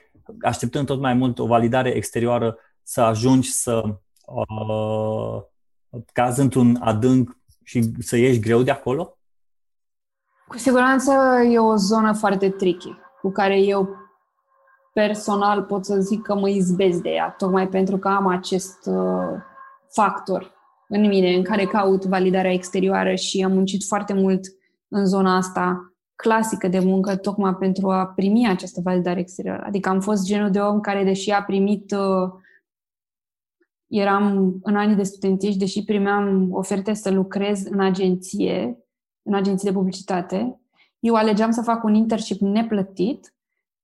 așteptând 0.42 0.86
tot 0.86 1.00
mai 1.00 1.14
mult 1.14 1.38
o 1.38 1.46
validare 1.46 1.88
exterioară, 1.88 2.56
să 2.82 3.00
ajungi 3.00 3.52
să 3.52 3.82
uh, 4.26 5.42
cazi 6.12 6.40
într-un 6.40 6.76
adânc 6.80 7.36
și 7.64 7.90
să 7.98 8.16
ieși 8.16 8.38
greu 8.38 8.62
de 8.62 8.70
acolo? 8.70 9.18
Cu 10.48 10.58
siguranță 10.58 11.12
e 11.50 11.58
o 11.58 11.76
zonă 11.76 12.12
foarte 12.12 12.50
tricky, 12.50 12.94
cu 13.20 13.30
care 13.30 13.60
eu 13.60 13.88
personal 14.92 15.62
pot 15.62 15.84
să 15.84 16.00
zic 16.00 16.22
că 16.22 16.34
mă 16.34 16.48
izbesc 16.48 17.02
de 17.02 17.10
ea, 17.10 17.34
tocmai 17.38 17.68
pentru 17.68 17.98
că 17.98 18.08
am 18.08 18.26
acest 18.26 18.86
uh, 18.86 19.40
factor 19.88 20.59
în 20.92 21.06
mine 21.06 21.34
în 21.34 21.42
care 21.42 21.64
caut 21.64 22.04
validarea 22.04 22.52
exterioară 22.52 23.14
și 23.14 23.42
am 23.42 23.52
muncit 23.52 23.84
foarte 23.84 24.12
mult 24.12 24.40
în 24.88 25.06
zona 25.06 25.36
asta 25.36 25.94
clasică 26.14 26.68
de 26.68 26.78
muncă 26.78 27.16
tocmai 27.16 27.54
pentru 27.54 27.90
a 27.90 28.06
primi 28.06 28.48
această 28.48 28.80
validare 28.84 29.20
exterioară. 29.20 29.62
Adică 29.66 29.88
am 29.88 30.00
fost 30.00 30.26
genul 30.26 30.50
de 30.50 30.58
om 30.58 30.80
care, 30.80 31.04
deși 31.04 31.30
a 31.30 31.42
primit, 31.42 31.90
uh, 31.92 32.30
eram 33.86 34.58
în 34.62 34.76
anii 34.76 34.96
de 34.96 35.02
studentie 35.02 35.50
și 35.50 35.58
deși 35.58 35.84
primeam 35.84 36.48
oferte 36.52 36.92
să 36.94 37.10
lucrez 37.10 37.64
în 37.64 37.80
agenție, 37.80 38.78
în 39.22 39.34
agenții 39.34 39.68
de 39.68 39.74
publicitate, 39.74 40.60
eu 40.98 41.14
alegeam 41.14 41.50
să 41.50 41.62
fac 41.62 41.84
un 41.84 41.94
internship 41.94 42.40
neplătit 42.40 43.34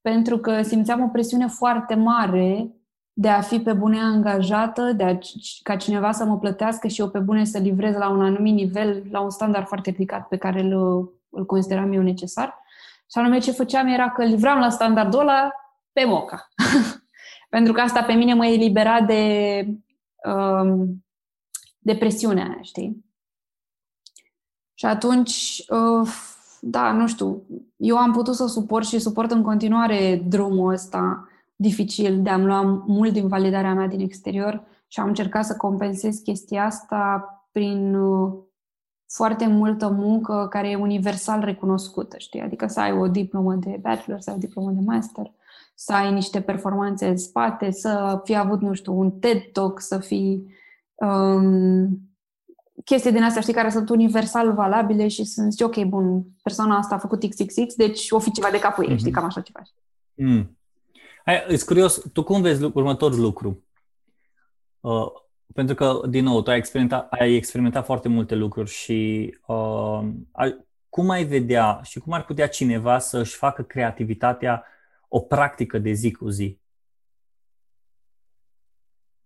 pentru 0.01 0.39
că 0.39 0.63
simțeam 0.63 1.03
o 1.03 1.09
presiune 1.09 1.47
foarte 1.47 1.95
mare 1.95 2.76
de 3.19 3.29
a 3.29 3.41
fi 3.41 3.61
pe 3.61 3.73
bune 3.73 4.01
angajată, 4.01 4.93
de 4.93 5.05
a, 5.05 5.19
ca 5.63 5.77
cineva 5.77 6.13
să 6.13 6.25
mă 6.25 6.39
plătească 6.39 6.89
și 6.89 7.01
eu 7.01 7.09
pe 7.11 7.19
bune 7.19 7.45
să 7.45 7.59
livrez 7.59 7.95
la 7.95 8.09
un 8.09 8.25
anumit 8.25 8.55
nivel, 8.55 9.03
la 9.11 9.21
un 9.21 9.31
standard 9.31 9.67
foarte 9.67 9.91
ridicat 9.91 10.29
pe 10.29 10.37
care 10.37 10.61
îl, 10.61 10.73
îl 11.31 11.47
consideram 11.47 11.93
eu 11.93 12.03
necesar. 12.03 12.59
Și 13.11 13.19
anume 13.19 13.39
ce 13.39 13.51
făceam 13.53 13.87
era 13.87 14.11
că 14.11 14.25
livram 14.25 14.59
la 14.59 14.69
standardul 14.69 15.21
ăla 15.21 15.51
pe 15.93 16.05
moca. 16.05 16.49
pentru 17.49 17.73
că 17.73 17.81
asta 17.81 18.03
pe 18.03 18.13
mine 18.13 18.35
mă 18.35 18.47
elibera 18.47 19.01
de, 19.01 19.65
um, 20.31 21.05
de 21.79 21.97
presiunea 21.97 22.45
aia, 22.45 22.63
știi? 22.63 23.05
Și 24.75 24.87
atunci, 24.87 25.65
uh, 25.69 26.09
da, 26.61 26.93
nu 26.93 27.07
știu, 27.07 27.43
eu 27.77 27.97
am 27.97 28.13
putut 28.13 28.35
să 28.35 28.47
suport 28.47 28.87
și 28.87 28.99
suport 28.99 29.31
în 29.31 29.43
continuare 29.43 30.23
drumul 30.27 30.73
ăsta 30.73 31.29
dificil 31.57 32.23
de 32.23 32.31
a-mi 32.31 32.45
lua 32.45 32.63
mult 32.87 33.13
din 33.13 33.29
validarea 33.29 33.75
mea 33.75 33.87
din 33.87 34.01
exterior 34.01 34.65
și 34.87 35.01
am 35.01 35.07
încercat 35.07 35.45
să 35.45 35.57
compensez 35.57 36.19
chestia 36.19 36.65
asta 36.65 37.31
prin 37.53 37.95
uh, 37.95 38.33
foarte 39.09 39.47
multă 39.47 39.89
muncă 39.89 40.47
care 40.51 40.71
e 40.71 40.77
universal 40.77 41.41
recunoscută, 41.41 42.19
știi? 42.19 42.41
Adică 42.41 42.67
să 42.67 42.81
ai 42.81 42.93
o 42.93 43.09
diplomă 43.09 43.55
de 43.55 43.79
bachelor, 43.81 44.21
să 44.21 44.31
ai 44.31 44.37
o 44.37 44.41
diplomă 44.41 44.71
de 44.71 44.81
master, 44.85 45.33
să 45.75 45.93
ai 45.93 46.13
niște 46.13 46.41
performanțe 46.41 47.09
în 47.09 47.17
spate, 47.17 47.71
să 47.71 48.21
fi 48.25 48.37
avut, 48.37 48.61
nu 48.61 48.73
știu, 48.73 48.99
un 48.99 49.11
TED 49.11 49.43
Talk, 49.53 49.81
să 49.81 49.99
fii 49.99 50.55
um, 50.95 52.01
chestii 52.85 53.13
din 53.13 53.23
astea, 53.23 53.41
știi, 53.41 53.55
care 53.55 53.71
sunt 53.71 53.89
universal 53.89 54.53
valabile 54.53 55.09
și 55.09 55.25
sunt, 55.25 55.53
zici, 55.53 55.63
ok, 55.63 55.85
bun, 55.85 56.25
persoana 56.43 56.77
asta 56.77 56.95
a 56.95 56.99
făcut 56.99 57.29
XXX, 57.29 57.75
deci 57.75 58.11
o 58.11 58.19
fi 58.19 58.31
ceva 58.31 58.49
de 58.51 58.59
capul 58.59 58.85
ei, 58.85 58.95
mm-hmm. 58.95 58.99
știi, 58.99 59.11
cam 59.11 59.25
așa 59.25 59.41
ceva. 59.41 59.63
Mm. 60.15 60.56
Hai, 61.27 61.45
e 61.49 61.65
curios, 61.65 62.03
tu 62.13 62.23
cum 62.23 62.43
vezi 62.43 62.65
următorul 62.65 63.21
lucru? 63.21 63.65
Uh, 64.81 65.07
pentru 65.55 65.75
că, 65.75 66.01
din 66.09 66.25
nou, 66.25 66.43
tu 66.43 66.51
ai 66.51 66.57
experimentat, 66.57 67.13
ai 67.13 67.35
experimentat 67.35 67.85
foarte 67.85 68.09
multe 68.09 68.35
lucruri 68.35 68.71
și 68.71 69.31
uh, 69.47 70.09
ai, 70.33 70.67
cum 70.89 71.11
ai 71.11 71.25
vedea 71.25 71.81
și 71.83 71.99
cum 71.99 72.13
ar 72.13 72.25
putea 72.25 72.49
cineva 72.49 72.99
să-și 72.99 73.37
facă 73.37 73.63
creativitatea 73.63 74.65
o 75.09 75.21
practică 75.21 75.79
de 75.79 75.93
zi 75.93 76.13
cu 76.13 76.29
zi? 76.29 76.59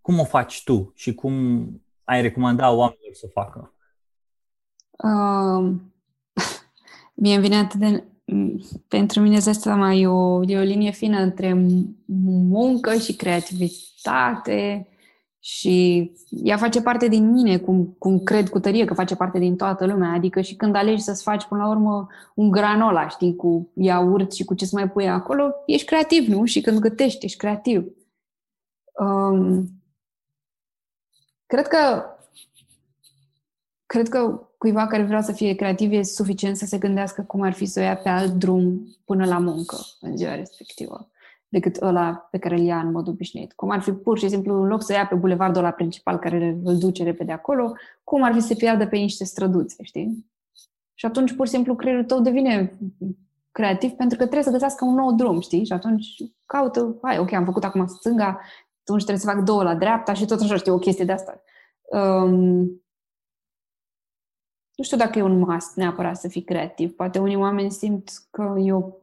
Cum 0.01 0.19
o 0.19 0.25
faci 0.25 0.63
tu 0.63 0.91
și 0.95 1.13
cum 1.13 1.65
ai 2.03 2.21
recomanda 2.21 2.71
oamenilor 2.71 3.13
să 3.13 3.27
facă? 3.27 3.73
Uh, 4.91 5.75
mie 7.21 7.33
îmi 7.33 7.43
vine 7.43 7.55
atât 7.55 7.79
de... 7.79 8.03
Pentru 8.87 9.21
mine, 9.21 9.35
îți 9.35 9.61
seama, 9.61 9.93
e 9.93 10.07
o, 10.07 10.43
e 10.43 10.57
o 10.57 10.63
linie 10.63 10.91
fină 10.91 11.19
între 11.19 11.65
muncă 12.49 12.95
și 12.95 13.15
creativitate 13.15 14.87
și 15.39 16.11
ea 16.29 16.57
face 16.57 16.81
parte 16.81 17.07
din 17.07 17.31
mine, 17.31 17.57
cum, 17.57 17.95
cum 17.99 18.19
cred 18.19 18.49
cu 18.49 18.59
tărie 18.59 18.85
că 18.85 18.93
face 18.93 19.15
parte 19.15 19.39
din 19.39 19.55
toată 19.55 19.85
lumea. 19.85 20.11
Adică 20.11 20.41
și 20.41 20.55
când 20.55 20.75
alegi 20.75 21.01
să-ți 21.01 21.23
faci 21.23 21.45
până 21.45 21.63
la 21.63 21.69
urmă 21.69 22.07
un 22.35 22.51
granola, 22.51 23.07
știi, 23.07 23.35
cu 23.35 23.71
iaurt 23.75 24.33
și 24.33 24.43
cu 24.43 24.53
ce 24.53 24.65
să 24.65 24.75
mai 24.75 24.89
pui 24.89 25.09
acolo, 25.09 25.51
ești 25.65 25.87
creativ, 25.87 26.27
nu? 26.27 26.45
Și 26.45 26.61
când 26.61 26.79
gătești, 26.79 27.25
ești 27.25 27.37
creativ. 27.37 27.85
Um, 28.93 29.81
Cred 31.51 31.67
că 31.67 32.05
cred 33.91 34.09
că 34.09 34.47
cuiva 34.57 34.87
care 34.87 35.03
vrea 35.03 35.21
să 35.21 35.31
fie 35.31 35.53
creativ 35.53 35.91
e 35.91 36.01
suficient 36.01 36.57
să 36.57 36.65
se 36.65 36.77
gândească 36.77 37.21
cum 37.21 37.41
ar 37.41 37.53
fi 37.53 37.65
să 37.65 37.79
o 37.79 37.83
ia 37.83 37.95
pe 37.97 38.09
alt 38.09 38.31
drum 38.31 38.87
până 39.05 39.25
la 39.25 39.37
muncă 39.37 39.77
în 39.99 40.17
ziua 40.17 40.35
respectivă 40.35 41.09
decât 41.47 41.81
ăla 41.81 42.27
pe 42.31 42.37
care 42.37 42.55
îl 42.55 42.61
ia 42.61 42.77
în 42.77 42.91
mod 42.91 43.07
obișnuit. 43.07 43.53
Cum 43.53 43.69
ar 43.69 43.81
fi 43.81 43.91
pur 43.91 44.17
și 44.17 44.29
simplu, 44.29 44.61
în 44.61 44.67
loc 44.67 44.83
să 44.83 44.93
ia 44.93 45.05
pe 45.05 45.15
bulevardul 45.15 45.63
ăla 45.63 45.71
principal 45.71 46.19
care 46.19 46.59
îl 46.63 46.77
duce 46.77 47.03
repede 47.03 47.31
acolo, 47.31 47.73
cum 48.03 48.23
ar 48.23 48.33
fi 48.33 48.39
să 48.39 48.47
se 48.47 48.55
piardă 48.55 48.87
pe 48.87 48.97
niște 48.97 49.23
străduțe, 49.23 49.83
știi? 49.83 50.25
Și 50.93 51.05
atunci, 51.05 51.33
pur 51.33 51.45
și 51.45 51.51
simplu, 51.51 51.75
creierul 51.75 52.03
tău 52.03 52.21
devine 52.21 52.79
creativ 53.51 53.91
pentru 53.91 54.17
că 54.17 54.23
trebuie 54.23 54.43
să 54.43 54.51
găsească 54.51 54.85
un 54.85 54.95
nou 54.95 55.11
drum, 55.11 55.39
știi? 55.39 55.65
Și 55.65 55.73
atunci 55.73 56.07
caută, 56.45 56.97
hai, 57.01 57.17
ok, 57.17 57.33
am 57.33 57.45
făcut 57.45 57.63
acum 57.63 57.87
stânga, 57.87 58.39
atunci 58.81 59.03
trebuie 59.03 59.25
să 59.25 59.31
fac 59.31 59.43
două 59.43 59.63
la 59.63 59.75
dreapta 59.75 60.13
și 60.13 60.25
tot 60.25 60.41
așa, 60.41 60.55
știu, 60.55 60.73
o 60.73 60.79
chestie 60.79 61.05
de 61.05 61.11
asta. 61.11 61.41
Um, 61.91 62.80
nu 64.81 64.87
știu 64.87 64.97
dacă 64.97 65.19
e 65.19 65.21
un 65.21 65.39
must 65.39 65.75
neapărat 65.75 66.17
să 66.17 66.27
fii 66.27 66.41
creativ. 66.41 66.91
Poate 66.91 67.19
unii 67.19 67.35
oameni 67.35 67.71
simt 67.71 68.09
că 68.31 68.55
eu 68.57 69.01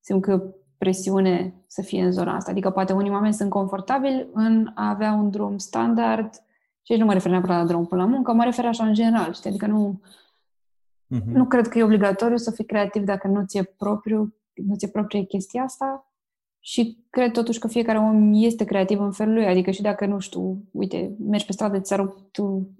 simt 0.00 0.22
că 0.22 0.42
presiune 0.78 1.54
să 1.66 1.82
fie 1.82 2.04
în 2.04 2.12
zona 2.12 2.34
asta. 2.34 2.50
Adică 2.50 2.70
poate 2.70 2.92
unii 2.92 3.10
oameni 3.10 3.34
sunt 3.34 3.50
confortabili 3.50 4.28
în 4.32 4.70
a 4.74 4.88
avea 4.88 5.12
un 5.12 5.30
drum 5.30 5.58
standard 5.58 6.34
și 6.82 6.92
aici 6.92 7.00
nu 7.00 7.06
mă 7.06 7.12
refer 7.12 7.30
neapărat 7.30 7.58
la 7.58 7.66
drum 7.66 7.86
până 7.86 8.02
la 8.02 8.08
muncă, 8.08 8.32
mă 8.32 8.44
refer 8.44 8.64
așa 8.64 8.86
în 8.86 8.94
general, 8.94 9.32
știi? 9.32 9.50
Adică 9.50 9.66
nu, 9.66 10.00
uh-huh. 11.14 11.24
nu 11.24 11.44
cred 11.44 11.68
că 11.68 11.78
e 11.78 11.82
obligatoriu 11.82 12.36
să 12.36 12.50
fii 12.50 12.64
creativ 12.64 13.04
dacă 13.04 13.28
nu 13.28 13.44
ți-e 13.44 13.62
propriu, 13.62 14.34
nu 14.54 14.74
ți-e 14.76 14.88
proprie 14.88 15.22
chestia 15.22 15.62
asta. 15.62 16.07
Și 16.60 17.04
cred 17.10 17.32
totuși 17.32 17.58
că 17.58 17.68
fiecare 17.68 17.98
om 17.98 18.30
este 18.34 18.64
creativ 18.64 19.00
în 19.00 19.12
felul 19.12 19.34
lui, 19.34 19.46
adică 19.46 19.70
și 19.70 19.82
dacă, 19.82 20.06
nu 20.06 20.18
știu, 20.18 20.62
uite, 20.72 21.16
mergi 21.28 21.46
pe 21.46 21.52
stradă, 21.52 21.80
ți-a 21.80 21.96
rupt 21.96 22.32
tu 22.32 22.70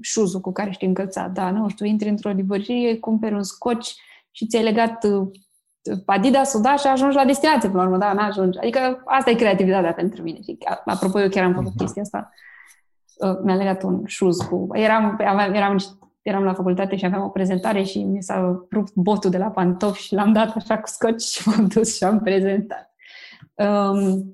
șuzul 0.00 0.40
cu 0.40 0.52
care 0.52 0.70
știi 0.70 0.86
încălțat, 0.86 1.32
da, 1.32 1.50
nu 1.50 1.68
știu, 1.68 1.86
intri 1.86 2.08
într-o 2.08 2.30
librărie, 2.30 2.98
cumperi 2.98 3.34
un 3.34 3.42
scoci 3.42 3.94
și 4.30 4.46
ți-ai 4.46 4.62
legat 4.62 5.04
uh, 5.04 5.28
Adidas-ul, 6.04 6.60
da, 6.60 6.76
și 6.76 6.86
ajungi 6.86 7.16
la 7.16 7.24
destinație, 7.24 7.68
până 7.68 7.82
la 7.82 7.88
urmă, 7.88 7.98
da, 7.98 8.12
n-ajungi. 8.12 8.58
Adică 8.58 9.02
asta 9.04 9.30
e 9.30 9.34
creativitatea 9.34 9.92
pentru 9.92 10.22
mine. 10.22 10.38
Și, 10.42 10.58
apropo, 10.84 11.20
eu 11.20 11.28
chiar 11.28 11.44
am 11.44 11.54
făcut 11.54 11.72
uh-huh. 11.72 11.76
chestia 11.76 12.02
asta. 12.02 12.30
Uh, 13.16 13.38
mi-a 13.42 13.54
legat 13.54 13.82
un 13.82 14.02
șuz 14.06 14.36
cu... 14.36 14.68
Eram, 14.72 15.18
aveam, 15.26 15.54
eram, 15.54 15.76
eram 16.22 16.42
la 16.42 16.54
facultate 16.54 16.96
și 16.96 17.04
aveam 17.04 17.22
o 17.22 17.28
prezentare 17.28 17.82
și 17.82 18.02
mi 18.02 18.22
s-a 18.22 18.66
rupt 18.72 18.94
botul 18.94 19.30
de 19.30 19.38
la 19.38 19.46
pantofi 19.46 20.02
și 20.02 20.14
l-am 20.14 20.32
dat 20.32 20.56
așa 20.56 20.78
cu 20.78 20.88
scoci 20.88 21.22
și 21.22 21.48
m-am 21.48 21.66
dus 21.66 21.96
și 21.96 22.04
am 22.04 22.20
prezentat. 22.20 22.94
Um, 23.56 24.32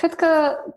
Cred 0.00 0.14
că, 0.14 0.26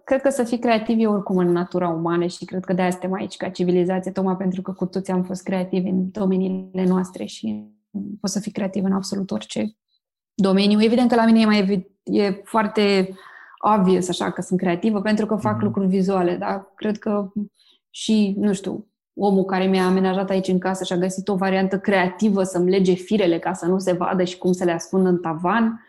cred 0.04 0.22
că 0.22 0.30
să 0.30 0.44
fii 0.44 0.60
creativ 0.60 1.00
e 1.00 1.08
oricum 1.08 1.38
în 1.38 1.52
natura 1.52 1.90
umană 1.90 2.26
și 2.26 2.46
cred 2.46 2.66
că 2.66 2.74
de-aia 2.74 2.92
suntem 2.92 3.14
aici 3.14 3.38
ca 3.38 3.50
civilizație, 3.50 4.12
tocmai 4.12 4.36
pentru 4.36 4.62
că 4.62 4.72
cu 4.72 4.86
toți 4.86 5.12
am 5.12 5.24
fost 5.24 5.44
creativi 5.44 5.90
în 5.90 6.12
domeniile 6.12 6.84
noastre 6.84 7.26
și 7.26 7.66
poți 8.22 8.34
să 8.34 8.40
fii 8.40 8.52
creativ 8.52 8.84
în 8.84 8.92
absolut 8.92 9.32
orice 9.32 9.76
domeniu. 10.34 10.82
Evident 10.82 11.10
că 11.10 11.16
la 11.16 11.26
mine 11.26 11.40
e, 11.40 11.46
mai, 11.46 11.90
e 12.04 12.32
foarte 12.44 13.14
obvious 13.78 14.10
așa 14.10 14.32
că 14.32 14.42
sunt 14.42 14.60
creativă 14.60 15.02
pentru 15.02 15.26
că 15.26 15.36
fac 15.36 15.58
mm-hmm. 15.58 15.64
lucruri 15.64 15.88
vizuale, 15.88 16.36
dar 16.36 16.72
cred 16.76 16.98
că 16.98 17.32
și, 17.90 18.36
nu 18.38 18.54
știu, 18.54 18.88
omul 19.14 19.46
care 19.46 19.66
mi-a 19.66 19.86
amenajat 19.86 20.30
aici 20.30 20.48
în 20.48 20.60
casă 20.60 20.84
și 20.84 20.94
a 20.94 20.98
găsit 20.98 21.28
o 21.28 21.36
variantă 21.36 21.80
creativă 21.80 22.44
să-mi 22.44 22.70
lege 22.70 22.94
firele 22.94 23.40
ca 23.40 23.54
să 23.54 23.66
nu 23.66 23.80
se 23.80 23.92
vadă 23.92 24.24
și 24.24 24.38
cum 24.38 24.52
să 24.52 24.64
le 24.64 24.72
ascundă 24.72 25.10
în 25.10 25.20
tavan 25.20 25.84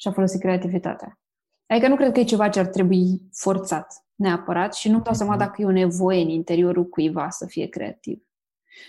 și 0.00 0.08
a 0.08 0.12
folosit 0.12 0.40
creativitatea. 0.40 1.20
Adică 1.66 1.88
nu 1.88 1.96
cred 1.96 2.12
că 2.12 2.20
e 2.20 2.24
ceva 2.24 2.48
ce 2.48 2.58
ar 2.58 2.66
trebui 2.66 3.22
forțat 3.32 4.04
neapărat 4.14 4.74
și 4.74 4.90
nu 4.90 5.00
dau 5.00 5.14
seama 5.14 5.34
mhm. 5.34 5.40
dacă 5.40 5.62
e 5.62 5.64
o 5.64 5.70
nevoie 5.70 6.22
în 6.22 6.28
interiorul 6.28 6.84
cuiva 6.84 7.30
să 7.30 7.46
fie 7.46 7.66
creativ. 7.66 8.22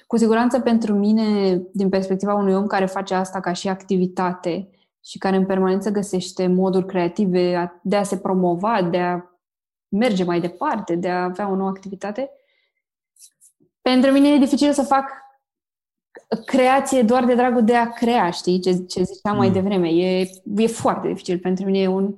Cu 0.07 0.17
siguranță 0.17 0.59
pentru 0.59 0.93
mine, 0.93 1.57
din 1.73 1.89
perspectiva 1.89 2.33
unui 2.33 2.53
om 2.53 2.67
care 2.67 2.85
face 2.85 3.13
asta 3.13 3.39
ca 3.39 3.53
și 3.53 3.67
activitate 3.67 4.69
și 5.03 5.17
care 5.17 5.35
în 5.35 5.45
permanență 5.45 5.89
găsește 5.89 6.47
moduri 6.47 6.85
creative 6.85 7.79
de 7.83 7.95
a 7.95 8.03
se 8.03 8.17
promova, 8.17 8.81
de 8.81 8.99
a 8.99 9.21
merge 9.87 10.23
mai 10.23 10.39
departe, 10.39 10.95
de 10.95 11.09
a 11.09 11.23
avea 11.23 11.49
o 11.49 11.55
nouă 11.55 11.69
activitate, 11.69 12.29
pentru 13.81 14.11
mine 14.11 14.29
e 14.33 14.37
dificil 14.37 14.73
să 14.73 14.81
fac 14.81 15.11
creație 16.35 17.01
doar 17.01 17.25
de 17.25 17.35
dragul 17.35 17.63
de 17.63 17.75
a 17.75 17.89
crea, 17.89 18.29
știi, 18.29 18.59
ce, 18.59 18.71
ce 18.73 19.03
ziceam 19.03 19.33
mm. 19.33 19.39
mai 19.39 19.51
devreme. 19.51 19.87
E, 19.87 20.29
e 20.55 20.67
foarte 20.67 21.07
dificil 21.07 21.39
pentru 21.39 21.65
mine, 21.65 21.79
e 21.79 21.87
un 21.87 22.15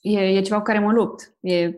e, 0.00 0.18
e 0.18 0.40
ceva 0.40 0.56
cu 0.56 0.62
care 0.62 0.78
mă 0.78 0.92
lupt. 0.92 1.34
E, 1.40 1.70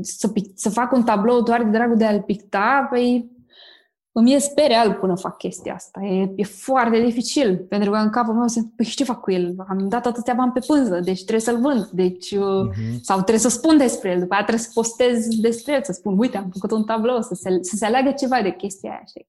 să, 0.00 0.32
să 0.54 0.70
fac 0.70 0.92
un 0.92 1.02
tablou 1.02 1.42
doar 1.42 1.62
de 1.62 1.70
dragul 1.70 1.96
de 1.96 2.04
a-l 2.04 2.22
picta, 2.22 2.86
păi 2.90 3.30
îmi 4.12 4.34
e 4.34 4.38
spere 4.38 4.74
alb 4.74 4.94
până 4.94 5.16
fac 5.16 5.36
chestia 5.36 5.74
asta. 5.74 6.00
E, 6.00 6.32
e 6.36 6.44
foarte 6.44 7.00
dificil, 7.00 7.56
pentru 7.68 7.90
că 7.90 7.96
în 7.96 8.10
capul 8.10 8.34
meu 8.34 8.46
sunt, 8.46 8.72
păi 8.76 8.86
ce 8.86 9.04
fac 9.04 9.20
cu 9.20 9.30
el? 9.30 9.54
Am 9.68 9.88
dat 9.88 10.06
atâția 10.06 10.34
bani 10.34 10.52
pe 10.52 10.60
pânză, 10.66 11.00
deci 11.00 11.20
trebuie 11.20 11.40
să-l 11.40 11.60
vând. 11.60 11.86
Deci, 11.86 12.34
uh-huh. 12.34 13.00
Sau 13.00 13.16
trebuie 13.16 13.38
să 13.38 13.48
spun 13.48 13.76
despre 13.76 14.10
el, 14.10 14.18
după 14.18 14.32
aceea 14.32 14.46
trebuie 14.46 14.66
să 14.66 14.70
postez 14.74 15.26
despre 15.28 15.72
el, 15.72 15.82
să 15.82 15.92
spun, 15.92 16.18
uite, 16.18 16.36
am 16.36 16.50
făcut 16.52 16.70
un 16.70 16.84
tablou, 16.84 17.20
să 17.20 17.34
se, 17.34 17.58
să 17.60 17.76
se 17.76 17.86
aleagă 17.86 18.10
ceva 18.10 18.42
de 18.42 18.50
chestia 18.50 18.90
aia. 18.90 19.02
Știi? 19.06 19.28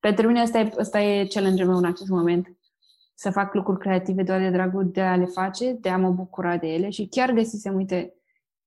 Pentru 0.00 0.26
mine 0.26 0.40
asta 0.40 0.58
e, 0.58 0.72
asta 0.78 1.00
e 1.00 1.26
challenge-ul 1.26 1.68
meu 1.68 1.78
în 1.78 1.84
acest 1.84 2.08
moment 2.08 2.56
să 3.14 3.30
fac 3.30 3.54
lucruri 3.54 3.78
creative 3.78 4.22
doar 4.22 4.40
de 4.40 4.50
dragul 4.50 4.90
de 4.90 5.00
a 5.00 5.16
le 5.16 5.24
face, 5.24 5.72
de 5.72 5.88
a 5.88 5.96
mă 5.96 6.10
bucura 6.10 6.56
de 6.56 6.66
ele 6.66 6.90
și 6.90 7.06
chiar 7.06 7.32
găsisem, 7.32 7.74
uite, 7.74 8.14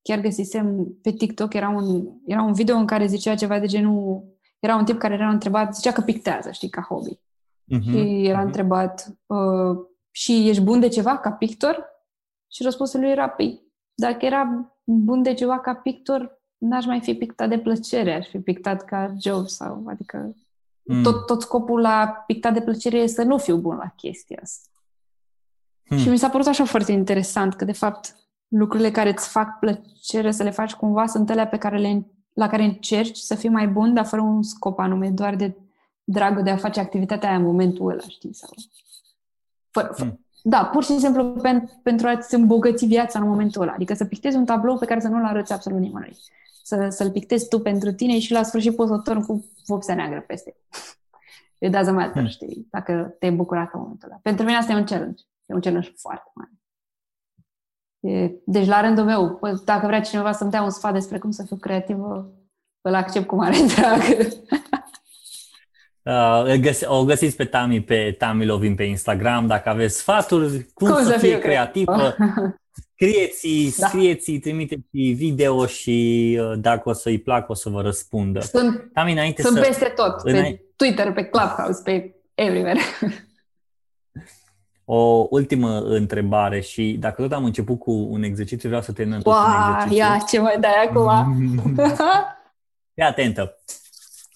chiar 0.01 0.19
găsisem 0.19 0.97
pe 1.01 1.11
TikTok, 1.11 1.53
era 1.53 1.69
un, 1.69 2.07
era 2.25 2.41
un 2.41 2.53
video 2.53 2.75
în 2.75 2.85
care 2.85 3.05
zicea 3.05 3.35
ceva 3.35 3.59
de 3.59 3.65
genul, 3.65 4.23
era 4.59 4.75
un 4.75 4.85
tip 4.85 4.97
care 4.97 5.13
era 5.13 5.29
întrebat, 5.29 5.75
zicea 5.75 5.91
că 5.91 6.01
pictează, 6.01 6.51
știi, 6.51 6.69
ca 6.69 6.81
hobby. 6.81 7.13
Uh-huh. 7.13 7.81
Și 7.81 8.25
era 8.27 8.41
uh-huh. 8.41 8.45
întrebat, 8.45 9.17
uh, 9.25 9.77
și 10.11 10.49
ești 10.49 10.63
bun 10.63 10.79
de 10.79 10.87
ceva 10.87 11.17
ca 11.17 11.31
pictor? 11.31 11.87
Și 12.51 12.63
răspunsul 12.63 12.99
lui 12.99 13.09
era, 13.09 13.29
păi, 13.29 13.61
dacă 13.93 14.25
era 14.25 14.73
bun 14.83 15.21
de 15.21 15.33
ceva 15.33 15.59
ca 15.59 15.73
pictor, 15.73 16.41
n-aș 16.57 16.85
mai 16.85 17.01
fi 17.01 17.13
pictat 17.13 17.49
de 17.49 17.59
plăcere, 17.59 18.13
aș 18.13 18.27
fi 18.27 18.39
pictat 18.39 18.85
ca 18.85 19.13
job 19.21 19.47
sau, 19.47 19.83
adică 19.87 20.35
Mm. 20.91 21.03
Tot, 21.03 21.25
tot 21.25 21.41
scopul 21.41 21.81
la 21.81 22.23
pictat 22.25 22.53
de 22.53 22.61
plăcere 22.61 22.97
e 22.97 23.07
să 23.07 23.23
nu 23.23 23.37
fiu 23.37 23.57
bun 23.57 23.75
la 23.75 23.93
chestia 23.95 24.39
asta. 24.41 24.69
Mm. 25.89 25.97
Și 25.97 26.09
mi 26.09 26.17
s-a 26.17 26.29
părut 26.29 26.47
așa 26.47 26.65
foarte 26.65 26.91
interesant 26.91 27.55
că, 27.55 27.65
de 27.65 27.71
fapt, 27.71 28.15
lucrurile 28.47 28.91
care 28.91 29.09
îți 29.09 29.29
fac 29.29 29.59
plăcere 29.59 30.31
să 30.31 30.43
le 30.43 30.49
faci 30.49 30.73
cumva 30.73 31.05
sunt 31.05 31.29
alea 31.29 31.47
pe 31.47 31.57
care 31.57 31.77
le, 31.77 32.05
la 32.33 32.47
care 32.47 32.63
încerci 32.63 33.17
să 33.17 33.35
fii 33.35 33.49
mai 33.49 33.67
bun, 33.67 33.93
dar 33.93 34.05
fără 34.05 34.21
un 34.21 34.43
scop 34.43 34.79
anume, 34.79 35.09
doar 35.09 35.35
de 35.35 35.57
dragul 36.03 36.43
de 36.43 36.49
a 36.49 36.57
face 36.57 36.79
activitatea 36.79 37.29
aia 37.29 37.37
în 37.37 37.43
momentul 37.43 37.89
ăla, 37.89 38.03
știi? 38.07 38.33
Sau... 38.33 38.49
Fără, 39.71 39.91
fără. 39.93 40.09
Mm. 40.09 40.25
Da, 40.43 40.65
pur 40.65 40.83
și 40.83 40.99
simplu 40.99 41.23
pen, 41.25 41.79
pentru 41.83 42.07
a-ți 42.07 42.35
îmbogăți 42.35 42.85
viața 42.85 43.19
în 43.19 43.27
momentul 43.27 43.61
ăla. 43.61 43.71
Adică 43.71 43.93
să 43.93 44.05
pictezi 44.05 44.35
un 44.35 44.45
tablou 44.45 44.77
pe 44.77 44.85
care 44.85 44.99
să 44.99 45.07
nu-l 45.07 45.25
arăți 45.25 45.53
absolut 45.53 45.79
nimănui 45.79 46.17
să, 46.69 46.87
să-l 46.89 47.11
pictezi 47.11 47.47
tu 47.47 47.59
pentru 47.59 47.91
tine 47.91 48.19
și 48.19 48.31
la 48.31 48.43
sfârșit 48.43 48.75
poți 48.75 48.89
să 48.89 48.97
torni 48.97 49.25
cu 49.25 49.45
vopsea 49.65 49.95
neagră 49.95 50.21
peste. 50.21 50.55
E 51.57 51.69
doesn't 51.69 51.93
matter, 51.93 52.21
hmm. 52.21 52.27
știi, 52.27 52.67
dacă 52.69 53.15
te-ai 53.19 53.31
bucurat 53.31 53.73
în 53.73 53.79
momentul 53.79 54.09
ăla. 54.09 54.19
Pentru 54.21 54.45
mine 54.45 54.57
asta 54.57 54.71
e 54.71 54.75
un 54.75 54.85
challenge. 54.85 55.23
E 55.45 55.53
un 55.53 55.59
challenge 55.59 55.93
foarte 55.97 56.31
mare. 56.33 56.51
E, 57.99 58.31
deci, 58.45 58.67
la 58.67 58.81
rândul 58.81 59.03
meu, 59.03 59.39
dacă 59.65 59.85
vrea 59.85 60.01
cineva 60.01 60.31
să-mi 60.31 60.51
dea 60.51 60.61
un 60.61 60.69
sfat 60.69 60.93
despre 60.93 61.17
cum 61.17 61.31
să 61.31 61.43
fiu 61.43 61.55
creativă, 61.55 62.33
îl 62.81 62.93
accept 62.93 63.27
cu 63.27 63.35
mare 63.35 63.57
drag. 63.75 64.01
Uh, 66.03 66.87
o 66.87 67.03
găsiți 67.05 67.35
pe 67.35 67.45
Tami 67.45 67.81
pe 67.81 68.15
Tami 68.17 68.45
Lovin 68.45 68.75
pe 68.75 68.83
Instagram 68.83 69.47
dacă 69.47 69.69
aveți 69.69 69.97
sfaturi 69.97 70.63
cum, 70.73 70.87
cum 70.87 71.03
să, 71.03 71.11
să 71.11 71.17
fie 71.17 71.39
creativă. 71.39 72.15
Scrieți, 72.93 73.79
da. 73.79 73.87
scrieți, 73.87 74.31
trimiteți 74.31 74.87
video 74.91 75.65
și 75.65 76.37
uh, 76.41 76.59
dacă 76.59 76.89
o 76.89 76.93
să-i 76.93 77.19
plac, 77.19 77.49
o 77.49 77.53
să 77.53 77.69
vă 77.69 77.81
răspundă. 77.81 78.39
Sunt, 78.39 78.89
Cam 78.93 79.07
înainte 79.07 79.41
sunt 79.41 79.55
să... 79.57 79.61
peste 79.61 79.93
tot, 79.95 80.21
înainte... 80.23 80.57
pe 80.57 80.65
Twitter, 80.75 81.13
pe 81.13 81.23
Clubhouse, 81.23 81.81
pe 81.83 82.15
everywhere. 82.33 82.79
O 84.85 85.27
ultimă 85.29 85.79
întrebare 85.79 86.59
și 86.59 86.97
dacă 86.99 87.21
tot 87.21 87.31
am 87.31 87.45
început 87.45 87.79
cu 87.79 87.91
un 87.91 88.23
exercițiu, 88.23 88.67
vreau 88.67 88.83
să 88.83 88.91
terminăm 88.91 89.21
wow, 89.25 89.35
cu 89.35 89.41
un 89.41 89.73
exercițiu. 89.73 89.97
Ia, 89.97 90.17
ce 90.29 90.39
mai 90.39 90.59
dai 90.59 90.85
acum? 90.87 91.35
Fii 92.93 93.03
atentă. 93.03 93.59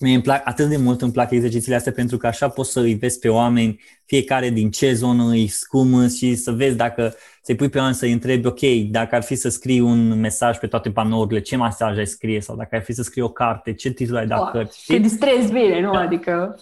Mie 0.04 0.14
îmi 0.14 0.24
plac, 0.24 0.42
atât 0.46 0.70
de 0.70 0.78
mult 0.78 1.02
îmi 1.02 1.12
plac 1.12 1.32
exercițiile 1.32 1.76
astea 1.76 1.92
pentru 1.92 2.18
că 2.18 2.28
așa 2.28 2.50
poți 2.50 2.72
să 2.72 2.80
îi 2.80 2.94
vezi 2.94 3.20
pe 3.20 3.30
oameni, 3.30 3.80
fiecare 4.06 4.50
din 4.50 4.72
ce 4.72 4.94
zonă 4.94 5.30
îi 5.30 5.48
scumă 5.48 6.08
și 6.08 6.36
să 6.36 6.52
vezi 6.52 6.76
dacă 6.76 7.16
să-i 7.42 7.56
pui 7.56 7.70
pe 7.70 7.78
oameni 7.78 7.96
să-i 7.96 8.12
întrebi, 8.12 8.48
ok, 8.48 8.90
dacă 8.92 9.16
ar 9.16 9.24
fi 9.24 9.36
să 9.36 9.50
scrii 9.50 9.80
un 9.80 10.20
mesaj 10.20 10.58
pe 10.58 10.68
toate 10.68 10.92
panourile, 10.92 11.42
ce 11.42 11.58
mesaj 11.58 11.98
ai 11.98 12.08
scrie? 12.08 12.42
Sau 12.42 12.56
dacă 12.56 12.76
ar 12.76 12.82
fi 12.82 12.94
să 12.94 13.04
scrii 13.04 13.24
o 13.24 13.30
carte, 13.30 13.74
ce 13.74 13.90
titlu 13.90 14.18
ai 14.18 14.28
dat 14.28 14.42
oh, 14.42 14.50
cărți? 14.52 14.84
Te 14.88 14.98
distrezi 14.98 15.52
bine, 15.52 15.82
nu? 15.82 15.92
Da. 15.92 16.00
Adică... 16.00 16.56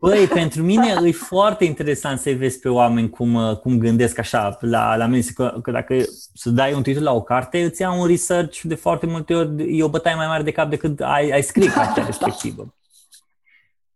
Băi, 0.00 0.26
pentru 0.26 0.62
mine 0.62 0.94
e 1.04 1.12
foarte 1.12 1.64
interesant 1.64 2.18
să-i 2.18 2.34
vezi 2.34 2.58
pe 2.58 2.68
oameni 2.68 3.10
cum, 3.10 3.58
cum 3.62 3.78
gândesc 3.78 4.18
așa 4.18 4.58
la, 4.60 4.96
la 4.96 5.06
mine. 5.06 5.22
Că, 5.34 5.58
că 5.62 5.70
dacă 5.70 5.96
să 6.34 6.50
dai 6.50 6.72
un 6.74 6.82
titlu 6.82 7.02
la 7.02 7.12
o 7.12 7.22
carte, 7.22 7.62
îți 7.62 7.80
ia 7.80 7.92
un 7.92 8.06
research 8.06 8.60
de 8.62 8.74
foarte 8.74 9.06
multe 9.06 9.34
ori, 9.34 9.78
e 9.78 9.82
o 9.82 9.88
bătaie 9.88 10.14
mai 10.14 10.26
mare 10.26 10.42
de 10.42 10.50
cap 10.50 10.70
decât 10.70 11.00
ai, 11.00 11.30
ai 11.30 11.42
scris 11.42 11.72
cartea 11.72 12.04
respectivă. 12.12 12.72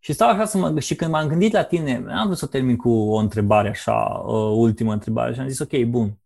Și 0.05 0.12
stau 0.12 0.29
așa 0.29 0.45
să 0.45 0.59
mă, 0.59 0.81
și 0.81 0.95
când 0.95 1.11
m-am 1.11 1.29
gândit 1.29 1.53
la 1.53 1.65
tine, 1.65 2.05
am 2.09 2.24
vrut 2.24 2.39
să 2.39 2.47
termin 2.47 2.77
cu 2.77 2.91
o 2.91 3.16
întrebare 3.16 3.69
așa, 3.69 4.23
o 4.24 4.37
ultimă 4.37 4.93
întrebare 4.93 5.35
și 5.35 5.41
am 5.41 5.49
zis, 5.49 5.59
ok, 5.59 5.85
bun. 5.85 6.19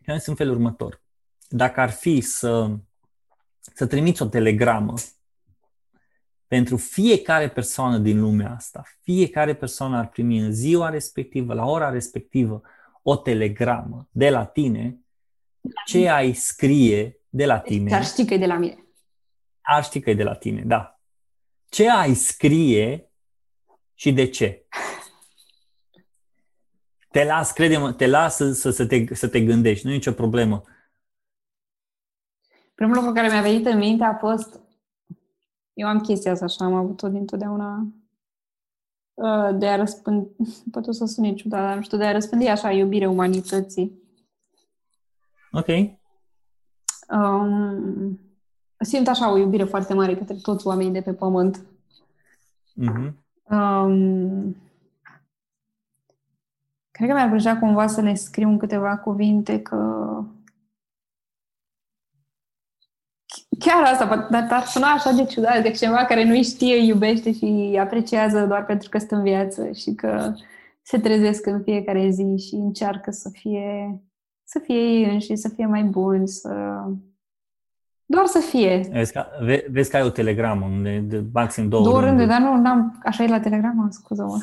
Și 0.00 0.10
am 0.10 0.16
zis 0.16 0.26
în 0.26 0.34
felul 0.34 0.54
următor. 0.54 1.02
Dacă 1.48 1.80
ar 1.80 1.90
fi 1.90 2.20
să, 2.20 2.70
să 3.60 3.86
trimiți 3.86 4.22
o 4.22 4.26
telegramă 4.26 4.94
pentru 6.46 6.76
fiecare 6.76 7.48
persoană 7.48 7.98
din 7.98 8.20
lumea 8.20 8.54
asta, 8.54 8.82
fiecare 9.02 9.54
persoană 9.54 9.98
ar 9.98 10.08
primi 10.08 10.38
în 10.38 10.52
ziua 10.52 10.88
respectivă, 10.88 11.54
la 11.54 11.64
ora 11.64 11.90
respectivă, 11.90 12.62
o 13.02 13.16
telegramă 13.16 14.08
de 14.10 14.30
la 14.30 14.44
tine, 14.44 14.98
ce 15.86 16.08
ai 16.08 16.32
scrie 16.32 17.20
de 17.28 17.46
la 17.46 17.58
tine? 17.58 17.94
Ar 17.94 18.04
ști 18.04 18.24
că 18.24 18.34
e 18.34 18.38
de 18.38 18.46
la 18.46 18.56
mine. 18.56 18.84
Ar 19.60 19.84
ști 19.84 20.00
că 20.00 20.10
e 20.10 20.14
de 20.14 20.22
la 20.22 20.34
tine, 20.34 20.62
da 20.62 20.96
ce 21.72 21.90
ai 21.90 22.14
scrie 22.14 23.10
și 23.94 24.12
de 24.12 24.28
ce. 24.28 24.66
Te 27.10 27.24
las, 27.24 27.52
crede 27.52 27.92
te 27.96 28.06
las 28.06 28.36
să, 28.36 28.52
să, 28.52 28.70
să, 28.70 28.86
te, 28.86 29.14
să 29.14 29.28
te 29.28 29.40
gândești, 29.40 29.86
nu 29.86 29.92
e 29.92 29.94
nicio 29.94 30.12
problemă. 30.12 30.62
Primul 32.74 32.94
lucru 32.94 33.12
care 33.12 33.28
mi-a 33.28 33.40
venit 33.40 33.66
în 33.66 33.78
minte 33.78 34.04
a 34.04 34.14
fost, 34.14 34.60
eu 35.72 35.88
am 35.88 36.00
chestia 36.00 36.32
asta 36.32 36.44
așa, 36.44 36.64
am 36.64 36.74
avut-o 36.74 37.08
dintotdeauna, 37.08 37.86
uh, 39.14 39.58
de 39.58 39.68
a 39.68 39.76
răspândi, 39.76 40.28
poate 40.72 40.88
o 40.88 40.92
să 40.92 41.04
sune 41.04 41.34
ciudat, 41.34 41.60
dar 41.60 41.76
nu 41.76 41.82
știu, 41.82 41.98
de 41.98 42.04
a 42.04 42.12
răspândi 42.12 42.46
așa 42.46 42.70
iubire 42.70 43.06
umanității. 43.06 44.02
Ok. 45.52 45.68
Um, 47.08 48.31
simt 48.82 49.08
așa 49.08 49.32
o 49.32 49.38
iubire 49.38 49.64
foarte 49.64 49.94
mare 49.94 50.16
către 50.16 50.36
toți 50.42 50.66
oamenii 50.66 50.92
de 50.92 51.00
pe 51.00 51.12
pământ. 51.12 51.66
Mm-hmm. 52.80 53.12
Um, 53.50 54.56
Cred 56.90 57.08
că 57.08 57.14
mi-ar 57.14 57.28
plăcea 57.28 57.58
cumva 57.58 57.86
să 57.86 58.00
le 58.00 58.14
scriu 58.14 58.48
în 58.48 58.58
câteva 58.58 58.96
cuvinte 58.96 59.60
că 59.60 59.76
chiar 63.58 63.82
asta, 63.82 64.26
dar 64.30 64.46
ar 64.50 64.64
suna 64.64 64.86
așa 64.86 65.12
de 65.12 65.24
ciudat, 65.24 65.62
de 65.62 65.70
cineva 65.70 66.04
care 66.04 66.24
nu 66.24 66.42
știe, 66.42 66.76
iubește 66.76 67.32
și 67.32 67.78
apreciază 67.80 68.46
doar 68.46 68.64
pentru 68.64 68.88
că 68.88 68.98
stă 68.98 69.14
în 69.14 69.22
viață 69.22 69.70
și 69.72 69.94
că 69.94 70.32
se 70.82 70.98
trezesc 70.98 71.46
în 71.46 71.62
fiecare 71.62 72.10
zi 72.10 72.46
și 72.46 72.54
încearcă 72.54 73.10
să 73.10 73.28
fie 73.28 74.00
să 74.44 74.58
fie 74.58 74.76
ei 74.76 75.04
înși, 75.04 75.36
să 75.36 75.48
fie 75.48 75.66
mai 75.66 75.82
buni, 75.82 76.28
să... 76.28 76.82
Doar 78.06 78.26
să 78.26 78.38
fie. 78.38 78.88
Vezi 78.90 79.12
că, 79.12 79.26
vezi 79.70 79.90
că 79.90 79.96
ai 79.96 80.02
o 80.02 80.10
telegramă 80.10 80.66
unde 80.66 80.98
de 80.98 81.24
maxim 81.32 81.68
două, 81.68 81.84
două 81.84 82.00
rânduri. 82.00 82.28
dar 82.28 82.40
nu, 82.40 82.56
n-am, 82.56 83.00
așa 83.04 83.22
e 83.22 83.28
la 83.28 83.40
telegramă, 83.40 83.88
scuză-mă. 83.90 84.38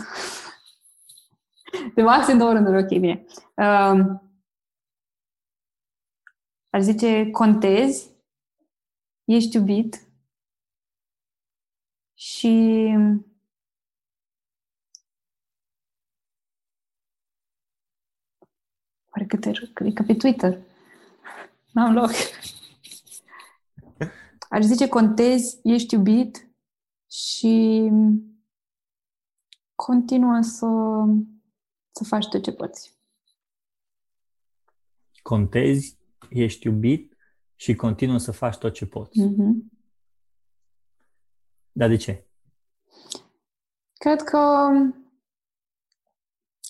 De 1.95 2.01
maxim 2.01 2.37
două 2.37 2.51
rânduri, 2.51 2.77
ok, 2.77 2.87
bine. 2.87 3.25
Um, 3.55 4.21
ar 6.69 6.81
zice, 6.81 7.29
contezi, 7.31 8.09
ești 9.25 9.55
iubit 9.55 10.07
și 12.13 12.95
Pare 19.09 19.25
că 19.25 19.37
te 19.37 19.51
cred 19.73 19.93
că 19.93 20.03
pe 20.03 20.13
Twitter. 20.13 20.57
N-am 21.71 21.93
loc. 21.93 22.09
Aș 24.49 24.63
zice 24.63 24.87
contezi, 24.87 25.59
ești 25.63 25.93
iubit 25.93 26.49
și 27.09 27.91
continuă 29.75 30.41
să, 30.41 30.67
să 31.91 32.03
faci 32.03 32.27
tot 32.27 32.43
ce 32.43 32.51
poți. 32.51 32.97
Contezi, 35.21 35.97
ești 36.29 36.67
iubit 36.67 37.17
și 37.55 37.75
continuă 37.75 38.17
să 38.17 38.31
faci 38.31 38.57
tot 38.57 38.73
ce 38.73 38.85
poți. 38.85 39.21
Mm-hmm. 39.21 39.77
Dar 41.71 41.89
de 41.89 41.95
ce? 41.95 42.25
Cred 43.93 44.21
că 44.21 44.69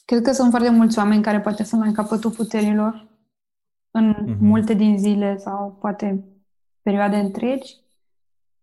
Cred 0.09 0.21
că 0.21 0.31
sunt 0.31 0.49
foarte 0.49 0.69
mulți 0.69 0.97
oameni 0.97 1.23
care 1.23 1.39
poate 1.39 1.63
sunt 1.63 1.85
la 1.85 1.91
capătul 1.91 2.31
puterilor 2.31 3.07
în 3.91 4.13
uh-huh. 4.13 4.37
multe 4.39 4.73
din 4.73 4.97
zile 4.97 5.37
sau 5.37 5.77
poate 5.79 6.23
perioade 6.81 7.15
întregi. 7.15 7.75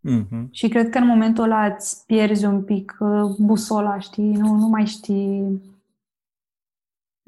Uh-huh. 0.09 0.51
Și 0.51 0.69
cred 0.69 0.91
că 0.91 0.99
în 0.99 1.07
momentul 1.07 1.45
ăla 1.45 1.67
îți 1.67 2.07
pierzi 2.07 2.45
un 2.45 2.63
pic 2.65 2.97
uh, 3.01 3.37
busola, 3.39 3.99
știi? 3.99 4.33
Nu, 4.33 4.55
nu 4.55 4.67
mai 4.67 4.87
știi... 4.87 5.63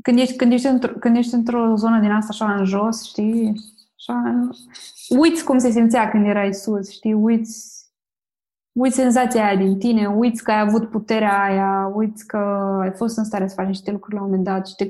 Când 0.02 0.18
ești, 0.18 0.36
când, 0.36 0.52
ești 0.52 0.66
într-o, 0.66 0.92
când 0.92 1.16
ești 1.16 1.34
într-o 1.34 1.74
zonă 1.74 2.00
din 2.00 2.10
asta 2.10 2.28
așa 2.30 2.54
în 2.54 2.64
jos, 2.64 3.04
știi? 3.04 3.54
Așa, 3.96 4.48
uiți 5.08 5.44
cum 5.44 5.58
se 5.58 5.70
simțea 5.70 6.08
când 6.10 6.26
erai 6.26 6.54
sus, 6.54 6.90
știi? 6.90 7.12
Uiți 7.12 7.78
uiți 8.78 8.96
senzația 8.96 9.46
aia 9.46 9.56
din 9.56 9.78
tine, 9.78 10.06
uiți 10.06 10.42
că 10.42 10.50
ai 10.50 10.60
avut 10.60 10.90
puterea 10.90 11.42
aia, 11.42 11.92
uiți 11.94 12.26
că 12.26 12.36
ai 12.80 12.90
fost 12.90 13.16
în 13.16 13.24
stare 13.24 13.48
să 13.48 13.54
faci 13.54 13.66
niște 13.66 13.90
lucruri 13.90 14.14
la 14.14 14.20
un 14.20 14.26
moment 14.26 14.44
dat 14.44 14.66
și 14.66 14.74
te... 14.74 14.88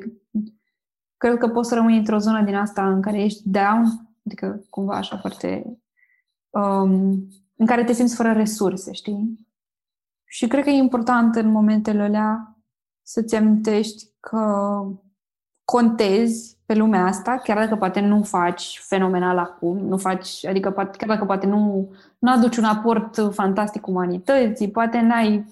cred 1.16 1.38
că 1.38 1.48
poți 1.48 1.68
să 1.68 1.74
rămâi 1.74 1.96
într-o 1.96 2.18
zonă 2.18 2.42
din 2.42 2.54
asta 2.54 2.92
în 2.92 3.00
care 3.00 3.22
ești 3.22 3.48
down, 3.48 3.84
adică 4.26 4.60
cumva 4.70 4.96
așa 4.96 5.16
foarte... 5.16 5.78
Um, 6.50 7.28
în 7.56 7.66
care 7.66 7.84
te 7.84 7.92
simți 7.92 8.14
fără 8.14 8.32
resurse, 8.32 8.92
știi? 8.92 9.46
Și 10.24 10.46
cred 10.46 10.64
că 10.64 10.70
e 10.70 10.76
important 10.76 11.34
în 11.34 11.50
momentele 11.50 12.02
alea 12.02 12.56
să-ți 13.02 13.34
amintești 13.36 14.06
că 14.20 14.82
contezi 15.64 16.58
pe 16.66 16.74
lumea 16.74 17.04
asta, 17.04 17.36
chiar 17.36 17.56
dacă 17.56 17.76
poate 17.76 18.00
nu 18.00 18.22
faci 18.22 18.80
fenomenal 18.82 19.38
acum, 19.38 19.78
nu 19.78 19.96
faci, 19.96 20.46
adică 20.46 20.70
poate, 20.70 20.96
chiar 20.96 21.08
dacă 21.08 21.24
poate 21.24 21.46
nu, 21.46 21.90
nu 22.18 22.32
aduci 22.32 22.56
un 22.56 22.64
aport 22.64 23.28
fantastic 23.30 23.86
umanității, 23.86 24.70
poate 24.70 25.00
n-ai, 25.00 25.46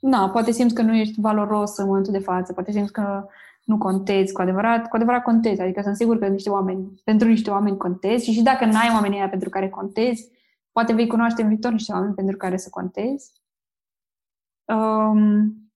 na, 0.00 0.30
poate 0.30 0.50
simți 0.50 0.74
că 0.74 0.82
nu 0.82 0.94
ești 0.94 1.20
valoros 1.20 1.76
în 1.76 1.86
momentul 1.86 2.12
de 2.12 2.18
față, 2.18 2.52
poate 2.52 2.72
simți 2.72 2.92
că 2.92 3.26
nu 3.68 3.78
contezi 3.78 4.32
cu 4.32 4.40
adevărat, 4.40 4.88
cu 4.88 4.96
adevărat 4.96 5.22
contezi, 5.22 5.60
adică 5.60 5.82
sunt 5.82 5.96
sigur 5.96 6.18
că 6.18 6.26
niște 6.26 6.50
oameni, 6.50 7.00
pentru 7.04 7.28
niște 7.28 7.50
oameni 7.50 7.76
contezi 7.76 8.24
și 8.24 8.32
și 8.32 8.42
dacă 8.42 8.64
n-ai 8.64 8.90
oamenii 8.92 9.18
aia 9.18 9.28
pentru 9.28 9.48
care 9.48 9.68
contezi, 9.68 10.30
poate 10.72 10.92
vei 10.92 11.06
cunoaște 11.06 11.42
în 11.42 11.48
viitor 11.48 11.72
niște 11.72 11.92
oameni 11.92 12.14
pentru 12.14 12.36
care 12.36 12.56
să 12.56 12.68
contezi. 12.70 13.32
Um, 14.64 15.72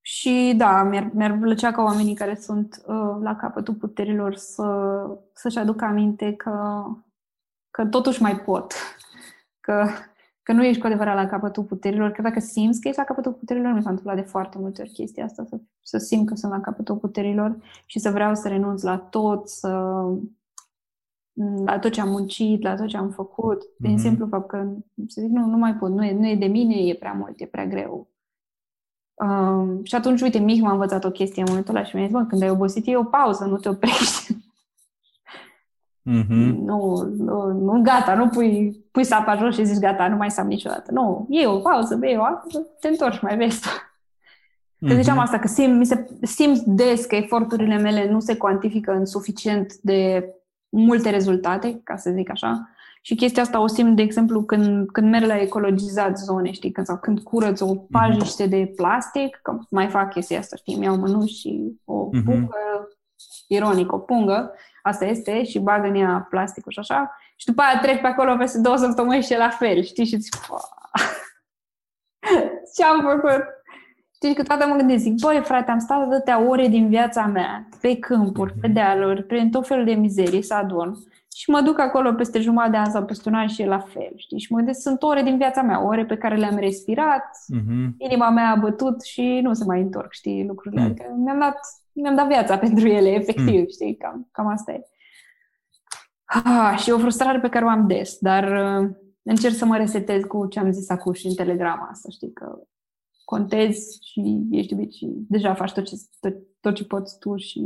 și 0.00 0.54
da, 0.56 0.82
mi-ar, 0.82 1.10
mi-ar 1.14 1.38
plăcea 1.38 1.72
ca 1.72 1.82
oamenii 1.82 2.14
care 2.14 2.34
sunt 2.34 2.82
uh, 2.86 3.16
la 3.20 3.36
capătul 3.36 3.74
puterilor 3.74 4.34
să, 4.34 5.06
să-și 5.32 5.58
aducă 5.58 5.84
aminte 5.84 6.32
că, 6.32 6.84
că 7.70 7.86
totuși 7.86 8.22
mai 8.22 8.36
pot. 8.36 8.74
Că, 9.60 9.86
că 10.42 10.52
nu 10.52 10.64
ești 10.64 10.80
cu 10.80 10.86
adevărat 10.86 11.14
la 11.14 11.26
capătul 11.26 11.62
puterilor, 11.64 12.10
că 12.10 12.22
dacă 12.22 12.40
simți 12.40 12.80
că 12.80 12.88
ești 12.88 13.00
la 13.00 13.06
capătul 13.06 13.32
puterilor, 13.32 13.72
mi 13.72 13.82
s-a 13.82 13.90
întâmplat 13.90 14.16
de 14.16 14.22
foarte 14.22 14.58
multe 14.58 14.82
ori 14.82 14.90
chestia 14.90 15.24
asta, 15.24 15.44
să, 15.48 15.60
să 15.82 15.98
simt 15.98 16.26
că 16.26 16.34
sunt 16.34 16.52
la 16.52 16.60
capătul 16.60 16.96
puterilor 16.96 17.56
și 17.86 17.98
să 17.98 18.10
vreau 18.10 18.34
să 18.34 18.48
renunț 18.48 18.82
la 18.82 18.98
tot, 18.98 19.48
să 19.48 19.68
la 21.64 21.78
tot 21.78 21.92
ce 21.92 22.00
am 22.00 22.08
muncit, 22.08 22.62
la 22.62 22.74
tot 22.74 22.86
ce 22.86 22.96
am 22.96 23.10
făcut, 23.10 23.62
mm-hmm. 23.64 23.78
din 23.78 23.98
simplu 23.98 24.26
fapt 24.26 24.48
că 24.48 24.68
să 25.06 25.20
zic, 25.20 25.30
nu, 25.30 25.46
nu 25.46 25.56
mai 25.56 25.74
pot, 25.74 25.90
nu 25.90 26.04
e, 26.04 26.12
nu 26.12 26.28
e 26.28 26.36
de 26.36 26.46
mine, 26.46 26.74
e 26.74 26.94
prea 26.94 27.12
mult, 27.12 27.40
e 27.40 27.46
prea 27.46 27.66
greu, 27.66 28.12
Um, 29.14 29.84
și 29.84 29.94
atunci, 29.94 30.20
uite, 30.20 30.38
Mich 30.38 30.60
m-a 30.60 30.72
învățat 30.72 31.04
o 31.04 31.10
chestie 31.10 31.42
în 31.42 31.48
momentul 31.48 31.76
ăla 31.76 31.84
și 31.84 31.96
mi-a 31.96 32.04
zis, 32.04 32.14
bă, 32.14 32.24
când 32.24 32.42
ai 32.42 32.50
obosit, 32.50 32.86
e 32.86 32.96
o 32.96 33.04
pauză, 33.04 33.44
nu 33.44 33.56
te 33.56 33.68
oprești. 33.68 34.36
Mm-hmm. 36.10 36.54
Nu, 36.64 37.12
nu, 37.16 37.52
nu, 37.52 37.82
gata, 37.82 38.14
nu 38.14 38.28
pui, 38.28 38.84
pui 38.90 39.04
sapa 39.04 39.36
jos 39.36 39.54
și 39.54 39.64
zici, 39.64 39.78
gata, 39.78 40.08
nu 40.08 40.16
mai 40.16 40.30
sam 40.30 40.46
niciodată. 40.46 40.92
Nu, 40.92 41.26
e 41.30 41.46
o 41.46 41.58
pauză, 41.58 41.98
e 42.02 42.16
o 42.16 42.24
te 42.80 42.88
întorci, 42.88 43.20
mai 43.20 43.36
vezi. 43.36 43.60
Că 43.60 43.68
mm-hmm. 44.86 44.96
ziceam 44.96 45.18
asta, 45.18 45.38
că 45.38 45.46
simt, 45.46 45.78
mi 45.78 45.86
se, 45.86 46.06
simt 46.22 46.58
des 46.58 47.04
că 47.04 47.14
eforturile 47.14 47.78
mele 47.78 48.10
nu 48.10 48.20
se 48.20 48.36
cuantifică 48.36 48.92
în 48.92 49.06
suficient 49.06 49.74
de 49.74 50.28
multe 50.68 51.10
rezultate, 51.10 51.80
ca 51.84 51.96
să 51.96 52.10
zic 52.10 52.30
așa, 52.30 52.68
și 53.04 53.14
chestia 53.14 53.42
asta 53.42 53.60
o 53.60 53.66
simt, 53.66 53.96
de 53.96 54.02
exemplu, 54.02 54.42
când, 54.42 54.90
când 54.90 55.10
merg 55.10 55.26
la 55.26 55.40
ecologizat 55.40 56.18
zone, 56.18 56.50
știi, 56.50 56.70
când, 56.70 56.86
sau 56.86 56.98
când 56.98 57.20
curăț 57.20 57.60
o 57.60 57.66
mhm. 57.66 57.86
pajiște 57.90 58.46
de 58.46 58.72
plastic, 58.76 59.40
că 59.42 59.58
mai 59.70 59.88
fac 59.88 60.10
chestia 60.12 60.38
asta, 60.38 60.56
știi, 60.56 60.76
mi-au 60.76 60.96
mănuși 60.96 61.34
și 61.34 61.80
o 61.84 62.08
mhm. 62.12 62.24
pungă, 62.24 62.56
uh-huh. 62.56 63.46
ironic, 63.48 63.92
o 63.92 63.98
pungă, 63.98 64.54
asta 64.82 65.04
este, 65.04 65.44
și 65.44 65.58
bag 65.58 65.84
în 65.84 65.94
ea 65.94 66.26
plasticul 66.30 66.72
și 66.72 66.78
așa, 66.78 67.16
și 67.36 67.46
după 67.46 67.62
aia 67.62 67.80
trec 67.80 68.00
pe 68.00 68.06
acolo 68.06 68.36
peste 68.36 68.60
două 68.60 68.76
săptămâni 68.76 69.22
și 69.22 69.32
e 69.32 69.36
la 69.36 69.48
fel, 69.48 69.82
știi, 69.82 70.04
și 70.04 70.16
zic, 70.16 70.34
ce 72.74 72.84
am 72.84 73.00
făcut? 73.00 73.44
Știi, 74.14 74.34
că 74.34 74.42
toată 74.42 74.66
mă 74.66 74.74
gândesc, 74.74 75.02
zic, 75.02 75.20
băi, 75.20 75.40
frate, 75.44 75.70
am 75.70 75.78
stat 75.78 76.02
atâtea 76.02 76.40
ore 76.40 76.66
din 76.66 76.88
viața 76.88 77.26
mea, 77.26 77.68
pe 77.80 77.98
câmpuri, 77.98 78.54
pe 78.60 78.66
mhm. 78.66 78.74
dealuri, 78.74 79.22
prin 79.22 79.50
tot 79.50 79.66
felul 79.66 79.84
de 79.84 79.92
mizerii 79.92 80.42
să 80.42 80.54
adun 80.54 80.96
și 81.34 81.50
mă 81.50 81.60
duc 81.60 81.78
acolo 81.78 82.12
peste 82.12 82.40
jumătate 82.40 82.70
de 82.70 82.76
an 82.76 82.90
sau 82.90 83.04
peste 83.04 83.28
un 83.28 83.34
an 83.34 83.46
și 83.46 83.62
e 83.62 83.66
la 83.66 83.78
fel, 83.78 84.12
știi? 84.16 84.38
Și 84.38 84.52
mă 84.52 84.56
gândesc, 84.56 84.80
sunt 84.80 85.02
ore 85.02 85.22
din 85.22 85.36
viața 85.36 85.62
mea, 85.62 85.86
ore 85.86 86.04
pe 86.04 86.16
care 86.16 86.36
le-am 86.36 86.56
respirat, 86.56 87.24
uh-huh. 87.24 87.96
inima 87.96 88.30
mea 88.30 88.50
a 88.50 88.56
bătut 88.56 89.02
și 89.02 89.40
nu 89.42 89.52
se 89.52 89.64
mai 89.64 89.80
întorc, 89.80 90.12
știi, 90.12 90.44
lucrurile. 90.46 90.82
Uh-huh. 90.82 90.84
Adică 90.84 91.14
mi-am 91.16 91.38
dat, 91.38 91.58
mi-am 91.94 92.14
dat 92.14 92.26
viața 92.26 92.58
pentru 92.58 92.88
ele, 92.88 93.08
efectiv, 93.08 93.64
uh-huh. 93.64 93.72
știi? 93.72 93.96
Cam, 93.96 94.28
cam 94.32 94.46
asta 94.46 94.72
e. 94.72 94.80
Ah, 96.24 96.78
și 96.78 96.90
o 96.90 96.98
frustrare 96.98 97.40
pe 97.40 97.48
care 97.48 97.64
o 97.64 97.68
am 97.68 97.86
des, 97.86 98.18
dar 98.18 98.44
uh, 98.82 98.90
încerc 99.22 99.54
să 99.54 99.64
mă 99.64 99.76
resetez 99.76 100.22
cu 100.22 100.46
ce 100.46 100.58
am 100.58 100.72
zis 100.72 100.88
acum 100.88 101.12
și 101.12 101.26
în 101.26 101.34
telegrama 101.34 101.88
asta, 101.90 102.10
știi, 102.10 102.32
că 102.32 102.58
contezi 103.24 103.98
și 104.10 104.46
ești 104.50 104.72
iubit 104.72 104.92
și 104.92 105.06
deja 105.28 105.54
faci 105.54 105.72
tot 105.72 105.84
ce, 105.84 105.94
tot, 106.20 106.34
tot 106.60 106.74
ce 106.74 106.84
poți 106.84 107.18
tu 107.18 107.36
și 107.36 107.60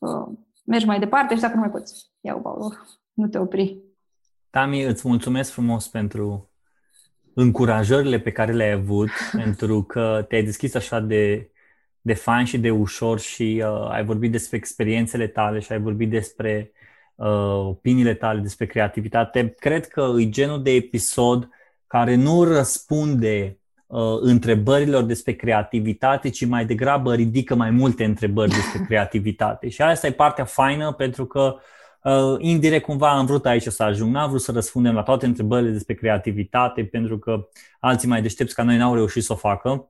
uh, 0.00 0.36
mergi 0.64 0.86
mai 0.86 0.98
departe 0.98 1.34
și 1.34 1.40
dacă 1.40 1.54
nu 1.54 1.60
mai 1.60 1.70
poți, 1.70 2.12
iau 2.20 2.40
pauză, 2.40 2.86
nu 3.12 3.28
te 3.28 3.38
opri. 3.38 3.82
Tami, 4.50 4.82
îți 4.82 5.08
mulțumesc 5.08 5.50
frumos 5.50 5.88
pentru 5.88 6.50
încurajările 7.34 8.20
pe 8.20 8.32
care 8.32 8.52
le-ai 8.52 8.72
avut, 8.72 9.08
pentru 9.42 9.82
că 9.82 10.24
te-ai 10.28 10.44
deschis 10.44 10.74
așa 10.74 11.00
de, 11.00 11.50
de 12.06 12.14
fain 12.14 12.44
și 12.44 12.58
de 12.58 12.70
ușor 12.70 13.20
și 13.20 13.62
uh, 13.64 13.90
ai 13.90 14.04
vorbit 14.04 14.32
despre 14.32 14.56
experiențele 14.56 15.26
tale 15.26 15.60
și 15.60 15.72
ai 15.72 15.80
vorbit 15.80 16.10
despre 16.10 16.72
uh, 17.14 17.66
opiniile 17.66 18.14
tale, 18.14 18.40
despre 18.40 18.66
creativitate. 18.66 19.54
Cred 19.58 19.86
că 19.88 20.12
e 20.18 20.28
genul 20.28 20.62
de 20.62 20.70
episod 20.70 21.48
care 21.86 22.14
nu 22.14 22.44
răspunde 22.44 23.58
uh, 23.86 24.00
întrebărilor 24.20 25.02
despre 25.02 25.32
creativitate, 25.32 26.28
ci 26.28 26.46
mai 26.46 26.66
degrabă 26.66 27.14
ridică 27.14 27.54
mai 27.54 27.70
multe 27.70 28.04
întrebări 28.04 28.50
despre 28.50 28.84
creativitate. 28.88 29.68
Și 29.68 29.82
asta 29.82 30.06
e 30.06 30.12
partea 30.12 30.44
faină 30.44 30.92
pentru 30.92 31.26
că 31.26 31.56
uh, 32.02 32.36
indirect 32.38 32.84
cumva 32.84 33.10
am 33.10 33.26
vrut 33.26 33.46
aici 33.46 33.66
să 33.66 33.82
ajung. 33.82 34.14
N-am 34.14 34.28
vrut 34.28 34.42
să 34.42 34.52
răspundem 34.52 34.94
la 34.94 35.02
toate 35.02 35.26
întrebările 35.26 35.70
despre 35.70 35.94
creativitate 35.94 36.84
pentru 36.84 37.18
că 37.18 37.48
alții 37.80 38.08
mai 38.08 38.22
deștepți 38.22 38.54
ca 38.54 38.62
noi 38.62 38.76
n-au 38.76 38.94
reușit 38.94 39.22
să 39.22 39.32
o 39.32 39.36
facă. 39.36 39.88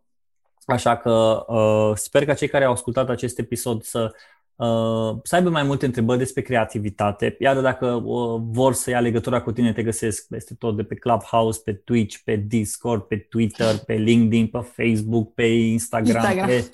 Așa 0.67 0.97
că 0.97 1.45
uh, 1.49 1.97
sper 1.97 2.25
că 2.25 2.33
cei 2.33 2.49
care 2.49 2.65
au 2.65 2.73
ascultat 2.73 3.09
acest 3.09 3.39
episod 3.39 3.83
să 3.83 4.13
Uh, 4.57 5.17
să 5.23 5.35
aibă 5.35 5.51
mai 5.51 5.63
multe 5.63 5.87
întrebări 5.87 6.19
despre 6.19 6.43
creativitate. 6.43 7.37
Iar 7.41 7.61
dacă 7.61 7.87
uh, 7.87 8.41
vor 8.45 8.73
să 8.73 8.91
ia 8.91 9.01
legătura 9.01 9.41
cu 9.41 9.53
tine, 9.53 9.73
te 9.73 9.83
găsesc 9.83 10.29
peste 10.29 10.55
tot 10.55 10.77
de 10.77 10.83
pe 10.83 10.95
Clubhouse, 10.95 11.61
pe 11.65 11.73
Twitch, 11.73 12.17
pe 12.25 12.37
Discord, 12.37 13.03
pe 13.03 13.17
Twitter, 13.17 13.75
pe 13.87 13.95
LinkedIn, 13.95 14.47
pe 14.47 14.59
Facebook, 14.59 15.35
pe 15.35 15.45
Instagram, 15.45 16.15
Instagram. 16.15 16.47
Pe, 16.47 16.71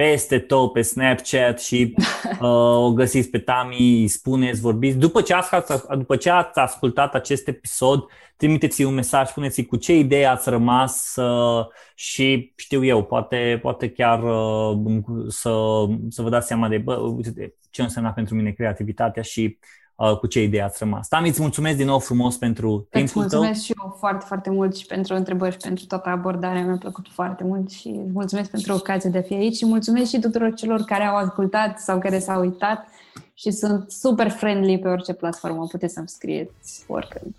peste 0.00 0.38
tot, 0.38 0.72
pe 0.72 0.82
Snapchat 0.82 1.60
și 1.60 1.94
uh, 2.40 2.48
o 2.76 2.92
găsiți 2.92 3.28
pe 3.28 3.38
Tami, 3.38 4.06
spuneți, 4.08 4.60
vorbiți. 4.60 4.96
După 4.96 5.20
ce, 5.20 5.34
ați, 5.34 5.86
după 5.96 6.16
ce 6.16 6.30
ați 6.30 6.58
ascultat 6.58 7.14
acest 7.14 7.48
episod, 7.48 8.04
trimiteți 8.36 8.82
un 8.82 8.94
mesaj, 8.94 9.28
spuneți 9.28 9.62
cu 9.62 9.76
ce 9.76 9.96
idee 9.96 10.26
ați 10.26 10.48
rămas 10.48 11.16
uh, 11.16 11.66
și 11.94 12.52
știu 12.56 12.84
eu, 12.84 13.04
poate, 13.04 13.58
poate 13.62 13.90
chiar 13.90 14.22
uh, 14.22 15.02
să, 15.28 15.84
să 16.08 16.22
vă 16.22 16.28
dați 16.28 16.46
seama 16.46 16.68
de 16.68 16.78
bă, 16.78 16.94
uite, 16.94 17.54
ce 17.70 17.82
înseamnă 17.82 18.12
pentru 18.14 18.34
mine 18.34 18.50
creativitatea 18.50 19.22
și 19.22 19.58
uh, 20.00 20.16
cu 20.18 20.26
ce 20.26 20.42
idee 20.42 20.62
ați 20.62 20.76
rămas. 20.80 21.08
Tami, 21.08 21.28
îți 21.28 21.40
mulțumesc 21.40 21.76
din 21.76 21.86
nou 21.86 21.98
frumos 21.98 22.36
pentru 22.36 22.86
timpul 22.90 23.24
tău. 23.24 23.38
mulțumesc 23.38 23.64
și 23.64 23.74
eu 23.82 23.96
foarte, 23.98 24.24
foarte 24.28 24.50
mult 24.50 24.76
și 24.76 24.86
pentru 24.86 25.14
întrebări 25.14 25.52
și 25.52 25.58
pentru 25.58 25.84
toată 25.86 26.08
abordarea. 26.08 26.64
Mi-a 26.64 26.76
plăcut 26.80 27.06
foarte 27.12 27.44
mult 27.44 27.70
și 27.70 28.00
mulțumesc 28.12 28.50
pentru 28.50 28.72
ocazia 28.72 29.10
de 29.10 29.18
a 29.18 29.22
fi 29.22 29.34
aici 29.34 29.56
și 29.56 29.66
mulțumesc 29.66 30.10
și 30.10 30.18
tuturor 30.18 30.54
celor 30.54 30.80
care 30.80 31.04
au 31.04 31.16
ascultat 31.16 31.78
sau 31.78 31.98
care 31.98 32.18
s-au 32.18 32.40
uitat 32.40 32.88
și 33.34 33.50
sunt 33.50 33.90
super 33.90 34.30
friendly 34.30 34.78
pe 34.78 34.88
orice 34.88 35.12
platformă. 35.12 35.66
Puteți 35.66 35.94
să-mi 35.94 36.08
scrieți 36.08 36.84
oricând. 36.86 37.34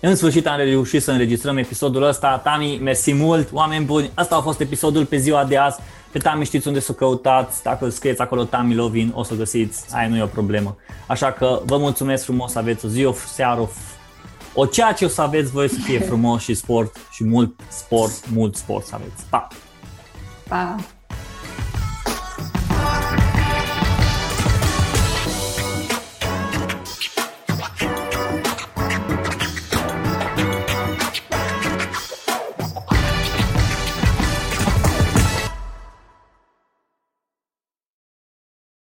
În 0.00 0.14
sfârșit 0.14 0.46
am 0.46 0.56
reușit 0.56 1.02
să 1.02 1.10
înregistrăm 1.10 1.56
episodul 1.56 2.02
ăsta. 2.02 2.38
Tami, 2.38 2.78
mersi 2.82 3.12
mult, 3.12 3.52
oameni 3.52 3.84
buni. 3.84 4.10
Asta 4.14 4.36
a 4.36 4.40
fost 4.40 4.60
episodul 4.60 5.04
pe 5.04 5.16
ziua 5.16 5.44
de 5.44 5.56
azi. 5.56 5.80
Pe 6.12 6.18
Tami 6.18 6.44
știți 6.44 6.66
unde 6.66 6.80
să 6.80 6.90
o 6.90 6.94
căutați. 6.94 7.62
Dacă 7.62 7.88
scrieți 7.88 8.20
acolo 8.20 8.44
Tami 8.44 8.74
Lovin, 8.74 9.12
o 9.14 9.22
să 9.22 9.34
o 9.34 9.36
găsiți. 9.36 9.84
Aia 9.94 10.08
nu 10.08 10.16
e 10.16 10.22
o 10.22 10.26
problemă. 10.26 10.76
Așa 11.06 11.32
că 11.32 11.60
vă 11.64 11.76
mulțumesc 11.76 12.24
frumos 12.24 12.52
să 12.52 12.58
aveți 12.58 12.84
o 12.84 12.88
zi, 12.88 13.04
o 13.04 13.12
seară, 13.12 13.60
o, 13.60 13.68
o 14.54 14.66
ceea 14.66 14.92
ce 14.92 15.04
o 15.04 15.08
să 15.08 15.22
aveți 15.22 15.50
voi 15.50 15.68
să 15.68 15.80
fie 15.80 15.98
frumos 15.98 16.42
și 16.42 16.54
sport 16.54 16.96
și 17.10 17.24
mult 17.24 17.60
sport, 17.68 18.28
mult 18.32 18.56
sport 18.56 18.86
să 18.86 18.94
aveți. 18.94 19.24
Pa! 19.30 19.48
Pa! 20.48 20.76